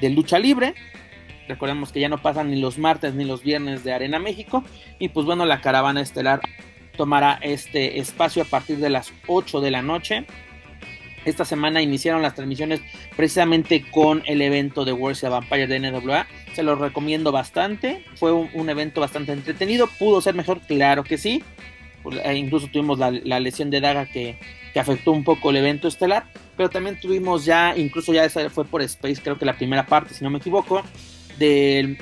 de 0.00 0.10
lucha 0.10 0.38
libre. 0.38 0.74
Recordemos 1.48 1.92
que 1.92 2.00
ya 2.00 2.08
no 2.08 2.22
pasan 2.22 2.50
ni 2.50 2.60
los 2.60 2.78
martes 2.78 3.14
ni 3.14 3.24
los 3.24 3.42
viernes 3.42 3.82
de 3.82 3.92
Arena 3.92 4.18
México. 4.18 4.64
Y 4.98 5.08
pues 5.08 5.26
bueno, 5.26 5.44
la 5.44 5.60
caravana 5.60 6.00
estelar 6.00 6.40
tomará 6.96 7.38
este 7.42 7.98
espacio 7.98 8.42
a 8.42 8.46
partir 8.46 8.78
de 8.78 8.90
las 8.90 9.12
8 9.26 9.60
de 9.60 9.70
la 9.70 9.82
noche. 9.82 10.26
Esta 11.24 11.44
semana 11.44 11.82
iniciaron 11.82 12.22
las 12.22 12.34
transmisiones 12.34 12.80
precisamente 13.16 13.84
con 13.90 14.22
el 14.26 14.40
evento 14.40 14.84
de 14.84 14.92
World 14.92 15.22
of 15.24 15.30
Vampire 15.30 15.66
de 15.66 15.78
NWA. 15.78 16.26
Se 16.54 16.62
lo 16.62 16.76
recomiendo 16.76 17.30
bastante. 17.30 18.04
Fue 18.14 18.32
un, 18.32 18.70
evento 18.70 19.00
bastante 19.00 19.32
entretenido. 19.32 19.86
¿Pudo 19.98 20.20
ser 20.20 20.34
mejor? 20.34 20.60
Claro 20.60 21.04
que 21.04 21.18
sí. 21.18 21.42
Eh, 22.24 22.34
incluso 22.36 22.68
tuvimos 22.68 22.98
la, 22.98 23.40
lesión 23.40 23.70
de 23.70 23.80
Daga 23.80 24.06
que, 24.06 24.38
que 24.72 24.80
afectó 24.80 25.12
un 25.12 25.24
poco 25.24 25.50
el 25.50 25.56
evento 25.56 25.88
estelar 25.88 26.24
pero 26.60 26.68
también 26.68 27.00
tuvimos 27.00 27.46
ya, 27.46 27.74
incluso 27.74 28.12
ya 28.12 28.26
esa 28.26 28.50
fue 28.50 28.66
por 28.66 28.82
Space, 28.82 29.22
creo 29.22 29.38
que 29.38 29.46
la 29.46 29.56
primera 29.56 29.86
parte, 29.86 30.12
si 30.12 30.22
no 30.22 30.28
me 30.28 30.36
equivoco, 30.36 30.82
del, 31.38 31.96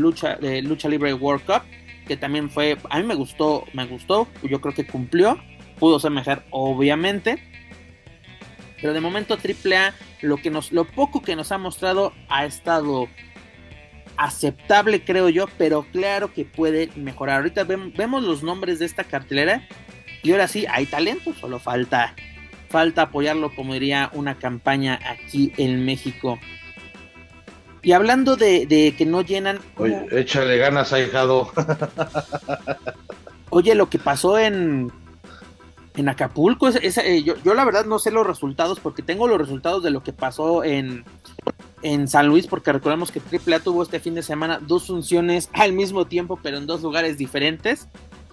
lucha, 0.00 0.36
de 0.36 0.62
lucha 0.62 0.88
libre 0.88 1.12
World 1.12 1.44
Cup, 1.44 1.64
que 2.08 2.16
también 2.16 2.48
fue, 2.48 2.78
a 2.88 2.98
mí 2.98 3.04
me 3.04 3.14
gustó, 3.14 3.66
me 3.74 3.84
gustó, 3.84 4.26
yo 4.42 4.62
creo 4.62 4.72
que 4.72 4.86
cumplió, 4.86 5.38
pudo 5.78 6.00
ser 6.00 6.12
obviamente, 6.48 7.42
pero 8.80 8.94
de 8.94 9.02
momento 9.02 9.34
AAA, 9.34 9.92
lo 10.22 10.38
que 10.38 10.48
nos, 10.48 10.72
lo 10.72 10.86
poco 10.86 11.20
que 11.20 11.36
nos 11.36 11.52
ha 11.52 11.58
mostrado 11.58 12.14
ha 12.30 12.46
estado 12.46 13.06
aceptable, 14.16 15.04
creo 15.04 15.28
yo, 15.28 15.46
pero 15.58 15.86
claro 15.92 16.32
que 16.32 16.44
puede 16.44 16.90
mejorar. 16.96 17.38
Ahorita 17.38 17.64
vemos 17.64 18.22
los 18.22 18.42
nombres 18.42 18.78
de 18.78 18.86
esta 18.86 19.04
cartelera 19.04 19.66
y 20.22 20.32
ahora 20.32 20.48
sí 20.48 20.66
hay 20.68 20.86
talento, 20.86 21.34
solo 21.34 21.58
falta 21.58 22.14
falta 22.74 23.02
apoyarlo, 23.02 23.54
como 23.54 23.74
diría 23.74 24.10
una 24.14 24.36
campaña 24.36 24.98
aquí 25.08 25.52
en 25.58 25.84
México. 25.84 26.40
Y 27.82 27.92
hablando 27.92 28.34
de, 28.34 28.94
que 28.98 29.06
no 29.06 29.20
llenan. 29.20 29.60
Oye, 29.76 30.08
échale 30.10 30.56
ganas, 30.56 30.92
ahijado. 30.92 31.52
Oye, 33.50 33.76
lo 33.76 33.88
que 33.88 34.00
pasó 34.00 34.38
en. 34.38 34.90
en 35.94 36.08
Acapulco. 36.08 36.68
Eh, 36.68 37.22
yo, 37.22 37.34
yo, 37.44 37.54
la 37.54 37.64
verdad 37.64 37.84
no 37.84 38.00
sé 38.00 38.10
los 38.10 38.26
resultados 38.26 38.80
porque 38.80 39.02
tengo 39.02 39.28
los 39.28 39.38
resultados 39.38 39.84
de 39.84 39.92
lo 39.92 40.02
que 40.02 40.12
pasó 40.12 40.64
en, 40.64 41.04
en 41.84 42.08
San 42.08 42.26
Luis, 42.28 42.46
porque 42.46 42.72
recordemos 42.72 43.12
que 43.12 43.20
AAA 43.20 43.60
tuvo 43.60 43.82
este 43.82 44.00
fin 44.00 44.14
de 44.14 44.22
semana 44.22 44.58
dos 44.60 44.86
funciones 44.86 45.50
al 45.52 45.74
mismo 45.74 46.06
tiempo, 46.06 46.40
pero 46.42 46.56
en 46.56 46.66
dos 46.66 46.82
lugares 46.82 47.18
diferentes. 47.18 47.88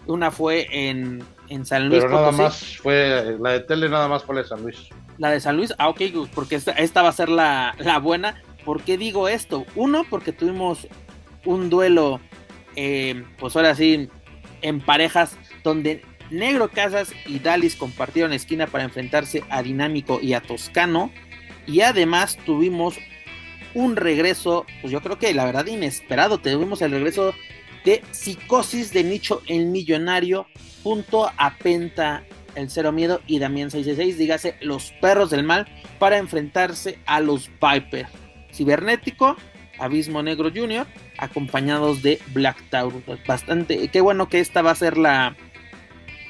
Una 0.07 0.31
fue 0.31 0.67
en, 0.71 1.21
en 1.49 1.65
San 1.65 1.89
Luis. 1.89 2.01
Pero 2.01 2.15
nada 2.15 2.31
más 2.31 2.77
fue, 2.77 3.37
la 3.39 3.51
de 3.51 3.59
tele 3.59 3.89
nada 3.89 4.07
más 4.07 4.23
fue 4.23 4.35
la 4.35 4.41
de 4.41 4.47
San 4.47 4.63
Luis. 4.63 4.87
La 5.17 5.31
de 5.31 5.41
San 5.41 5.57
Luis, 5.57 5.73
ah, 5.77 5.89
ok, 5.89 6.01
porque 6.33 6.55
esta, 6.55 6.71
esta 6.71 7.01
va 7.01 7.09
a 7.09 7.13
ser 7.13 7.27
la, 7.27 7.75
la, 7.77 7.99
buena. 7.99 8.41
¿Por 8.63 8.81
qué 8.83 8.97
digo 8.97 9.27
esto? 9.27 9.65
Uno, 9.75 10.05
porque 10.09 10.31
tuvimos 10.31 10.87
un 11.43 11.69
duelo, 11.69 12.21
eh, 12.77 13.25
pues 13.37 13.55
ahora 13.57 13.75
sí, 13.75 14.09
en 14.61 14.79
parejas, 14.79 15.37
donde 15.61 16.03
Negro 16.29 16.69
Casas 16.69 17.13
y 17.25 17.39
Dalis 17.39 17.75
compartieron 17.75 18.31
esquina 18.31 18.65
para 18.65 18.85
enfrentarse 18.85 19.43
a 19.49 19.61
Dinámico 19.61 20.19
y 20.21 20.33
a 20.33 20.41
Toscano. 20.41 21.11
Y 21.67 21.81
además 21.81 22.37
tuvimos 22.45 22.97
un 23.73 23.95
regreso, 23.95 24.65
pues 24.81 24.91
yo 24.91 25.01
creo 25.01 25.17
que 25.17 25.33
la 25.33 25.45
verdad 25.45 25.65
inesperado. 25.65 26.37
Tuvimos 26.39 26.81
el 26.81 26.91
regreso 26.91 27.33
de 27.85 28.03
Psicosis 28.11 28.93
de 28.93 29.03
Nicho 29.03 29.41
el 29.47 29.67
Millonario 29.67 30.47
junto 30.83 31.31
a 31.37 31.57
Penta 31.57 32.23
el 32.55 32.69
Cero 32.69 32.91
Miedo 32.91 33.21
y 33.27 33.39
Damián 33.39 33.71
666, 33.71 34.17
dígase 34.17 34.55
los 34.61 34.91
perros 35.01 35.29
del 35.29 35.43
mal, 35.43 35.67
para 35.99 36.17
enfrentarse 36.17 36.99
a 37.05 37.19
los 37.19 37.49
Viper. 37.61 38.07
Cibernético, 38.53 39.37
Abismo 39.79 40.21
Negro 40.21 40.51
Jr., 40.53 40.85
acompañados 41.17 42.01
de 42.01 42.19
Black 42.33 42.57
Taurus. 42.69 43.03
Bastante, 43.25 43.87
qué 43.87 44.01
bueno 44.01 44.27
que 44.27 44.39
esta 44.39 44.61
va 44.61 44.71
a 44.71 44.75
ser 44.75 44.97
la, 44.97 45.35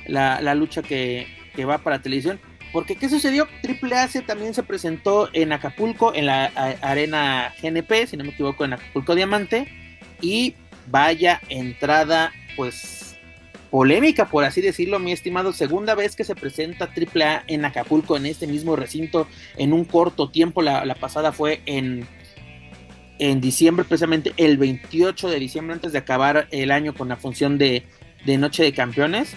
la, 0.07 0.55
lucha 0.55 0.81
que, 0.81 1.27
va 1.67 1.79
para 1.79 2.01
televisión. 2.01 2.39
Porque, 2.71 2.95
¿qué 2.95 3.09
sucedió? 3.09 3.47
Triple 3.61 3.97
A 3.97 4.07
también 4.25 4.53
se 4.53 4.63
presentó 4.63 5.29
en 5.33 5.51
Acapulco, 5.51 6.13
en 6.13 6.25
la 6.25 6.45
arena 6.81 7.53
GNP, 7.61 8.07
si 8.07 8.17
no 8.17 8.23
me 8.23 8.31
equivoco, 8.31 8.63
en 8.63 8.73
Acapulco 8.73 9.15
Diamante. 9.15 9.67
Y 10.21 10.55
vaya 10.87 11.41
entrada, 11.49 12.31
pues, 12.55 13.17
polémica, 13.69 14.27
por 14.29 14.45
así 14.45 14.61
decirlo, 14.61 14.99
mi 14.99 15.11
estimado. 15.11 15.51
Segunda 15.51 15.95
vez 15.95 16.15
que 16.15 16.23
se 16.23 16.35
presenta 16.35 16.93
Triple 16.93 17.23
A 17.25 17.43
en 17.47 17.65
Acapulco, 17.65 18.15
en 18.15 18.25
este 18.25 18.47
mismo 18.47 18.75
recinto, 18.75 19.27
en 19.57 19.73
un 19.73 19.83
corto 19.83 20.29
tiempo. 20.29 20.61
La, 20.61 20.85
la 20.85 20.95
pasada 20.95 21.33
fue 21.33 21.61
en, 21.65 22.07
en 23.19 23.41
diciembre, 23.41 23.83
precisamente 23.83 24.33
el 24.37 24.57
28 24.57 25.29
de 25.29 25.39
diciembre, 25.39 25.73
antes 25.73 25.91
de 25.91 25.99
acabar 25.99 26.47
el 26.51 26.71
año 26.71 26.93
con 26.93 27.09
la 27.09 27.17
función 27.17 27.57
de, 27.57 27.83
de 28.25 28.37
Noche 28.37 28.63
de 28.63 28.71
Campeones 28.71 29.35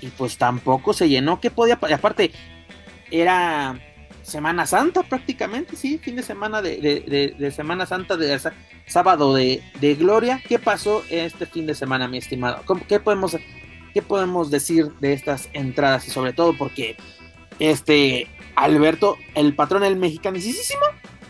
y 0.00 0.08
pues 0.08 0.36
tampoco 0.36 0.92
se 0.92 1.08
llenó. 1.08 1.40
¿Qué 1.40 1.50
podía? 1.50 1.74
Aparte, 1.74 2.32
era 3.10 3.78
Semana 4.22 4.66
Santa 4.66 5.02
prácticamente, 5.02 5.76
sí, 5.76 5.98
fin 5.98 6.16
de 6.16 6.22
semana 6.22 6.62
de, 6.62 7.52
Semana 7.54 7.86
Santa, 7.86 8.16
de 8.16 8.38
sábado 8.86 9.34
de, 9.34 9.62
Gloria. 9.98 10.40
¿Qué 10.46 10.58
pasó 10.58 11.02
este 11.10 11.46
fin 11.46 11.66
de 11.66 11.74
semana, 11.74 12.08
mi 12.08 12.18
estimado? 12.18 12.62
¿Qué 12.86 13.00
podemos, 13.00 13.36
¿Qué 13.92 14.02
podemos 14.02 14.50
decir 14.50 14.92
de 15.00 15.12
estas 15.12 15.48
entradas? 15.52 16.06
Y 16.06 16.10
sobre 16.10 16.32
todo 16.32 16.56
porque 16.56 16.96
este 17.58 18.28
Alberto, 18.56 19.16
el 19.34 19.54
patrón 19.54 19.82
del 19.82 19.96
mexicanicísimo, 19.96 20.82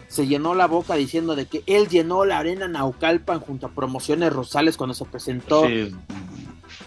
se 0.09 0.27
llenó 0.27 0.55
la 0.55 0.67
boca 0.67 0.95
diciendo 0.97 1.37
de 1.37 1.47
que 1.47 1.63
él 1.67 1.89
llenó 1.89 2.25
la 2.25 2.39
arena 2.39 2.67
Naucalpan 2.67 3.39
junto 3.41 3.67
a 3.67 3.71
Promociones 3.71 4.33
Rosales 4.33 4.77
cuando 4.77 4.95
se 4.95 5.05
presentó 5.05 5.65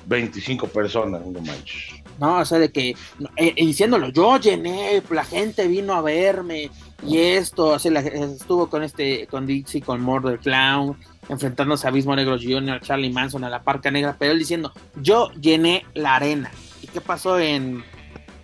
25 0.05 0.67
personas, 0.67 1.25
no 1.25 1.39
manches. 1.39 2.02
No, 2.19 2.39
o 2.39 2.45
sea, 2.45 2.59
de 2.59 2.71
que, 2.71 2.95
eh, 3.35 3.53
diciéndolo, 3.55 4.09
yo 4.09 4.37
llené, 4.37 5.01
la 5.09 5.25
gente 5.25 5.67
vino 5.67 5.93
a 5.93 6.01
verme, 6.01 6.69
y 7.05 7.17
esto, 7.17 7.73
así 7.73 7.89
estuvo 7.89 8.69
con 8.69 8.83
este, 8.83 9.27
con 9.27 9.45
Dixie, 9.45 9.81
con 9.81 10.01
Murder 10.01 10.39
Clown, 10.39 10.97
enfrentándose 11.27 11.85
a 11.85 11.89
Abismo 11.89 12.15
Negro 12.15 12.37
Jr., 12.41 12.79
Charlie 12.81 13.11
Manson, 13.11 13.43
a 13.43 13.49
la 13.49 13.63
Parca 13.63 13.91
Negra, 13.91 14.15
pero 14.17 14.31
él 14.31 14.39
diciendo, 14.39 14.71
yo 14.95 15.31
llené 15.33 15.85
la 15.93 16.15
arena. 16.15 16.51
¿Y 16.81 16.87
qué 16.87 17.01
pasó 17.01 17.39
en 17.39 17.83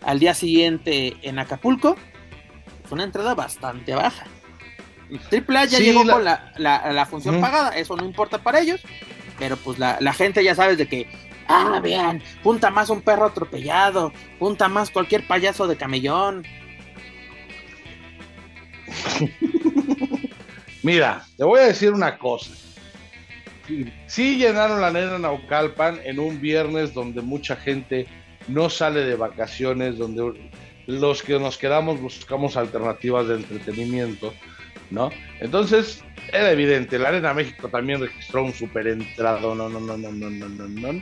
al 0.03 0.19
día 0.19 0.33
siguiente 0.33 1.15
en 1.21 1.39
Acapulco? 1.39 1.95
Fue 2.85 2.95
una 2.95 3.03
entrada 3.03 3.35
bastante 3.35 3.93
baja. 3.93 4.25
Triple 5.29 5.59
A 5.59 5.65
ya 5.65 5.79
llegó 5.79 6.05
con 6.05 6.23
la, 6.23 6.51
la, 6.57 7.05
función 7.05 7.41
pagada, 7.41 7.69
eso 7.71 7.95
no 7.95 8.05
importa 8.05 8.39
para 8.39 8.59
ellos, 8.59 8.81
pero 9.39 9.57
pues 9.57 9.79
la, 9.79 9.97
la 10.01 10.13
gente 10.13 10.43
ya 10.43 10.53
sabes 10.53 10.77
de 10.77 10.87
que 10.87 11.07
Ah, 11.51 11.79
vean, 11.81 12.21
punta 12.43 12.69
más 12.69 12.91
un 12.91 13.01
perro 13.01 13.25
atropellado, 13.25 14.13
punta 14.37 14.67
más 14.67 14.91
cualquier 14.91 15.25
payaso 15.25 15.65
de 15.65 15.77
camellón. 15.77 16.45
Mira, 20.83 21.25
te 21.37 21.43
voy 21.43 21.61
a 21.61 21.63
decir 21.63 21.91
una 21.91 22.19
cosa. 22.19 22.51
Sí 24.05 24.37
llenaron 24.37 24.79
la 24.79 24.91
nena 24.91 25.17
Naucalpan 25.17 25.99
en 26.03 26.19
un 26.19 26.39
viernes 26.39 26.93
donde 26.93 27.21
mucha 27.21 27.55
gente 27.55 28.05
no 28.47 28.69
sale 28.69 28.99
de 29.01 29.15
vacaciones, 29.15 29.97
donde 29.97 30.51
los 30.85 31.23
que 31.23 31.39
nos 31.39 31.57
quedamos 31.57 31.99
buscamos 31.99 32.57
alternativas 32.57 33.27
de 33.27 33.37
entretenimiento, 33.37 34.35
¿no? 34.91 35.09
Entonces, 35.39 36.03
era 36.31 36.51
evidente, 36.51 36.99
la 36.99 37.09
Arena 37.09 37.33
México 37.33 37.69
también 37.69 38.01
registró 38.01 38.43
un 38.43 38.53
super 38.53 38.85
entrado, 38.85 39.55
no, 39.55 39.67
no, 39.67 39.79
no, 39.79 39.97
no, 39.97 40.11
no, 40.11 40.29
no, 40.29 40.47
no, 40.47 40.67
no 40.67 41.01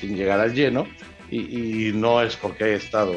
sin 0.00 0.16
llegar 0.16 0.40
al 0.40 0.54
lleno, 0.54 0.86
y, 1.30 1.92
no 1.94 2.22
es 2.22 2.36
porque 2.36 2.64
haya 2.64 2.76
estado 2.76 3.14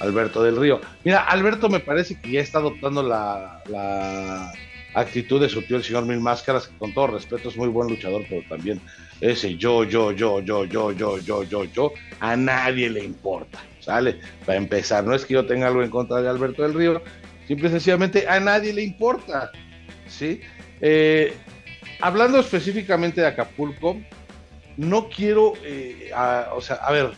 Alberto 0.00 0.42
del 0.42 0.56
Río. 0.56 0.80
Mira, 1.04 1.22
Alberto 1.22 1.68
me 1.68 1.80
parece 1.80 2.20
que 2.20 2.32
ya 2.32 2.40
está 2.40 2.58
adoptando 2.58 3.02
la, 3.02 4.52
actitud 4.94 5.40
de 5.40 5.50
su 5.50 5.60
tío 5.60 5.76
el 5.76 5.84
señor 5.84 6.06
Mil 6.06 6.20
Máscaras, 6.20 6.68
que 6.68 6.78
con 6.78 6.94
todo 6.94 7.08
respeto 7.08 7.50
es 7.50 7.56
muy 7.56 7.68
buen 7.68 7.88
luchador, 7.88 8.24
pero 8.30 8.42
también 8.48 8.80
ese 9.20 9.54
yo, 9.56 9.84
yo, 9.84 10.10
yo, 10.12 10.40
yo, 10.40 10.64
yo, 10.64 10.90
yo, 10.92 11.18
yo, 11.18 11.42
yo, 11.42 11.64
yo, 11.64 11.92
a 12.20 12.34
nadie 12.34 12.88
le 12.88 13.04
importa, 13.04 13.58
¿sale? 13.80 14.18
Para 14.46 14.56
empezar, 14.56 15.04
no 15.04 15.14
es 15.14 15.26
que 15.26 15.34
yo 15.34 15.44
tenga 15.44 15.66
algo 15.66 15.82
en 15.82 15.90
contra 15.90 16.22
de 16.22 16.30
Alberto 16.30 16.62
del 16.62 16.72
Río, 16.72 17.02
simple 17.46 17.68
y 17.68 17.72
sencillamente 17.72 18.26
a 18.26 18.40
nadie 18.40 18.72
le 18.72 18.82
importa, 18.84 19.52
¿sí? 20.08 20.40
Eh, 20.80 21.34
hablando 22.00 22.40
específicamente 22.40 23.20
de 23.20 23.26
Acapulco, 23.26 24.00
no 24.76 25.08
quiero, 25.08 25.54
eh, 25.64 26.10
o 26.52 26.60
sea, 26.60 26.76
a 26.76 26.92
ver, 26.92 27.12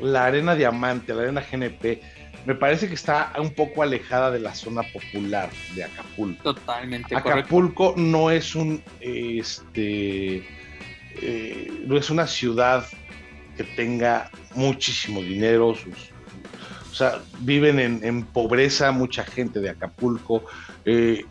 la 0.00 0.26
arena 0.26 0.54
diamante, 0.54 1.14
la 1.14 1.22
arena 1.22 1.44
GNP, 1.50 2.00
me 2.44 2.54
parece 2.54 2.88
que 2.88 2.94
está 2.94 3.32
un 3.38 3.54
poco 3.54 3.82
alejada 3.82 4.30
de 4.30 4.40
la 4.40 4.54
zona 4.54 4.82
popular 4.92 5.50
de 5.74 5.84
Acapulco. 5.84 6.54
Totalmente. 6.54 7.14
Acapulco 7.14 7.94
no 7.96 8.30
es 8.30 8.54
un, 8.54 8.82
este, 9.00 10.44
eh, 11.20 11.72
no 11.86 11.96
es 11.96 12.10
una 12.10 12.26
ciudad 12.26 12.84
que 13.56 13.64
tenga 13.64 14.30
muchísimo 14.54 15.22
dinero, 15.22 15.74
sus, 15.74 16.10
o 16.90 16.94
sea, 16.94 17.20
viven 17.40 17.78
en, 17.78 18.22
pobreza 18.24 18.90
mucha 18.90 19.24
gente 19.24 19.60
de 19.60 19.70
Acapulco, 19.70 20.44
eh, 20.84 21.24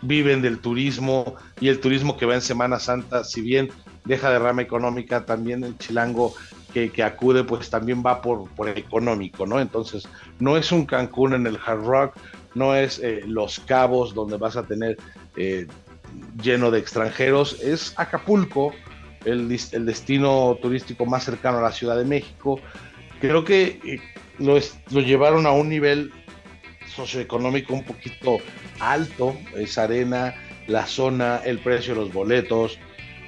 viven 0.00 0.40
del 0.40 0.60
turismo 0.60 1.36
y 1.60 1.68
el 1.68 1.80
turismo 1.80 2.16
que 2.16 2.26
va 2.26 2.34
en 2.34 2.40
Semana 2.42 2.78
Santa, 2.78 3.22
si 3.24 3.40
bien 3.42 3.70
deja 4.08 4.30
derrama 4.30 4.62
económica, 4.62 5.24
también 5.24 5.62
el 5.62 5.78
chilango 5.78 6.34
que, 6.72 7.02
acude 7.02 7.44
pues 7.44 7.70
también 7.70 8.02
va 8.04 8.22
por, 8.22 8.48
por 8.50 8.68
económico, 8.68 9.46
¿no? 9.46 9.60
Entonces, 9.60 10.08
no 10.38 10.56
es 10.56 10.70
un 10.72 10.86
Cancún 10.86 11.34
en 11.34 11.46
el 11.46 11.58
Hard 11.64 11.84
Rock, 11.84 12.16
no 12.54 12.74
es 12.74 13.00
eh, 13.00 13.22
Los 13.26 13.60
Cabos 13.60 14.14
donde 14.14 14.36
vas 14.36 14.56
a 14.56 14.62
tener 14.62 14.96
eh, 15.36 15.66
lleno 16.42 16.70
de 16.70 16.78
extranjeros, 16.78 17.60
es 17.60 17.94
Acapulco, 17.96 18.72
el, 19.24 19.54
el, 19.72 19.86
destino 19.86 20.56
turístico 20.62 21.04
más 21.04 21.24
cercano 21.24 21.58
a 21.58 21.62
la 21.62 21.72
Ciudad 21.72 21.96
de 21.96 22.04
México. 22.04 22.60
Creo 23.20 23.44
que 23.44 23.80
eh, 23.84 24.00
lo, 24.38 24.56
lo 24.90 25.00
llevaron 25.00 25.46
a 25.46 25.50
un 25.50 25.68
nivel 25.68 26.12
socioeconómico 26.94 27.74
un 27.74 27.84
poquito 27.84 28.38
alto, 28.78 29.36
esa 29.56 29.84
arena, 29.84 30.34
la 30.68 30.86
zona, 30.86 31.40
el 31.44 31.58
precio 31.58 31.94
de 31.94 32.00
los 32.00 32.12
boletos, 32.12 32.78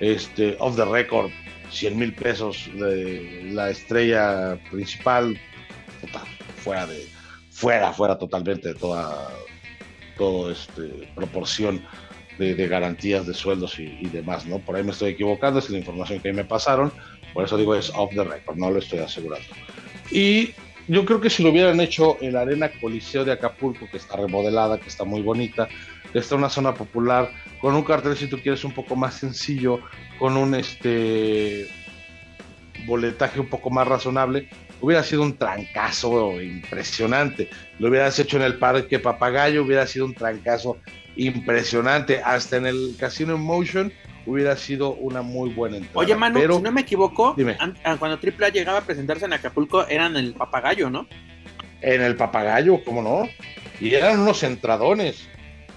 este, 0.01 0.57
off 0.59 0.77
the 0.77 0.85
record, 0.85 1.31
100 1.71 1.99
mil 1.99 2.13
pesos 2.13 2.69
de 2.75 3.51
la 3.53 3.71
estrella 3.71 4.59
principal, 4.71 5.39
fuera 6.57 6.87
de, 6.87 7.07
fuera, 7.51 7.93
fuera 7.93 8.19
totalmente 8.19 8.69
de 8.69 8.75
toda, 8.75 9.29
todo 10.17 10.51
este, 10.51 11.09
proporción 11.15 11.83
de, 12.39 12.69
garantías 12.69 13.27
de 13.27 13.35
sueldos 13.35 13.79
y, 13.79 14.07
demás, 14.09 14.47
¿no? 14.47 14.59
Por 14.59 14.77
ahí 14.77 14.83
me 14.83 14.93
estoy 14.93 15.11
equivocando, 15.11 15.59
es 15.59 15.69
la 15.69 15.79
información 15.79 16.21
que 16.21 16.29
ahí 16.29 16.35
me 16.35 16.45
pasaron, 16.45 16.91
por 17.35 17.45
eso 17.45 17.57
digo 17.59 17.75
es 17.75 17.91
off 17.95 18.11
the 18.15 18.25
record, 18.25 18.57
no 18.57 18.71
lo 18.71 18.79
estoy 18.79 19.01
asegurando. 19.01 19.47
Y 20.11 20.55
yo 20.89 21.05
creo 21.05 21.21
que 21.21 21.31
si 21.31 21.43
lo 21.43 21.51
hubieran 21.51 21.81
hecho 21.81 22.17
en 22.21 22.33
la 22.33 22.41
Arena 22.41 22.71
Coliseo 22.81 23.25
de 23.25 23.33
Acapulco, 23.33 23.87
que 23.91 23.99
está 23.99 24.17
remodelada, 24.17 24.79
que 24.79 24.89
está 24.89 25.05
muy 25.05 25.21
bonita, 25.23 25.69
que 26.13 26.19
está 26.19 26.35
en 26.35 26.41
una 26.41 26.51
zona 26.51 26.75
popular, 26.75 27.31
con 27.61 27.75
un 27.75 27.83
cartel 27.83 28.17
si 28.17 28.27
tú 28.27 28.39
quieres 28.41 28.65
un 28.65 28.73
poco 28.73 28.97
más 28.97 29.15
sencillo, 29.15 29.81
con 30.19 30.37
un 30.37 30.55
este 30.55 31.69
boletaje 32.87 33.41
un 33.41 33.49
poco 33.49 33.71
más 33.71 33.87
razonable, 33.87 34.49
hubiera 34.81 35.03
sido 35.03 35.23
un 35.23 35.37
trancazo 35.37 36.41
impresionante. 36.41 37.49
Lo 37.79 37.89
hubieras 37.89 38.19
hecho 38.19 38.37
en 38.39 38.45
el 38.45 38.57
Parque 38.59 38.99
Papagayo, 38.99 39.63
hubiera 39.63 39.87
sido 39.87 40.07
un 40.07 40.15
trancazo 40.15 40.79
impresionante. 41.17 42.21
Hasta 42.25 42.57
en 42.57 42.67
el 42.67 42.95
Casino 42.99 43.35
in 43.35 43.43
Motion 43.43 43.93
hubiera 44.27 44.57
sido 44.57 44.95
una 44.95 45.21
muy 45.23 45.51
buena 45.51 45.77
entrada. 45.79 45.99
Oye, 45.99 46.15
Manu, 46.15 46.39
Pero, 46.41 46.57
si 46.57 46.63
no 46.63 46.73
me 46.73 46.81
equivoco, 46.83 47.35
Dime. 47.37 47.57
an- 47.59 47.77
a- 47.85 47.97
cuando 47.97 48.19
AAA 48.19 48.49
llegaba 48.51 48.79
a 48.79 48.83
presentarse 48.83 49.25
en 49.27 49.33
Acapulco, 49.35 49.87
eran 49.89 50.17
el 50.17 50.33
papagayo, 50.35 50.89
¿no? 50.91 51.07
en 51.83 52.03
el 52.03 52.15
Papagayo, 52.15 52.85
¿cómo 52.85 53.01
no? 53.01 53.27
Y 53.81 53.95
eran 53.95 54.21
unos 54.21 54.43
entradones. 54.43 55.27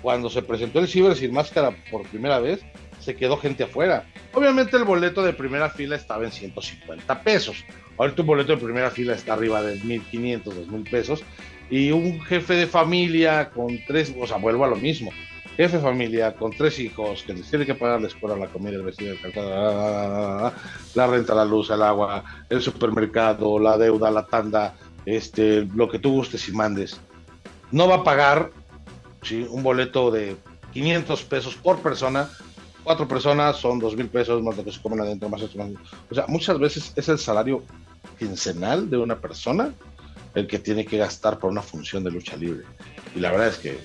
Cuando 0.03 0.29
se 0.29 0.41
presentó 0.41 0.79
el 0.79 0.89
Ciber 0.89 1.15
sin 1.15 1.33
máscara 1.33 1.73
por 1.89 2.03
primera 2.03 2.37
vez, 2.37 2.59
se 2.99 3.15
quedó 3.15 3.37
gente 3.37 3.63
afuera. 3.63 4.05
Obviamente 4.33 4.75
el 4.75 4.83
boleto 4.83 5.23
de 5.23 5.31
primera 5.31 5.69
fila 5.69 5.95
estaba 5.95 6.25
en 6.25 6.31
150 6.33 7.21
pesos. 7.21 7.63
Ahorita 7.97 8.21
un 8.21 8.27
boleto 8.27 8.51
de 8.51 8.61
primera 8.61 8.91
fila 8.91 9.13
está 9.13 9.33
arriba 9.33 9.63
de 9.63 9.79
1.500, 9.79 10.43
2.000 10.43 10.89
pesos. 10.91 11.23
Y 11.69 11.91
un 11.91 12.19
jefe 12.19 12.53
de 12.53 12.67
familia 12.67 13.49
con 13.49 13.79
tres, 13.87 14.13
o 14.19 14.27
sea, 14.27 14.37
vuelvo 14.37 14.65
a 14.65 14.67
lo 14.67 14.75
mismo. 14.75 15.09
Jefe 15.55 15.77
de 15.77 15.83
familia 15.83 16.33
con 16.33 16.51
tres 16.51 16.77
hijos 16.79 17.23
que 17.23 17.33
les 17.33 17.49
tiene 17.49 17.65
que 17.65 17.75
pagar 17.75 18.01
la 18.01 18.09
escuela, 18.09 18.35
la 18.35 18.47
comida, 18.47 18.75
el 18.75 18.83
vestido, 18.83 19.13
el 19.13 19.21
calzado, 19.21 20.51
la 20.95 21.07
renta, 21.07 21.33
la 21.33 21.45
luz, 21.45 21.69
el 21.69 21.81
agua, 21.81 22.25
el 22.49 22.61
supermercado, 22.61 23.57
la 23.57 23.77
deuda, 23.77 24.11
la 24.11 24.25
tanda, 24.25 24.75
este, 25.05 25.65
lo 25.75 25.89
que 25.89 25.99
tú 25.99 26.11
gustes 26.11 26.49
y 26.49 26.51
mandes. 26.51 26.99
No 27.71 27.87
va 27.87 27.95
a 27.95 28.03
pagar 28.03 28.51
¿sí? 29.23 29.45
un 29.49 29.63
boleto 29.63 30.11
de 30.11 30.35
500 30.73 31.23
pesos 31.23 31.55
por 31.55 31.79
persona. 31.79 32.29
Cuatro 32.83 33.07
personas 33.07 33.57
son 33.57 33.79
dos 33.79 33.95
mil 33.95 34.07
pesos 34.07 34.43
más 34.43 34.57
lo 34.57 34.63
que 34.65 34.71
se 34.71 34.81
comen 34.81 34.99
adentro, 34.99 35.29
más 35.29 35.41
más 35.55 35.69
O 36.09 36.15
sea, 36.15 36.25
muchas 36.27 36.59
veces 36.59 36.91
es 36.95 37.07
el 37.07 37.17
salario 37.17 37.63
quincenal 38.19 38.89
de 38.89 38.97
una 38.97 39.17
persona 39.19 39.73
el 40.35 40.47
que 40.47 40.59
tiene 40.59 40.85
que 40.85 40.97
gastar 40.97 41.39
por 41.39 41.51
una 41.51 41.61
función 41.61 42.03
de 42.03 42.11
lucha 42.11 42.35
libre. 42.35 42.63
Y 43.15 43.19
la 43.19 43.31
verdad 43.31 43.47
es 43.49 43.57
que 43.57 43.77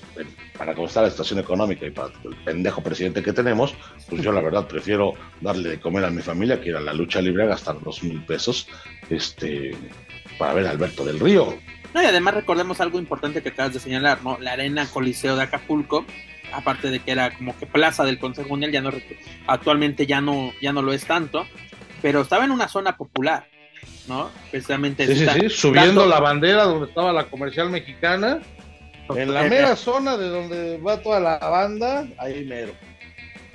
para 0.57 0.73
cómo 0.73 0.87
está 0.87 1.03
la 1.03 1.11
situación 1.11 1.39
económica 1.39 1.85
y 1.85 1.91
para 1.91 2.11
el 2.23 2.35
pendejo 2.43 2.81
presidente 2.81 3.21
que 3.21 3.33
tenemos, 3.33 3.75
pues 4.09 4.21
yo 4.21 4.31
la 4.31 4.41
verdad 4.41 4.67
prefiero 4.67 5.13
darle 5.41 5.69
de 5.69 5.79
comer 5.79 6.05
a 6.05 6.09
mi 6.09 6.21
familia 6.21 6.59
que 6.59 6.69
ir 6.69 6.75
a 6.75 6.81
la 6.81 6.93
lucha 6.93 7.21
libre 7.21 7.43
a 7.43 7.47
gastar 7.47 7.79
dos 7.81 8.03
mil 8.03 8.23
pesos 8.25 8.67
este, 9.09 9.77
para 10.39 10.53
ver 10.53 10.67
a 10.67 10.71
Alberto 10.71 11.05
del 11.05 11.19
Río. 11.19 11.55
No, 11.93 12.01
y 12.01 12.05
además 12.05 12.35
recordemos 12.35 12.79
algo 12.81 12.99
importante 12.99 13.41
que 13.41 13.49
acabas 13.49 13.73
de 13.73 13.79
señalar, 13.79 14.23
¿no? 14.23 14.37
La 14.39 14.53
arena 14.53 14.85
Coliseo 14.87 15.35
de 15.35 15.43
Acapulco, 15.43 16.05
aparte 16.53 16.89
de 16.91 16.99
que 16.99 17.11
era 17.11 17.35
como 17.35 17.57
que 17.57 17.65
plaza 17.65 18.03
del 18.05 18.19
Consejo 18.19 18.49
Mundial, 18.49 18.71
ya 18.71 18.81
no 18.81 18.91
actualmente 19.47 20.05
ya 20.05 20.21
no, 20.21 20.51
ya 20.61 20.71
no 20.71 20.81
lo 20.81 20.93
es 20.93 21.05
tanto, 21.05 21.45
pero 22.01 22.21
estaba 22.21 22.45
en 22.45 22.51
una 22.51 22.67
zona 22.67 22.95
popular, 22.95 23.47
¿no? 24.07 24.29
Precisamente 24.51 25.07
Sí, 25.07 25.15
sí, 25.15 25.19
está- 25.21 25.33
sí, 25.33 25.49
subiendo 25.49 26.01
tanto- 26.01 26.07
la 26.07 26.19
bandera 26.19 26.63
donde 26.63 26.87
estaba 26.89 27.11
la 27.11 27.25
comercial 27.25 27.69
mexicana, 27.69 28.39
en 29.15 29.33
la 29.33 29.41
mera 29.43 29.75
zona 29.75 30.15
de 30.17 30.29
donde 30.29 30.77
va 30.77 31.01
toda 31.01 31.19
la 31.19 31.37
banda, 31.39 32.07
ahí 32.19 32.45
mero. 32.45 32.73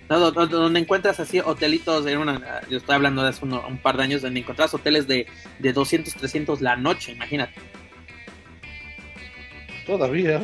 No, 0.09 0.19
do- 0.19 0.33
do- 0.33 0.47
donde 0.49 0.81
encuentras 0.81 1.19
así 1.21 1.39
hotelitos, 1.41 2.05
en 2.07 2.19
una, 2.19 2.61
yo 2.69 2.79
estoy 2.79 2.97
hablando 2.97 3.23
de 3.23 3.29
hace 3.31 3.45
uno- 3.45 3.65
un 3.67 3.79
par 3.79 3.97
de 3.97 4.03
años, 4.03 4.21
donde 4.23 4.41
encontrás 4.41 4.75
hoteles 4.75 5.07
de, 5.07 5.27
de 5.61 5.73
200, 5.73 6.13
300 6.15 6.61
la 6.61 6.75
noche, 6.77 7.13
imagínate. 7.13 7.55
Todavía. 9.87 10.43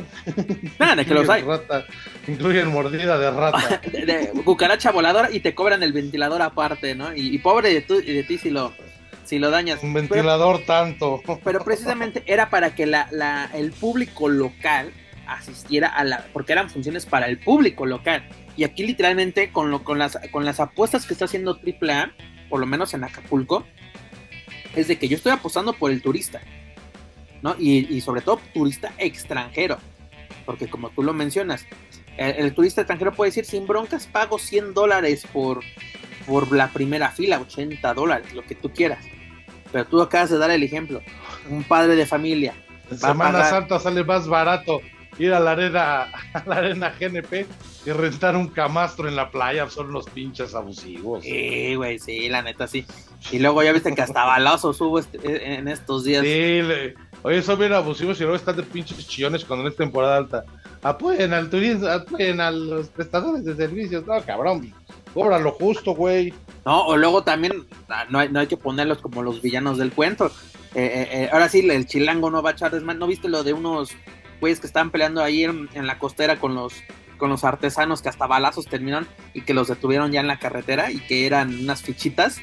Nada, 0.78 0.96
de 0.96 1.04
que 1.06 1.14
los 1.14 1.28
hay. 1.28 1.40
Incluyen 1.42 1.60
rata, 1.68 1.84
incluyen 2.28 2.68
mordida 2.68 3.18
de 3.18 3.30
rata. 3.30 3.80
De, 3.90 4.04
de 4.06 4.30
cucaracha 4.44 4.90
voladora 4.92 5.30
y 5.32 5.40
te 5.40 5.54
cobran 5.54 5.82
el 5.82 5.92
ventilador 5.92 6.42
aparte, 6.42 6.94
¿no? 6.94 7.14
Y, 7.14 7.34
y 7.34 7.38
pobre 7.38 7.72
de, 7.72 7.80
tú- 7.80 8.00
de 8.02 8.22
ti 8.24 8.38
si 8.38 8.50
lo, 8.50 8.72
si 9.24 9.38
lo 9.38 9.50
dañas. 9.50 9.82
Un 9.82 9.92
Pero- 9.94 10.08
ventilador 10.08 10.64
tanto. 10.66 11.22
pero 11.44 11.64
precisamente 11.64 12.22
era 12.26 12.50
para 12.50 12.74
que 12.74 12.86
la, 12.86 13.08
la- 13.10 13.50
el 13.54 13.72
público 13.72 14.28
local 14.28 14.92
asistiera 15.26 15.88
a 15.88 16.02
la 16.04 16.26
porque 16.32 16.52
eran 16.52 16.68
funciones 16.70 17.06
para 17.06 17.26
el 17.26 17.38
público 17.38 17.86
local 17.86 18.28
y 18.56 18.64
aquí 18.64 18.84
literalmente 18.84 19.52
con 19.52 19.70
lo 19.70 19.84
con 19.84 19.96
las 19.96 20.18
con 20.32 20.44
las 20.44 20.58
apuestas 20.58 21.06
que 21.06 21.12
está 21.12 21.26
haciendo 21.26 21.52
AAA 21.52 22.10
por 22.48 22.58
lo 22.58 22.66
menos 22.66 22.94
en 22.94 23.04
Acapulco 23.04 23.64
es 24.74 24.88
de 24.88 24.98
que 24.98 25.06
yo 25.06 25.16
estoy 25.16 25.30
apostando 25.30 25.72
por 25.72 25.92
el 25.92 26.02
turista 26.02 26.40
no 27.42 27.54
y, 27.58 27.94
y 27.94 28.00
sobre 28.00 28.20
todo 28.20 28.40
turista 28.54 28.92
extranjero 28.98 29.78
porque 30.46 30.68
como 30.68 30.90
tú 30.90 31.02
lo 31.02 31.12
mencionas 31.12 31.66
el, 32.16 32.36
el 32.36 32.54
turista 32.54 32.80
extranjero 32.82 33.12
puede 33.12 33.30
decir 33.30 33.44
sin 33.44 33.66
broncas 33.66 34.06
pago 34.06 34.38
100 34.38 34.74
dólares 34.74 35.24
por 35.32 35.60
por 36.26 36.52
la 36.54 36.68
primera 36.68 37.10
fila 37.10 37.40
80 37.40 37.94
dólares 37.94 38.32
lo 38.34 38.42
que 38.42 38.54
tú 38.54 38.70
quieras 38.72 39.04
pero 39.72 39.84
tú 39.86 40.00
acabas 40.02 40.30
de 40.30 40.38
dar 40.38 40.50
el 40.50 40.62
ejemplo 40.62 41.00
un 41.48 41.62
padre 41.64 41.96
de 41.96 42.06
familia 42.06 42.54
En 42.90 42.98
Semana 42.98 43.32
pagar. 43.32 43.50
Santa 43.50 43.78
sale 43.78 44.04
más 44.04 44.26
barato 44.28 44.80
ir 45.18 45.32
a 45.34 45.40
la 45.40 45.52
arena, 45.52 46.02
a 46.34 46.42
la 46.46 46.56
arena 46.56 46.94
GNP 46.98 47.46
que 47.84 47.92
rentar 47.92 48.36
un 48.36 48.48
camastro 48.48 49.08
en 49.08 49.16
la 49.16 49.30
playa. 49.30 49.68
Son 49.68 49.88
unos 49.88 50.06
pinches 50.08 50.54
abusivos. 50.54 51.22
Sí, 51.24 51.74
güey, 51.74 51.98
sí, 51.98 52.28
la 52.28 52.42
neta 52.42 52.66
sí. 52.66 52.86
Y 53.30 53.38
luego 53.38 53.62
ya 53.62 53.72
viste 53.72 53.94
que 53.94 54.02
hasta 54.02 54.24
balazos 54.24 54.80
hubo 54.80 54.98
este- 54.98 55.54
en 55.58 55.68
estos 55.68 56.04
días. 56.04 56.22
Sí, 56.22 56.62
le- 56.62 56.94
oye, 57.22 57.42
son 57.42 57.58
bien 57.58 57.72
abusivos 57.72 58.18
y 58.18 58.22
luego 58.22 58.36
están 58.36 58.56
de 58.56 58.62
pinches 58.62 59.06
chillones 59.06 59.44
cuando 59.44 59.64
no 59.64 59.70
es 59.70 59.76
temporada 59.76 60.16
alta. 60.16 60.44
Apoyen 60.82 61.32
al 61.32 61.50
turismo, 61.50 61.88
apoyen 61.88 62.40
a 62.40 62.50
los 62.50 62.88
prestadores 62.88 63.44
de 63.44 63.54
servicios. 63.54 64.06
No, 64.06 64.20
cabrón, 64.22 64.72
cobra 65.12 65.38
lo 65.38 65.52
justo, 65.52 65.94
güey. 65.94 66.32
No, 66.64 66.86
o 66.86 66.96
luego 66.96 67.22
también 67.22 67.66
ah, 67.88 68.06
no 68.08 68.18
hay, 68.18 68.28
no 68.28 68.40
hay 68.40 68.46
que 68.46 68.56
ponerlos 68.56 68.98
como 68.98 69.22
los 69.22 69.42
villanos 69.42 69.78
del 69.78 69.92
cuento. 69.92 70.30
Eh, 70.74 70.84
eh, 70.84 71.08
eh, 71.12 71.28
ahora 71.32 71.48
sí, 71.48 71.68
el 71.68 71.86
chilango 71.86 72.30
no 72.30 72.42
va 72.42 72.50
a 72.50 72.52
echar 72.52 72.70
desmadre. 72.70 72.98
¿No 72.98 73.06
viste 73.06 73.28
lo 73.28 73.42
de 73.42 73.52
unos 73.52 73.90
güeyes 74.40 74.60
que 74.60 74.66
estaban 74.66 74.90
peleando 74.90 75.22
ahí 75.22 75.44
en, 75.44 75.68
en 75.74 75.86
la 75.86 75.98
costera 75.98 76.38
con 76.38 76.54
los 76.54 76.74
con 77.20 77.28
los 77.28 77.44
artesanos 77.44 78.00
que 78.00 78.08
hasta 78.08 78.26
balazos 78.26 78.64
terminan 78.64 79.06
y 79.34 79.42
que 79.42 79.52
los 79.52 79.68
detuvieron 79.68 80.10
ya 80.10 80.20
en 80.20 80.26
la 80.26 80.38
carretera 80.38 80.90
y 80.90 80.98
que 81.00 81.26
eran 81.26 81.54
unas 81.54 81.82
fichitas? 81.82 82.40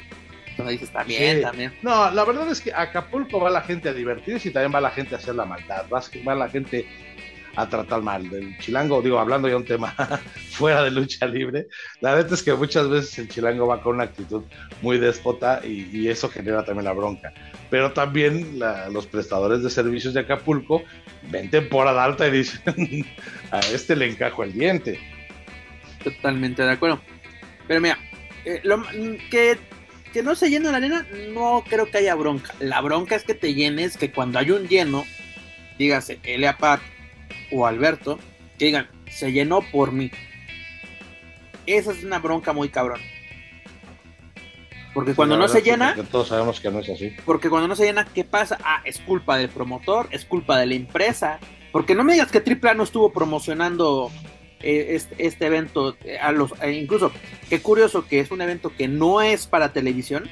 Entonces 0.58 0.80
dices, 0.80 0.90
también, 0.92 1.36
Sí. 1.36 1.42
también. 1.42 1.72
No, 1.82 2.10
la 2.10 2.24
verdad 2.24 2.50
es 2.50 2.60
que 2.60 2.72
a 2.72 2.82
Acapulco 2.82 3.38
va 3.40 3.48
la 3.48 3.60
gente 3.62 3.88
a 3.88 3.92
divertirse 3.92 4.48
y 4.48 4.52
también 4.52 4.74
va 4.74 4.80
la 4.80 4.90
gente 4.90 5.14
a 5.14 5.18
hacer 5.18 5.36
la 5.36 5.44
maldad. 5.44 5.84
Va, 5.92 6.02
va 6.26 6.34
la 6.34 6.48
gente 6.48 6.84
a 7.54 7.68
tratar 7.68 8.02
mal. 8.02 8.28
Del 8.28 8.58
chilango, 8.58 9.00
digo, 9.00 9.20
hablando 9.20 9.48
ya 9.48 9.56
un 9.56 9.64
tema 9.64 9.94
fuera 10.50 10.82
de 10.82 10.90
lucha 10.90 11.26
libre, 11.26 11.68
la 12.00 12.14
verdad 12.14 12.32
es 12.32 12.42
que 12.42 12.52
muchas 12.54 12.88
veces 12.88 13.16
el 13.20 13.28
chilango 13.28 13.66
va 13.68 13.80
con 13.82 13.94
una 13.96 14.04
actitud 14.04 14.42
muy 14.82 14.98
déspota 14.98 15.60
y, 15.64 15.88
y 15.96 16.08
eso 16.08 16.28
genera 16.28 16.64
también 16.64 16.84
la 16.86 16.92
bronca. 16.92 17.32
Pero 17.70 17.92
también 17.92 18.58
la- 18.58 18.88
los 18.88 19.06
prestadores 19.06 19.62
de 19.62 19.70
servicios 19.70 20.12
de 20.14 20.20
Acapulco 20.20 20.82
ven 21.30 21.50
temporada 21.50 22.02
alta 22.02 22.26
y 22.26 22.30
dicen, 22.32 22.60
a 23.52 23.60
este 23.60 23.94
le 23.94 24.06
encajo 24.10 24.42
el 24.42 24.52
diente. 24.52 24.98
Totalmente 26.02 26.62
de 26.62 26.72
acuerdo. 26.72 27.00
Pero 27.66 27.80
mira, 27.80 27.98
eh, 28.44 28.60
lo- 28.64 28.82
que, 29.30 29.58
que 30.12 30.22
no 30.22 30.34
se 30.34 30.50
llene 30.50 30.70
la 30.70 30.78
arena, 30.78 31.06
no 31.30 31.64
creo 31.68 31.90
que 31.90 31.98
haya 31.98 32.14
bronca. 32.14 32.54
La 32.60 32.80
bronca 32.80 33.14
es 33.14 33.24
que 33.24 33.34
te 33.34 33.54
llenes, 33.54 33.96
que 33.96 34.10
cuando 34.10 34.38
hay 34.38 34.50
un 34.50 34.68
lleno, 34.68 35.04
dígase 35.78 36.18
Elia 36.22 36.58
Park 36.58 36.82
o 37.52 37.66
Alberto, 37.66 38.18
que 38.58 38.66
digan, 38.66 38.88
se 39.10 39.32
llenó 39.32 39.60
por 39.60 39.92
mí. 39.92 40.10
Esa 41.66 41.92
es 41.92 42.02
una 42.04 42.18
bronca 42.18 42.52
muy 42.52 42.68
cabrón. 42.68 43.00
Porque 44.94 45.14
cuando 45.14 45.36
no 45.36 45.48
se 45.48 45.62
llena, 45.62 45.94
todos 46.10 46.28
sabemos 46.28 46.60
que 46.60 46.70
no 46.70 46.80
es 46.80 46.88
así. 46.88 47.14
porque 47.24 47.50
cuando 47.50 47.68
no 47.68 47.76
se 47.76 47.84
llena, 47.84 48.04
¿qué 48.06 48.24
pasa? 48.24 48.58
Ah, 48.64 48.80
es 48.84 48.98
culpa 48.98 49.36
del 49.36 49.48
promotor, 49.48 50.08
es 50.10 50.24
culpa 50.24 50.58
de 50.58 50.66
la 50.66 50.74
empresa. 50.74 51.38
Porque 51.70 51.94
no 51.94 52.02
me 52.02 52.14
digas 52.14 52.32
que 52.32 52.38
AAA 52.38 52.74
no 52.74 52.82
estuvo 52.82 53.12
promocionando 53.12 54.10
este, 54.60 55.26
este 55.26 55.46
evento 55.46 55.96
eh, 56.04 56.18
a 56.18 56.32
los 56.32 56.52
eh, 56.62 56.72
incluso 56.72 57.12
qué 57.48 57.60
curioso 57.60 58.06
que 58.06 58.20
es 58.20 58.30
un 58.30 58.40
evento 58.40 58.72
que 58.76 58.88
no 58.88 59.22
es 59.22 59.46
para 59.46 59.72
televisión, 59.72 60.24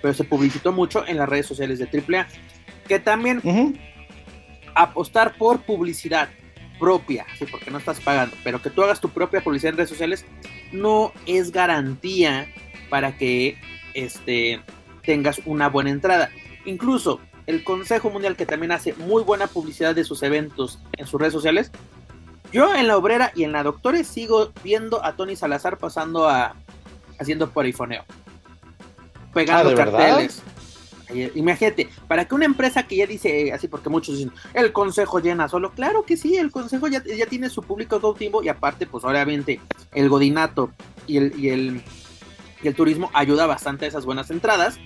pero 0.00 0.14
se 0.14 0.24
publicitó 0.24 0.72
mucho 0.72 1.06
en 1.06 1.16
las 1.16 1.28
redes 1.28 1.46
sociales 1.46 1.78
de 1.78 1.86
AAA. 1.86 2.26
Que 2.88 2.98
también 2.98 3.40
apostar 4.74 5.36
por 5.38 5.62
publicidad 5.62 6.28
propia, 6.78 7.24
sí, 7.38 7.46
porque 7.50 7.70
no 7.70 7.78
estás 7.78 8.00
pagando, 8.00 8.36
pero 8.44 8.60
que 8.60 8.68
tú 8.68 8.82
hagas 8.82 9.00
tu 9.00 9.08
propia 9.08 9.40
publicidad 9.40 9.70
en 9.70 9.76
redes 9.78 9.90
sociales 9.90 10.26
no 10.72 11.12
es 11.26 11.50
garantía 11.50 12.46
para 12.90 13.16
que 13.16 13.56
este, 13.94 14.60
tengas 15.02 15.40
una 15.46 15.68
buena 15.68 15.90
entrada. 15.90 16.30
Incluso 16.66 17.20
el 17.46 17.64
Consejo 17.64 18.10
Mundial, 18.10 18.36
que 18.36 18.46
también 18.46 18.72
hace 18.72 18.94
muy 18.94 19.22
buena 19.22 19.46
publicidad 19.46 19.94
de 19.94 20.04
sus 20.04 20.22
eventos 20.22 20.80
en 20.96 21.06
sus 21.06 21.20
redes 21.20 21.32
sociales, 21.32 21.70
yo 22.54 22.74
en 22.74 22.86
la 22.88 22.96
obrera 22.96 23.32
y 23.34 23.44
en 23.44 23.52
la 23.52 23.62
doctores 23.62 24.06
sigo 24.06 24.52
viendo 24.62 25.04
a 25.04 25.14
Tony 25.16 25.36
Salazar 25.36 25.76
pasando 25.76 26.28
a 26.28 26.54
haciendo 27.18 27.50
perifoneo, 27.50 28.04
pegando 29.32 29.68
Ah, 29.68 29.70
¿de 29.70 29.74
verdad? 29.74 29.98
carteles. 30.08 30.42
Ayer- 31.10 31.32
Imagínate, 31.34 31.88
para 32.08 32.24
que 32.26 32.34
una 32.34 32.46
empresa 32.46 32.84
que 32.84 32.96
ya 32.96 33.06
dice, 33.06 33.48
eh, 33.48 33.52
así 33.52 33.68
porque 33.68 33.90
muchos 33.90 34.16
dicen, 34.16 34.32
el 34.54 34.72
consejo 34.72 35.18
llena 35.20 35.48
solo, 35.48 35.72
claro 35.72 36.04
que 36.04 36.16
sí, 36.16 36.36
el 36.36 36.50
consejo 36.50 36.88
ya, 36.88 37.02
ya 37.04 37.26
tiene 37.26 37.50
su 37.50 37.62
público 37.62 38.00
cautivo 38.00 38.42
y 38.42 38.48
aparte, 38.48 38.86
pues 38.86 39.04
obviamente 39.04 39.60
el 39.92 40.08
godinato 40.08 40.70
y 41.06 41.18
el, 41.18 41.38
y 41.38 41.50
el, 41.50 41.82
y 42.62 42.68
el 42.68 42.74
turismo 42.74 43.10
ayuda 43.12 43.44
bastante 43.46 43.84
a 43.84 43.88
esas 43.88 44.06
buenas 44.06 44.30
entradas. 44.30 44.78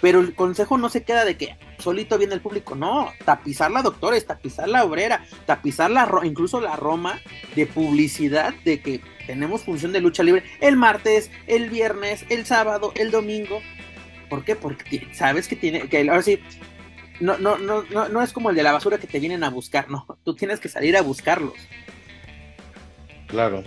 Pero 0.00 0.20
el 0.20 0.34
consejo 0.34 0.78
no 0.78 0.88
se 0.88 1.02
queda 1.02 1.24
de 1.24 1.36
que 1.36 1.56
solito 1.78 2.18
viene 2.18 2.34
el 2.34 2.40
público, 2.40 2.74
no, 2.74 3.12
tapizar 3.24 3.70
la 3.70 3.82
doctores, 3.82 4.26
tapizar 4.26 4.68
la 4.68 4.84
obrera, 4.84 5.24
tapizar 5.46 5.90
la 5.90 6.08
incluso 6.24 6.60
la 6.60 6.76
Roma 6.76 7.20
de 7.56 7.66
publicidad 7.66 8.54
de 8.64 8.80
que 8.80 9.00
tenemos 9.26 9.62
función 9.62 9.92
de 9.92 10.00
lucha 10.00 10.22
libre 10.22 10.44
el 10.60 10.76
martes, 10.76 11.30
el 11.46 11.68
viernes, 11.68 12.24
el 12.28 12.46
sábado, 12.46 12.92
el 12.96 13.10
domingo. 13.10 13.60
¿Por 14.28 14.44
qué? 14.44 14.56
Porque 14.56 15.08
sabes 15.12 15.48
que 15.48 15.56
tiene, 15.56 15.88
que 15.88 16.00
ahora 16.08 16.22
sí, 16.22 16.40
no, 17.20 17.38
no, 17.38 17.58
no, 17.58 17.82
no, 17.84 18.08
no 18.08 18.22
es 18.22 18.32
como 18.32 18.50
el 18.50 18.56
de 18.56 18.62
la 18.62 18.72
basura 18.72 18.98
que 18.98 19.06
te 19.06 19.20
vienen 19.20 19.44
a 19.44 19.50
buscar, 19.50 19.90
no, 19.90 20.06
tú 20.24 20.34
tienes 20.34 20.60
que 20.60 20.68
salir 20.68 20.96
a 20.96 21.02
buscarlos. 21.02 21.54
Claro. 23.26 23.64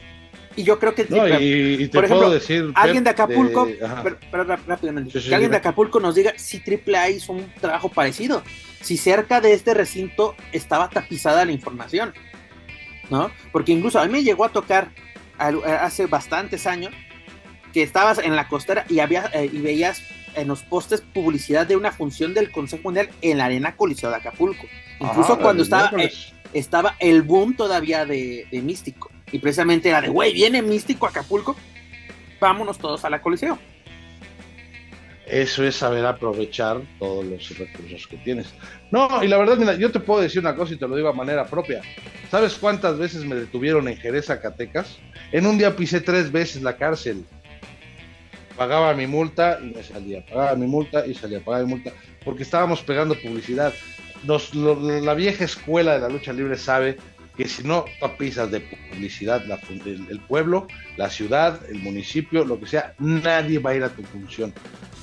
Y 0.55 0.63
yo 0.63 0.79
creo 0.79 0.93
que, 0.93 1.05
no, 1.09 1.25
y, 1.39 1.87
te 1.87 1.89
por 1.89 2.05
ejemplo, 2.05 2.27
puedo 2.27 2.31
decir, 2.31 2.71
alguien 2.75 3.03
de 3.03 3.09
Acapulco, 3.09 3.67
pero, 4.29 4.43
rápidamente, 4.43 5.21
que 5.21 5.33
alguien 5.33 5.51
de 5.51 5.57
Acapulco 5.57 5.99
nos 5.99 6.15
diga 6.15 6.33
si 6.37 6.61
AAA 6.61 7.09
hizo 7.11 7.33
un 7.33 7.49
trabajo 7.59 7.89
parecido, 7.89 8.43
si 8.81 8.97
cerca 8.97 9.39
de 9.39 9.53
este 9.53 9.73
recinto 9.73 10.35
estaba 10.51 10.89
tapizada 10.89 11.45
la 11.45 11.51
información, 11.51 12.13
¿no? 13.09 13.31
Porque 13.51 13.71
incluso 13.71 13.99
a 13.99 14.05
mí 14.05 14.11
me 14.11 14.23
llegó 14.23 14.43
a 14.45 14.49
tocar 14.49 14.89
hace 15.37 16.05
bastantes 16.05 16.67
años 16.67 16.93
que 17.73 17.83
estabas 17.83 18.19
en 18.19 18.35
la 18.35 18.47
costera 18.47 18.85
y 18.89 18.99
había 18.99 19.29
eh, 19.33 19.49
y 19.51 19.59
veías 19.59 20.03
en 20.35 20.47
los 20.47 20.63
postes 20.63 21.01
publicidad 21.01 21.67
de 21.67 21.75
una 21.75 21.91
función 21.91 22.33
del 22.33 22.51
Consejo 22.51 22.83
Mundial 22.83 23.09
en 23.21 23.37
la 23.37 23.45
Arena 23.45 23.75
Coliseo 23.75 24.09
de 24.09 24.17
Acapulco. 24.17 24.65
Incluso 24.99 25.39
cuando 25.39 25.63
estaba, 25.63 25.91
eh, 26.01 26.11
estaba 26.53 26.95
el 26.99 27.21
boom 27.21 27.55
todavía 27.55 28.05
de, 28.05 28.47
de 28.51 28.61
Místico. 28.61 29.10
Y 29.31 29.39
precisamente 29.39 29.89
era 29.89 30.01
de, 30.01 30.09
güey, 30.09 30.33
viene 30.33 30.61
Místico 30.61 31.07
Acapulco, 31.07 31.55
vámonos 32.39 32.77
todos 32.77 33.05
a 33.05 33.09
la 33.09 33.21
Coliseo. 33.21 33.57
Eso 35.31 35.63
es 35.63 35.77
saber 35.77 36.05
aprovechar 36.05 36.81
todos 36.99 37.23
los 37.23 37.57
recursos 37.57 38.05
que 38.05 38.17
tienes. 38.17 38.53
No, 38.91 39.23
y 39.23 39.29
la 39.29 39.37
verdad, 39.37 39.55
mira, 39.55 39.75
yo 39.75 39.89
te 39.89 40.01
puedo 40.01 40.19
decir 40.19 40.41
una 40.41 40.55
cosa 40.55 40.73
y 40.73 40.77
te 40.77 40.85
lo 40.85 40.95
digo 40.97 41.07
a 41.07 41.13
manera 41.13 41.45
propia. 41.45 41.81
¿Sabes 42.29 42.55
cuántas 42.55 42.97
veces 42.97 43.23
me 43.23 43.35
detuvieron 43.35 43.87
en 43.87 43.95
Jerez, 43.95 44.25
Zacatecas? 44.25 44.97
En 45.31 45.45
un 45.45 45.57
día 45.57 45.73
pisé 45.73 46.01
tres 46.01 46.33
veces 46.33 46.61
la 46.63 46.75
cárcel. 46.75 47.23
Pagaba 48.57 48.93
mi 48.93 49.07
multa 49.07 49.57
y 49.63 49.73
me 49.73 49.83
salía. 49.83 50.25
Pagaba 50.25 50.55
mi 50.55 50.67
multa 50.67 51.05
y 51.05 51.13
salía. 51.13 51.39
Pagaba 51.39 51.63
mi 51.63 51.69
multa. 51.69 51.93
Porque 52.25 52.43
estábamos 52.43 52.81
pegando 52.81 53.15
publicidad. 53.15 53.73
la 54.25 55.13
vieja 55.13 55.45
escuela 55.45 55.93
de 55.93 55.99
la 56.01 56.09
lucha 56.09 56.33
libre 56.33 56.57
sabe 56.57 56.97
que 57.41 57.47
si 57.47 57.63
no 57.63 57.85
pisas 58.19 58.51
de 58.51 58.59
publicidad 58.59 59.43
el, 59.87 60.19
pueblo, 60.27 60.67
la 60.95 61.09
ciudad, 61.09 61.59
el 61.67 61.79
municipio, 61.79 62.45
lo 62.45 62.59
que 62.59 62.67
sea, 62.67 62.93
nadie 62.99 63.57
va 63.57 63.71
a 63.71 63.75
ir 63.75 63.83
a 63.83 63.89
tu 63.89 64.03
función. 64.03 64.53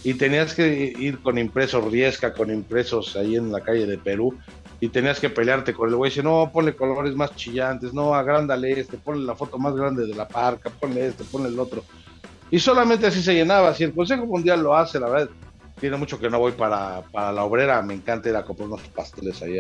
Y 0.05 0.14
tenías 0.14 0.55
que 0.55 0.95
ir 0.97 1.18
con 1.18 1.36
impresos 1.36 1.91
Riesca, 1.91 2.32
con 2.32 2.53
impresos 2.53 3.16
ahí 3.16 3.34
en 3.34 3.51
la 3.51 3.61
calle 3.61 3.86
de 3.86 3.99
Perú, 3.99 4.39
y 4.78 4.89
tenías 4.89 5.18
que 5.18 5.30
pelearte 5.30 5.74
con 5.74 5.89
el 5.89 5.97
güey, 5.97 6.12
dice, 6.12 6.22
no, 6.22 6.49
ponle 6.53 6.76
colores 6.76 7.16
más 7.16 7.34
chillantes, 7.34 7.93
no, 7.93 8.14
agrándale 8.14 8.78
este, 8.78 8.99
ponle 8.99 9.26
la 9.26 9.34
foto 9.34 9.59
más 9.59 9.74
grande 9.74 10.07
de 10.07 10.14
la 10.14 10.28
parca, 10.28 10.70
ponle 10.70 11.09
este, 11.09 11.24
ponle 11.24 11.49
el 11.49 11.59
otro. 11.59 11.82
Y 12.53 12.61
solamente 12.61 13.09
así 13.09 13.20
se 13.20 13.34
llenaba. 13.34 13.74
Si 13.74 13.82
el 13.82 13.93
Consejo 13.93 14.26
Mundial 14.26 14.62
lo 14.62 14.76
hace, 14.76 15.01
la 15.01 15.09
verdad, 15.09 15.30
tiene 15.80 15.97
mucho 15.97 16.20
que 16.20 16.30
no 16.30 16.39
voy 16.39 16.53
para, 16.53 17.03
para 17.11 17.32
la 17.32 17.43
obrera, 17.43 17.82
me 17.82 17.95
encanta 17.95 18.28
ir 18.28 18.36
a 18.36 18.45
comprar 18.45 18.68
unos 18.68 18.82
pasteles 18.91 19.43
ahí 19.43 19.59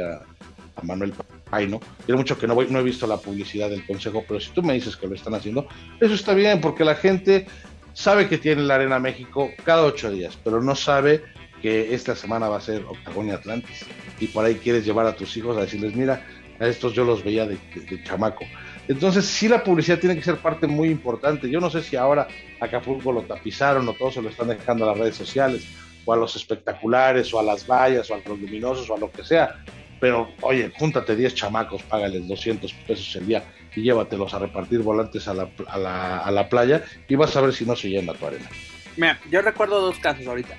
a, 0.78 0.84
Manuel 0.84 1.12
Paino. 1.50 1.80
Tiene 2.06 2.18
mucho 2.18 2.38
que 2.38 2.46
no, 2.46 2.54
voy, 2.54 2.66
no 2.70 2.78
he 2.78 2.82
visto 2.82 3.06
la 3.06 3.16
publicidad 3.16 3.70
del 3.70 3.86
consejo, 3.86 4.24
pero 4.26 4.40
si 4.40 4.50
tú 4.50 4.62
me 4.62 4.74
dices 4.74 4.96
que 4.96 5.06
lo 5.06 5.14
están 5.14 5.34
haciendo, 5.34 5.66
eso 6.00 6.14
está 6.14 6.34
bien, 6.34 6.60
porque 6.60 6.84
la 6.84 6.94
gente 6.94 7.46
sabe 7.92 8.28
que 8.28 8.38
tiene 8.38 8.62
la 8.62 8.76
Arena 8.76 8.98
México 8.98 9.50
cada 9.64 9.84
ocho 9.84 10.10
días, 10.10 10.38
pero 10.44 10.62
no 10.62 10.74
sabe 10.74 11.22
que 11.60 11.94
esta 11.94 12.14
semana 12.14 12.48
va 12.48 12.58
a 12.58 12.60
ser 12.60 12.84
Octagon 12.84 13.28
y 13.28 13.30
Atlantis. 13.32 13.84
Y 14.20 14.28
por 14.28 14.44
ahí 14.44 14.54
quieres 14.56 14.84
llevar 14.84 15.06
a 15.06 15.16
tus 15.16 15.36
hijos 15.36 15.56
a 15.56 15.62
decirles, 15.62 15.94
mira, 15.94 16.24
a 16.60 16.66
estos 16.66 16.92
yo 16.92 17.04
los 17.04 17.22
veía 17.22 17.46
de, 17.46 17.58
chamaco. 18.04 18.44
Entonces, 18.88 19.24
sí, 19.26 19.48
la 19.48 19.62
publicidad 19.62 19.98
tiene 19.98 20.16
que 20.16 20.22
ser 20.22 20.36
parte 20.36 20.66
muy 20.66 20.88
importante. 20.88 21.50
Yo 21.50 21.60
no 21.60 21.70
sé 21.70 21.82
si 21.82 21.96
ahora 21.96 22.26
Acapulco 22.60 23.12
lo 23.12 23.22
tapizaron 23.22 23.88
o 23.88 23.92
todos 23.92 24.14
se 24.14 24.22
lo 24.22 24.30
están 24.30 24.48
dejando 24.48 24.84
a 24.84 24.88
las 24.88 24.98
redes 24.98 25.16
sociales, 25.16 25.66
o 26.04 26.12
a 26.12 26.16
los 26.16 26.34
espectaculares, 26.36 27.32
o 27.34 27.38
a 27.38 27.42
las 27.42 27.66
vallas, 27.66 28.10
o 28.10 28.14
a 28.14 28.18
los 28.18 28.40
luminosos, 28.40 28.88
o 28.88 28.94
a 28.94 28.98
lo 28.98 29.10
que 29.10 29.24
sea. 29.24 29.62
Pero, 30.00 30.32
oye, 30.42 30.70
júntate 30.78 31.16
10 31.16 31.34
chamacos, 31.34 31.82
págales 31.82 32.26
200 32.28 32.72
pesos 32.72 33.16
el 33.16 33.26
día 33.26 33.44
y 33.74 33.82
llévatelos 33.82 34.32
a 34.34 34.38
repartir 34.38 34.80
volantes 34.80 35.28
a 35.28 35.34
la, 35.34 35.48
a 35.66 35.78
la, 35.78 36.18
a 36.18 36.30
la 36.30 36.48
playa 36.48 36.84
y 37.08 37.16
vas 37.16 37.36
a 37.36 37.40
ver 37.40 37.52
si 37.52 37.64
no 37.64 37.74
se 37.76 37.88
llena 37.88 38.14
tu 38.14 38.26
arena. 38.26 38.48
Mira, 38.96 39.18
yo 39.30 39.42
recuerdo 39.42 39.80
dos 39.80 39.98
casos 39.98 40.26
ahorita. 40.26 40.56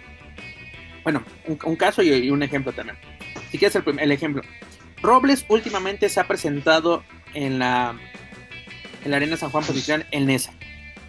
Bueno, 1.03 1.23
un, 1.47 1.75
caso 1.75 2.03
y, 2.03 2.29
un 2.29 2.43
ejemplo 2.43 2.71
también. 2.73 2.97
Si 3.51 3.57
quieres 3.57 3.75
el, 3.75 3.99
el 3.99 4.11
ejemplo. 4.11 4.41
Robles 5.01 5.45
últimamente 5.47 6.09
se 6.09 6.19
ha 6.19 6.27
presentado 6.27 7.03
en 7.33 7.59
la, 7.59 7.97
en 9.03 9.11
la 9.11 9.17
Arena 9.17 9.37
San 9.37 9.49
Juan 9.49 9.63
Posición 9.63 10.03
en 10.11 10.25
Nesa. 10.25 10.53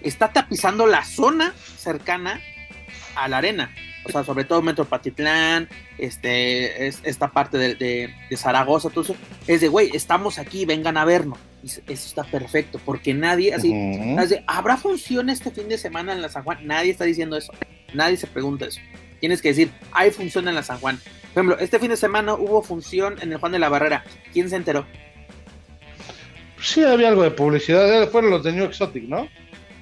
Está 0.01 0.33
tapizando 0.33 0.87
la 0.87 1.05
zona 1.05 1.53
cercana 1.77 2.41
a 3.17 3.29
la 3.29 3.39
arena 3.39 3.75
o 4.05 4.11
sea, 4.11 4.25
sobre 4.25 4.45
todo 4.45 4.63
Metro 4.63 4.85
Patitlán, 4.85 5.69
este, 5.99 6.87
es, 6.87 7.01
esta 7.05 7.29
parte 7.29 7.59
de, 7.59 7.75
de, 7.75 8.37
Zaragoza, 8.37 8.91
todo 8.91 9.05
eso, 9.05 9.17
es 9.47 9.61
de, 9.61 9.69
güey, 9.69 9.91
estamos 9.95 10.39
aquí, 10.39 10.65
vengan 10.65 10.97
a 10.97 11.05
vernos. 11.05 11.39
eso 11.63 11.83
está 11.87 12.25
perfecto, 12.25 12.81
porque 12.85 13.13
nadie, 13.13 13.55
así, 13.55 13.75
¿habrá 14.47 14.77
función 14.77 15.29
este 15.29 15.51
fin 15.51 15.69
de 15.69 15.79
semana 15.79 16.13
en 16.13 16.23
la 16.23 16.29
San 16.29 16.45
Juan? 16.45 16.67
Nadie 16.67 16.91
está 16.91 17.05
diciendo 17.05 17.37
eso, 17.37 17.53
nadie 17.93 18.17
se 18.17 18.27
pregunta 18.27 18.67
eso. 18.67 18.81
Tienes 19.21 19.43
que 19.43 19.49
decir, 19.49 19.71
hay 19.93 20.11
función 20.11 20.49
en 20.49 20.55
la 20.55 20.63
San 20.63 20.79
Juan. 20.79 20.99
Por 21.35 21.45
ejemplo, 21.45 21.59
este 21.59 21.79
fin 21.79 21.91
de 21.91 21.97
semana 21.97 22.35
hubo 22.35 22.63
función 22.63 23.17
en 23.21 23.33
el 23.33 23.39
Juan 23.39 23.53
de 23.53 23.59
la 23.59 23.69
Barrera. 23.69 24.05
¿Quién 24.33 24.49
se 24.49 24.57
enteró? 24.57 24.87
Sí, 26.61 26.83
había 26.83 27.09
algo 27.09 27.23
de 27.23 27.31
publicidad. 27.31 28.09
Fueron 28.09 28.31
los 28.31 28.43
de 28.43 28.53
New 28.53 28.65
Exotic, 28.65 29.05
¿no? 29.05 29.29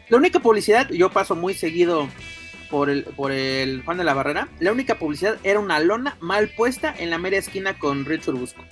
La 0.09 0.16
única 0.16 0.41
publicidad, 0.41 0.89
yo 0.91 1.11
paso 1.11 1.37
muy 1.37 1.55
seguido 1.55 2.09
por 2.71 2.91
el, 2.91 3.05
por 3.05 3.33
el 3.33 3.83
Juan 3.85 3.99
de 3.99 4.05
la 4.05 4.14
Barrera, 4.14 4.49
la 4.61 4.73
única 4.73 4.99
publicidad 4.99 5.39
era 5.43 5.59
una 5.61 5.81
lona 5.81 6.16
mal 6.21 6.49
puesta 6.57 6.95
en 6.97 7.11
la 7.11 7.19
media 7.19 7.39
esquina 7.39 7.79
con 7.79 8.05
Richard 8.05 8.35
Busco. 8.35 8.62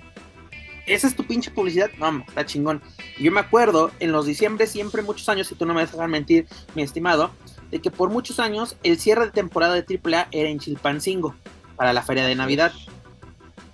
¿Esa 0.87 1.09
es 1.09 1.17
tu 1.17 1.25
pinche 1.25 1.51
publicidad? 1.51 1.91
No, 1.99 2.25
está 2.29 2.47
chingón. 2.47 2.81
Yo 3.19 3.33
me 3.33 3.41
acuerdo 3.41 3.91
en 3.99 4.13
los 4.13 4.27
diciembre, 4.27 4.67
siempre 4.67 5.03
muchos 5.03 5.29
años, 5.29 5.49
si 5.49 5.57
tú 5.57 5.67
no 5.67 5.75
me 5.75 5.81
dejas 5.81 6.09
mentir, 6.09 6.47
mi 6.75 6.83
estimado, 6.83 7.33
de 7.71 7.81
que 7.81 7.91
por 7.91 8.11
muchos 8.11 8.39
años 8.39 8.77
el 8.85 8.99
cierre 8.99 9.27
de 9.27 9.33
temporada 9.33 9.75
de 9.75 9.85
AAA 9.85 10.29
era 10.31 10.49
en 10.49 10.61
Chilpancingo, 10.61 11.35
para 11.75 11.93
la 11.93 12.03
feria 12.03 12.25
de 12.25 12.37
Navidad. 12.37 12.73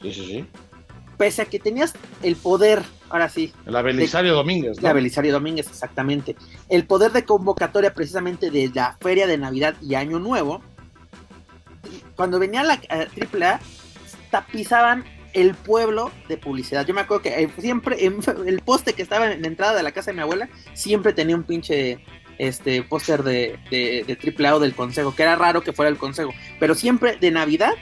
Sí, 0.00 0.12
sí, 0.12 0.26
sí. 0.26 0.46
Pese 1.18 1.42
a 1.42 1.44
que 1.44 1.58
tenías 1.58 1.92
el 2.22 2.36
poder 2.36 2.82
ahora 3.10 3.28
sí. 3.28 3.52
La 3.66 3.82
Belisario 3.82 4.34
Domínguez. 4.34 4.82
La 4.82 4.92
Belisario 4.92 5.32
Domínguez, 5.32 5.68
exactamente. 5.68 6.36
El 6.68 6.84
poder 6.84 7.12
de 7.12 7.24
convocatoria 7.24 7.94
precisamente 7.94 8.50
de 8.50 8.70
la 8.74 8.96
Feria 9.00 9.26
de 9.26 9.38
Navidad 9.38 9.74
y 9.82 9.94
Año 9.94 10.18
Nuevo. 10.18 10.62
Cuando 12.16 12.38
venía 12.38 12.62
la 12.62 12.80
AAA, 12.88 13.60
tapizaban 14.30 15.04
el 15.34 15.54
pueblo 15.54 16.10
de 16.28 16.36
publicidad. 16.36 16.86
Yo 16.86 16.94
me 16.94 17.02
acuerdo 17.02 17.22
que 17.22 17.42
eh, 17.42 17.50
siempre 17.58 18.04
el 18.46 18.60
poste 18.60 18.94
que 18.94 19.02
estaba 19.02 19.30
en 19.30 19.42
la 19.42 19.48
entrada 19.48 19.74
de 19.76 19.82
la 19.82 19.92
casa 19.92 20.10
de 20.10 20.16
mi 20.16 20.22
abuela 20.22 20.48
siempre 20.74 21.12
tenía 21.12 21.36
un 21.36 21.44
pinche 21.44 22.04
este 22.38 22.82
póster 22.82 23.22
de, 23.22 23.58
de, 23.70 24.04
de 24.06 24.44
AAA 24.46 24.56
o 24.56 24.60
del 24.60 24.74
consejo, 24.74 25.14
que 25.14 25.22
era 25.22 25.36
raro 25.36 25.62
que 25.62 25.72
fuera 25.72 25.90
el 25.90 25.98
consejo, 25.98 26.32
pero 26.58 26.74
siempre 26.74 27.16
de 27.16 27.30
Navidad 27.30 27.74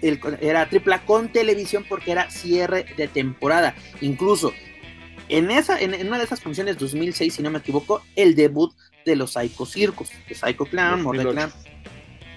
era 0.00 0.68
tripla 0.68 1.04
con 1.04 1.30
televisión 1.30 1.84
porque 1.88 2.12
era 2.12 2.30
cierre 2.30 2.86
de 2.96 3.08
temporada. 3.08 3.74
Incluso 4.00 4.52
en, 5.28 5.50
esa, 5.50 5.80
en, 5.80 6.06
una 6.06 6.18
de 6.18 6.24
esas 6.24 6.40
funciones 6.40 6.78
2006, 6.78 7.34
si 7.34 7.42
no 7.42 7.50
me 7.50 7.58
equivoco, 7.58 8.02
el 8.16 8.34
debut 8.34 8.72
de 9.04 9.16
los 9.16 9.32
Psycho 9.32 9.66
Circus, 9.66 10.10
de 10.28 10.34
Psycho 10.34 10.64
Clown, 10.64 11.02
Morde 11.02 11.22
Clown. 11.22 11.52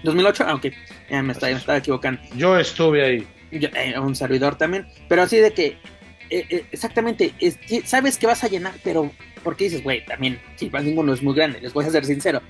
2008, 0.03 0.45
aunque 0.47 0.73
me, 1.09 1.31
estaba, 1.31 1.77
equivocando. 1.77 2.21
Yo 2.35 2.57
estuve 2.57 3.05
ahí. 3.05 3.27
Eh, 3.51 3.99
un 3.99 4.15
servidor 4.15 4.55
también, 4.55 4.87
pero 5.09 5.23
así 5.23 5.37
de 5.37 5.51
que 5.51 5.77
eh, 6.29 6.45
eh, 6.49 6.65
exactamente, 6.71 7.33
sabes 7.83 8.17
que 8.17 8.25
vas 8.25 8.45
a 8.45 8.47
llenar, 8.47 8.73
pero 8.81 9.11
porque 9.43 9.65
dices, 9.65 9.83
güey, 9.83 10.05
también 10.05 10.39
Chilpancingo 10.55 11.03
no 11.03 11.13
es 11.13 11.21
muy 11.21 11.35
grande, 11.35 11.59
les 11.59 11.73
voy 11.73 11.85
a 11.85 11.89
ser 11.89 12.05
sincero. 12.05 12.41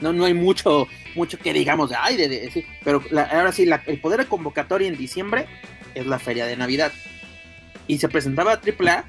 No, 0.00 0.12
no 0.12 0.24
hay 0.24 0.34
mucho, 0.34 0.88
mucho 1.14 1.38
que 1.38 1.52
digamos 1.52 1.90
de 1.90 1.96
ay, 1.96 2.16
de, 2.16 2.64
pero 2.84 3.02
ahora 3.32 3.52
sí, 3.52 3.68
el 3.86 4.00
poder 4.00 4.20
de 4.20 4.26
convocatoria 4.26 4.88
en 4.88 4.96
diciembre 4.96 5.46
es 5.94 6.06
la 6.06 6.18
feria 6.18 6.46
de 6.46 6.56
Navidad. 6.56 6.92
Y 7.86 7.98
se 7.98 8.08
presentaba 8.08 8.52
AAA. 8.52 9.04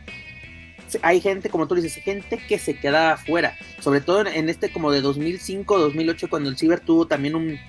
Hay 1.04 1.22
gente, 1.22 1.50
como 1.50 1.68
tú 1.68 1.76
dices, 1.76 1.96
gente 2.04 2.38
que 2.38 2.60
se 2.60 2.78
quedaba 2.78 3.14
afuera. 3.14 3.56
Sobre 3.80 4.02
todo 4.02 4.26
en, 4.26 4.50
este 4.50 4.72
como 4.72 4.92
de 4.92 5.02
2005, 5.02 5.80
2008, 5.80 6.30
cuando 6.30 6.50
el 6.50 6.58
Ciber 6.58 6.80
tuvo 6.80 7.06
también 7.08 7.36
un, 7.36 7.60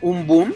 un, 0.00 0.26
boom. 0.26 0.54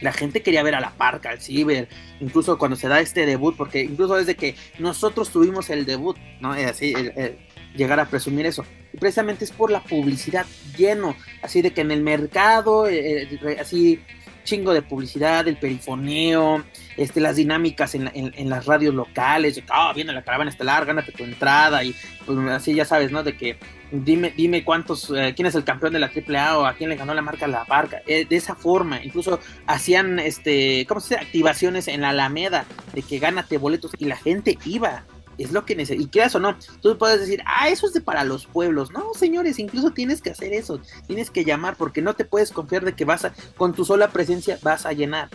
La 0.00 0.12
gente 0.12 0.42
quería 0.42 0.62
ver 0.62 0.74
a 0.74 0.80
la 0.80 0.90
parca, 0.90 1.30
al 1.30 1.40
Ciber, 1.40 1.88
incluso 2.20 2.56
cuando 2.58 2.76
se 2.76 2.88
da 2.88 3.00
este 3.00 3.26
debut, 3.26 3.56
porque 3.56 3.82
incluso 3.82 4.16
desde 4.16 4.34
que 4.34 4.54
nosotros 4.78 5.30
tuvimos 5.30 5.68
el 5.68 5.84
debut, 5.84 6.16
¿no? 6.40 6.52
Así, 6.52 6.94
el, 6.94 7.36
llegar 7.74 8.00
a 8.00 8.06
presumir 8.06 8.46
eso. 8.46 8.64
Y 8.92 8.98
precisamente 8.98 9.44
es 9.44 9.52
por 9.52 9.70
la 9.70 9.82
publicidad 9.82 10.46
lleno, 10.76 11.16
así 11.42 11.62
de 11.62 11.72
que 11.72 11.80
en 11.82 11.90
el 11.90 12.02
mercado, 12.02 12.88
eh, 12.88 13.28
eh, 13.30 13.56
así 13.60 14.00
chingo 14.44 14.72
de 14.72 14.82
publicidad, 14.82 15.46
el 15.46 15.56
perifoneo, 15.56 16.64
este, 16.96 17.20
las 17.20 17.36
dinámicas 17.36 17.94
en, 17.94 18.10
en, 18.12 18.50
las 18.50 18.66
radios 18.66 18.94
locales, 18.94 19.54
de 19.54 19.62
que, 19.62 19.72
oh, 19.72 19.92
viene 19.94 20.12
la 20.12 20.22
caravana 20.22 20.50
estelar, 20.50 20.86
gánate 20.86 21.12
tu 21.12 21.24
entrada, 21.24 21.84
y 21.84 21.94
pues 22.26 22.38
así 22.50 22.74
ya 22.74 22.84
sabes, 22.84 23.12
¿no? 23.12 23.22
De 23.22 23.36
que 23.36 23.58
dime, 23.92 24.32
dime 24.36 24.64
cuántos, 24.64 25.10
eh, 25.10 25.32
quién 25.34 25.46
es 25.46 25.54
el 25.54 25.64
campeón 25.64 25.92
de 25.92 25.98
la 25.98 26.10
AAA 26.10 26.58
o 26.58 26.66
a 26.66 26.74
quién 26.74 26.90
le 26.90 26.96
ganó 26.96 27.14
la 27.14 27.22
marca 27.22 27.46
La 27.46 27.64
Barca, 27.64 28.02
eh, 28.06 28.26
de 28.28 28.36
esa 28.36 28.54
forma, 28.54 29.02
incluso 29.02 29.40
hacían, 29.66 30.18
este, 30.18 30.84
¿cómo 30.86 31.00
se 31.00 31.14
dice? 31.14 31.26
Activaciones 31.26 31.88
en 31.88 32.00
la 32.00 32.10
Alameda, 32.10 32.66
de 32.94 33.02
que 33.02 33.18
gánate 33.18 33.58
boletos, 33.58 33.92
y 33.98 34.06
la 34.06 34.16
gente 34.16 34.58
iba, 34.64 35.04
es 35.42 35.52
lo 35.52 35.64
que 35.64 35.74
necesitas. 35.74 36.06
Y 36.06 36.08
creas 36.08 36.34
o 36.34 36.40
no, 36.40 36.56
tú 36.80 36.96
puedes 36.98 37.20
decir, 37.20 37.42
ah, 37.46 37.68
eso 37.68 37.86
es 37.86 37.92
de 37.92 38.00
para 38.00 38.24
los 38.24 38.46
pueblos. 38.46 38.90
No, 38.92 39.14
señores, 39.14 39.58
incluso 39.58 39.90
tienes 39.90 40.20
que 40.20 40.30
hacer 40.30 40.52
eso. 40.52 40.80
Tienes 41.06 41.30
que 41.30 41.44
llamar 41.44 41.76
porque 41.76 42.02
no 42.02 42.14
te 42.14 42.24
puedes 42.24 42.50
confiar 42.50 42.84
de 42.84 42.94
que 42.94 43.04
vas 43.04 43.24
a, 43.24 43.34
con 43.56 43.72
tu 43.72 43.84
sola 43.84 44.10
presencia 44.10 44.58
vas 44.62 44.86
a 44.86 44.92
llenar. 44.92 45.28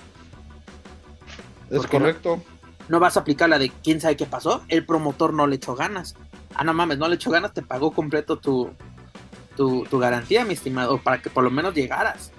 Es 1.70 1.88
correcto. 1.88 2.41
No, 2.88 2.99
vas 2.99 3.18
a 3.18 3.22
aplicar 3.22 3.49
la 3.49 3.58
de 3.58 3.72
quién 3.84 3.99
sabe 3.99 4.16
qué 4.16 4.26
pasó. 4.26 4.64
El 4.68 4.86
promotor 4.86 5.34
no 5.34 5.47
le 5.47 5.56
echó 5.56 5.76
ganas. 5.76 6.16
Ah, 6.53 6.64
no 6.64 6.74
mames, 6.74 6.97
no 6.97 7.08
le 7.08 7.16
echó 7.16 7.32
ganas, 7.32 7.53
te 7.53 7.64
pagó 7.64 7.91
completo 7.91 8.38
tu, 8.38 8.70
tu, 9.58 9.86
tu 9.86 9.99
garantía, 9.99 10.45
mi 10.45 10.53
estimado, 10.53 11.01
para 11.01 11.22
que 11.22 11.30
por 11.30 11.43
lo 11.43 11.49
menos 11.49 11.74
llegaras. 11.74 12.32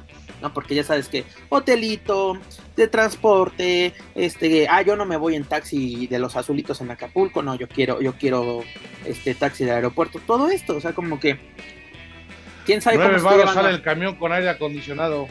¿No? 0.42 0.52
Porque 0.52 0.74
ya 0.74 0.84
sabes 0.84 1.08
que 1.08 1.24
hotelito, 1.48 2.38
de 2.76 2.88
transporte, 2.88 3.94
este, 4.14 4.68
ah, 4.68 4.82
yo 4.82 4.96
no 4.96 5.06
me 5.06 5.16
voy 5.16 5.34
en 5.34 5.44
taxi 5.44 6.06
de 6.06 6.18
los 6.18 6.36
azulitos 6.36 6.80
en 6.80 6.90
Acapulco, 6.90 7.42
no, 7.42 7.54
yo 7.54 7.68
quiero, 7.68 8.00
yo 8.00 8.12
quiero 8.12 8.62
este 9.04 9.34
taxi 9.34 9.64
de 9.64 9.72
aeropuerto, 9.72 10.20
todo 10.26 10.50
esto, 10.50 10.76
o 10.76 10.80
sea, 10.80 10.92
como 10.92 11.18
que 11.18 11.38
quién 12.66 12.82
sabe 12.82 12.98
nueve 12.98 13.20
cómo 13.22 13.52
sale 13.52 13.70
el 13.70 13.82
camión 13.82 14.16
con 14.16 14.32
aire 14.32 14.50
acondicionado. 14.50 15.28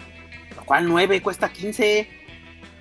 ¿Cuál 0.65 0.87
nueve? 0.87 1.21
Cuesta 1.21 1.49
15. 1.49 2.07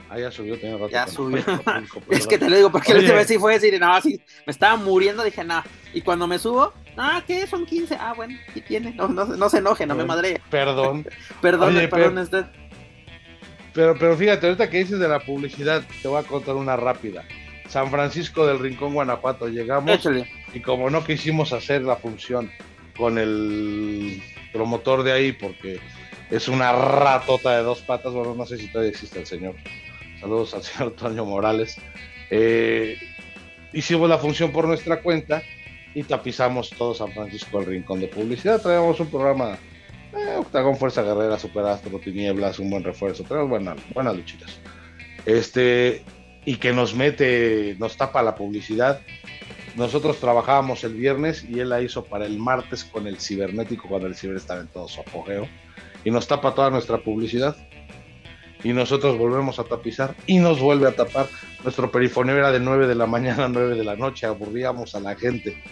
Ah, 0.08 0.18
ya 0.18 0.30
subió, 0.30 0.58
tiene 0.58 0.78
rato. 0.78 0.88
Ya 0.88 1.06
subió. 1.06 1.44
es 2.10 2.26
que 2.26 2.38
te 2.38 2.48
lo 2.48 2.56
digo 2.56 2.70
porque 2.70 2.94
la 2.94 3.00
última 3.00 3.16
vez 3.16 3.26
sí 3.26 3.38
fue 3.38 3.54
decir, 3.54 3.78
no, 3.78 4.00
sí, 4.00 4.20
me 4.46 4.50
estaba 4.52 4.76
muriendo, 4.76 5.24
dije, 5.24 5.44
no. 5.44 5.62
Y 5.92 6.00
cuando 6.00 6.26
me 6.26 6.38
subo, 6.38 6.72
Ah, 6.96 7.22
¿qué? 7.26 7.46
Son 7.46 7.66
15. 7.66 7.96
Ah, 7.98 8.12
bueno, 8.14 8.38
¿qué 8.52 8.60
tiene? 8.60 8.92
No, 8.92 9.08
no, 9.08 9.48
se 9.48 9.58
enoje, 9.58 9.86
no 9.86 9.94
me 9.94 10.04
madre. 10.04 10.40
Perdón. 10.50 11.06
perdón, 11.40 11.74
perdón, 11.90 12.18
usted. 12.18 12.44
Pero, 13.72 13.96
pero 13.98 14.16
fíjate, 14.16 14.46
ahorita 14.46 14.70
que 14.70 14.78
dices 14.78 15.00
de 15.00 15.08
la 15.08 15.20
publicidad, 15.20 15.82
te 16.00 16.08
voy 16.08 16.20
a 16.20 16.26
contar 16.26 16.54
una 16.54 16.76
rápida. 16.76 17.24
San 17.68 17.90
Francisco 17.90 18.46
del 18.46 18.60
Rincón, 18.60 18.94
Guanajuato, 18.94 19.48
llegamos 19.48 20.08
y 20.52 20.60
como 20.60 20.90
no 20.90 21.04
quisimos 21.04 21.52
hacer 21.52 21.82
la 21.82 21.96
función 21.96 22.50
con 22.96 23.18
el 23.18 24.22
promotor 24.52 25.02
de 25.02 25.12
ahí, 25.12 25.32
porque 25.32 25.80
es 26.30 26.46
una 26.46 26.72
ratota 26.72 27.56
de 27.56 27.64
dos 27.64 27.80
patas, 27.80 28.12
bueno, 28.12 28.34
no 28.34 28.46
sé 28.46 28.58
si 28.58 28.68
todavía 28.68 28.90
existe 28.90 29.18
el 29.18 29.26
señor. 29.26 29.56
Saludos 30.20 30.54
al 30.54 30.62
señor 30.62 30.92
Antonio 30.92 31.24
Morales. 31.24 31.76
Eh, 32.30 32.96
hicimos 33.72 34.08
la 34.08 34.18
función 34.18 34.52
por 34.52 34.68
nuestra 34.68 35.02
cuenta 35.02 35.42
y 35.94 36.02
tapizamos 36.02 36.70
todo 36.70 36.94
San 36.94 37.12
Francisco 37.12 37.60
el 37.60 37.66
rincón 37.66 38.00
de 38.00 38.08
publicidad. 38.08 38.60
Traemos 38.60 38.98
un 39.00 39.08
programa, 39.08 39.58
eh, 40.12 40.36
Octagón 40.38 40.76
Fuerza 40.76 41.02
Guerrera, 41.02 41.38
Superastro, 41.38 41.98
Tinieblas, 41.98 42.58
un 42.58 42.70
buen 42.70 42.82
refuerzo. 42.82 43.22
Traemos 43.24 43.50
buenas, 43.50 43.76
buenas 43.94 44.16
luchitas. 44.16 44.58
Este, 45.24 46.04
y 46.44 46.56
que 46.56 46.72
nos 46.72 46.94
mete, 46.94 47.76
nos 47.78 47.96
tapa 47.96 48.22
la 48.22 48.34
publicidad. 48.34 49.00
Nosotros 49.76 50.20
trabajábamos 50.20 50.84
el 50.84 50.94
viernes 50.94 51.44
y 51.48 51.60
él 51.60 51.70
la 51.70 51.80
hizo 51.80 52.04
para 52.04 52.26
el 52.26 52.38
martes 52.38 52.84
con 52.84 53.06
el 53.06 53.18
cibernético 53.18 53.88
cuando 53.88 54.06
el 54.06 54.14
ciber 54.14 54.36
estaba 54.36 54.60
en 54.60 54.68
todo 54.68 54.88
su 54.88 55.00
apogeo. 55.00 55.48
Y 56.04 56.10
nos 56.10 56.26
tapa 56.26 56.54
toda 56.54 56.70
nuestra 56.70 56.98
publicidad 56.98 57.56
y 58.64 58.72
nosotros 58.72 59.16
volvemos 59.18 59.58
a 59.58 59.64
tapizar 59.64 60.16
y 60.26 60.38
nos 60.38 60.58
vuelve 60.58 60.88
a 60.88 60.96
tapar. 60.96 61.28
Nuestro 61.62 61.92
perifoneo 61.92 62.36
era 62.36 62.50
de 62.50 62.58
9 62.58 62.86
de 62.86 62.94
la 62.94 63.06
mañana 63.06 63.44
a 63.44 63.48
9 63.48 63.76
de 63.76 63.84
la 63.84 63.94
noche, 63.94 64.26
aburríamos 64.26 64.94
a 64.94 65.00
la 65.00 65.14
gente. 65.14 65.62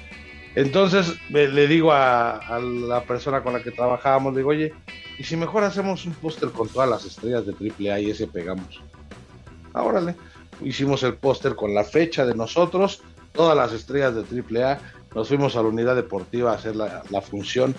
Entonces 0.54 1.14
le 1.30 1.66
digo 1.66 1.92
a, 1.92 2.60
la 2.60 3.02
persona 3.04 3.42
con 3.42 3.54
la 3.54 3.62
que 3.62 3.70
trabajábamos, 3.70 4.34
le 4.34 4.40
digo, 4.40 4.50
oye, 4.50 4.74
¿y 5.18 5.24
si 5.24 5.36
mejor 5.36 5.64
hacemos 5.64 6.04
un 6.04 6.12
póster 6.12 6.50
con 6.50 6.68
todas 6.68 6.88
las 6.88 7.06
estrellas 7.06 7.44
de 7.46 7.52
AAA 7.52 8.00
y 8.00 8.10
ese 8.10 8.26
pegamos? 8.26 8.82
Ahora 9.72 10.14
hicimos 10.62 11.02
el 11.02 11.14
póster 11.14 11.56
con 11.56 11.74
la 11.74 11.84
fecha 11.84 12.26
de 12.26 12.34
nosotros, 12.34 13.02
todas 13.32 13.56
las 13.56 13.72
estrellas 13.72 14.14
de 14.14 14.22
AAA, 14.22 14.78
nos 15.14 15.28
fuimos 15.28 15.56
a 15.56 15.62
la 15.62 15.68
unidad 15.68 15.96
deportiva 15.96 16.52
a 16.52 16.56
hacer 16.56 16.76
la 16.76 17.22
función, 17.22 17.74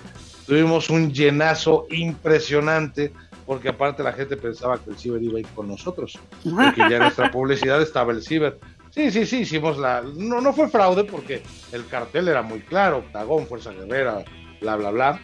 tuvimos 0.48 0.90
un 0.90 1.14
llenazo 1.14 1.86
impresionante, 1.92 3.14
porque 3.46 3.70
aparte 3.70 4.04
la 4.04 4.14
gente 4.14 4.38
pensaba 4.38 4.78
que 4.78 4.92
el 4.92 4.98
ciber 4.98 5.22
iba 5.22 5.38
a 5.38 5.42
ir 5.42 5.48
con 5.48 5.68
nosotros, 5.68 6.20
porque 6.44 6.82
ya 6.90 6.96
en 6.96 7.00
nuestra 7.00 7.32
publicidad 7.32 7.82
estaba 7.82 8.12
el 8.12 8.22
ciber. 8.22 8.60
Sí, 8.92 9.10
sí, 9.10 9.26
sí, 9.26 9.40
hicimos 9.40 9.80
la... 9.80 10.04
No, 10.04 10.40
no 10.40 10.54
fue 10.54 10.70
fraude 10.70 11.04
porque 11.04 11.42
el 11.72 11.88
cartel 11.88 12.28
era 12.28 12.44
muy 12.44 12.60
claro, 12.60 12.98
Octagón, 13.00 13.48
Fuerza 13.48 13.72
Guerrera, 13.72 14.24
bla, 14.62 14.76
bla, 14.76 14.92
bla. 14.92 15.20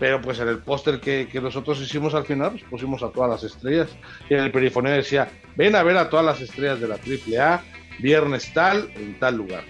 Pero 0.00 0.20
pues 0.20 0.40
en 0.40 0.48
el 0.48 0.58
póster 0.58 0.98
que, 0.98 1.28
nosotros 1.40 1.80
hicimos 1.80 2.14
al 2.14 2.24
final, 2.24 2.50
pues 2.50 2.64
pusimos 2.64 3.04
a 3.04 3.10
todas 3.10 3.30
las 3.30 3.44
estrellas. 3.44 3.90
Y 4.28 4.34
en 4.34 4.40
el 4.40 4.50
perifoneo 4.50 4.92
decía, 4.92 5.28
ven 5.54 5.76
a 5.76 5.84
ver 5.84 5.96
a 5.96 6.10
todas 6.10 6.26
las 6.26 6.40
estrellas 6.40 6.80
de 6.80 6.88
la 6.88 6.96
AAA, 6.96 7.62
viernes 8.00 8.52
tal, 8.52 8.90
en 8.96 9.16
tal 9.20 9.36
lugar. 9.36 9.62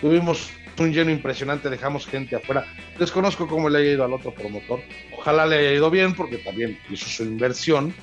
Tuvimos 0.00 0.50
un 0.80 0.92
lleno 0.92 1.10
impresionante, 1.10 1.70
dejamos 1.70 2.06
gente 2.06 2.36
afuera. 2.36 2.66
Desconozco 2.98 3.46
cómo 3.46 3.68
le 3.68 3.78
haya 3.78 3.92
ido 3.92 4.04
al 4.04 4.12
otro 4.12 4.34
promotor. 4.34 4.80
Ojalá 5.16 5.46
le 5.46 5.58
haya 5.58 5.72
ido 5.72 5.90
bien 5.90 6.14
porque 6.14 6.38
también 6.38 6.78
hizo 6.90 7.06
su 7.06 7.24
inversión. 7.24 7.94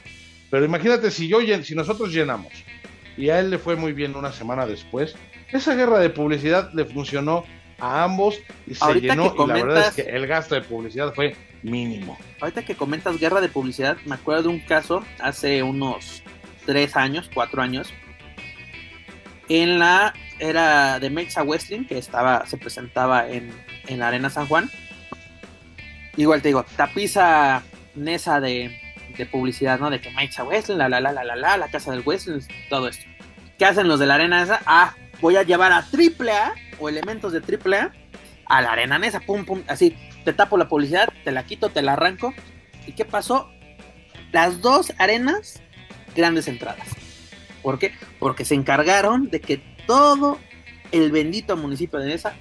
Pero 0.49 0.65
imagínate 0.65 1.11
si 1.11 1.27
yo 1.27 1.39
si 1.63 1.75
nosotros 1.75 2.11
llenamos 2.11 2.51
y 3.17 3.29
a 3.29 3.39
él 3.39 3.49
le 3.49 3.57
fue 3.57 3.75
muy 3.75 3.93
bien 3.93 4.15
una 4.15 4.31
semana 4.31 4.65
después. 4.65 5.15
Esa 5.51 5.75
guerra 5.75 5.99
de 5.99 6.09
publicidad 6.09 6.71
le 6.73 6.85
funcionó 6.85 7.45
a 7.79 8.03
ambos 8.03 8.39
y 8.67 8.75
se 8.75 9.01
llenó 9.01 9.33
y 9.37 9.47
la 9.47 9.53
verdad 9.53 9.87
es 9.89 9.95
que 9.95 10.09
el 10.09 10.27
gasto 10.27 10.55
de 10.55 10.61
publicidad 10.61 11.13
fue 11.13 11.35
mínimo. 11.63 12.17
Ahorita 12.39 12.63
que 12.63 12.75
comentas 12.75 13.19
guerra 13.19 13.41
de 13.41 13.49
publicidad, 13.49 13.97
me 14.05 14.15
acuerdo 14.15 14.43
de 14.43 14.49
un 14.49 14.59
caso 14.59 15.03
hace 15.19 15.63
unos 15.63 16.23
tres 16.65 16.95
años, 16.95 17.29
cuatro 17.33 17.61
años, 17.61 17.93
en 19.49 19.79
la 19.79 20.13
era 20.39 20.99
de 20.99 21.09
Mexa 21.09 21.43
Wrestling 21.43 21.85
que 21.85 21.97
estaba, 21.97 22.45
se 22.45 22.57
presentaba 22.57 23.27
en, 23.27 23.51
en 23.87 23.99
la 23.99 24.09
Arena 24.09 24.29
San 24.29 24.47
Juan. 24.47 24.69
Igual 26.17 26.41
te 26.41 26.49
digo, 26.49 26.65
tapiza 26.75 27.63
Nesa 27.95 28.39
de, 28.39 28.79
de 29.17 29.25
publicidad, 29.25 29.79
¿no? 29.79 29.89
De 29.89 30.01
que 30.01 30.11
Mike 30.11 30.41
Wesley, 30.43 30.77
la 30.77 30.89
la 30.89 30.99
la 30.99 31.11
la 31.11 31.23
la 31.23 31.35
la, 31.35 31.57
la 31.57 31.67
casa 31.69 31.91
del 31.91 32.03
Wesley, 32.05 32.41
todo 32.69 32.87
esto. 32.87 33.05
¿Qué 33.57 33.65
hacen 33.65 33.87
los 33.87 33.99
de 33.99 34.05
la 34.05 34.15
arena 34.15 34.43
esa? 34.43 34.61
Ah, 34.65 34.95
voy 35.21 35.37
a 35.37 35.43
llevar 35.43 35.71
a 35.71 35.77
AAA 35.77 36.53
o 36.79 36.89
elementos 36.89 37.31
de 37.31 37.39
AAA 37.39 37.91
a 38.47 38.61
la 38.61 38.71
arena 38.73 38.97
esa, 39.03 39.21
pum 39.21 39.45
pum, 39.45 39.63
así, 39.67 39.95
te 40.23 40.33
tapo 40.33 40.57
la 40.57 40.67
publicidad, 40.67 41.11
te 41.23 41.31
la 41.31 41.45
quito, 41.45 41.69
te 41.69 41.81
la 41.81 41.93
arranco. 41.93 42.33
¿Y 42.85 42.91
qué 42.91 43.05
pasó? 43.05 43.49
Las 44.31 44.61
dos 44.61 44.93
arenas, 44.97 45.61
grandes 46.15 46.47
entradas. 46.47 46.87
¿Por 47.63 47.79
qué? 47.79 47.93
Porque 48.19 48.45
se 48.45 48.55
encargaron 48.55 49.29
de 49.29 49.41
que 49.41 49.74
todo 49.85 50.39
el 50.91 51.11
bendito 51.11 51.57
municipio 51.57 51.99
de 51.99 52.07
Nesa 52.07 52.35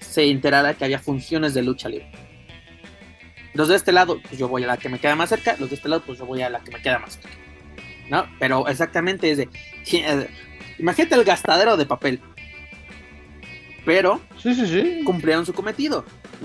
se 0.00 0.30
enterara 0.30 0.74
que 0.74 0.84
había 0.84 0.98
funciones 0.98 1.54
de 1.54 1.62
lucha 1.62 1.88
libre. 1.88 2.10
Los 3.54 3.68
de 3.68 3.76
este 3.76 3.92
lado, 3.92 4.20
pues 4.22 4.38
yo 4.38 4.48
voy 4.48 4.64
a 4.64 4.68
la 4.68 4.76
que 4.76 4.88
me 4.88 4.98
queda 4.98 5.16
más 5.16 5.28
cerca, 5.28 5.56
los 5.58 5.70
de 5.70 5.76
este 5.76 5.88
lado, 5.88 6.02
pues 6.06 6.18
yo 6.18 6.26
voy 6.26 6.42
a 6.42 6.50
la 6.50 6.60
que 6.60 6.70
me 6.70 6.80
queda 6.80 6.98
más 6.98 7.14
cerca. 7.14 7.30
¿No? 8.08 8.26
Pero 8.38 8.66
exactamente 8.68 9.30
es 9.30 9.38
de. 9.38 9.48
Imagínate 10.78 11.14
el 11.14 11.24
gastadero 11.24 11.76
de 11.76 11.86
papel. 11.86 12.20
Pero 13.84 14.20
sí, 14.38 14.54
sí, 14.54 14.66
sí. 14.66 15.02
cumplieron 15.04 15.46
su 15.46 15.52
cometido. 15.52 16.04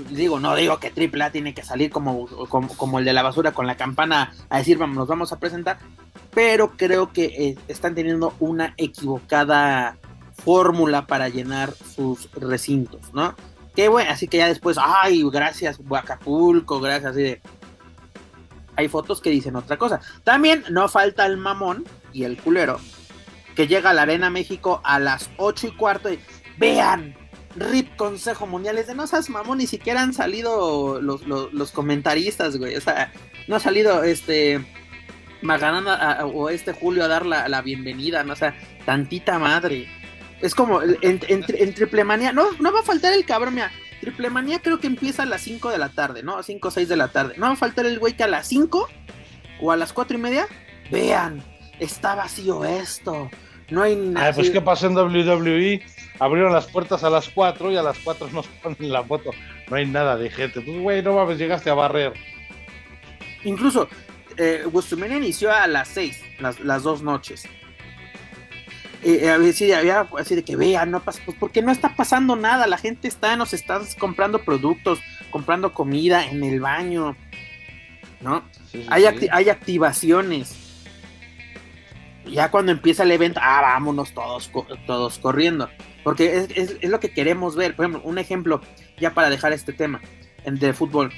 Digo, 0.09 0.39
no 0.39 0.55
digo 0.55 0.79
que 0.79 0.87
AAA 0.87 1.31
tiene 1.31 1.53
que 1.53 1.63
salir 1.63 1.89
como, 1.89 2.27
como, 2.27 2.99
el 2.99 3.05
de 3.05 3.13
la 3.13 3.23
basura 3.23 3.53
con 3.53 3.65
la 3.65 3.77
campana 3.77 4.33
a 4.49 4.57
decir, 4.57 4.77
vamos, 4.77 4.97
nos 4.97 5.07
vamos 5.07 5.31
a 5.31 5.39
presentar. 5.39 5.79
Pero 6.33 6.71
creo 6.75 7.13
que 7.13 7.25
eh, 7.25 7.57
están 7.67 7.95
teniendo 7.95 8.33
una 8.39 8.73
equivocada 8.77 9.97
fórmula 10.35 11.07
para 11.07 11.29
llenar 11.29 11.73
sus 11.73 12.31
recintos, 12.33 13.13
¿no? 13.13 13.35
Qué 13.75 13.87
bueno, 13.89 14.11
así 14.11 14.27
que 14.27 14.37
ya 14.37 14.47
después, 14.47 14.77
ay, 14.79 15.23
gracias 15.31 15.79
Acapulco, 15.89 16.79
gracias, 16.79 17.11
así 17.11 17.21
de... 17.21 17.41
Hay 18.77 18.89
fotos 18.89 19.21
que 19.21 19.29
dicen 19.29 19.55
otra 19.55 19.77
cosa. 19.77 20.01
También 20.23 20.63
no 20.69 20.89
falta 20.89 21.25
el 21.25 21.37
mamón 21.37 21.85
y 22.11 22.23
el 22.23 22.37
culero 22.37 22.79
que 23.55 23.67
llega 23.67 23.89
a 23.89 23.93
la 23.93 24.03
Arena 24.03 24.29
México 24.29 24.81
a 24.83 24.99
las 24.99 25.29
ocho 25.37 25.67
y 25.67 25.71
cuarto 25.71 26.11
y 26.11 26.19
vean, 26.57 27.15
RIP 27.55 27.95
Consejo 27.95 28.45
Mundial, 28.45 28.77
es 28.77 28.87
de 28.87 28.95
no 28.95 29.07
seas 29.07 29.29
mamón, 29.29 29.59
ni 29.59 29.67
siquiera 29.67 30.01
han 30.01 30.13
salido 30.13 31.01
los, 31.01 31.71
comentaristas, 31.71 32.57
güey. 32.57 32.75
O 32.75 32.81
sea, 32.81 33.11
no 33.47 33.55
ha 33.55 33.59
salido 33.59 34.03
este 34.03 34.63
Maganana 35.41 36.25
o 36.25 36.49
este 36.49 36.73
Julio 36.73 37.05
a 37.05 37.07
dar 37.07 37.25
la, 37.25 37.47
la 37.47 37.61
bienvenida, 37.61 38.23
¿no? 38.23 38.33
O 38.33 38.35
sea, 38.35 38.55
tantita 38.85 39.39
madre. 39.39 39.87
Es 40.41 40.53
como 40.53 40.81
en, 40.81 40.97
en, 41.01 41.73
Triplemanía, 41.73 42.33
no, 42.33 42.51
no 42.59 42.73
va 42.73 42.81
a 42.81 42.83
faltar 42.83 43.13
el 43.13 43.25
cabrón, 43.25 43.55
mira. 43.55 43.71
Triplemanía 44.01 44.59
creo 44.59 44.79
que 44.79 44.87
empieza 44.87 45.23
a 45.23 45.25
las 45.25 45.41
5 45.41 45.69
de 45.71 45.77
la 45.77 45.89
tarde, 45.89 46.21
¿no? 46.21 46.37
A 46.37 46.43
5 46.43 46.67
o 46.67 46.71
6 46.71 46.89
de 46.89 46.97
la 46.97 47.07
tarde. 47.07 47.35
No 47.37 47.47
va 47.47 47.53
a 47.53 47.55
faltar 47.55 47.85
el 47.85 47.97
güey 47.97 48.13
que 48.13 48.23
a 48.23 48.27
las 48.27 48.47
5 48.47 48.87
o 49.61 49.71
a 49.71 49.77
las 49.77 49.93
4 49.93 50.17
y 50.17 50.21
media, 50.21 50.47
vean, 50.91 51.41
está 51.79 52.13
vacío 52.13 52.65
esto, 52.65 53.29
no 53.69 53.81
hay 53.81 53.95
nada. 53.95 54.33
pues 54.33 54.49
¿qué 54.49 54.61
pasó 54.61 54.87
en 54.87 54.95
WWE? 54.95 55.81
Abrieron 56.19 56.53
las 56.53 56.67
puertas 56.67 57.03
a 57.03 57.09
las 57.09 57.29
4 57.29 57.71
y 57.71 57.77
a 57.77 57.81
las 57.81 57.97
4 57.99 58.29
nos 58.31 58.47
ponen 58.47 58.91
la 58.91 59.03
foto. 59.03 59.31
No 59.69 59.75
hay 59.75 59.85
nada 59.85 60.17
de 60.17 60.29
gente. 60.29 60.61
Pues, 60.61 60.79
güey, 60.79 61.01
no 61.01 61.15
mames, 61.15 61.37
llegaste 61.37 61.69
a 61.69 61.73
barrer. 61.73 62.13
Incluso, 63.43 63.87
eh, 64.37 64.65
inició 65.09 65.51
a 65.51 65.67
las 65.67 65.87
6, 65.89 66.21
las, 66.39 66.59
las 66.59 66.83
dos 66.83 67.01
noches. 67.01 67.47
Eh, 69.07 69.29
había 69.29 70.07
así 70.17 70.33
de 70.33 70.43
que 70.43 70.55
vean, 70.55 70.89
no 70.89 70.99
pasa, 70.99 71.21
pues 71.23 71.37
porque 71.39 71.61
no 71.61 71.71
está 71.71 71.95
pasando 71.95 72.35
nada, 72.35 72.65
la 72.65 72.79
gente 72.79 73.07
está, 73.07 73.35
nos 73.35 73.53
está 73.53 73.79
comprando 73.99 74.43
productos, 74.43 74.99
comprando 75.29 75.75
comida 75.75 76.25
en 76.27 76.43
el 76.43 76.59
baño, 76.59 77.15
¿no? 78.21 78.43
hay, 78.89 79.05
hay 79.31 79.49
activaciones. 79.49 80.65
Ya 82.25 82.49
cuando 82.49 82.71
empieza 82.71 83.03
el 83.03 83.11
evento, 83.11 83.39
ah, 83.43 83.61
vámonos 83.61 84.11
todos, 84.11 84.51
todos 84.87 85.19
corriendo. 85.19 85.69
Porque 86.03 86.47
es, 86.55 86.83
lo 86.89 86.99
que 86.99 87.11
queremos 87.11 87.55
ver. 87.55 87.75
Por 87.75 87.85
ejemplo, 87.85 88.09
un 88.09 88.17
ejemplo, 88.17 88.61
ya 88.97 89.13
para 89.13 89.29
dejar 89.29 89.53
este 89.53 89.71
tema 89.71 90.01
de 90.43 90.73
fútbol. 90.73 91.11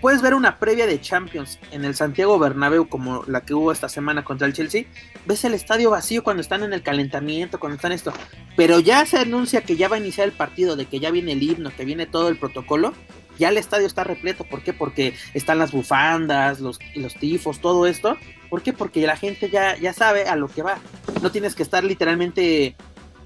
Puedes 0.00 0.22
ver 0.22 0.32
una 0.32 0.58
previa 0.58 0.86
de 0.86 0.98
Champions 0.98 1.58
en 1.72 1.84
el 1.84 1.94
Santiago 1.94 2.38
Bernabéu 2.38 2.88
como 2.88 3.22
la 3.26 3.42
que 3.42 3.52
hubo 3.52 3.70
esta 3.70 3.90
semana 3.90 4.24
contra 4.24 4.46
el 4.46 4.54
Chelsea. 4.54 4.86
Ves 5.26 5.44
el 5.44 5.52
estadio 5.52 5.90
vacío 5.90 6.24
cuando 6.24 6.40
están 6.40 6.62
en 6.62 6.72
el 6.72 6.82
calentamiento, 6.82 7.60
cuando 7.60 7.76
están 7.76 7.92
esto. 7.92 8.10
Pero 8.56 8.80
ya 8.80 9.04
se 9.04 9.18
anuncia 9.18 9.60
que 9.60 9.76
ya 9.76 9.88
va 9.88 9.96
a 9.96 9.98
iniciar 9.98 10.26
el 10.26 10.32
partido, 10.32 10.74
de 10.74 10.86
que 10.86 11.00
ya 11.00 11.10
viene 11.10 11.32
el 11.32 11.42
himno, 11.42 11.70
que 11.76 11.84
viene 11.84 12.06
todo 12.06 12.30
el 12.30 12.38
protocolo. 12.38 12.94
Ya 13.38 13.50
el 13.50 13.58
estadio 13.58 13.86
está 13.86 14.02
repleto. 14.02 14.44
¿Por 14.44 14.62
qué? 14.62 14.72
Porque 14.72 15.14
están 15.34 15.58
las 15.58 15.70
bufandas, 15.70 16.60
los, 16.60 16.78
los 16.94 17.14
tifos, 17.16 17.60
todo 17.60 17.86
esto. 17.86 18.16
¿Por 18.48 18.62
qué? 18.62 18.72
Porque 18.72 19.06
la 19.06 19.16
gente 19.16 19.50
ya, 19.50 19.76
ya 19.76 19.92
sabe 19.92 20.24
a 20.28 20.34
lo 20.34 20.48
que 20.48 20.62
va. 20.62 20.78
No 21.20 21.30
tienes 21.30 21.54
que 21.54 21.62
estar 21.62 21.84
literalmente 21.84 22.74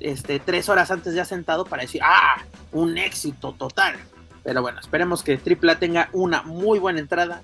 este, 0.01 0.41
tres 0.41 0.69
horas 0.69 0.91
antes 0.91 1.15
ya 1.15 1.25
sentado 1.25 1.65
para 1.65 1.83
decir, 1.83 2.01
ah, 2.03 2.43
un 2.73 2.99
éxito 2.99 3.53
total. 3.53 3.95
Pero 4.45 4.63
bueno, 4.63 4.79
esperemos 4.79 5.23
que 5.23 5.39
AAA 5.39 5.79
tenga 5.79 6.09
una 6.13 6.43
muy 6.43 6.79
buena 6.79 7.01
entrada, 7.01 7.43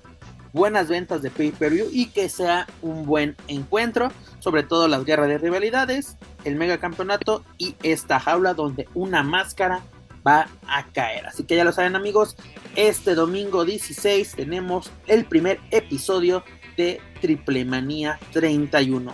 buenas 0.52 0.88
ventas 0.88 1.22
de 1.22 1.30
pay-per-view 1.30 1.88
y 1.90 2.10
que 2.10 2.28
sea 2.28 2.66
un 2.82 3.06
buen 3.06 3.36
encuentro, 3.48 4.12
sobre 4.38 4.62
todo 4.62 4.86
las 4.86 5.04
guerras 5.04 5.28
de 5.28 5.38
rivalidades, 5.38 6.16
el 6.44 6.56
mega 6.56 6.78
campeonato 6.78 7.44
y 7.56 7.74
esta 7.82 8.20
jaula 8.20 8.54
donde 8.54 8.88
una 8.94 9.22
máscara 9.22 9.80
va 10.26 10.48
a 10.66 10.84
caer. 10.92 11.26
Así 11.26 11.44
que 11.44 11.56
ya 11.56 11.64
lo 11.64 11.72
saben 11.72 11.96
amigos, 11.96 12.36
este 12.76 13.14
domingo 13.14 13.64
16 13.64 14.34
tenemos 14.36 14.90
el 15.06 15.24
primer 15.24 15.60
episodio 15.70 16.44
de 16.76 17.00
Triple 17.20 17.64
Manía 17.64 18.18
31. 18.32 19.12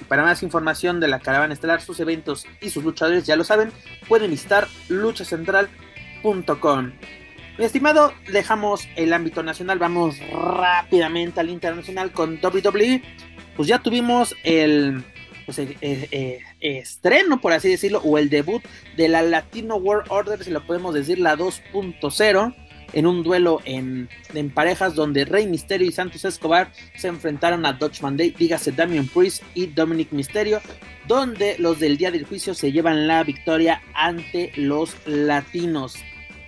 Y 0.00 0.04
para 0.04 0.22
más 0.22 0.42
información 0.42 1.00
de 1.00 1.08
la 1.08 1.20
caravana 1.20 1.54
estelar, 1.54 1.80
sus 1.80 2.00
eventos 2.00 2.46
y 2.60 2.70
sus 2.70 2.84
luchadores, 2.84 3.26
ya 3.26 3.36
lo 3.36 3.44
saben, 3.44 3.72
pueden 4.08 4.30
visitar 4.30 4.68
luchacentral.com. 4.88 6.92
Mi 7.56 7.64
estimado, 7.64 8.12
dejamos 8.32 8.88
el 8.96 9.12
ámbito 9.12 9.44
nacional, 9.44 9.78
vamos 9.78 10.16
rápidamente 10.32 11.38
al 11.38 11.50
internacional 11.50 12.10
con 12.10 12.40
WWE. 12.42 13.00
Pues 13.56 13.68
ya 13.68 13.78
tuvimos 13.78 14.34
el, 14.42 15.04
pues, 15.46 15.60
eh, 15.60 15.76
eh, 15.80 16.40
estreno, 16.60 17.40
por 17.40 17.52
así 17.52 17.68
decirlo, 17.68 18.00
o 18.04 18.18
el 18.18 18.28
debut 18.28 18.60
de 18.96 19.08
la 19.08 19.22
Latino 19.22 19.76
World 19.76 20.06
Order, 20.10 20.42
si 20.42 20.50
lo 20.50 20.66
podemos 20.66 20.94
decir, 20.94 21.20
la 21.20 21.36
2.0 21.36 22.54
en 22.92 23.06
un 23.06 23.22
duelo 23.22 23.60
en, 23.64 24.08
parejas 24.54 24.94
donde 24.94 25.24
Rey 25.24 25.46
Misterio 25.46 25.86
y 25.86 25.92
Santos 25.92 26.24
Escobar 26.24 26.72
se 26.96 27.08
enfrentaron 27.08 27.66
a 27.66 27.74
Dutch 27.74 28.00
Monday, 28.00 28.30
dígase 28.30 28.72
Damian 28.72 29.06
Priest 29.08 29.42
y 29.54 29.66
Dominic 29.66 30.12
Misterio, 30.12 30.60
donde 31.06 31.56
los 31.58 31.78
del 31.78 31.96
día 31.96 32.10
del 32.10 32.24
juicio 32.24 32.54
se 32.54 32.72
llevan 32.72 33.06
la 33.06 33.22
victoria 33.22 33.82
ante 33.94 34.52
los 34.56 34.96
latinos. 35.06 35.96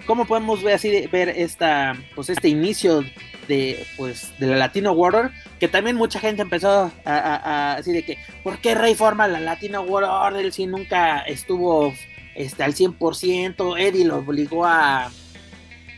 ¿Cómo 0.06 0.26
podemos 0.26 0.62
ver 0.62 0.74
así 0.74 1.06
ver 1.08 1.28
esta, 1.28 1.96
pues 2.14 2.30
este 2.30 2.48
inicio 2.48 3.02
de, 3.48 3.86
pues, 3.96 4.32
de 4.38 4.46
la 4.46 4.56
Latino 4.56 4.92
World 4.92 5.30
Que 5.58 5.68
también 5.68 5.96
mucha 5.96 6.18
gente 6.20 6.42
empezó 6.42 6.90
a, 7.04 7.74
a, 7.76 7.82
de 7.82 8.04
que, 8.04 8.18
¿por 8.42 8.58
qué 8.58 8.74
Rey 8.74 8.94
forma 8.94 9.28
la 9.28 9.40
Latino 9.40 9.82
Order 9.82 10.52
si 10.52 10.66
nunca 10.66 11.20
estuvo 11.20 11.94
este, 12.34 12.62
al 12.62 12.74
100%? 12.74 13.78
Eddie 13.78 14.04
lo 14.04 14.18
obligó 14.18 14.64
a, 14.64 15.10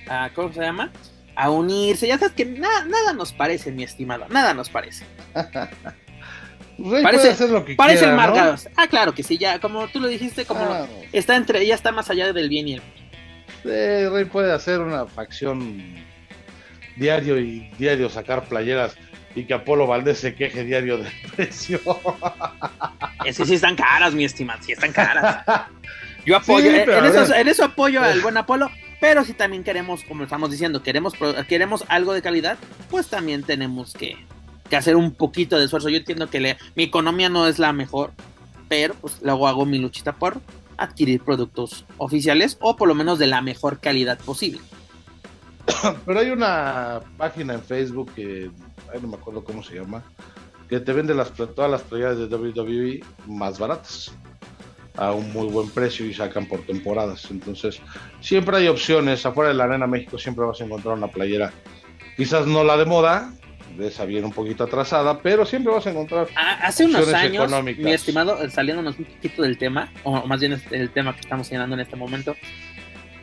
a, 0.09 0.31
¿cómo 0.35 0.53
se 0.53 0.61
llama? 0.61 0.93
A 1.35 1.51
unirse. 1.51 2.07
Ya 2.09 2.19
sabes 2.19 2.35
que 2.35 2.45
nada 2.45 3.13
nos 3.15 3.33
parece, 3.33 3.73
mi 3.73 3.85
estimado, 3.85 4.27
nada 4.29 4.55
nos 4.55 4.71
parece. 4.71 5.05
Rey 6.79 7.03
parece, 7.03 7.31
hacer 7.31 7.51
lo 7.51 7.65
que 7.65 7.75
parecen 7.75 8.15
marcados. 8.15 8.69
Ah, 8.77 8.87
claro 8.87 9.13
que 9.13 9.25
sí, 9.25 9.37
ya, 9.37 9.59
como 9.59 9.89
tú 9.89 9.99
lo 9.99 10.07
dijiste, 10.07 10.45
como 10.45 10.87
está 11.13 11.35
entre, 11.35 11.67
ya 11.67 11.75
está 11.75 11.91
más 11.91 12.09
allá 12.09 12.33
del 12.33 12.49
bien 12.49 12.69
y 12.69 12.75
el 12.75 12.81
mal. 12.81 13.08
Sí, 13.63 13.69
Rey 13.69 14.25
puede 14.25 14.53
hacer 14.53 14.81
una 14.81 15.07
facción 15.07 15.83
diario 16.97 17.39
y 17.39 17.71
diario 17.79 18.09
sacar 18.09 18.45
playeras 18.45 18.97
y 19.35 19.45
que 19.45 19.55
Apolo 19.55 19.87
Valdés 19.87 20.19
se 20.19 20.35
queje 20.35 20.65
diario 20.65 20.99
del 20.99 21.13
precio. 21.37 21.81
Ese 23.25 23.45
sí 23.45 23.55
están 23.55 23.77
caras, 23.77 24.15
mi 24.15 24.25
estimado, 24.25 24.63
sí 24.63 24.73
están 24.73 24.93
caras. 24.93 25.45
Yo 26.25 26.37
apoyo, 26.37 26.71
en, 26.71 27.07
eso, 27.07 27.35
en, 27.35 27.49
eso, 27.49 27.65
apoyo 27.65 28.03
al 28.03 28.21
buen 28.21 28.37
Apolo, 28.37 28.71
pero 29.01 29.25
si 29.25 29.33
también 29.33 29.65
queremos, 29.65 30.05
como 30.05 30.25
estamos 30.25 30.51
diciendo, 30.51 30.83
queremos, 30.83 31.15
queremos 31.49 31.85
algo 31.89 32.13
de 32.13 32.21
calidad, 32.21 32.59
pues 32.91 33.09
también 33.09 33.45
tenemos 33.45 33.95
que, 33.95 34.17
hacer 34.77 34.97
un 34.97 35.15
poquito 35.15 35.59
de 35.59 35.65
esfuerzo. 35.65 35.89
Yo 35.89 35.97
entiendo 35.97 36.29
que 36.29 36.57
mi 36.75 36.83
economía 36.83 37.31
no 37.31 37.47
es 37.47 37.59
la 37.59 37.73
mejor, 37.73 38.13
pero 38.69 38.95
pues 38.95 39.21
luego 39.23 39.49
hago 39.49 39.65
mi 39.65 39.79
luchita 39.79 40.13
por 40.13 40.39
adquirir 40.79 41.23
productos 41.23 41.85
oficiales 41.99 42.57
o 42.61 42.77
por 42.77 42.89
lo 42.89 42.95
menos 42.95 43.19
de 43.19 43.27
la 43.27 43.43
mejor 43.43 43.81
calidad 43.81 44.19
posible. 44.19 44.61
Pero 46.07 46.21
hay 46.21 46.31
una 46.31 47.01
página 47.17 47.55
en 47.55 47.63
Facebook 47.63 48.13
que 48.15 48.51
no 49.03 49.09
me 49.09 49.17
acuerdo 49.17 49.45
cómo 49.45 49.63
se 49.63 49.75
llama, 49.75 50.03
que 50.69 50.81
te 50.81 50.93
vende 50.93 51.15
las, 51.15 51.33
todas 51.33 51.71
las 51.71 51.83
playeras 51.83 52.19
de 52.19 52.27
WWE 52.27 53.01
más 53.27 53.59
baratas 53.59 54.13
a 54.97 55.13
un 55.13 55.33
muy 55.33 55.47
buen 55.47 55.71
precio 55.71 56.05
y 56.07 56.13
sacan 56.13 56.47
por 56.47 56.61
temporadas. 56.63 57.31
Entonces, 57.31 57.81
siempre 58.21 58.57
hay 58.57 58.69
opciones. 58.69 59.25
Afuera 59.25 59.51
de 59.51 59.55
la 59.55 59.65
Arena 59.65 59.87
México 59.87 60.19
siempre 60.19 60.45
vas 60.45 60.61
a 60.61 60.65
encontrar 60.65 60.97
una 60.97 61.09
playera, 61.09 61.53
quizás 62.17 62.47
no 62.47 62.65
la 62.65 62.77
de 62.77 62.85
moda, 62.85 63.33
de 63.79 63.89
esa 63.89 64.05
viene 64.05 64.27
un 64.27 64.33
poquito 64.33 64.65
atrasada, 64.65 65.21
pero 65.23 65.47
siempre 65.47 65.73
vas 65.73 65.87
a 65.87 65.91
encontrar. 65.91 66.29
Hace 66.35 66.85
unos 66.85 67.13
años, 67.15 67.51
mi 67.79 67.93
estimado, 67.93 68.51
saliéndonos 68.51 68.99
un 68.99 69.05
poquito 69.05 69.43
del 69.43 69.57
tema, 69.57 69.93
o 70.03 70.27
más 70.27 70.41
bien 70.41 70.61
el 70.71 70.91
tema 70.91 71.15
que 71.15 71.21
estamos 71.21 71.47
señalando 71.47 71.77
en 71.77 71.81
este 71.81 71.95
momento, 71.95 72.35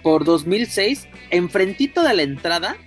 por 0.02 0.23
2006, 0.23 1.07
enfrentito 1.30 2.03
de 2.03 2.14
la 2.14 2.22
entrada, 2.22 2.77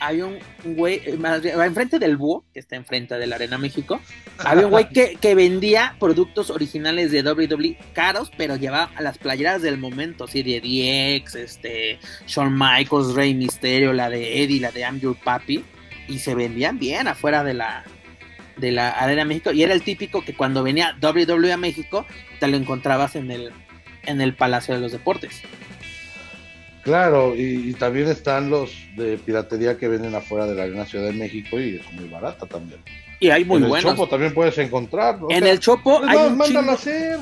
había 0.00 0.26
un 0.26 0.38
güey, 0.64 1.00
eh, 1.04 1.18
enfrente 1.64 1.98
del 1.98 2.16
búho, 2.16 2.44
que 2.54 2.60
está 2.60 2.76
enfrente 2.76 3.16
de 3.16 3.26
la 3.26 3.34
Arena 3.34 3.58
México, 3.58 4.00
había 4.38 4.66
un 4.66 4.70
güey 4.70 4.88
que, 5.20 5.34
vendía 5.34 5.96
productos 5.98 6.50
originales 6.50 7.10
de 7.10 7.22
WWE 7.22 7.78
caros, 7.94 8.30
pero 8.36 8.54
llevaba 8.54 8.92
a 8.94 9.02
las 9.02 9.18
playeras 9.18 9.60
del 9.60 9.78
momento, 9.78 10.24
así 10.24 10.44
de 10.44 10.60
DX, 10.60 11.34
este, 11.34 11.98
Shawn 12.28 12.56
Michaels, 12.56 13.14
Rey 13.14 13.34
Mysterio, 13.34 13.92
la 13.92 14.08
de 14.08 14.44
Eddie, 14.44 14.60
la 14.60 14.70
de 14.70 14.80
I'm 14.82 15.00
Your 15.00 15.16
Papi, 15.16 15.64
y 16.08 16.18
se 16.18 16.34
vendían 16.34 16.78
bien 16.78 17.06
afuera 17.06 17.44
de 17.44 17.54
la, 17.54 17.84
de 18.56 18.72
la 18.72 18.90
Arena 18.90 19.24
México, 19.24 19.52
y 19.52 19.62
era 19.62 19.74
el 19.74 19.82
típico 19.82 20.24
que 20.24 20.34
cuando 20.34 20.62
venía 20.62 20.96
WWE 21.00 21.52
a 21.52 21.56
México, 21.56 22.06
te 22.40 22.48
lo 22.48 22.56
encontrabas 22.56 23.14
en 23.16 23.30
el, 23.30 23.52
en 24.06 24.20
el 24.20 24.34
Palacio 24.34 24.74
de 24.74 24.80
los 24.80 24.92
Deportes. 24.92 25.42
Claro, 26.82 27.34
y, 27.36 27.74
también 27.74 28.08
están 28.08 28.48
los 28.48 28.72
de 28.96 29.18
piratería 29.18 29.76
que 29.76 29.88
venden 29.88 30.14
afuera 30.14 30.46
de 30.46 30.54
la 30.54 30.62
Arena 30.62 30.86
Ciudad 30.86 31.04
de 31.04 31.12
México 31.12 31.60
y 31.60 31.76
es 31.76 31.92
muy 31.92 32.08
barata 32.08 32.46
también. 32.46 32.80
Y 33.20 33.28
hay 33.28 33.44
muy 33.44 33.60
buenos. 33.60 33.84
En 33.84 33.90
el 33.90 33.96
Chopo 33.96 34.08
también 34.08 34.32
puedes 34.32 34.56
encontrar. 34.56 35.18
En 35.28 35.46
el 35.46 35.60
Chopo 35.60 36.02
hay 36.02 36.16
un 36.16 36.38
mándalo 36.38 36.70
a 36.70 36.74
hacer. 36.74 37.18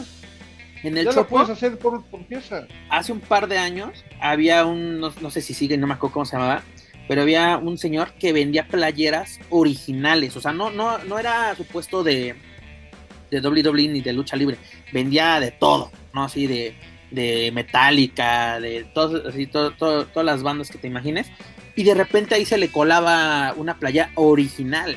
En 0.84 0.96
el 0.96 1.08
Chopo 1.08 1.26
puedes 1.26 1.50
hacer 1.50 1.78
por, 1.78 2.00
pieza. 2.28 2.68
Hace 2.90 3.12
un 3.12 3.18
par 3.18 3.48
de 3.48 3.58
años 3.58 4.04
había 4.20 4.64
un, 4.66 5.00
no, 5.00 5.30
sé 5.30 5.40
si 5.40 5.52
sigue, 5.52 5.76
no 5.76 5.88
me 5.88 5.94
acuerdo 5.94 6.14
cómo 6.14 6.26
se 6.26 6.36
llamaba, 6.36 6.62
pero 7.08 7.22
había 7.22 7.58
un 7.58 7.78
señor 7.78 8.12
que 8.14 8.32
vendía 8.32 8.68
playeras 8.68 9.38
originales, 9.50 10.36
o 10.36 10.40
sea, 10.40 10.52
no, 10.52 10.70
no, 10.70 10.98
no 10.98 11.18
era 11.18 11.54
supuesto 11.54 12.02
de, 12.02 12.34
de 13.30 13.40
WWE 13.40 13.88
ni 13.88 14.00
de 14.00 14.12
lucha 14.12 14.36
libre, 14.36 14.58
vendía 14.92 15.40
de 15.40 15.50
todo, 15.52 15.90
¿no? 16.12 16.24
Así 16.24 16.46
de 16.46 16.74
de 17.10 17.50
Metallica, 17.52 18.60
de 18.60 18.84
todo, 18.84 19.28
así, 19.28 19.46
todo, 19.46 19.72
todas 19.72 20.24
las 20.24 20.42
bandas 20.42 20.70
que 20.70 20.78
te 20.78 20.86
imagines. 20.86 21.26
Y 21.74 21.84
de 21.84 21.94
repente 21.94 22.34
ahí 22.34 22.44
se 22.44 22.58
le 22.58 22.68
colaba 22.68 23.54
una 23.56 23.78
playa 23.78 24.10
original. 24.14 24.96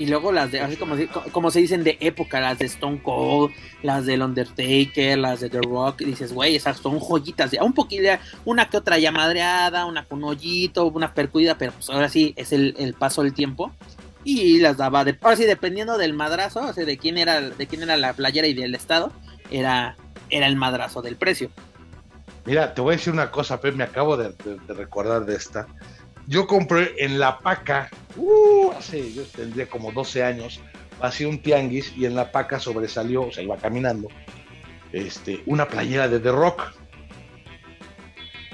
Y 0.00 0.06
luego 0.06 0.32
las 0.32 0.50
de, 0.50 0.60
así 0.62 0.76
como, 0.76 0.96
como 1.30 1.50
se 1.50 1.60
dicen 1.60 1.84
de 1.84 1.98
época, 2.00 2.40
las 2.40 2.58
de 2.58 2.64
Stone 2.64 3.02
Cold, 3.02 3.52
las 3.82 4.06
del 4.06 4.22
Undertaker, 4.22 5.18
las 5.18 5.40
de 5.40 5.50
The 5.50 5.60
Rock. 5.60 6.00
Y 6.00 6.06
dices, 6.06 6.32
güey, 6.32 6.56
esas 6.56 6.78
son 6.78 6.98
joyitas. 6.98 7.50
De, 7.50 7.60
un 7.60 7.74
poquito, 7.74 8.08
una 8.46 8.70
que 8.70 8.78
otra 8.78 8.98
ya 8.98 9.12
madreada, 9.12 9.84
una 9.84 10.06
con 10.06 10.24
hoyito, 10.24 10.86
una 10.86 11.12
percuida, 11.12 11.58
pero 11.58 11.72
pues 11.72 11.90
ahora 11.90 12.08
sí 12.08 12.32
es 12.36 12.54
el, 12.54 12.74
el 12.78 12.94
paso 12.94 13.22
del 13.22 13.34
tiempo. 13.34 13.72
y 14.24 14.58
las 14.60 14.78
daba 14.78 15.04
de, 15.04 15.18
ahora 15.20 15.36
sí, 15.36 15.44
dependiendo 15.44 15.98
del 15.98 16.14
madrazo, 16.14 16.60
o 16.60 16.72
sea, 16.72 16.86
de 16.86 16.96
quién 16.96 17.18
era, 17.18 17.42
de 17.42 17.66
quién 17.66 17.82
era 17.82 17.98
la 17.98 18.14
playera 18.14 18.46
y 18.46 18.54
del 18.54 18.74
estado, 18.74 19.12
era, 19.50 19.98
era 20.30 20.46
el 20.46 20.56
madrazo 20.56 21.02
del 21.02 21.16
precio. 21.16 21.50
Mira, 22.46 22.72
te 22.72 22.80
voy 22.80 22.94
a 22.94 22.96
decir 22.96 23.12
una 23.12 23.30
cosa, 23.30 23.60
Pep, 23.60 23.74
me 23.74 23.84
acabo 23.84 24.16
de, 24.16 24.34
recordar 24.68 25.26
de 25.26 25.36
esta. 25.36 25.66
Yo 26.30 26.46
compré 26.46 26.94
en 26.98 27.18
La 27.18 27.40
Paca, 27.40 27.90
uh, 28.14 28.70
hace, 28.78 29.12
yo 29.12 29.24
tendría 29.24 29.68
como 29.68 29.90
12 29.90 30.22
años, 30.22 30.60
hacía 31.00 31.26
un 31.26 31.42
tianguis 31.42 31.92
y 31.96 32.06
en 32.06 32.14
La 32.14 32.30
Paca 32.30 32.60
sobresalió, 32.60 33.22
o 33.22 33.32
sea, 33.32 33.42
iba 33.42 33.56
caminando, 33.56 34.06
este, 34.92 35.42
una 35.46 35.66
playera 35.66 36.06
de 36.06 36.20
The 36.20 36.30
Rock. 36.30 36.72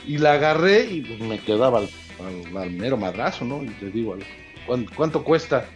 Y 0.06 0.16
la 0.16 0.32
agarré 0.32 0.84
y 0.84 1.02
pues, 1.02 1.20
me 1.20 1.38
quedaba 1.38 1.80
al, 1.80 2.70
mero 2.70 2.96
madrazo, 2.96 3.44
¿no? 3.44 3.62
Y 3.62 3.68
te 3.68 3.90
digo, 3.90 4.16
¿cuánto, 4.96 5.22
cuesta? 5.22 5.68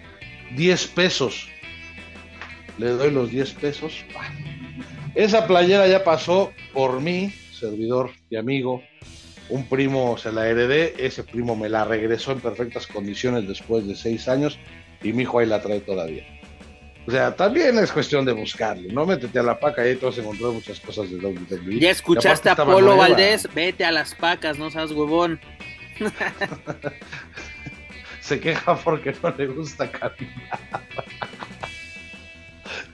10 0.57 0.87
pesos. 0.87 1.51
Le 2.79 2.87
doy 2.93 3.11
los 3.11 3.31
10 3.31 3.53
pesos. 3.55 4.07
Esa 5.15 5.47
playera 5.47 5.87
ya 5.87 6.03
pasó 6.03 6.51
por 6.73 6.99
mí 7.03 7.31
servidor 7.53 8.11
y 8.31 8.37
amigo, 8.37 8.83
un 9.51 9.67
primo 9.69 10.17
se 10.17 10.33
la 10.33 10.49
heredé, 10.49 10.95
ese 10.99 11.23
primo 11.25 11.55
me 11.57 11.69
la 11.69 11.85
regresó 11.85 12.33
en 12.33 12.41
perfectas 12.41 12.87
condiciones 12.87 13.47
después 13.47 13.87
de 13.87 13.95
seis 13.95 14.29
años 14.29 14.59
y 15.03 15.13
mi 15.13 15.23
hijo 15.23 15.39
ahí 15.39 15.47
la 15.47 15.61
trae 15.61 15.81
todavía. 15.81 16.25
O 17.07 17.11
sea, 17.11 17.35
también 17.35 17.79
es 17.79 17.91
cuestión 17.91 18.25
de 18.25 18.33
buscarle, 18.33 18.93
no 18.93 19.07
métete 19.07 19.39
a 19.39 19.43
la 19.43 19.59
paca 19.59 19.85
y 19.85 19.91
ahí 19.91 19.97
te 19.97 20.07
vas 20.07 20.17
a 20.19 20.21
encontrar 20.21 20.53
muchas 20.53 20.79
cosas 20.81 21.11
de 21.11 21.17
WWE. 21.17 21.81
Ya 21.81 21.91
escuchaste 21.91 22.49
a 22.51 22.57
Polo 22.57 22.97
Valdés, 22.97 23.49
vete 23.55 23.85
a 23.85 23.91
las 23.91 24.15
pacas, 24.15 24.59
no 24.59 24.71
seas 24.71 24.93
huevón. 24.93 25.41
Se 28.21 28.39
queja 28.39 28.77
porque 28.77 29.15
no 29.23 29.35
le 29.37 29.47
gusta 29.49 29.91
caminar. 29.91 30.61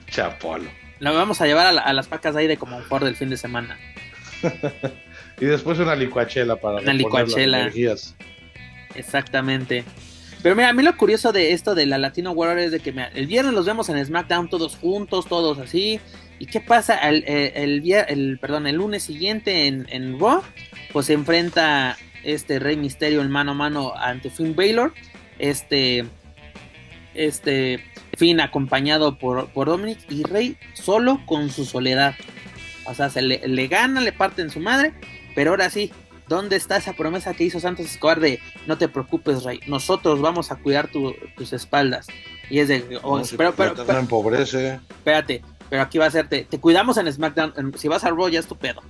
Chapolo. 0.09 0.69
Lo 0.99 1.13
vamos 1.13 1.41
a 1.41 1.45
llevar 1.45 1.67
a, 1.67 1.93
las 1.93 2.07
pacas 2.07 2.35
ahí 2.35 2.47
de 2.47 2.57
como 2.57 2.79
por 2.83 3.03
del 3.03 3.15
fin 3.15 3.29
de 3.29 3.37
semana. 3.37 3.77
y 5.39 5.45
después 5.45 5.79
una 5.79 5.95
licuachela 5.95 6.55
para 6.55 6.79
una 6.79 6.93
licuachela. 6.93 7.71
Exactamente. 8.95 9.83
Pero 10.41 10.55
mira, 10.55 10.69
a 10.69 10.73
mí 10.73 10.83
lo 10.83 10.95
curioso 10.97 11.31
de 11.31 11.51
esto 11.51 11.75
de 11.75 11.85
la 11.85 11.97
Latino 11.97 12.31
Warrior 12.31 12.59
es 12.59 12.71
de 12.71 12.79
que 12.79 12.93
el 13.13 13.27
viernes 13.27 13.53
los 13.53 13.65
vemos 13.65 13.89
en 13.89 14.03
SmackDown 14.03 14.49
todos 14.49 14.75
juntos, 14.75 15.27
todos 15.27 15.59
así. 15.59 15.99
¿Y 16.39 16.45
qué 16.45 16.61
pasa? 16.61 16.97
El, 17.09 17.23
el, 17.27 17.83
el, 18.07 18.37
perdón, 18.39 18.67
el 18.67 18.75
lunes 18.75 19.03
siguiente 19.03 19.67
en, 19.67 19.87
en 19.89 20.19
Raw, 20.19 20.43
pues 20.93 21.07
se 21.07 21.13
enfrenta 21.13 21.97
este 22.23 22.59
Rey 22.59 22.77
Misterio 22.77 23.21
en 23.21 23.31
mano 23.31 23.51
a 23.51 23.55
mano 23.55 23.93
ante 23.95 24.29
Finn 24.29 24.55
Baylor. 24.55 24.93
Este, 25.39 26.05
este 27.15 27.83
Finn 28.15 28.39
acompañado 28.39 29.17
por, 29.17 29.49
por 29.49 29.67
Dominic 29.67 29.99
y 30.09 30.23
Rey 30.23 30.57
solo 30.73 31.21
con 31.25 31.49
su 31.49 31.65
soledad. 31.65 32.15
O 32.85 32.93
sea, 32.93 33.09
se 33.09 33.21
le, 33.21 33.47
le 33.47 33.67
gana, 33.67 34.01
le 34.01 34.13
parten 34.13 34.49
su 34.49 34.59
madre, 34.59 34.93
pero 35.37 35.51
ahora 35.51 35.69
sí, 35.69 35.91
¿dónde 36.27 36.55
está 36.55 36.77
esa 36.77 36.93
promesa 36.93 37.35
que 37.35 37.43
hizo 37.43 37.59
Santos 37.59 37.85
Escobar 37.85 38.19
de 38.19 38.39
no 38.65 38.79
te 38.79 38.87
preocupes, 38.87 39.43
Rey, 39.43 39.59
nosotros 39.67 40.19
vamos 40.19 40.51
a 40.51 40.55
cuidar 40.55 40.89
tus 40.89 41.53
espaldas? 41.53 42.07
Y 42.49 42.57
es 42.57 42.69
de, 42.69 42.97
oh, 43.03 43.21
pero, 43.37 43.53
pero, 43.53 43.75
pero, 43.85 43.99
empobrece. 43.99 44.79
Espérate, 44.89 45.43
pero 45.69 45.83
aquí 45.83 45.99
va 45.99 46.07
a 46.07 46.09
ser, 46.09 46.27
te, 46.27 46.47
cuidamos 46.59 46.97
en 46.97 47.13
SmackDown, 47.13 47.75
si 47.77 47.87
vas 47.87 48.03
a 48.03 48.09
Raw 48.09 48.29
ya 48.29 48.39
es 48.39 48.47
tu 48.47 48.55
pedo. 48.55 48.81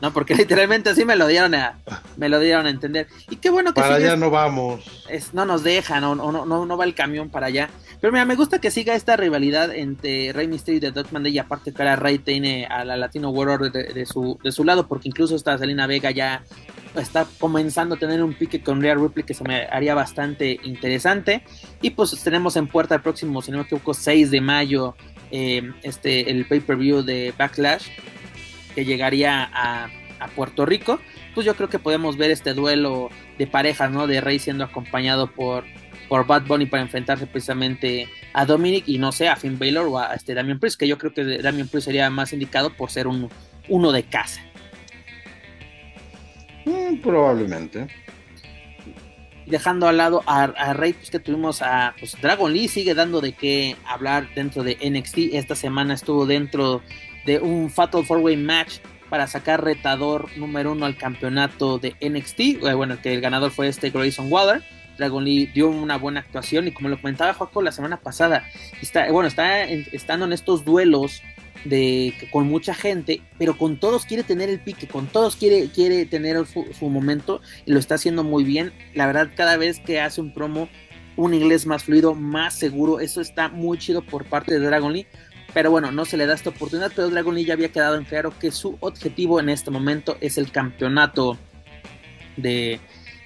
¿No? 0.00 0.12
Porque 0.12 0.34
literalmente 0.36 0.90
así 0.90 1.04
me 1.04 1.16
lo 1.16 1.26
dieron 1.26 1.54
a, 1.54 1.78
me 2.16 2.28
lo 2.28 2.40
dieron 2.40 2.66
a 2.66 2.70
entender. 2.70 3.06
Y 3.30 3.36
qué 3.36 3.50
bueno 3.50 3.72
que 3.72 3.80
para 3.80 3.96
allá 3.96 4.16
no 4.16 4.30
vamos. 4.30 5.04
Es, 5.08 5.34
no 5.34 5.44
nos 5.44 5.62
dejan, 5.62 6.02
no, 6.02 6.14
no, 6.14 6.44
no, 6.44 6.66
no 6.66 6.76
va 6.76 6.84
el 6.84 6.94
camión 6.94 7.30
para 7.30 7.46
allá. 7.46 7.70
Pero 8.00 8.12
mira, 8.12 8.24
me 8.24 8.36
gusta 8.36 8.60
que 8.60 8.70
siga 8.70 8.94
esta 8.94 9.16
rivalidad 9.16 9.74
entre 9.74 10.32
Rey 10.32 10.46
Mysterio 10.46 10.78
y 10.78 10.80
The 10.80 10.92
Dutchman 10.92 11.26
y 11.26 11.38
aparte 11.38 11.72
que 11.72 11.82
ahora 11.82 11.96
Rey 11.96 12.18
tiene 12.18 12.66
a 12.66 12.84
la 12.84 12.96
Latino 12.96 13.30
World 13.30 13.72
de, 13.72 14.06
su, 14.06 14.38
de 14.42 14.52
su 14.52 14.62
lado, 14.62 14.86
porque 14.86 15.08
incluso 15.08 15.34
esta 15.34 15.58
Selena 15.58 15.88
Vega 15.88 16.12
ya 16.12 16.44
está 16.94 17.26
comenzando 17.38 17.96
a 17.96 17.98
tener 17.98 18.22
un 18.22 18.34
pique 18.34 18.62
con 18.62 18.80
Rhea 18.80 18.94
Ripley 18.94 19.24
que 19.24 19.34
se 19.34 19.42
me 19.42 19.62
haría 19.66 19.94
bastante 19.94 20.60
interesante. 20.62 21.42
Y 21.82 21.90
pues 21.90 22.10
tenemos 22.22 22.54
en 22.56 22.68
puerta 22.68 22.94
el 22.94 23.02
próximo, 23.02 23.42
si 23.42 23.50
no 23.50 23.58
me 23.58 23.64
equivoco, 23.64 23.92
6 23.92 24.30
de 24.30 24.40
mayo, 24.40 24.94
eh, 25.32 25.72
este, 25.82 26.30
el 26.30 26.46
pay-per-view 26.46 27.02
de 27.02 27.34
Backlash 27.36 27.88
que 28.78 28.84
llegaría 28.84 29.50
a, 29.52 29.90
Puerto 30.36 30.66
Rico, 30.66 31.00
pues 31.34 31.46
yo 31.46 31.54
creo 31.54 31.68
que 31.68 31.78
podemos 31.78 32.16
ver 32.16 32.30
este 32.32 32.52
duelo 32.52 33.08
de 33.38 33.46
parejas, 33.46 33.90
¿no? 33.90 34.06
De 34.06 34.20
Rey 34.20 34.38
siendo 34.38 34.64
acompañado 34.64 35.28
por, 35.28 35.64
por 36.08 36.26
Bad 36.26 36.46
Bunny 36.46 36.66
para 36.66 36.82
enfrentarse 36.82 37.26
precisamente 37.26 38.08
a 38.32 38.44
Dominic 38.44 38.84
y 38.88 38.98
no 38.98 39.10
sé, 39.10 39.28
a 39.28 39.36
Finn 39.36 39.58
Baylor 39.58 39.86
o 39.86 39.98
a 39.98 40.14
este 40.14 40.34
Damian 40.34 40.58
Priest, 40.58 40.78
que 40.78 40.88
yo 40.88 40.98
creo 40.98 41.12
que 41.12 41.38
Damian 41.38 41.68
Priest 41.68 41.86
sería 41.86 42.10
más 42.10 42.32
indicado 42.32 42.70
por 42.70 42.90
ser 42.90 43.06
un, 43.06 43.28
uno 43.68 43.90
de 43.90 44.04
casa. 44.04 44.40
Mm, 46.64 46.96
probablemente. 46.98 47.88
Dejando 49.46 49.88
al 49.88 49.96
lado 49.96 50.22
a, 50.26 50.72
Rey, 50.72 50.92
pues 50.92 51.10
que 51.10 51.20
tuvimos 51.20 51.62
a 51.62 51.94
pues, 51.98 52.16
Dragon 52.20 52.52
Lee, 52.52 52.68
sigue 52.68 52.94
dando 52.94 53.20
de 53.20 53.32
qué 53.32 53.76
hablar 53.86 54.28
dentro 54.34 54.62
de 54.62 54.78
NXT. 54.88 55.34
Esta 55.34 55.54
semana 55.54 55.94
estuvo 55.94 56.26
dentro 56.26 56.82
de 57.28 57.38
un 57.40 57.68
Fatal 57.68 58.06
Four 58.06 58.20
Way 58.20 58.38
Match 58.38 58.78
para 59.10 59.26
sacar 59.26 59.62
retador 59.62 60.30
número 60.38 60.72
uno 60.72 60.86
al 60.86 60.96
campeonato 60.96 61.78
de 61.78 61.94
NXT. 62.00 62.40
Eh, 62.40 62.74
bueno, 62.74 63.00
que 63.02 63.12
el 63.12 63.20
ganador 63.20 63.50
fue 63.50 63.68
este 63.68 63.90
Grayson 63.90 64.32
Waller. 64.32 64.62
Dragon 64.96 65.22
Lee 65.22 65.46
dio 65.46 65.68
una 65.68 65.98
buena 65.98 66.20
actuación 66.20 66.68
y 66.68 66.72
como 66.72 66.88
lo 66.88 66.98
comentaba 66.98 67.34
Joaquín 67.34 67.64
la 67.64 67.72
semana 67.72 67.98
pasada, 67.98 68.44
está, 68.80 69.12
bueno, 69.12 69.28
está 69.28 69.64
estando 69.64 70.24
en 70.24 70.32
estos 70.32 70.64
duelos 70.64 71.22
de 71.64 72.14
con 72.32 72.48
mucha 72.48 72.74
gente, 72.74 73.20
pero 73.38 73.58
con 73.58 73.78
todos 73.78 74.06
quiere 74.06 74.22
tener 74.22 74.48
el 74.48 74.58
pique, 74.58 74.88
con 74.88 75.06
todos 75.06 75.36
quiere, 75.36 75.68
quiere 75.68 76.06
tener 76.06 76.46
su, 76.46 76.66
su, 76.76 76.88
momento 76.88 77.42
y 77.66 77.72
lo 77.72 77.78
está 77.78 77.96
haciendo 77.96 78.24
muy 78.24 78.42
bien. 78.42 78.72
La 78.94 79.06
verdad, 79.06 79.30
cada 79.36 79.58
vez 79.58 79.80
que 79.80 80.00
hace 80.00 80.20
un 80.20 80.32
promo, 80.32 80.68
un 81.16 81.34
inglés 81.34 81.66
más 81.66 81.84
fluido, 81.84 82.14
más 82.14 82.54
seguro, 82.54 83.00
eso 83.00 83.20
está 83.20 83.48
muy 83.50 83.76
chido 83.78 84.02
por 84.02 84.24
parte 84.24 84.58
de 84.58 84.66
Dragon 84.66 84.92
Lee. 84.92 85.06
Pero 85.58 85.72
bueno, 85.72 85.90
no 85.90 86.04
se 86.04 86.16
le 86.16 86.26
da 86.26 86.34
esta 86.34 86.50
oportunidad, 86.50 86.92
pero 86.94 87.10
Dragon 87.10 87.34
Lee 87.34 87.44
ya 87.44 87.54
había 87.54 87.72
quedado 87.72 87.96
en 87.96 88.04
claro 88.04 88.32
que 88.38 88.52
su 88.52 88.76
objetivo 88.78 89.40
en 89.40 89.48
este 89.48 89.72
momento 89.72 90.16
es 90.20 90.38
el 90.38 90.52
campeonato 90.52 91.36
de 92.36 92.78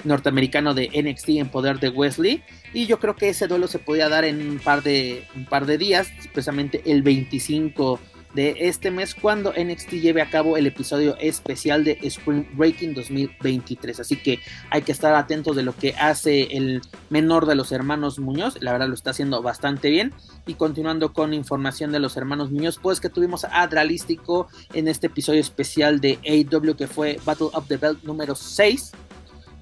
norteamericano 0.04 0.72
de 0.72 0.88
NXT 0.88 1.28
en 1.28 1.50
poder 1.50 1.78
de 1.78 1.90
Wesley 1.90 2.42
y 2.72 2.86
yo 2.86 2.98
creo 2.98 3.16
que 3.16 3.28
ese 3.28 3.48
duelo 3.48 3.68
se 3.68 3.78
podía 3.78 4.08
dar 4.08 4.24
en 4.24 4.48
un 4.48 4.58
par 4.60 4.82
de 4.82 5.26
un 5.36 5.44
par 5.44 5.66
de 5.66 5.76
días, 5.76 6.08
precisamente 6.32 6.80
el 6.86 7.02
25 7.02 8.00
de 8.34 8.54
este 8.60 8.90
mes 8.90 9.14
cuando 9.14 9.52
NXT 9.52 9.90
lleve 9.92 10.22
a 10.22 10.30
cabo 10.30 10.56
el 10.56 10.66
episodio 10.66 11.16
especial 11.18 11.84
de 11.84 11.98
Spring 12.02 12.46
Breaking 12.54 12.94
2023. 12.94 14.00
Así 14.00 14.16
que 14.16 14.40
hay 14.70 14.82
que 14.82 14.92
estar 14.92 15.14
atentos 15.14 15.54
de 15.54 15.62
lo 15.62 15.74
que 15.76 15.94
hace 15.94 16.56
el 16.56 16.80
menor 17.10 17.46
de 17.46 17.54
los 17.54 17.72
hermanos 17.72 18.18
Muñoz. 18.18 18.56
La 18.60 18.72
verdad 18.72 18.88
lo 18.88 18.94
está 18.94 19.10
haciendo 19.10 19.42
bastante 19.42 19.90
bien. 19.90 20.12
Y 20.46 20.54
continuando 20.54 21.12
con 21.12 21.34
información 21.34 21.92
de 21.92 22.00
los 22.00 22.16
hermanos 22.16 22.50
Muñoz, 22.50 22.78
pues 22.80 23.00
que 23.00 23.10
tuvimos 23.10 23.44
a 23.44 23.62
Adralístico 23.62 24.48
en 24.72 24.88
este 24.88 25.08
episodio 25.08 25.40
especial 25.40 26.00
de 26.00 26.18
AW 26.26 26.74
que 26.76 26.86
fue 26.86 27.20
Battle 27.24 27.48
of 27.52 27.68
the 27.68 27.76
Belt 27.76 28.02
número 28.02 28.34
6, 28.34 28.92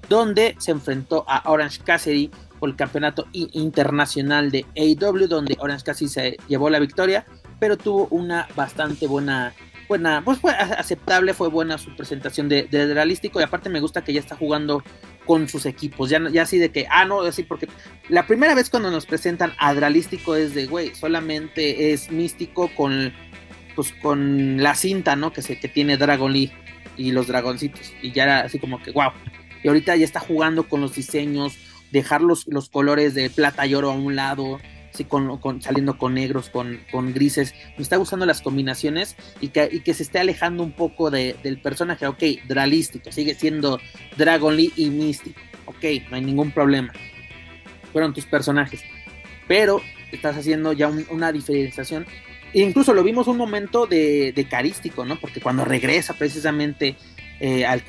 donde 0.07 0.55
se 0.59 0.71
enfrentó 0.71 1.25
a 1.27 1.49
Orange 1.49 1.81
Cassidy 1.83 2.31
por 2.59 2.69
el 2.69 2.75
campeonato 2.75 3.27
internacional 3.33 4.51
de 4.51 4.65
AW, 4.77 5.27
donde 5.27 5.57
Orange 5.59 5.83
Cassidy 5.83 6.09
se 6.09 6.37
llevó 6.47 6.69
la 6.69 6.79
victoria 6.79 7.25
pero 7.61 7.77
tuvo 7.77 8.07
una 8.09 8.47
bastante 8.55 9.05
buena, 9.05 9.53
buena, 9.87 10.23
pues 10.25 10.39
fue 10.39 10.51
aceptable, 10.51 11.35
fue 11.35 11.47
buena 11.47 11.77
su 11.77 11.95
presentación 11.95 12.49
de, 12.49 12.63
de 12.63 12.91
realístico 12.91 13.39
y 13.39 13.43
aparte 13.43 13.69
me 13.69 13.79
gusta 13.79 14.03
que 14.03 14.13
ya 14.13 14.19
está 14.19 14.35
jugando 14.35 14.83
con 15.27 15.47
sus 15.47 15.67
equipos, 15.67 16.09
ya, 16.09 16.19
ya 16.31 16.41
así 16.41 16.57
de 16.57 16.71
que, 16.71 16.87
ah, 16.89 17.05
no, 17.05 17.21
así 17.21 17.43
porque 17.43 17.67
la 18.09 18.25
primera 18.25 18.55
vez 18.55 18.71
cuando 18.71 18.89
nos 18.89 19.05
presentan 19.05 19.53
a 19.59 19.75
Dralístico 19.75 20.35
es 20.35 20.55
de, 20.55 20.65
güey, 20.65 20.95
solamente 20.95 21.93
es 21.93 22.11
místico 22.11 22.71
con, 22.75 23.13
pues 23.75 23.93
con 24.01 24.63
la 24.63 24.73
cinta, 24.73 25.15
¿no? 25.15 25.31
Que, 25.31 25.43
se, 25.43 25.59
que 25.59 25.67
tiene 25.67 25.97
Dragon 25.97 26.33
Lee 26.33 26.51
y 26.97 27.11
los 27.11 27.27
dragoncitos, 27.27 27.93
y 28.01 28.11
ya 28.11 28.23
era 28.23 28.39
así 28.39 28.57
como 28.57 28.81
que, 28.81 28.89
wow, 28.89 29.11
y 29.61 29.67
ahorita 29.67 29.95
ya 29.97 30.05
está 30.05 30.19
jugando 30.19 30.67
con 30.67 30.81
los 30.81 30.95
diseños, 30.95 31.59
dejar 31.91 32.21
los, 32.21 32.47
los 32.47 32.69
colores 32.69 33.13
de 33.13 33.29
plata 33.29 33.67
y 33.67 33.75
oro 33.75 33.91
a 33.91 33.93
un 33.93 34.15
lado, 34.15 34.59
con, 35.07 35.61
saliendo 35.61 35.97
con 35.97 36.13
negros, 36.13 36.49
con, 36.49 36.79
grises. 37.13 37.53
Me 37.77 37.83
está 37.83 37.97
gustando 37.97 38.25
las 38.25 38.41
combinaciones 38.41 39.15
y 39.39 39.49
que, 39.49 39.81
que 39.83 39.93
se 39.93 40.03
esté 40.03 40.19
alejando 40.19 40.63
un 40.63 40.71
poco 40.71 41.09
del 41.09 41.59
personaje. 41.61 42.07
Ok, 42.07 42.23
dralístico, 42.47 43.11
sigue 43.11 43.35
siendo 43.35 43.79
Dragon 44.17 44.55
Lee 44.55 44.73
y 44.75 44.89
Místico. 44.89 45.39
Ok, 45.65 45.83
no 46.09 46.17
hay 46.17 46.21
ningún 46.21 46.51
problema. 46.51 46.93
Fueron 47.91 48.13
tus 48.13 48.25
personajes. 48.25 48.81
Pero 49.47 49.81
estás 50.11 50.37
haciendo 50.37 50.73
ya 50.73 50.91
una 51.09 51.31
diferenciación. 51.31 52.05
E 52.53 52.61
incluso 52.61 52.93
lo 52.93 53.03
vimos 53.03 53.27
un 53.27 53.37
momento 53.37 53.87
de, 53.87 54.47
carístico, 54.49 55.05
¿no? 55.05 55.19
Porque 55.19 55.39
cuando 55.39 55.63
regresa 55.63 56.13
precisamente 56.13 56.97
eh, 57.39 57.65
al, 57.65 57.83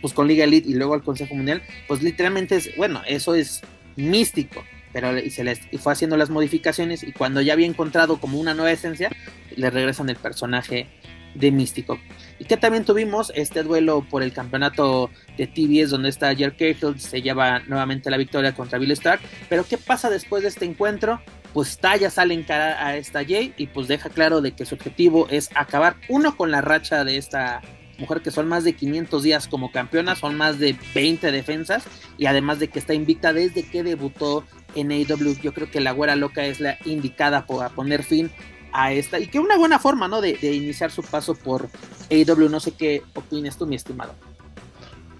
pues 0.00 0.12
con 0.14 0.28
Liga 0.28 0.44
Elite 0.44 0.68
y 0.68 0.74
luego 0.74 0.94
al 0.94 1.02
Consejo 1.02 1.34
Mundial, 1.34 1.62
pues 1.88 2.02
literalmente 2.02 2.56
es, 2.56 2.76
bueno, 2.76 3.02
eso 3.06 3.34
es 3.34 3.62
místico 3.96 4.62
pero 4.96 5.18
y 5.18 5.28
se 5.28 5.44
les 5.44 5.60
y 5.70 5.76
fue 5.76 5.92
haciendo 5.92 6.16
las 6.16 6.30
modificaciones 6.30 7.02
y 7.02 7.12
cuando 7.12 7.42
ya 7.42 7.52
había 7.52 7.66
encontrado 7.66 8.18
como 8.18 8.40
una 8.40 8.54
nueva 8.54 8.72
esencia, 8.72 9.10
le 9.54 9.68
regresan 9.68 10.08
el 10.08 10.16
personaje 10.16 10.88
de 11.34 11.50
Místico. 11.50 12.00
Y 12.38 12.46
que 12.46 12.56
también 12.56 12.86
tuvimos 12.86 13.30
este 13.34 13.62
duelo 13.62 14.06
por 14.08 14.22
el 14.22 14.32
campeonato 14.32 15.10
de 15.36 15.46
TBS 15.48 15.90
donde 15.90 16.08
está 16.08 16.34
Jerry 16.34 16.56
Cahill, 16.56 16.98
se 16.98 17.20
lleva 17.20 17.58
nuevamente 17.66 18.08
la 18.08 18.16
victoria 18.16 18.54
contra 18.54 18.78
Bill 18.78 18.92
Stark. 18.92 19.20
Pero 19.50 19.66
¿qué 19.66 19.76
pasa 19.76 20.08
después 20.08 20.42
de 20.42 20.48
este 20.48 20.64
encuentro? 20.64 21.20
Pues 21.52 21.76
Taya 21.76 22.08
sale 22.08 22.32
en 22.32 22.44
cara 22.44 22.82
a 22.82 22.96
esta 22.96 23.22
Jay 23.22 23.52
y 23.58 23.66
pues 23.66 23.88
deja 23.88 24.08
claro 24.08 24.40
de 24.40 24.52
que 24.52 24.64
su 24.64 24.76
objetivo 24.76 25.28
es 25.28 25.50
acabar 25.54 25.96
uno 26.08 26.38
con 26.38 26.50
la 26.50 26.62
racha 26.62 27.04
de 27.04 27.18
esta 27.18 27.60
mujer 27.98 28.20
que 28.20 28.30
son 28.30 28.48
más 28.48 28.64
de 28.64 28.74
500 28.74 29.22
días 29.22 29.48
como 29.48 29.72
campeona, 29.72 30.16
son 30.16 30.36
más 30.36 30.58
de 30.58 30.76
20 30.94 31.32
defensas 31.32 31.84
y 32.18 32.26
además 32.26 32.58
de 32.58 32.68
que 32.68 32.78
está 32.78 32.94
invicta 32.94 33.32
desde 33.32 33.62
que 33.62 33.82
debutó 33.82 34.44
en 34.76 34.92
AEW. 34.92 35.40
Yo 35.42 35.52
creo 35.52 35.70
que 35.70 35.80
la 35.80 35.92
güera 35.92 36.14
loca 36.14 36.44
es 36.44 36.60
la 36.60 36.78
indicada 36.84 37.46
para 37.46 37.70
poner 37.70 38.04
fin 38.04 38.30
a 38.72 38.92
esta 38.92 39.18
y 39.18 39.26
que 39.26 39.38
una 39.38 39.56
buena 39.56 39.78
forma, 39.78 40.06
¿no? 40.06 40.20
De, 40.20 40.38
iniciar 40.42 40.90
su 40.90 41.02
paso 41.02 41.34
por 41.34 41.68
AEW. 42.10 42.48
No 42.48 42.60
sé 42.60 42.72
qué 42.72 43.02
opinas 43.14 43.56
tú, 43.56 43.66
mi 43.66 43.76
estimado. 43.76 44.14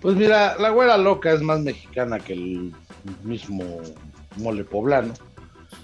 Pues 0.01 0.15
mira, 0.15 0.57
la 0.59 0.71
güera 0.71 0.97
loca 0.97 1.33
es 1.33 1.41
más 1.41 1.61
mexicana 1.61 2.19
que 2.21 2.35
el 2.35 2.73
mismo 3.25 3.81
mole 4.37 4.65
poblano. 4.65 5.15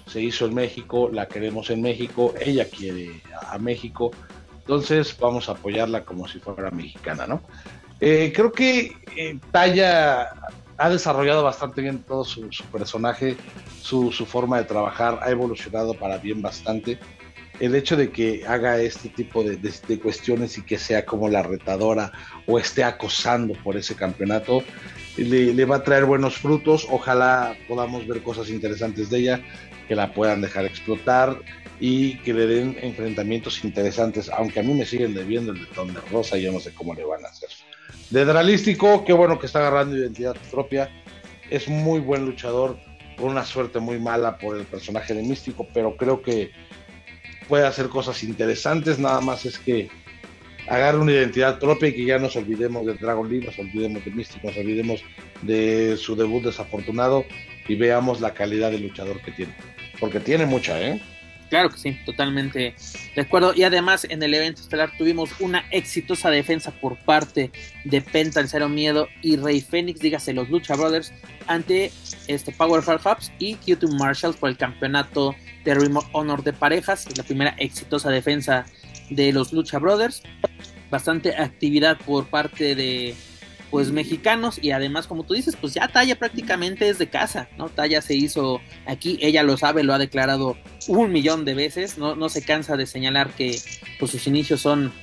Se 0.07 0.21
hizo 0.21 0.45
en 0.45 0.53
México, 0.53 1.09
la 1.11 1.27
queremos 1.27 1.69
en 1.69 1.81
México, 1.81 2.33
ella 2.39 2.69
quiere 2.69 3.21
a 3.49 3.57
México, 3.57 4.11
entonces 4.59 5.17
vamos 5.19 5.49
a 5.49 5.53
apoyarla 5.53 6.05
como 6.05 6.27
si 6.27 6.39
fuera 6.39 6.71
mexicana, 6.71 7.25
¿no? 7.25 7.41
Eh, 7.99 8.31
creo 8.35 8.51
que 8.51 8.95
eh, 9.15 9.39
Taya 9.51 10.29
ha 10.77 10.89
desarrollado 10.89 11.43
bastante 11.43 11.81
bien 11.81 12.03
todo 12.03 12.23
su, 12.23 12.47
personaje, 12.71 13.37
su, 13.81 14.11
forma 14.11 14.57
de 14.57 14.65
trabajar, 14.65 15.19
ha 15.21 15.29
evolucionado 15.29 15.93
para 15.93 16.17
bien 16.17 16.41
bastante 16.41 16.99
el 17.59 17.75
hecho 17.75 17.95
de 17.95 18.11
que 18.11 18.43
haga 18.47 18.79
este 18.79 19.09
tipo 19.09 19.43
de, 19.43 19.57
cuestiones 19.99 20.57
y 20.57 20.63
que 20.63 20.77
sea 20.77 21.05
como 21.05 21.29
la 21.29 21.43
retadora 21.43 22.11
o 22.47 22.57
esté 22.57 22.83
acosando 22.83 23.53
por 23.63 23.77
ese 23.77 23.95
campeonato, 23.95 24.63
le, 25.17 25.65
va 25.65 25.77
a 25.77 25.83
traer 25.83 26.05
buenos 26.05 26.37
frutos. 26.37 26.87
Ojalá 26.89 27.55
podamos 27.67 28.07
ver 28.07 28.23
cosas 28.23 28.49
interesantes 28.49 29.09
de 29.09 29.19
ella, 29.19 29.41
que 29.87 29.95
la 29.95 30.13
puedan 30.13 30.41
dejar 30.41 30.65
explotar 30.65 31.37
y 31.79 32.17
que 32.19 32.33
le 32.33 32.47
den 32.47 32.77
enfrentamientos 32.81 33.63
interesantes, 33.63 34.29
aunque 34.29 34.59
a 34.59 34.63
mí 34.63 34.73
me 34.73 34.85
siguen 34.85 35.13
debiendo 35.13 35.51
el 35.51 35.59
de 35.59 35.65
Thunder 35.67 36.03
Rosa 36.11 36.37
y 36.37 36.43
yo 36.43 36.51
no 36.51 36.59
sé 36.59 36.73
cómo 36.73 36.95
le 36.95 37.03
van 37.03 37.23
a 37.25 37.29
hacer. 37.29 37.49
De 38.13 38.25
Dralístico, 38.25 39.03
qué 39.03 39.11
bueno 39.11 39.39
que 39.39 39.47
está 39.47 39.57
agarrando 39.57 39.97
identidad 39.97 40.35
propia, 40.51 40.87
es 41.49 41.67
muy 41.67 41.99
buen 41.99 42.27
luchador, 42.27 42.77
con 43.17 43.31
una 43.31 43.43
suerte 43.43 43.79
muy 43.79 43.99
mala 43.99 44.37
por 44.37 44.55
el 44.55 44.65
personaje 44.65 45.15
de 45.15 45.23
Místico, 45.23 45.67
pero 45.73 45.97
creo 45.97 46.21
que 46.21 46.51
puede 47.47 47.65
hacer 47.65 47.89
cosas 47.89 48.23
interesantes, 48.23 48.99
nada 48.99 49.19
más 49.19 49.47
es 49.47 49.57
que 49.57 49.89
agarre 50.67 50.99
una 50.99 51.13
identidad 51.13 51.57
propia 51.57 51.89
y 51.89 51.95
que 51.95 52.05
ya 52.05 52.19
nos 52.19 52.35
olvidemos 52.35 52.85
de 52.85 52.93
Dragon 52.93 53.27
Lee, 53.27 53.47
nos 53.47 53.57
olvidemos 53.57 54.05
de 54.05 54.11
Místico, 54.11 54.45
nos 54.45 54.57
olvidemos 54.57 55.03
de 55.41 55.97
su 55.97 56.15
debut 56.15 56.43
desafortunado 56.43 57.25
y 57.67 57.73
veamos 57.73 58.21
la 58.21 58.35
calidad 58.35 58.69
de 58.69 58.77
luchador 58.77 59.23
que 59.23 59.31
tiene. 59.31 59.55
Porque 59.99 60.19
tiene 60.19 60.45
mucha, 60.45 60.79
¿eh? 60.79 61.01
Claro 61.53 61.69
que 61.69 61.77
sí, 61.77 61.99
totalmente 62.03 62.73
de 63.15 63.21
acuerdo. 63.21 63.53
Y 63.53 63.61
además 63.61 64.07
en 64.09 64.23
el 64.23 64.33
evento 64.33 64.63
estelar 64.63 64.89
tuvimos 64.97 65.29
una 65.39 65.63
exitosa 65.69 66.31
defensa 66.31 66.71
por 66.71 66.97
parte 66.97 67.51
de 67.85 68.01
Penta, 68.01 68.39
el 68.39 68.49
Cero 68.49 68.69
Miedo 68.69 69.07
y 69.21 69.35
Rey 69.35 69.61
Fénix, 69.61 69.99
dígase 69.99 70.33
los 70.33 70.49
Lucha 70.49 70.75
Brothers, 70.75 71.13
ante 71.45 71.91
este 72.25 72.51
Powerful 72.53 72.95
Hubs 72.95 73.31
y 73.37 73.55
Q2 73.57 73.99
Marshalls 73.99 74.35
por 74.35 74.49
el 74.49 74.57
campeonato 74.57 75.35
de 75.63 76.01
Honor 76.13 76.41
de 76.41 76.53
parejas, 76.53 77.05
la 77.15 77.23
primera 77.23 77.53
exitosa 77.59 78.09
defensa 78.09 78.65
de 79.11 79.31
los 79.31 79.53
Lucha 79.53 79.77
Brothers. 79.77 80.23
Bastante 80.89 81.35
actividad 81.37 81.99
por 81.99 82.25
parte 82.25 82.73
de 82.73 83.13
pues 83.73 83.91
mexicanos 83.91 84.59
y 84.61 84.69
además 84.69 85.07
como 85.07 85.23
tú 85.23 85.33
dices 85.33 85.57
pues 85.59 85.73
ya 85.73 85.87
Talla 85.87 86.15
prácticamente 86.19 86.89
es 86.89 86.99
de 86.99 87.09
casa, 87.09 87.49
¿no? 87.57 87.69
Talla 87.69 88.03
se 88.03 88.13
hizo 88.13 88.61
aquí, 88.85 89.17
ella 89.19 89.41
lo 89.41 89.57
sabe, 89.57 89.81
lo 89.81 89.95
ha 89.95 89.97
declarado 89.97 90.55
un 90.87 91.11
millón 91.11 91.43
de 91.43 91.55
veces, 91.55 91.97
no, 91.97 92.15
no 92.15 92.29
se 92.29 92.43
cansa 92.43 92.77
de 92.77 92.85
señalar 92.85 93.31
que 93.31 93.59
pues 93.97 94.11
sus 94.11 94.27
inicios 94.27 94.61
son 94.61 94.93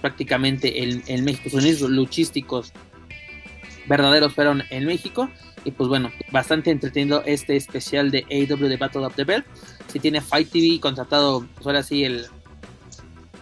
prácticamente 0.00 0.82
en, 0.82 1.24
México, 1.26 1.50
sus 1.50 1.62
inicios 1.62 1.90
luchísticos 1.90 2.72
verdaderos 3.88 4.32
fueron 4.32 4.62
en 4.70 4.86
México 4.86 5.28
y 5.66 5.72
pues 5.72 5.90
bueno, 5.90 6.10
bastante 6.32 6.70
entretenido 6.70 7.22
este 7.26 7.56
especial 7.56 8.10
de 8.10 8.24
AEW 8.30 8.68
de 8.68 8.78
Battle 8.78 9.04
of 9.04 9.14
the 9.16 9.24
Belt. 9.24 9.44
Si 9.92 10.00
tiene 10.00 10.22
Fight 10.22 10.50
TV 10.50 10.80
contratado, 10.80 11.46
pues 11.56 11.66
ahora 11.66 11.82
sí, 11.82 12.04
el, 12.04 12.24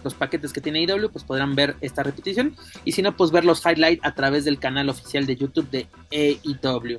los 0.03 0.13
paquetes 0.13 0.53
que 0.53 0.61
tiene 0.61 0.85
AEW, 0.85 1.09
pues 1.11 1.23
podrán 1.23 1.55
ver 1.55 1.75
esta 1.81 2.03
repetición. 2.03 2.55
Y 2.85 2.91
si 2.91 3.01
no, 3.01 3.15
pues 3.15 3.31
ver 3.31 3.45
los 3.45 3.65
highlights 3.65 4.05
a 4.05 4.13
través 4.13 4.45
del 4.45 4.59
canal 4.59 4.89
oficial 4.89 5.25
de 5.25 5.35
YouTube 5.35 5.69
de 5.69 5.87
AEW. 6.11 6.97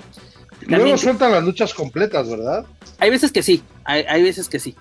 Luego 0.66 0.96
sueltan 0.96 1.32
las 1.32 1.44
luchas 1.44 1.74
completas, 1.74 2.28
¿verdad? 2.28 2.64
Hay 2.98 3.10
veces 3.10 3.32
que 3.32 3.42
sí, 3.42 3.62
hay, 3.84 4.22
veces 4.22 4.48
que 4.48 4.58
sí. 4.58 4.74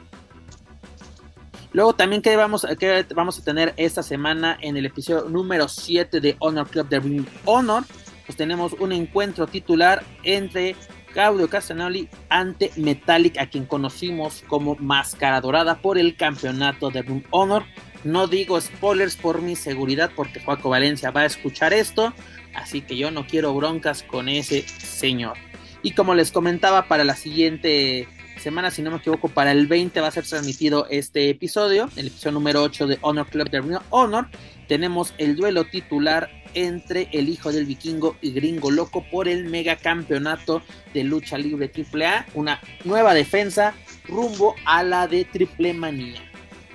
Luego 1.73 1.93
también 1.93 2.21
que 2.21 2.35
vamos, 2.35 2.65
que 2.79 3.05
vamos 3.15 3.39
a 3.39 3.43
tener 3.43 3.73
esta 3.77 4.03
semana 4.03 4.57
en 4.61 4.77
el 4.77 4.85
episodio 4.85 5.27
número 5.27 5.67
7 5.67 6.21
de 6.21 6.35
Honor 6.39 6.67
Club 6.67 6.87
de 6.87 6.99
Ring 6.99 7.27
Honor 7.45 7.83
pues 8.25 8.37
tenemos 8.37 8.73
un 8.73 8.91
encuentro 8.91 9.47
titular 9.47 10.03
entre 10.23 10.75
Claudio 11.13 11.49
Castagnoli 11.49 12.09
ante 12.29 12.71
Metallic, 12.77 13.37
a 13.37 13.47
quien 13.47 13.65
conocimos 13.65 14.43
como 14.47 14.75
Máscara 14.75 15.41
Dorada 15.41 15.81
por 15.81 15.97
el 15.97 16.15
campeonato 16.15 16.89
de 16.89 17.01
Boom 17.01 17.23
Honor. 17.31 17.63
No 18.03 18.27
digo 18.27 18.59
spoilers 18.59 19.15
por 19.15 19.41
mi 19.41 19.55
seguridad, 19.55 20.11
porque 20.15 20.39
Juaco 20.39 20.69
Valencia 20.69 21.11
va 21.11 21.21
a 21.21 21.25
escuchar 21.25 21.73
esto, 21.73 22.13
así 22.53 22.81
que 22.81 22.97
yo 22.97 23.11
no 23.11 23.25
quiero 23.25 23.53
broncas 23.53 24.03
con 24.03 24.30
ese 24.30 24.63
señor. 24.67 25.38
Y 25.84 25.91
como 25.91 26.15
les 26.15 26.31
comentaba, 26.31 26.88
para 26.88 27.03
la 27.03 27.15
siguiente 27.15 28.07
semana, 28.39 28.71
si 28.71 28.81
no 28.81 28.91
me 28.91 28.97
equivoco, 28.97 29.30
para 29.30 29.51
el 29.51 29.67
20 29.67 30.01
va 30.01 30.07
a 30.07 30.11
ser 30.11 30.25
transmitido 30.25 30.88
este 30.89 31.30
episodio, 31.30 31.89
el 31.95 32.07
episodio 32.07 32.34
número 32.34 32.61
8 32.63 32.88
de 32.88 32.97
Honor 33.01 33.27
Club 33.27 33.49
de 33.49 33.80
Honor. 33.89 34.27
Tenemos 34.67 35.13
el 35.17 35.35
duelo 35.35 35.65
titular 35.65 36.30
entre 36.53 37.09
el 37.11 37.30
hijo 37.30 37.51
del 37.51 37.65
vikingo 37.65 38.15
y 38.21 38.31
gringo 38.31 38.71
loco 38.71 39.05
por 39.09 39.27
el 39.27 39.45
mega 39.45 39.75
campeonato 39.75 40.61
de 40.93 41.03
lucha 41.03 41.38
libre 41.38 41.71
AAA, 41.73 42.27
una 42.34 42.61
nueva 42.84 43.13
defensa 43.13 43.73
rumbo 44.07 44.55
a 44.65 44.84
la 44.84 45.07
de 45.07 45.25
Triple 45.25 45.73
Manía. 45.73 46.32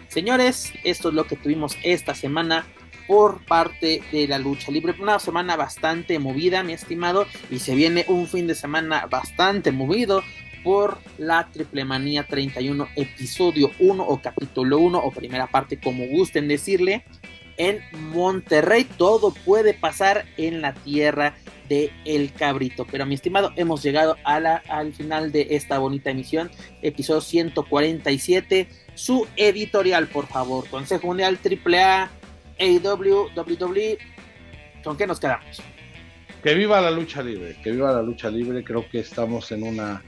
Señores, 0.09 0.72
esto 0.85 1.10
es 1.10 1.14
lo 1.14 1.26
que 1.26 1.36
tuvimos 1.36 1.76
esta 1.82 2.14
semana 2.14 2.66
por 3.06 3.44
parte 3.44 4.02
de 4.10 4.26
la 4.26 4.39
lucha 4.39 4.72
libre. 4.72 4.94
Una 4.98 5.18
semana 5.18 5.55
bastante 5.56 6.18
movida, 6.18 6.62
mi 6.62 6.72
estimado, 6.72 7.26
y 7.51 7.59
se 7.59 7.74
viene 7.74 8.06
un 8.09 8.26
fin 8.26 8.47
de 8.47 8.55
semana 8.55 9.06
bastante 9.06 9.70
movido 9.70 10.22
por 10.64 10.98
la 11.18 11.48
Triple 11.52 11.85
Manía 11.85 12.26
31, 12.26 12.89
episodio 12.97 13.70
1 13.78 14.02
o 14.02 14.20
capítulo 14.20 14.78
1 14.78 14.98
o 14.98 15.10
primera 15.10 15.47
parte, 15.47 15.78
como 15.78 16.06
gusten 16.06 16.48
decirle 16.48 17.05
en 17.59 17.80
Monterrey. 18.12 18.85
Todo 18.85 19.35
puede 19.44 19.74
pasar 19.74 20.24
en 20.39 20.62
la 20.62 20.72
tierra 20.72 21.35
de 21.68 21.93
El 22.06 22.32
Cabrito. 22.32 22.86
Pero 22.90 23.05
mi 23.05 23.14
estimado, 23.14 23.52
hemos 23.56 23.82
llegado 23.82 24.16
a 24.24 24.40
la, 24.40 24.62
al 24.68 24.94
final 24.94 25.32
de 25.32 25.48
esta 25.51 25.78
bonita 25.78 26.10
emisión, 26.10 26.51
episodio 26.80 27.20
147. 27.20 28.68
Su 28.98 29.28
editorial, 29.36 30.08
por 30.08 30.26
favor. 30.26 30.68
Consejo 30.68 31.06
Mundial 31.06 31.38
AAA, 31.38 32.10
AEW, 32.58 33.28
WWE. 33.32 33.96
¿Con 34.82 34.96
qué 34.96 35.06
nos 35.06 35.20
quedamos? 35.20 35.62
Que 36.42 36.54
viva 36.54 36.80
la 36.80 36.90
lucha 36.90 37.22
libre, 37.22 37.56
que 37.62 37.70
viva 37.70 37.92
la 37.92 38.02
lucha 38.02 38.28
libre. 38.28 38.64
Creo 38.64 38.88
que 38.90 38.98
estamos 38.98 39.52
en 39.52 39.62
una 39.62 40.02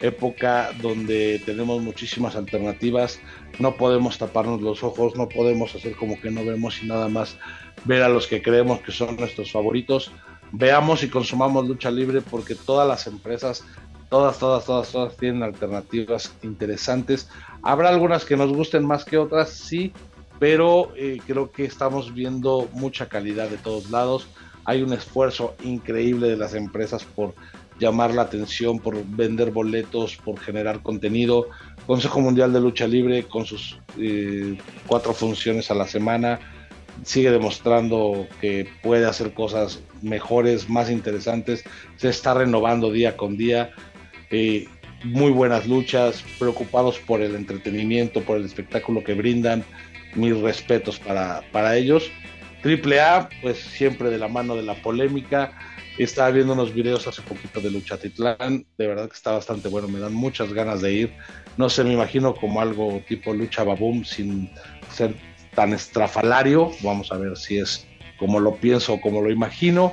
época 0.00 0.70
donde 0.80 1.42
tenemos 1.44 1.82
muchísimas 1.82 2.36
alternativas, 2.36 3.18
no 3.58 3.76
podemos 3.76 4.16
taparnos 4.16 4.62
los 4.62 4.84
ojos, 4.84 5.16
no 5.16 5.28
podemos 5.28 5.74
hacer 5.74 5.96
como 5.96 6.20
que 6.20 6.30
no 6.30 6.44
vemos 6.44 6.80
y 6.84 6.86
nada 6.86 7.08
más 7.08 7.38
ver 7.84 8.04
a 8.04 8.08
los 8.08 8.28
que 8.28 8.42
creemos 8.42 8.80
que 8.80 8.92
son 8.92 9.16
nuestros 9.16 9.50
favoritos. 9.50 10.12
Veamos 10.52 11.02
y 11.02 11.08
consumamos 11.08 11.66
lucha 11.66 11.90
libre 11.90 12.20
porque 12.20 12.54
todas 12.54 12.86
las 12.86 13.08
empresas, 13.08 13.64
todas, 14.08 14.38
todas, 14.38 14.64
todas, 14.66 14.92
todas 14.92 15.16
tienen 15.16 15.42
alternativas 15.42 16.32
interesantes. 16.44 17.28
Habrá 17.66 17.88
algunas 17.88 18.24
que 18.24 18.36
nos 18.36 18.52
gusten 18.52 18.86
más 18.86 19.04
que 19.04 19.18
otras, 19.18 19.50
sí, 19.50 19.92
pero 20.38 20.92
eh, 20.96 21.18
creo 21.26 21.50
que 21.50 21.64
estamos 21.64 22.14
viendo 22.14 22.68
mucha 22.72 23.08
calidad 23.08 23.48
de 23.48 23.56
todos 23.56 23.90
lados. 23.90 24.28
Hay 24.64 24.82
un 24.82 24.92
esfuerzo 24.92 25.56
increíble 25.64 26.28
de 26.28 26.36
las 26.36 26.54
empresas 26.54 27.02
por 27.02 27.34
llamar 27.80 28.14
la 28.14 28.22
atención, 28.22 28.78
por 28.78 29.04
vender 29.04 29.50
boletos, 29.50 30.16
por 30.16 30.38
generar 30.38 30.80
contenido. 30.80 31.48
Consejo 31.88 32.20
Mundial 32.20 32.52
de 32.52 32.60
Lucha 32.60 32.86
Libre 32.86 33.24
con 33.24 33.44
sus 33.44 33.80
eh, 33.98 34.56
cuatro 34.86 35.12
funciones 35.12 35.68
a 35.72 35.74
la 35.74 35.88
semana 35.88 36.38
sigue 37.04 37.32
demostrando 37.32 38.28
que 38.40 38.68
puede 38.80 39.06
hacer 39.06 39.34
cosas 39.34 39.80
mejores, 40.02 40.68
más 40.70 40.88
interesantes, 40.88 41.64
se 41.96 42.10
está 42.10 42.32
renovando 42.32 42.92
día 42.92 43.16
con 43.16 43.36
día. 43.36 43.72
Eh, 44.30 44.68
muy 45.04 45.30
buenas 45.30 45.66
luchas, 45.66 46.24
preocupados 46.38 46.98
por 46.98 47.20
el 47.20 47.34
entretenimiento, 47.34 48.22
por 48.22 48.38
el 48.38 48.44
espectáculo 48.44 49.04
que 49.04 49.14
brindan. 49.14 49.64
Mis 50.14 50.36
respetos 50.38 50.98
para, 50.98 51.42
para 51.52 51.76
ellos. 51.76 52.10
Triple 52.62 53.00
A, 53.00 53.28
pues 53.42 53.58
siempre 53.58 54.08
de 54.08 54.18
la 54.18 54.28
mano 54.28 54.56
de 54.56 54.62
la 54.62 54.74
polémica. 54.74 55.52
Estaba 55.98 56.30
viendo 56.30 56.52
unos 56.52 56.74
videos 56.74 57.06
hace 57.06 57.22
poquito 57.22 57.60
de 57.60 57.70
Lucha 57.70 57.96
Titlán, 57.96 58.66
de 58.76 58.86
verdad 58.86 59.08
que 59.08 59.14
está 59.14 59.32
bastante 59.32 59.68
bueno, 59.68 59.88
me 59.88 59.98
dan 59.98 60.12
muchas 60.12 60.52
ganas 60.52 60.82
de 60.82 60.92
ir. 60.92 61.12
No 61.56 61.70
sé, 61.70 61.84
me 61.84 61.92
imagino 61.92 62.34
como 62.34 62.60
algo 62.60 63.02
tipo 63.08 63.32
Lucha 63.32 63.64
Baboom 63.64 64.04
sin 64.04 64.50
ser 64.90 65.14
tan 65.54 65.72
estrafalario. 65.72 66.70
Vamos 66.82 67.12
a 67.12 67.16
ver 67.16 67.36
si 67.36 67.58
es 67.58 67.86
como 68.18 68.40
lo 68.40 68.56
pienso 68.56 68.94
o 68.94 69.00
como 69.00 69.22
lo 69.22 69.30
imagino. 69.30 69.92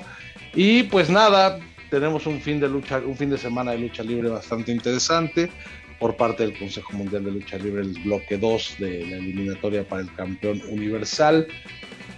Y 0.53 0.83
pues 0.83 1.09
nada, 1.09 1.59
tenemos 1.93 2.25
un 2.25 2.41
fin 2.41 2.59
de 2.59 2.67
lucha, 2.67 2.97
un 3.05 3.15
fin 3.15 3.29
de 3.29 3.37
semana 3.37 3.73
de 3.73 3.77
lucha 3.77 4.01
libre 4.01 4.27
bastante 4.27 4.71
interesante 4.71 5.51
por 5.99 6.17
parte 6.17 6.41
del 6.41 6.57
Consejo 6.57 6.91
Mundial 6.93 7.23
de 7.23 7.29
Lucha 7.29 7.59
Libre, 7.59 7.83
el 7.83 7.93
bloque 8.03 8.39
2 8.39 8.77
de 8.79 9.05
la 9.05 9.17
eliminatoria 9.17 9.87
para 9.87 10.01
el 10.01 10.11
campeón 10.15 10.59
universal, 10.69 11.45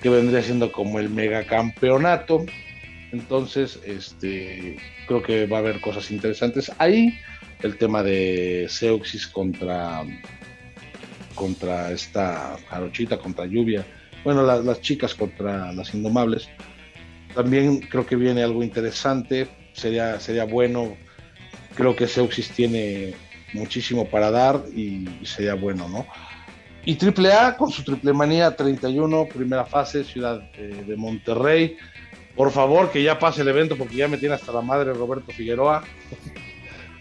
que 0.02 0.08
vendría 0.08 0.42
siendo 0.42 0.72
como 0.72 0.98
el 0.98 1.10
megacampeonato. 1.10 2.46
Entonces, 3.12 3.78
este, 3.86 4.78
creo 5.08 5.22
que 5.22 5.46
va 5.46 5.58
a 5.58 5.60
haber 5.60 5.82
cosas 5.82 6.10
interesantes 6.10 6.72
ahí. 6.78 7.14
El 7.62 7.78
tema 7.78 8.02
de 8.02 8.68
Seuxis 8.70 9.28
contra, 9.28 10.06
contra 11.36 11.92
esta 11.92 12.56
Jarochita, 12.70 13.18
contra 13.18 13.46
Lluvia. 13.46 13.86
Bueno, 14.24 14.42
las 14.42 14.80
chicas 14.80 15.14
contra 15.14 15.74
las 15.74 15.94
Indomables. 15.94 16.48
También 17.34 17.82
creo 17.82 18.06
que 18.06 18.16
viene 18.16 18.42
algo 18.42 18.64
interesante, 18.64 19.50
sería, 19.76 20.20
sería 20.20 20.46
bueno. 20.46 20.98
Creo 21.76 21.96
que 21.96 22.08
Seuxis 22.08 22.50
tiene 22.50 23.14
muchísimo 23.54 24.08
para 24.08 24.32
dar 24.32 24.64
y 24.74 25.08
sería 25.24 25.56
bueno, 25.56 25.88
¿no? 25.90 26.06
Y 26.86 26.98
AAA 27.04 27.58
con 27.58 27.72
su 27.72 27.84
triple 27.84 28.14
manía 28.14 28.56
31, 28.56 29.28
primera 29.28 29.66
fase, 29.66 30.04
Ciudad 30.04 30.50
eh, 30.54 30.84
de 30.88 30.96
Monterrey. 30.96 31.78
Por 32.36 32.52
favor, 32.52 32.92
que 32.92 33.02
ya 33.02 33.18
pase 33.18 33.42
el 33.42 33.48
evento 33.48 33.76
porque 33.76 33.96
ya 33.96 34.08
me 34.08 34.18
tiene 34.18 34.36
hasta 34.36 34.52
la 34.52 34.62
madre 34.62 34.94
Roberto 34.94 35.32
Figueroa. 35.32 35.84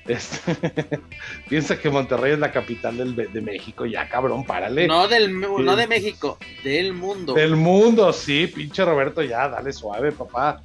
Este, 0.06 0.54
piensa 1.48 1.80
que 1.80 1.88
Monterrey 1.88 2.32
es 2.32 2.38
la 2.38 2.52
capital 2.52 2.98
del, 2.98 3.16
de 3.16 3.40
México, 3.40 3.86
ya 3.86 4.06
cabrón, 4.06 4.44
párale. 4.44 4.86
No, 4.86 5.08
del, 5.08 5.40
no 5.40 5.76
de 5.76 5.86
México, 5.86 6.36
del 6.62 6.92
mundo. 6.92 7.32
Del 7.32 7.56
mundo, 7.56 8.12
sí, 8.12 8.46
pinche 8.46 8.84
Roberto, 8.84 9.22
ya, 9.22 9.48
dale 9.48 9.72
suave, 9.72 10.12
papá. 10.12 10.60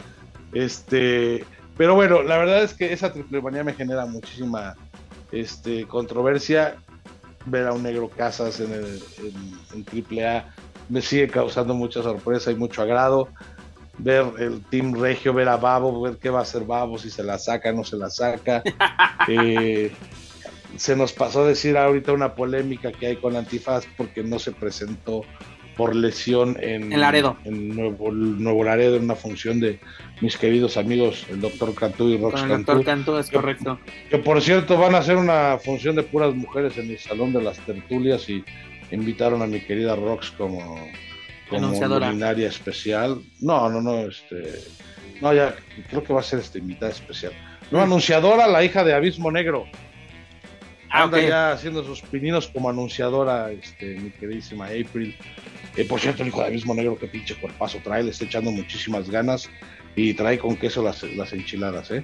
Este, 0.51 1.45
pero 1.79 1.95
bueno, 1.95 2.23
la 2.23 2.37
verdad 2.37 2.61
es 2.61 2.73
que 2.73 2.91
esa 2.91 3.13
triple 3.13 3.41
manía 3.41 3.63
me 3.63 3.73
genera 3.73 4.05
muchísima 4.05 4.75
este, 5.31 5.87
controversia. 5.87 6.75
Ver 7.45 7.67
a 7.67 7.71
un 7.71 7.83
negro 7.83 8.09
Casas 8.09 8.59
en, 8.59 8.73
el, 8.73 9.01
en, 9.73 9.85
triple 9.85 10.27
A 10.27 10.53
me 10.89 11.01
sigue 11.01 11.29
causando 11.29 11.73
mucha 11.73 12.03
sorpresa 12.03 12.51
y 12.51 12.55
mucho 12.55 12.81
agrado 12.81 13.29
ver 13.97 14.25
el 14.39 14.61
Team 14.65 14.93
Regio, 14.99 15.33
ver 15.33 15.47
a 15.47 15.55
Babo, 15.55 16.01
ver 16.01 16.17
qué 16.17 16.29
va 16.29 16.39
a 16.39 16.41
hacer 16.41 16.65
Babo, 16.65 16.97
si 16.97 17.09
se 17.09 17.23
la 17.23 17.37
saca, 17.37 17.71
no 17.71 17.85
se 17.85 17.95
la 17.95 18.09
saca. 18.09 18.61
Eh, 19.29 19.91
se 20.75 20.95
nos 20.95 21.13
pasó 21.13 21.43
a 21.43 21.47
decir 21.47 21.77
ahorita 21.77 22.13
una 22.13 22.35
polémica 22.35 22.91
que 22.91 23.07
hay 23.07 23.15
con 23.17 23.35
Antifaz 23.35 23.85
porque 23.95 24.23
no 24.23 24.39
se 24.39 24.51
presentó 24.51 25.21
por 25.79 25.95
lesión 25.95 26.57
en, 26.59 26.99
Laredo. 26.99 27.37
en 27.45 27.69
Nuevo, 27.73 28.11
Nuevo, 28.11 28.65
Laredo, 28.65 28.97
en 28.97 29.03
una 29.05 29.15
función 29.15 29.61
de 29.61 29.79
mis 30.19 30.35
queridos 30.35 30.75
amigos, 30.75 31.25
el 31.29 31.39
doctor 31.39 31.73
Cantú 31.73 32.09
y 32.09 32.17
Rox. 32.17 32.41
El 32.43 32.49
doctor 32.49 32.83
Cantú 32.83 33.15
es 33.15 33.29
correcto. 33.31 33.79
Que 34.09 34.17
por 34.17 34.41
cierto 34.41 34.77
van 34.77 34.93
a 34.93 34.97
hacer 34.97 35.15
una 35.15 35.57
función 35.57 35.95
de 35.95 36.03
puras 36.03 36.35
mujeres 36.35 36.77
en 36.77 36.89
el 36.89 36.99
Salón 36.99 37.31
de 37.31 37.41
las 37.41 37.59
Tertulias 37.59 38.29
y 38.29 38.43
invitaron 38.91 39.41
a 39.41 39.47
mi 39.47 39.61
querida 39.61 39.95
Rox 39.95 40.31
como 40.31 40.85
como 41.49 41.71
luminaria 41.71 42.49
especial. 42.49 43.21
No, 43.39 43.69
no, 43.69 43.81
no, 43.81 43.99
este. 43.99 44.55
No, 45.21 45.33
ya 45.33 45.55
creo 45.89 46.03
que 46.03 46.11
va 46.11 46.19
a 46.19 46.23
ser 46.23 46.39
este 46.39 46.59
invitada 46.59 46.91
especial. 46.91 47.31
No, 47.71 47.79
anunciadora, 47.79 48.47
la 48.47 48.65
hija 48.65 48.83
de 48.83 48.93
Abismo 48.93 49.31
Negro. 49.31 49.65
Ah, 50.91 51.03
Anda 51.03 51.21
ya 51.21 51.51
haciendo 51.51 51.83
sus 51.83 52.01
pininos 52.01 52.47
como 52.47 52.69
anunciadora, 52.69 53.51
este, 53.51 53.99
mi 53.99 54.09
queridísima 54.09 54.65
April. 54.65 55.15
Eh, 55.79 55.85
por 55.85 56.01
cierto, 56.01 56.23
el 56.23 56.27
hijo 56.27 56.41
de 56.41 56.47
Abismo 56.47 56.73
Negro, 56.73 56.99
que 56.99 57.07
pinche 57.07 57.35
cuerpazo 57.35 57.79
trae, 57.81 58.03
le 58.03 58.11
está 58.11 58.25
echando 58.25 58.51
muchísimas 58.51 59.09
ganas 59.09 59.49
y 59.95 60.13
trae 60.13 60.37
con 60.37 60.57
queso 60.57 60.83
las, 60.83 61.01
enchiladas, 61.31 61.89
¿eh? 61.91 62.03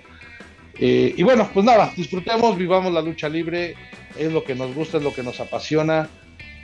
¿eh? 0.79 1.13
Y 1.17 1.23
bueno, 1.23 1.49
pues 1.53 1.65
nada, 1.65 1.91
disfrutemos, 1.93 2.57
vivamos 2.57 2.93
la 2.93 3.01
lucha 3.01 3.27
libre, 3.27 3.75
es 4.17 4.31
lo 4.31 4.45
que 4.45 4.55
nos 4.55 4.73
gusta, 4.73 4.99
es 4.99 5.03
lo 5.03 5.13
que 5.13 5.23
nos 5.23 5.41
apasiona 5.41 6.07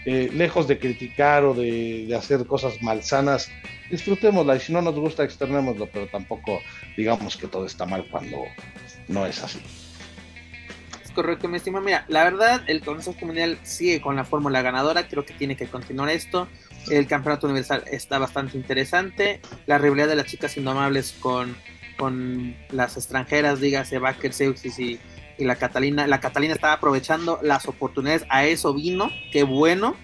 eh, 0.06 0.30
lejos 0.34 0.70
de 0.70 0.80
criticar 0.80 1.44
o 1.44 1.54
de, 1.54 2.16
hacer 2.18 2.46
cosas 2.46 2.82
malsanas, 2.82 3.52
disfrutémosla 3.90 4.56
y 4.56 4.62
si 4.62 4.72
no 4.72 4.82
nos 4.82 4.96
gusta, 4.96 5.26
externémoslo, 5.26 5.90
pero 5.92 6.08
tampoco 6.08 6.62
digamos 6.96 7.36
que 7.36 7.48
todo 7.48 7.66
está 7.66 7.86
mal 7.86 8.08
cuando 8.10 8.38
no 9.10 9.26
es 9.26 9.44
así. 9.44 9.60
Es 11.04 11.12
correcto, 11.12 11.50
mi 11.50 11.58
estimado. 11.58 11.84
Mira, 11.84 12.06
la 12.08 12.24
verdad, 12.24 12.62
el 12.68 12.80
Consejo 12.80 13.26
Mundial 13.26 13.60
sigue 13.64 14.00
con 14.00 14.16
la 14.16 14.24
fórmula 14.24 14.62
ganadora, 14.62 15.10
creo 15.10 15.26
que 15.26 15.34
tiene 15.34 15.58
que 15.58 15.68
continuar 15.68 16.08
esto. 16.08 16.48
El 16.90 17.08
Campeonato 17.08 17.48
Universal 17.48 17.84
está 17.92 18.18
bastante 18.20 18.58
interesante. 18.58 19.42
La 19.66 19.78
rivalidad 19.78 20.08
de 20.08 20.16
las 20.16 20.26
chicas 20.26 20.58
indomables 20.58 21.16
con, 21.20 21.56
con 21.98 22.56
las 22.72 22.98
extranjeras, 22.98 23.60
dígase 23.60 24.00
Baker, 24.00 24.34
Seuxis 24.34 24.80
y 24.80 25.00
y 25.42 25.46
la 25.46 25.56
Catalina, 25.56 26.08
la 26.08 26.20
Catalina 26.20 26.54
estaba 26.54 26.74
aprovechando 26.74 27.40
las 27.42 27.68
oportunidades, 27.68 28.26
a 28.30 28.46
eso 28.46 28.74
vino, 28.74 29.10
qué 29.32 29.44
bueno, 29.44 29.96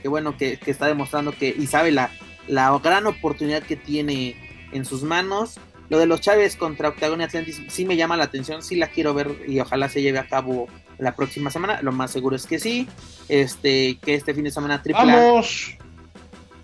qué 0.00 0.08
bueno 0.08 0.36
que, 0.36 0.58
está 0.66 0.86
demostrando 0.86 1.32
que 1.32 1.54
y 1.56 1.66
sabe 1.66 1.90
la, 1.90 2.10
la 2.46 2.78
gran 2.78 3.06
oportunidad 3.06 3.62
que 3.62 3.76
tiene 3.76 4.36
en 4.72 4.84
sus 4.84 5.02
manos. 5.02 5.58
Lo 5.88 5.98
de 5.98 6.06
los 6.06 6.20
Chávez 6.20 6.56
contra 6.56 6.88
Octagon 6.88 7.20
y 7.20 7.24
Atlantis 7.24 7.62
sí 7.68 7.84
me 7.84 7.96
llama 7.96 8.16
la 8.16 8.24
atención, 8.24 8.62
sí 8.62 8.76
la 8.76 8.88
quiero 8.88 9.14
ver 9.14 9.44
y 9.46 9.60
ojalá 9.60 9.88
se 9.88 10.02
lleve 10.02 10.18
a 10.18 10.26
cabo 10.26 10.68
la 10.98 11.14
próxima 11.14 11.50
semana. 11.50 11.80
Lo 11.82 11.92
más 11.92 12.10
seguro 12.10 12.34
es 12.34 12.46
que 12.46 12.58
sí. 12.58 12.88
Este, 13.28 13.98
que 14.02 14.14
este 14.14 14.34
fin 14.34 14.44
de 14.44 14.50
semana 14.50 14.82
triple 14.82 15.04
¡Vamos! 15.04 15.76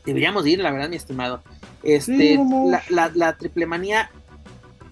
Deberíamos 0.04 0.46
ir, 0.46 0.58
la 0.60 0.70
verdad, 0.70 0.88
mi 0.88 0.96
estimado. 0.96 1.42
Este, 1.82 2.38
la, 2.68 2.82
la, 2.88 3.10
la 3.14 3.36
triple 3.36 3.66
manía 3.66 4.10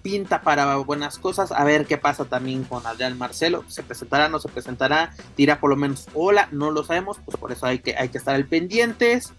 pinta 0.01 0.41
para 0.41 0.75
buenas 0.77 1.17
cosas. 1.17 1.51
A 1.51 1.63
ver 1.63 1.85
qué 1.85 1.97
pasa 1.97 2.25
también 2.25 2.63
con 2.63 2.85
Adrián 2.85 3.17
Marcelo. 3.17 3.63
¿Se 3.67 3.83
presentará? 3.83 4.29
¿No 4.29 4.39
se 4.39 4.49
presentará? 4.49 5.13
Dirá 5.37 5.59
por 5.59 5.69
lo 5.69 5.75
menos 5.75 6.07
hola, 6.13 6.47
no 6.51 6.71
lo 6.71 6.83
sabemos, 6.83 7.19
pues 7.23 7.37
por 7.37 7.51
eso 7.51 7.65
hay 7.65 7.79
que, 7.79 7.95
hay 7.95 8.09
que 8.09 8.17
estar 8.17 8.35
al 8.35 8.45
pendientes. 8.45 9.33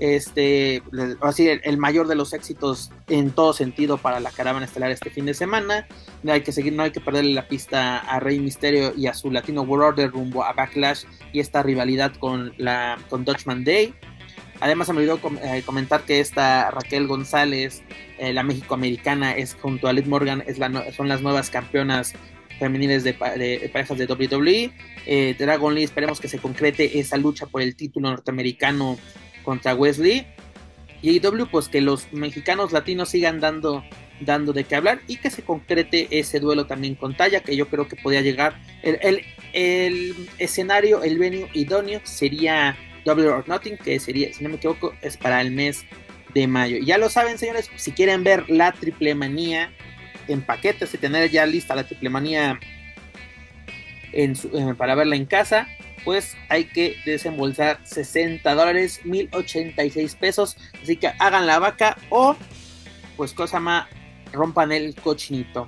Este, 0.00 0.82
así 1.20 1.48
el, 1.48 1.78
mayor 1.78 2.08
de 2.08 2.16
los 2.16 2.32
éxitos 2.32 2.90
en 3.06 3.30
todo 3.30 3.52
sentido 3.52 3.96
para 3.96 4.18
la 4.18 4.32
caravana 4.32 4.66
estelar 4.66 4.90
este 4.90 5.10
fin 5.10 5.24
de 5.24 5.34
semana. 5.34 5.86
Hay 6.26 6.42
que 6.42 6.50
seguir, 6.50 6.72
no 6.72 6.82
hay 6.82 6.90
que 6.90 7.00
perderle 7.00 7.32
la 7.32 7.46
pista 7.46 7.98
a 7.98 8.18
Rey 8.18 8.40
Misterio 8.40 8.92
y 8.96 9.06
a 9.06 9.14
su 9.14 9.30
Latino 9.30 9.62
World 9.62 9.84
Order 9.84 10.10
rumbo 10.10 10.42
a 10.42 10.52
Backlash 10.52 11.04
y 11.32 11.38
esta 11.38 11.62
rivalidad 11.62 12.12
con 12.18 12.52
la 12.58 12.98
con 13.08 13.24
Dutchman 13.24 13.62
Day. 13.62 13.94
Además, 14.64 14.86
se 14.86 14.94
me 14.94 15.00
olvidó 15.00 15.20
eh, 15.42 15.62
comentar 15.66 16.04
que 16.04 16.20
esta 16.20 16.70
Raquel 16.70 17.06
González, 17.06 17.82
eh, 18.16 18.32
la 18.32 18.42
México-americana, 18.42 19.36
es 19.36 19.56
junto 19.60 19.88
a 19.88 19.92
Liz 19.92 20.06
Morgan, 20.06 20.42
es 20.46 20.58
la 20.58 20.90
son 20.92 21.06
las 21.06 21.20
nuevas 21.20 21.50
campeonas 21.50 22.14
femeniles 22.58 23.04
de, 23.04 23.12
parejas 23.12 23.98
de 23.98 24.06
WWE. 24.06 24.72
Eh, 25.04 25.36
Dragon 25.38 25.74
Lee, 25.74 25.82
esperemos 25.82 26.18
que 26.18 26.28
se 26.28 26.38
concrete 26.38 26.98
esa 26.98 27.18
lucha 27.18 27.44
por 27.44 27.60
el 27.60 27.76
título 27.76 28.08
norteamericano 28.08 28.98
contra 29.42 29.74
Wesley. 29.74 30.26
Y 31.02 31.18
AEW, 31.18 31.50
pues 31.50 31.68
que 31.68 31.82
los 31.82 32.10
mexicanos 32.14 32.72
latinos 32.72 33.10
sigan 33.10 33.40
dando, 33.40 33.84
dando 34.20 34.54
de 34.54 34.64
qué 34.64 34.76
hablar 34.76 35.02
y 35.06 35.18
que 35.18 35.28
se 35.28 35.42
concrete 35.42 36.08
ese 36.10 36.40
duelo 36.40 36.66
también 36.66 36.94
con 36.94 37.14
Talla, 37.14 37.40
que 37.40 37.54
yo 37.54 37.68
creo 37.68 37.86
que 37.86 37.96
podría 37.96 38.22
llegar. 38.22 38.58
El, 38.82 38.98
el, 39.02 39.20
el 39.52 40.28
escenario, 40.38 41.02
el 41.02 41.18
venue 41.18 41.50
idóneo 41.52 42.00
sería 42.04 42.78
Double 43.04 43.28
or 43.28 43.48
Nothing, 43.48 43.76
que 43.76 43.98
sería, 44.00 44.32
si 44.32 44.42
no 44.42 44.50
me 44.50 44.56
equivoco, 44.56 44.94
es 45.02 45.16
para 45.16 45.40
el 45.40 45.50
mes 45.50 45.84
de 46.34 46.46
mayo. 46.46 46.78
Ya 46.84 46.98
lo 46.98 47.08
saben, 47.08 47.38
señores, 47.38 47.70
si 47.76 47.92
quieren 47.92 48.24
ver 48.24 48.48
la 48.50 48.72
triple 48.72 49.14
manía 49.14 49.72
en 50.28 50.42
paquetes 50.42 50.92
y 50.94 50.98
tener 50.98 51.30
ya 51.30 51.46
lista 51.46 51.74
la 51.74 51.84
triple 51.84 52.10
manía 52.10 52.58
eh, 54.12 54.34
para 54.76 54.94
verla 54.94 55.16
en 55.16 55.26
casa, 55.26 55.68
pues 56.04 56.36
hay 56.48 56.64
que 56.64 56.96
desembolsar 57.04 57.80
60 57.84 58.54
dólares, 58.54 59.00
1086 59.04 60.14
pesos. 60.16 60.56
Así 60.82 60.96
que 60.96 61.08
hagan 61.18 61.46
la 61.46 61.58
vaca 61.58 61.96
o, 62.10 62.36
pues 63.16 63.32
cosa 63.32 63.60
más, 63.60 63.88
rompan 64.32 64.72
el 64.72 64.94
cochinito. 64.94 65.66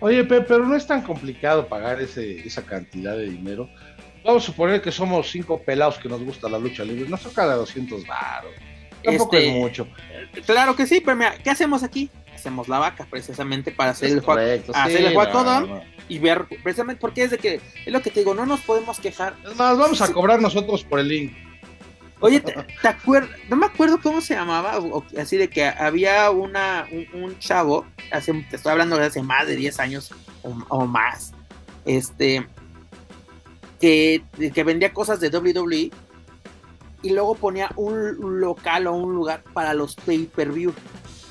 Oye, 0.00 0.24
pero 0.24 0.64
no 0.64 0.74
es 0.74 0.86
tan 0.86 1.02
complicado 1.02 1.68
pagar 1.68 2.00
ese, 2.00 2.46
esa 2.46 2.62
cantidad 2.62 3.16
de 3.16 3.28
dinero. 3.28 3.68
Vamos 4.24 4.42
a 4.42 4.46
suponer 4.46 4.82
que 4.82 4.92
somos 4.92 5.30
cinco 5.30 5.60
pelados 5.62 5.98
que 5.98 6.08
nos 6.08 6.22
gusta 6.22 6.48
la 6.48 6.58
lucha 6.58 6.84
libre. 6.84 7.08
Nos 7.08 7.22
toca 7.22 7.48
de 7.48 7.54
200 7.54 8.06
baros. 8.06 8.52
Tampoco 9.02 9.36
es 9.36 9.44
este, 9.44 9.58
mucho. 9.58 9.88
Claro 10.44 10.76
que 10.76 10.86
sí, 10.86 11.00
pero 11.00 11.16
mira, 11.16 11.36
¿qué 11.42 11.50
hacemos 11.50 11.82
aquí? 11.82 12.10
hacemos 12.40 12.68
la 12.68 12.78
vaca, 12.78 13.06
precisamente 13.08 13.70
para 13.70 13.90
hacer 13.90 14.10
el 14.10 14.20
juego, 14.20 14.40
hacer 14.72 15.04
el 15.04 15.14
juego 15.14 15.82
y 16.08 16.18
ver, 16.18 16.46
precisamente 16.62 17.00
porque 17.00 17.22
es 17.22 17.30
de 17.30 17.38
que, 17.38 17.60
es 17.84 17.92
lo 17.92 18.02
que 18.02 18.10
te 18.10 18.20
digo, 18.20 18.34
no 18.34 18.46
nos 18.46 18.60
podemos 18.60 18.98
quejar. 18.98 19.36
Es 19.44 19.56
más, 19.56 19.78
vamos 19.78 20.00
a 20.00 20.12
cobrar 20.12 20.40
nosotros 20.40 20.82
por 20.82 20.98
el 20.98 21.08
link. 21.08 21.32
Oye, 22.18 22.40
¿te, 22.40 22.88
acuerdas? 22.88 23.30
No 23.48 23.56
me 23.56 23.66
acuerdo 23.66 24.00
cómo 24.02 24.20
se 24.20 24.34
llamaba, 24.34 24.78
así 25.18 25.36
de 25.36 25.48
que 25.48 25.64
había 25.64 26.30
una, 26.30 26.86
un, 27.14 27.38
chavo, 27.38 27.86
hace, 28.10 28.32
te 28.50 28.56
estoy 28.56 28.72
hablando 28.72 28.96
de 28.96 29.06
hace 29.06 29.22
más 29.22 29.46
de 29.46 29.56
10 29.56 29.80
años 29.80 30.12
o, 30.42 30.86
más, 30.86 31.32
este, 31.86 32.46
que, 33.80 34.22
que 34.54 34.64
vendía 34.64 34.92
cosas 34.92 35.20
de 35.20 35.28
WWE 35.28 35.90
y 37.02 37.10
luego 37.10 37.34
ponía 37.34 37.70
un 37.76 38.40
local 38.40 38.86
o 38.86 38.94
un 38.94 39.14
lugar 39.14 39.42
para 39.54 39.74
los 39.74 39.96
pay-per-view. 39.96 40.74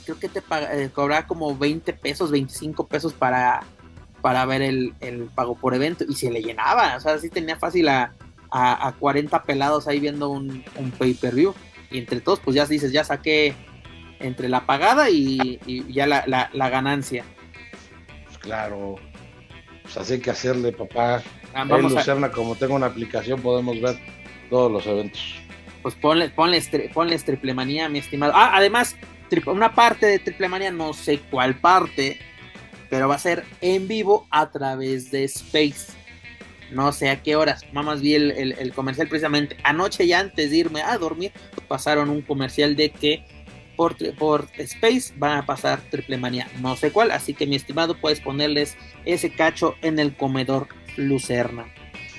Creo 0.04 0.20
que 0.20 0.30
te 0.30 0.40
eh, 0.40 0.90
cobraba 0.94 1.28
como 1.28 1.56
20 1.56 1.94
pesos, 1.94 2.32
25 2.32 2.88
pesos 2.88 3.14
para, 3.14 3.62
para 4.22 4.46
ver 4.46 4.64
el, 4.64 4.94
pago 5.36 5.56
por 5.56 5.76
evento 5.76 6.04
y 6.08 6.16
se 6.16 6.32
le 6.32 6.42
llenaba. 6.42 6.96
O 6.98 7.00
sea, 7.00 7.20
sí 7.20 7.30
tenía 7.30 7.58
fácil 7.58 7.88
a, 7.88 8.16
a, 8.52 8.94
40 9.00 9.44
pelados 9.44 9.88
ahí 9.88 10.00
viendo 10.00 10.30
un, 10.30 10.64
pay-per-view. 10.98 11.54
Y 11.92 12.00
entre 12.00 12.20
todos, 12.22 12.40
pues 12.40 12.56
ya 12.56 12.66
dices, 12.66 12.92
ya 12.92 13.04
saqué 13.04 13.54
entre 14.20 14.50
la 14.50 14.66
pagada 14.66 15.12
y, 15.12 15.60
ya 15.94 16.08
la, 16.08 16.24
la, 16.26 16.70
ganancia. 16.70 17.24
Pues 18.26 18.38
claro. 18.40 18.96
Pues 19.84 19.98
así 19.98 20.14
hay 20.14 20.20
que 20.20 20.32
hacerle, 20.32 20.72
papá. 20.72 21.22
Ah, 21.54 21.66
vamos 21.66 21.94
Lucerna, 21.94 22.32
como 22.32 22.56
tengo 22.56 22.76
una 22.76 22.88
aplicación, 22.88 23.42
podemos 23.42 23.80
ver 23.82 24.00
todos 24.50 24.72
los 24.72 24.86
eventos 24.86 25.40
pues 25.82 25.96
ponle, 25.96 26.30
ponles, 26.30 26.70
ponles 26.94 27.24
triple 27.24 27.54
manía, 27.54 27.90
mi 27.90 28.00
estimado. 28.00 28.34
Ah, 28.36 28.52
además, 28.56 28.96
una 29.46 29.74
parte 29.74 30.06
de 30.06 30.20
triple 30.20 30.50
manía, 30.50 30.72
no 30.72 30.94
sé 30.94 31.20
cuál 31.30 31.56
parte, 31.56 32.20
pero 32.90 33.08
va 33.08 33.16
a 33.16 33.20
ser 33.20 33.46
en 33.62 33.88
vivo 33.88 34.28
a 34.32 34.50
través 34.50 35.12
de 35.12 35.24
Space. 35.26 35.94
No 36.72 36.92
sé 36.92 37.10
a 37.10 37.22
qué 37.22 37.36
horas. 37.36 37.64
Más 37.74 38.02
vi 38.02 38.14
el, 38.14 38.32
el, 38.32 38.74
comercial 38.74 39.08
precisamente 39.08 39.58
anoche 39.64 40.06
ya 40.06 40.20
antes 40.20 40.52
de 40.52 40.58
irme 40.58 40.82
a 40.82 40.98
dormir. 40.98 41.32
Pasaron 41.68 42.10
un 42.10 42.22
comercial 42.22 42.76
de 42.76 42.92
que 42.92 43.26
por, 43.76 43.96
por 44.16 44.48
Space 44.56 45.14
van 45.18 45.38
a 45.38 45.46
pasar 45.48 45.82
triple 45.90 46.18
manía. 46.18 46.48
No 46.62 46.76
sé 46.76 46.92
cuál. 46.92 47.10
Así 47.10 47.34
que 47.34 47.48
mi 47.48 47.56
estimado 47.56 47.96
puedes 47.96 48.20
ponerles 48.20 48.78
ese 49.06 49.32
cacho 49.32 49.76
en 49.82 49.98
el 49.98 50.16
comedor 50.16 50.68
Lucerna. 50.98 51.66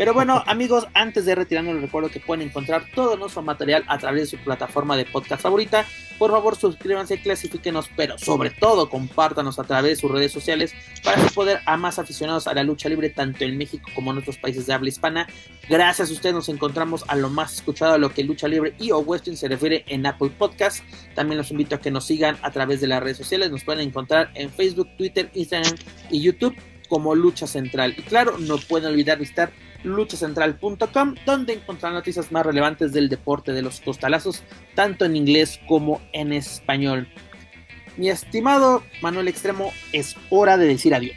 Pero 0.00 0.14
bueno, 0.14 0.42
amigos, 0.46 0.86
antes 0.94 1.26
de 1.26 1.34
retirarnos 1.34 1.74
les 1.74 1.82
recuerdo 1.82 2.10
que 2.10 2.20
pueden 2.20 2.48
encontrar 2.48 2.84
todo 2.94 3.18
nuestro 3.18 3.42
material 3.42 3.84
a 3.86 3.98
través 3.98 4.22
de 4.22 4.38
su 4.38 4.42
plataforma 4.42 4.96
de 4.96 5.04
podcast 5.04 5.42
favorita. 5.42 5.84
Por 6.18 6.30
favor, 6.30 6.56
suscríbanse, 6.56 7.20
clasifíquenos, 7.20 7.90
pero 7.96 8.16
sobre 8.16 8.48
todo 8.48 8.88
compártanos 8.88 9.58
a 9.58 9.64
través 9.64 9.92
de 9.92 10.00
sus 10.00 10.10
redes 10.10 10.32
sociales 10.32 10.74
para 11.04 11.22
poder 11.28 11.60
a 11.66 11.76
más 11.76 11.98
aficionados 11.98 12.46
a 12.46 12.54
la 12.54 12.62
lucha 12.62 12.88
libre, 12.88 13.10
tanto 13.10 13.44
en 13.44 13.58
México 13.58 13.90
como 13.94 14.10
en 14.10 14.18
otros 14.18 14.38
países 14.38 14.66
de 14.66 14.72
habla 14.72 14.88
hispana. 14.88 15.26
Gracias 15.68 16.10
a 16.10 16.12
ustedes 16.12 16.34
nos 16.34 16.48
encontramos 16.48 17.04
a 17.08 17.16
lo 17.16 17.28
más 17.28 17.54
escuchado 17.54 17.94
a 17.94 17.98
lo 17.98 18.12
que 18.12 18.24
lucha 18.24 18.48
libre 18.48 18.74
y 18.78 18.90
o 18.90 18.98
western 19.00 19.36
se 19.36 19.48
refiere 19.48 19.84
en 19.86 20.06
Apple 20.06 20.30
Podcast. 20.30 20.82
También 21.14 21.36
los 21.36 21.50
invito 21.50 21.76
a 21.76 21.80
que 21.80 21.90
nos 21.90 22.06
sigan 22.06 22.38
a 22.42 22.50
través 22.50 22.80
de 22.80 22.86
las 22.86 23.02
redes 23.02 23.16
sociales. 23.16 23.50
Nos 23.50 23.64
pueden 23.64 23.86
encontrar 23.86 24.30
en 24.34 24.50
Facebook, 24.50 24.88
Twitter, 24.96 25.30
Instagram 25.34 25.74
y 26.10 26.20
YouTube 26.20 26.54
como 26.90 27.14
Lucha 27.14 27.46
Central. 27.46 27.94
Y 27.96 28.02
claro, 28.02 28.36
no 28.38 28.58
pueden 28.58 28.90
olvidar 28.90 29.18
visitar 29.18 29.50
luchacentral.com, 29.82 31.14
donde 31.24 31.54
encontrarán 31.54 31.94
noticias 31.94 32.30
más 32.30 32.44
relevantes 32.44 32.92
del 32.92 33.08
deporte 33.08 33.52
de 33.52 33.62
los 33.62 33.80
costalazos, 33.80 34.42
tanto 34.74 35.06
en 35.06 35.16
inglés 35.16 35.58
como 35.66 36.02
en 36.12 36.34
español. 36.34 37.08
Mi 37.96 38.10
estimado 38.10 38.82
Manuel 39.00 39.28
Extremo, 39.28 39.72
es 39.92 40.16
hora 40.28 40.58
de 40.58 40.66
decir 40.66 40.94
adiós. 40.94 41.16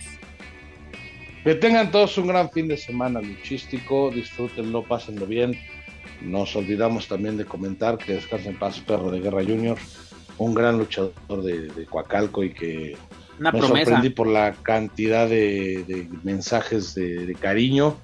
Que 1.43 1.55
tengan 1.55 1.91
todos 1.91 2.17
un 2.17 2.27
gran 2.27 2.49
fin 2.51 2.69
de 2.69 2.77
semana 2.77 3.19
luchístico, 3.19 4.11
disfrútenlo, 4.11 4.83
pásenlo 4.83 5.25
bien. 5.25 5.59
Nos 6.21 6.55
olvidamos 6.55 7.07
también 7.09 7.35
de 7.35 7.43
comentar 7.43 7.97
que 7.97 8.13
descansen 8.13 8.53
en 8.53 8.59
paz 8.59 8.79
Perro 8.79 9.11
de 9.11 9.19
Guerra 9.19 9.43
Junior, 9.43 9.77
un 10.37 10.53
gran 10.53 10.77
luchador 10.77 11.43
de, 11.43 11.85
Coacalco 11.89 12.43
y 12.45 12.53
que 12.53 12.95
me 13.51 13.61
sorprendí 13.61 14.09
por 14.09 14.27
la 14.27 14.53
cantidad 14.53 15.27
de, 15.27 16.07
mensajes 16.23 16.95
de, 16.95 17.35
cariño 17.39 17.97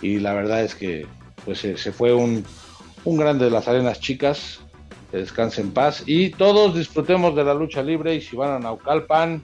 y 0.00 0.18
la 0.18 0.34
verdad 0.34 0.62
es 0.62 0.74
que 0.74 1.06
pues 1.44 1.60
se, 1.60 1.92
fue 1.92 2.12
un, 2.14 2.44
un, 3.04 3.16
grande 3.16 3.46
de 3.46 3.50
las 3.50 3.68
arenas 3.68 4.00
chicas, 4.00 4.60
que 5.10 5.18
descanse 5.18 5.60
en 5.60 5.72
paz 5.72 6.02
y 6.06 6.30
todos 6.30 6.74
disfrutemos 6.74 7.34
de 7.36 7.44
la 7.44 7.54
lucha 7.54 7.82
libre 7.82 8.14
y 8.14 8.20
si 8.20 8.36
van 8.36 8.50
a 8.52 8.58
Naucalpan, 8.58 9.42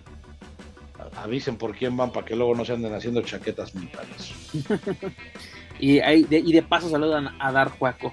avisen 1.22 1.56
por 1.56 1.74
quién 1.74 1.96
van 1.96 2.12
para 2.12 2.26
que 2.26 2.36
luego 2.36 2.54
no 2.54 2.64
se 2.64 2.72
anden 2.72 2.94
haciendo 2.94 3.22
chaquetas 3.22 3.74
militares. 3.74 4.32
y, 5.78 5.98
de, 5.98 6.38
y 6.38 6.52
de 6.52 6.62
paso 6.62 6.88
saludan 6.88 7.28
a 7.38 7.52
Dar 7.52 7.70
Juaco. 7.70 8.12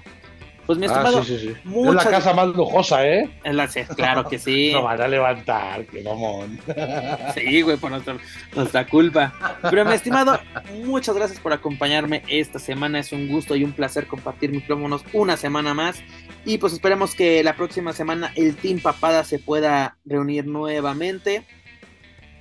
Pues 0.66 0.78
mi 0.78 0.86
ah, 0.86 0.88
estimado, 0.88 1.24
sí, 1.24 1.38
sí, 1.38 1.48
sí. 1.48 1.78
Es 1.88 1.94
la 1.94 2.04
casa 2.04 2.34
más 2.34 2.48
lujosa, 2.48 3.06
¿eh? 3.06 3.30
Es 3.44 3.54
la, 3.54 3.68
claro 3.94 4.28
que 4.28 4.36
sí. 4.38 4.70
no 4.74 4.82
van 4.82 5.00
a 5.00 5.06
levantar, 5.06 5.86
que 5.86 6.02
mamón. 6.02 6.58
sí, 7.34 7.62
güey, 7.62 7.76
por 7.76 7.92
nuestra, 7.92 8.86
culpa. 8.86 9.32
Pero 9.62 9.84
mi 9.84 9.94
estimado, 9.94 10.40
muchas 10.84 11.14
gracias 11.14 11.38
por 11.38 11.52
acompañarme 11.52 12.24
esta 12.28 12.58
semana. 12.58 12.98
Es 12.98 13.12
un 13.12 13.28
gusto 13.28 13.54
y 13.54 13.62
un 13.62 13.72
placer 13.72 14.08
compartir 14.08 14.50
micrófonos 14.50 15.04
una 15.12 15.36
semana 15.36 15.72
más. 15.72 16.02
Y 16.44 16.58
pues 16.58 16.72
esperemos 16.72 17.14
que 17.14 17.44
la 17.44 17.54
próxima 17.54 17.92
semana 17.92 18.32
el 18.34 18.56
Team 18.56 18.80
Papada 18.80 19.22
se 19.22 19.38
pueda 19.38 19.96
reunir 20.04 20.46
nuevamente. 20.46 21.44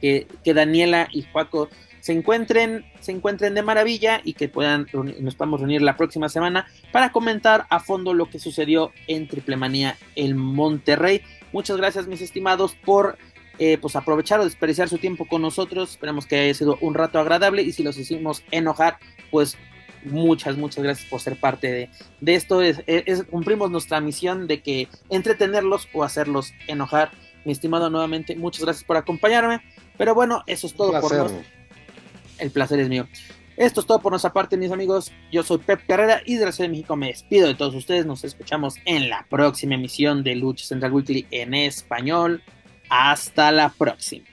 Que, 0.01 0.27
que 0.43 0.53
Daniela 0.53 1.07
y 1.11 1.23
Juaco 1.31 1.69
se 2.05 2.13
encuentren, 2.13 2.85
se 2.99 3.13
encuentren 3.13 3.55
de 3.55 3.63
maravilla 3.63 4.21
y 4.23 4.33
que 4.33 4.47
puedan 4.47 4.85
nos 4.93 5.33
podamos 5.33 5.59
reunir 5.59 5.81
la 5.81 5.97
próxima 5.97 6.29
semana 6.29 6.67
para 6.91 7.11
comentar 7.11 7.65
a 7.71 7.79
fondo 7.79 8.13
lo 8.13 8.29
que 8.29 8.37
sucedió 8.37 8.91
en 9.07 9.27
Triplemanía 9.27 9.97
en 10.15 10.37
Monterrey. 10.37 11.23
Muchas 11.51 11.77
gracias, 11.77 12.05
mis 12.05 12.21
estimados, 12.21 12.75
por 12.85 13.17
eh, 13.57 13.79
pues 13.79 13.95
aprovechar 13.95 14.39
o 14.39 14.43
desperdiciar 14.43 14.87
su 14.87 14.99
tiempo 14.99 15.25
con 15.25 15.41
nosotros. 15.41 15.89
Esperamos 15.89 16.27
que 16.27 16.37
haya 16.37 16.53
sido 16.53 16.77
un 16.79 16.93
rato 16.93 17.17
agradable 17.17 17.63
y 17.63 17.71
si 17.71 17.81
los 17.81 17.97
hicimos 17.97 18.43
enojar, 18.51 18.99
pues 19.31 19.57
muchas, 20.03 20.57
muchas 20.57 20.83
gracias 20.83 21.09
por 21.09 21.21
ser 21.21 21.39
parte 21.39 21.71
de, 21.71 21.89
de 22.21 22.35
esto. 22.35 22.61
Es, 22.61 22.83
cumplimos 23.31 23.71
nuestra 23.71 23.99
misión 23.99 24.45
de 24.45 24.61
que 24.61 24.89
entretenerlos 25.09 25.87
o 25.91 26.03
hacerlos 26.03 26.53
enojar. 26.67 27.09
Mi 27.45 27.51
estimado, 27.51 27.89
nuevamente, 27.89 28.35
muchas 28.35 28.63
gracias 28.63 28.83
por 28.83 28.95
acompañarme. 28.95 29.61
Pero 29.97 30.13
bueno, 30.13 30.43
eso 30.45 30.67
es 30.67 30.75
todo 30.75 30.91
por 31.01 31.11
nosotros 31.11 31.43
el 32.39 32.51
placer 32.51 32.79
es 32.79 32.89
mío. 32.89 33.07
Esto 33.57 33.79
es 33.79 33.87
todo 33.87 33.99
por 33.99 34.11
nuestra 34.11 34.33
parte, 34.33 34.57
mis 34.57 34.71
amigos. 34.71 35.11
Yo 35.31 35.41
soy 35.43 35.59
Pep 35.59 35.81
Carrera 35.87 36.21
y 36.25 36.35
de 36.35 36.45
la 36.45 36.51
Ciudad 36.51 36.67
de 36.67 36.75
México 36.75 36.95
me 36.95 37.07
despido 37.07 37.47
de 37.47 37.55
todos 37.55 37.73
ustedes. 37.73 38.05
Nos 38.05 38.23
escuchamos 38.23 38.75
en 38.85 39.09
la 39.09 39.25
próxima 39.29 39.75
emisión 39.75 40.23
de 40.23 40.35
Lucha 40.35 40.65
Central 40.65 40.91
Weekly 40.91 41.27
en 41.31 41.53
español. 41.53 42.43
Hasta 42.89 43.51
la 43.51 43.69
próxima. 43.69 44.25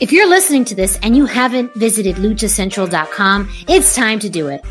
If 0.00 0.12
you're 0.12 0.28
listening 0.28 0.64
to 0.66 0.76
this 0.76 0.96
and 1.02 1.16
you 1.16 1.26
haven't 1.26 1.74
visited 1.74 2.16
luchacentral.com, 2.16 3.48
it's 3.66 3.96
time 3.96 4.20
to 4.20 4.28
do 4.28 4.46
it. 4.46 4.62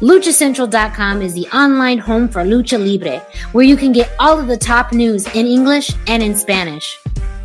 LuchaCentral.com 0.00 1.22
is 1.22 1.34
the 1.34 1.48
online 1.48 1.98
home 1.98 2.28
for 2.28 2.44
Lucha 2.44 2.78
Libre, 2.78 3.18
where 3.50 3.64
you 3.64 3.76
can 3.76 3.90
get 3.90 4.12
all 4.20 4.38
of 4.38 4.46
the 4.46 4.56
top 4.56 4.92
news 4.92 5.26
in 5.34 5.46
English 5.46 5.90
and 6.06 6.22
in 6.22 6.36
Spanish. 6.36 6.96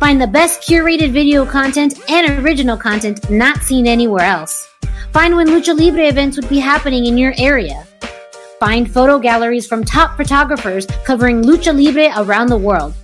Find 0.02 0.20
the 0.20 0.26
best 0.26 0.62
curated 0.62 1.12
video 1.12 1.46
content 1.46 1.94
and 2.10 2.44
original 2.44 2.76
content 2.76 3.30
not 3.30 3.62
seen 3.62 3.86
anywhere 3.86 4.24
else. 4.24 4.68
Find 5.12 5.36
when 5.36 5.46
Lucha 5.46 5.78
Libre 5.78 6.08
events 6.08 6.36
would 6.36 6.48
be 6.48 6.58
happening 6.58 7.06
in 7.06 7.16
your 7.16 7.34
area. 7.38 7.86
Find 8.58 8.92
photo 8.92 9.20
galleries 9.20 9.64
from 9.64 9.84
top 9.84 10.16
photographers 10.16 10.86
covering 11.04 11.44
Lucha 11.44 11.72
Libre 11.72 12.10
around 12.20 12.48
the 12.48 12.58
world. 12.58 12.94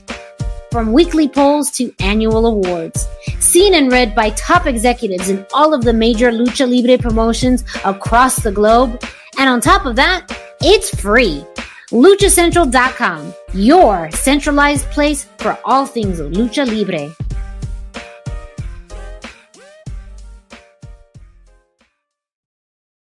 From 0.73 0.93
weekly 0.93 1.29
polls 1.29 1.71
to 1.79 1.95
annual 2.01 2.47
awards. 2.47 3.07
Seen 3.39 3.75
and 3.75 3.93
read 3.93 4.13
by 4.17 4.31
top 4.31 4.67
executives 4.67 5.29
in 5.29 5.47
all 5.55 5.73
of 5.73 5.85
the 5.85 5.93
major 5.93 6.33
Lucha 6.33 6.69
Libre 6.69 6.99
promotions 7.01 7.63
across 7.85 8.43
the 8.43 8.51
globe. 8.51 9.01
And 9.39 9.49
on 9.49 9.61
top 9.61 9.87
of 9.87 9.95
that, 9.95 10.27
it's 10.61 11.01
free. 11.01 11.45
LuchaCentral.com, 11.93 13.33
your 13.55 14.11
centralized 14.11 14.85
place 14.91 15.27
for 15.39 15.59
all 15.65 15.87
things 15.87 16.21
Lucha 16.21 16.67
Libre. 16.67 17.15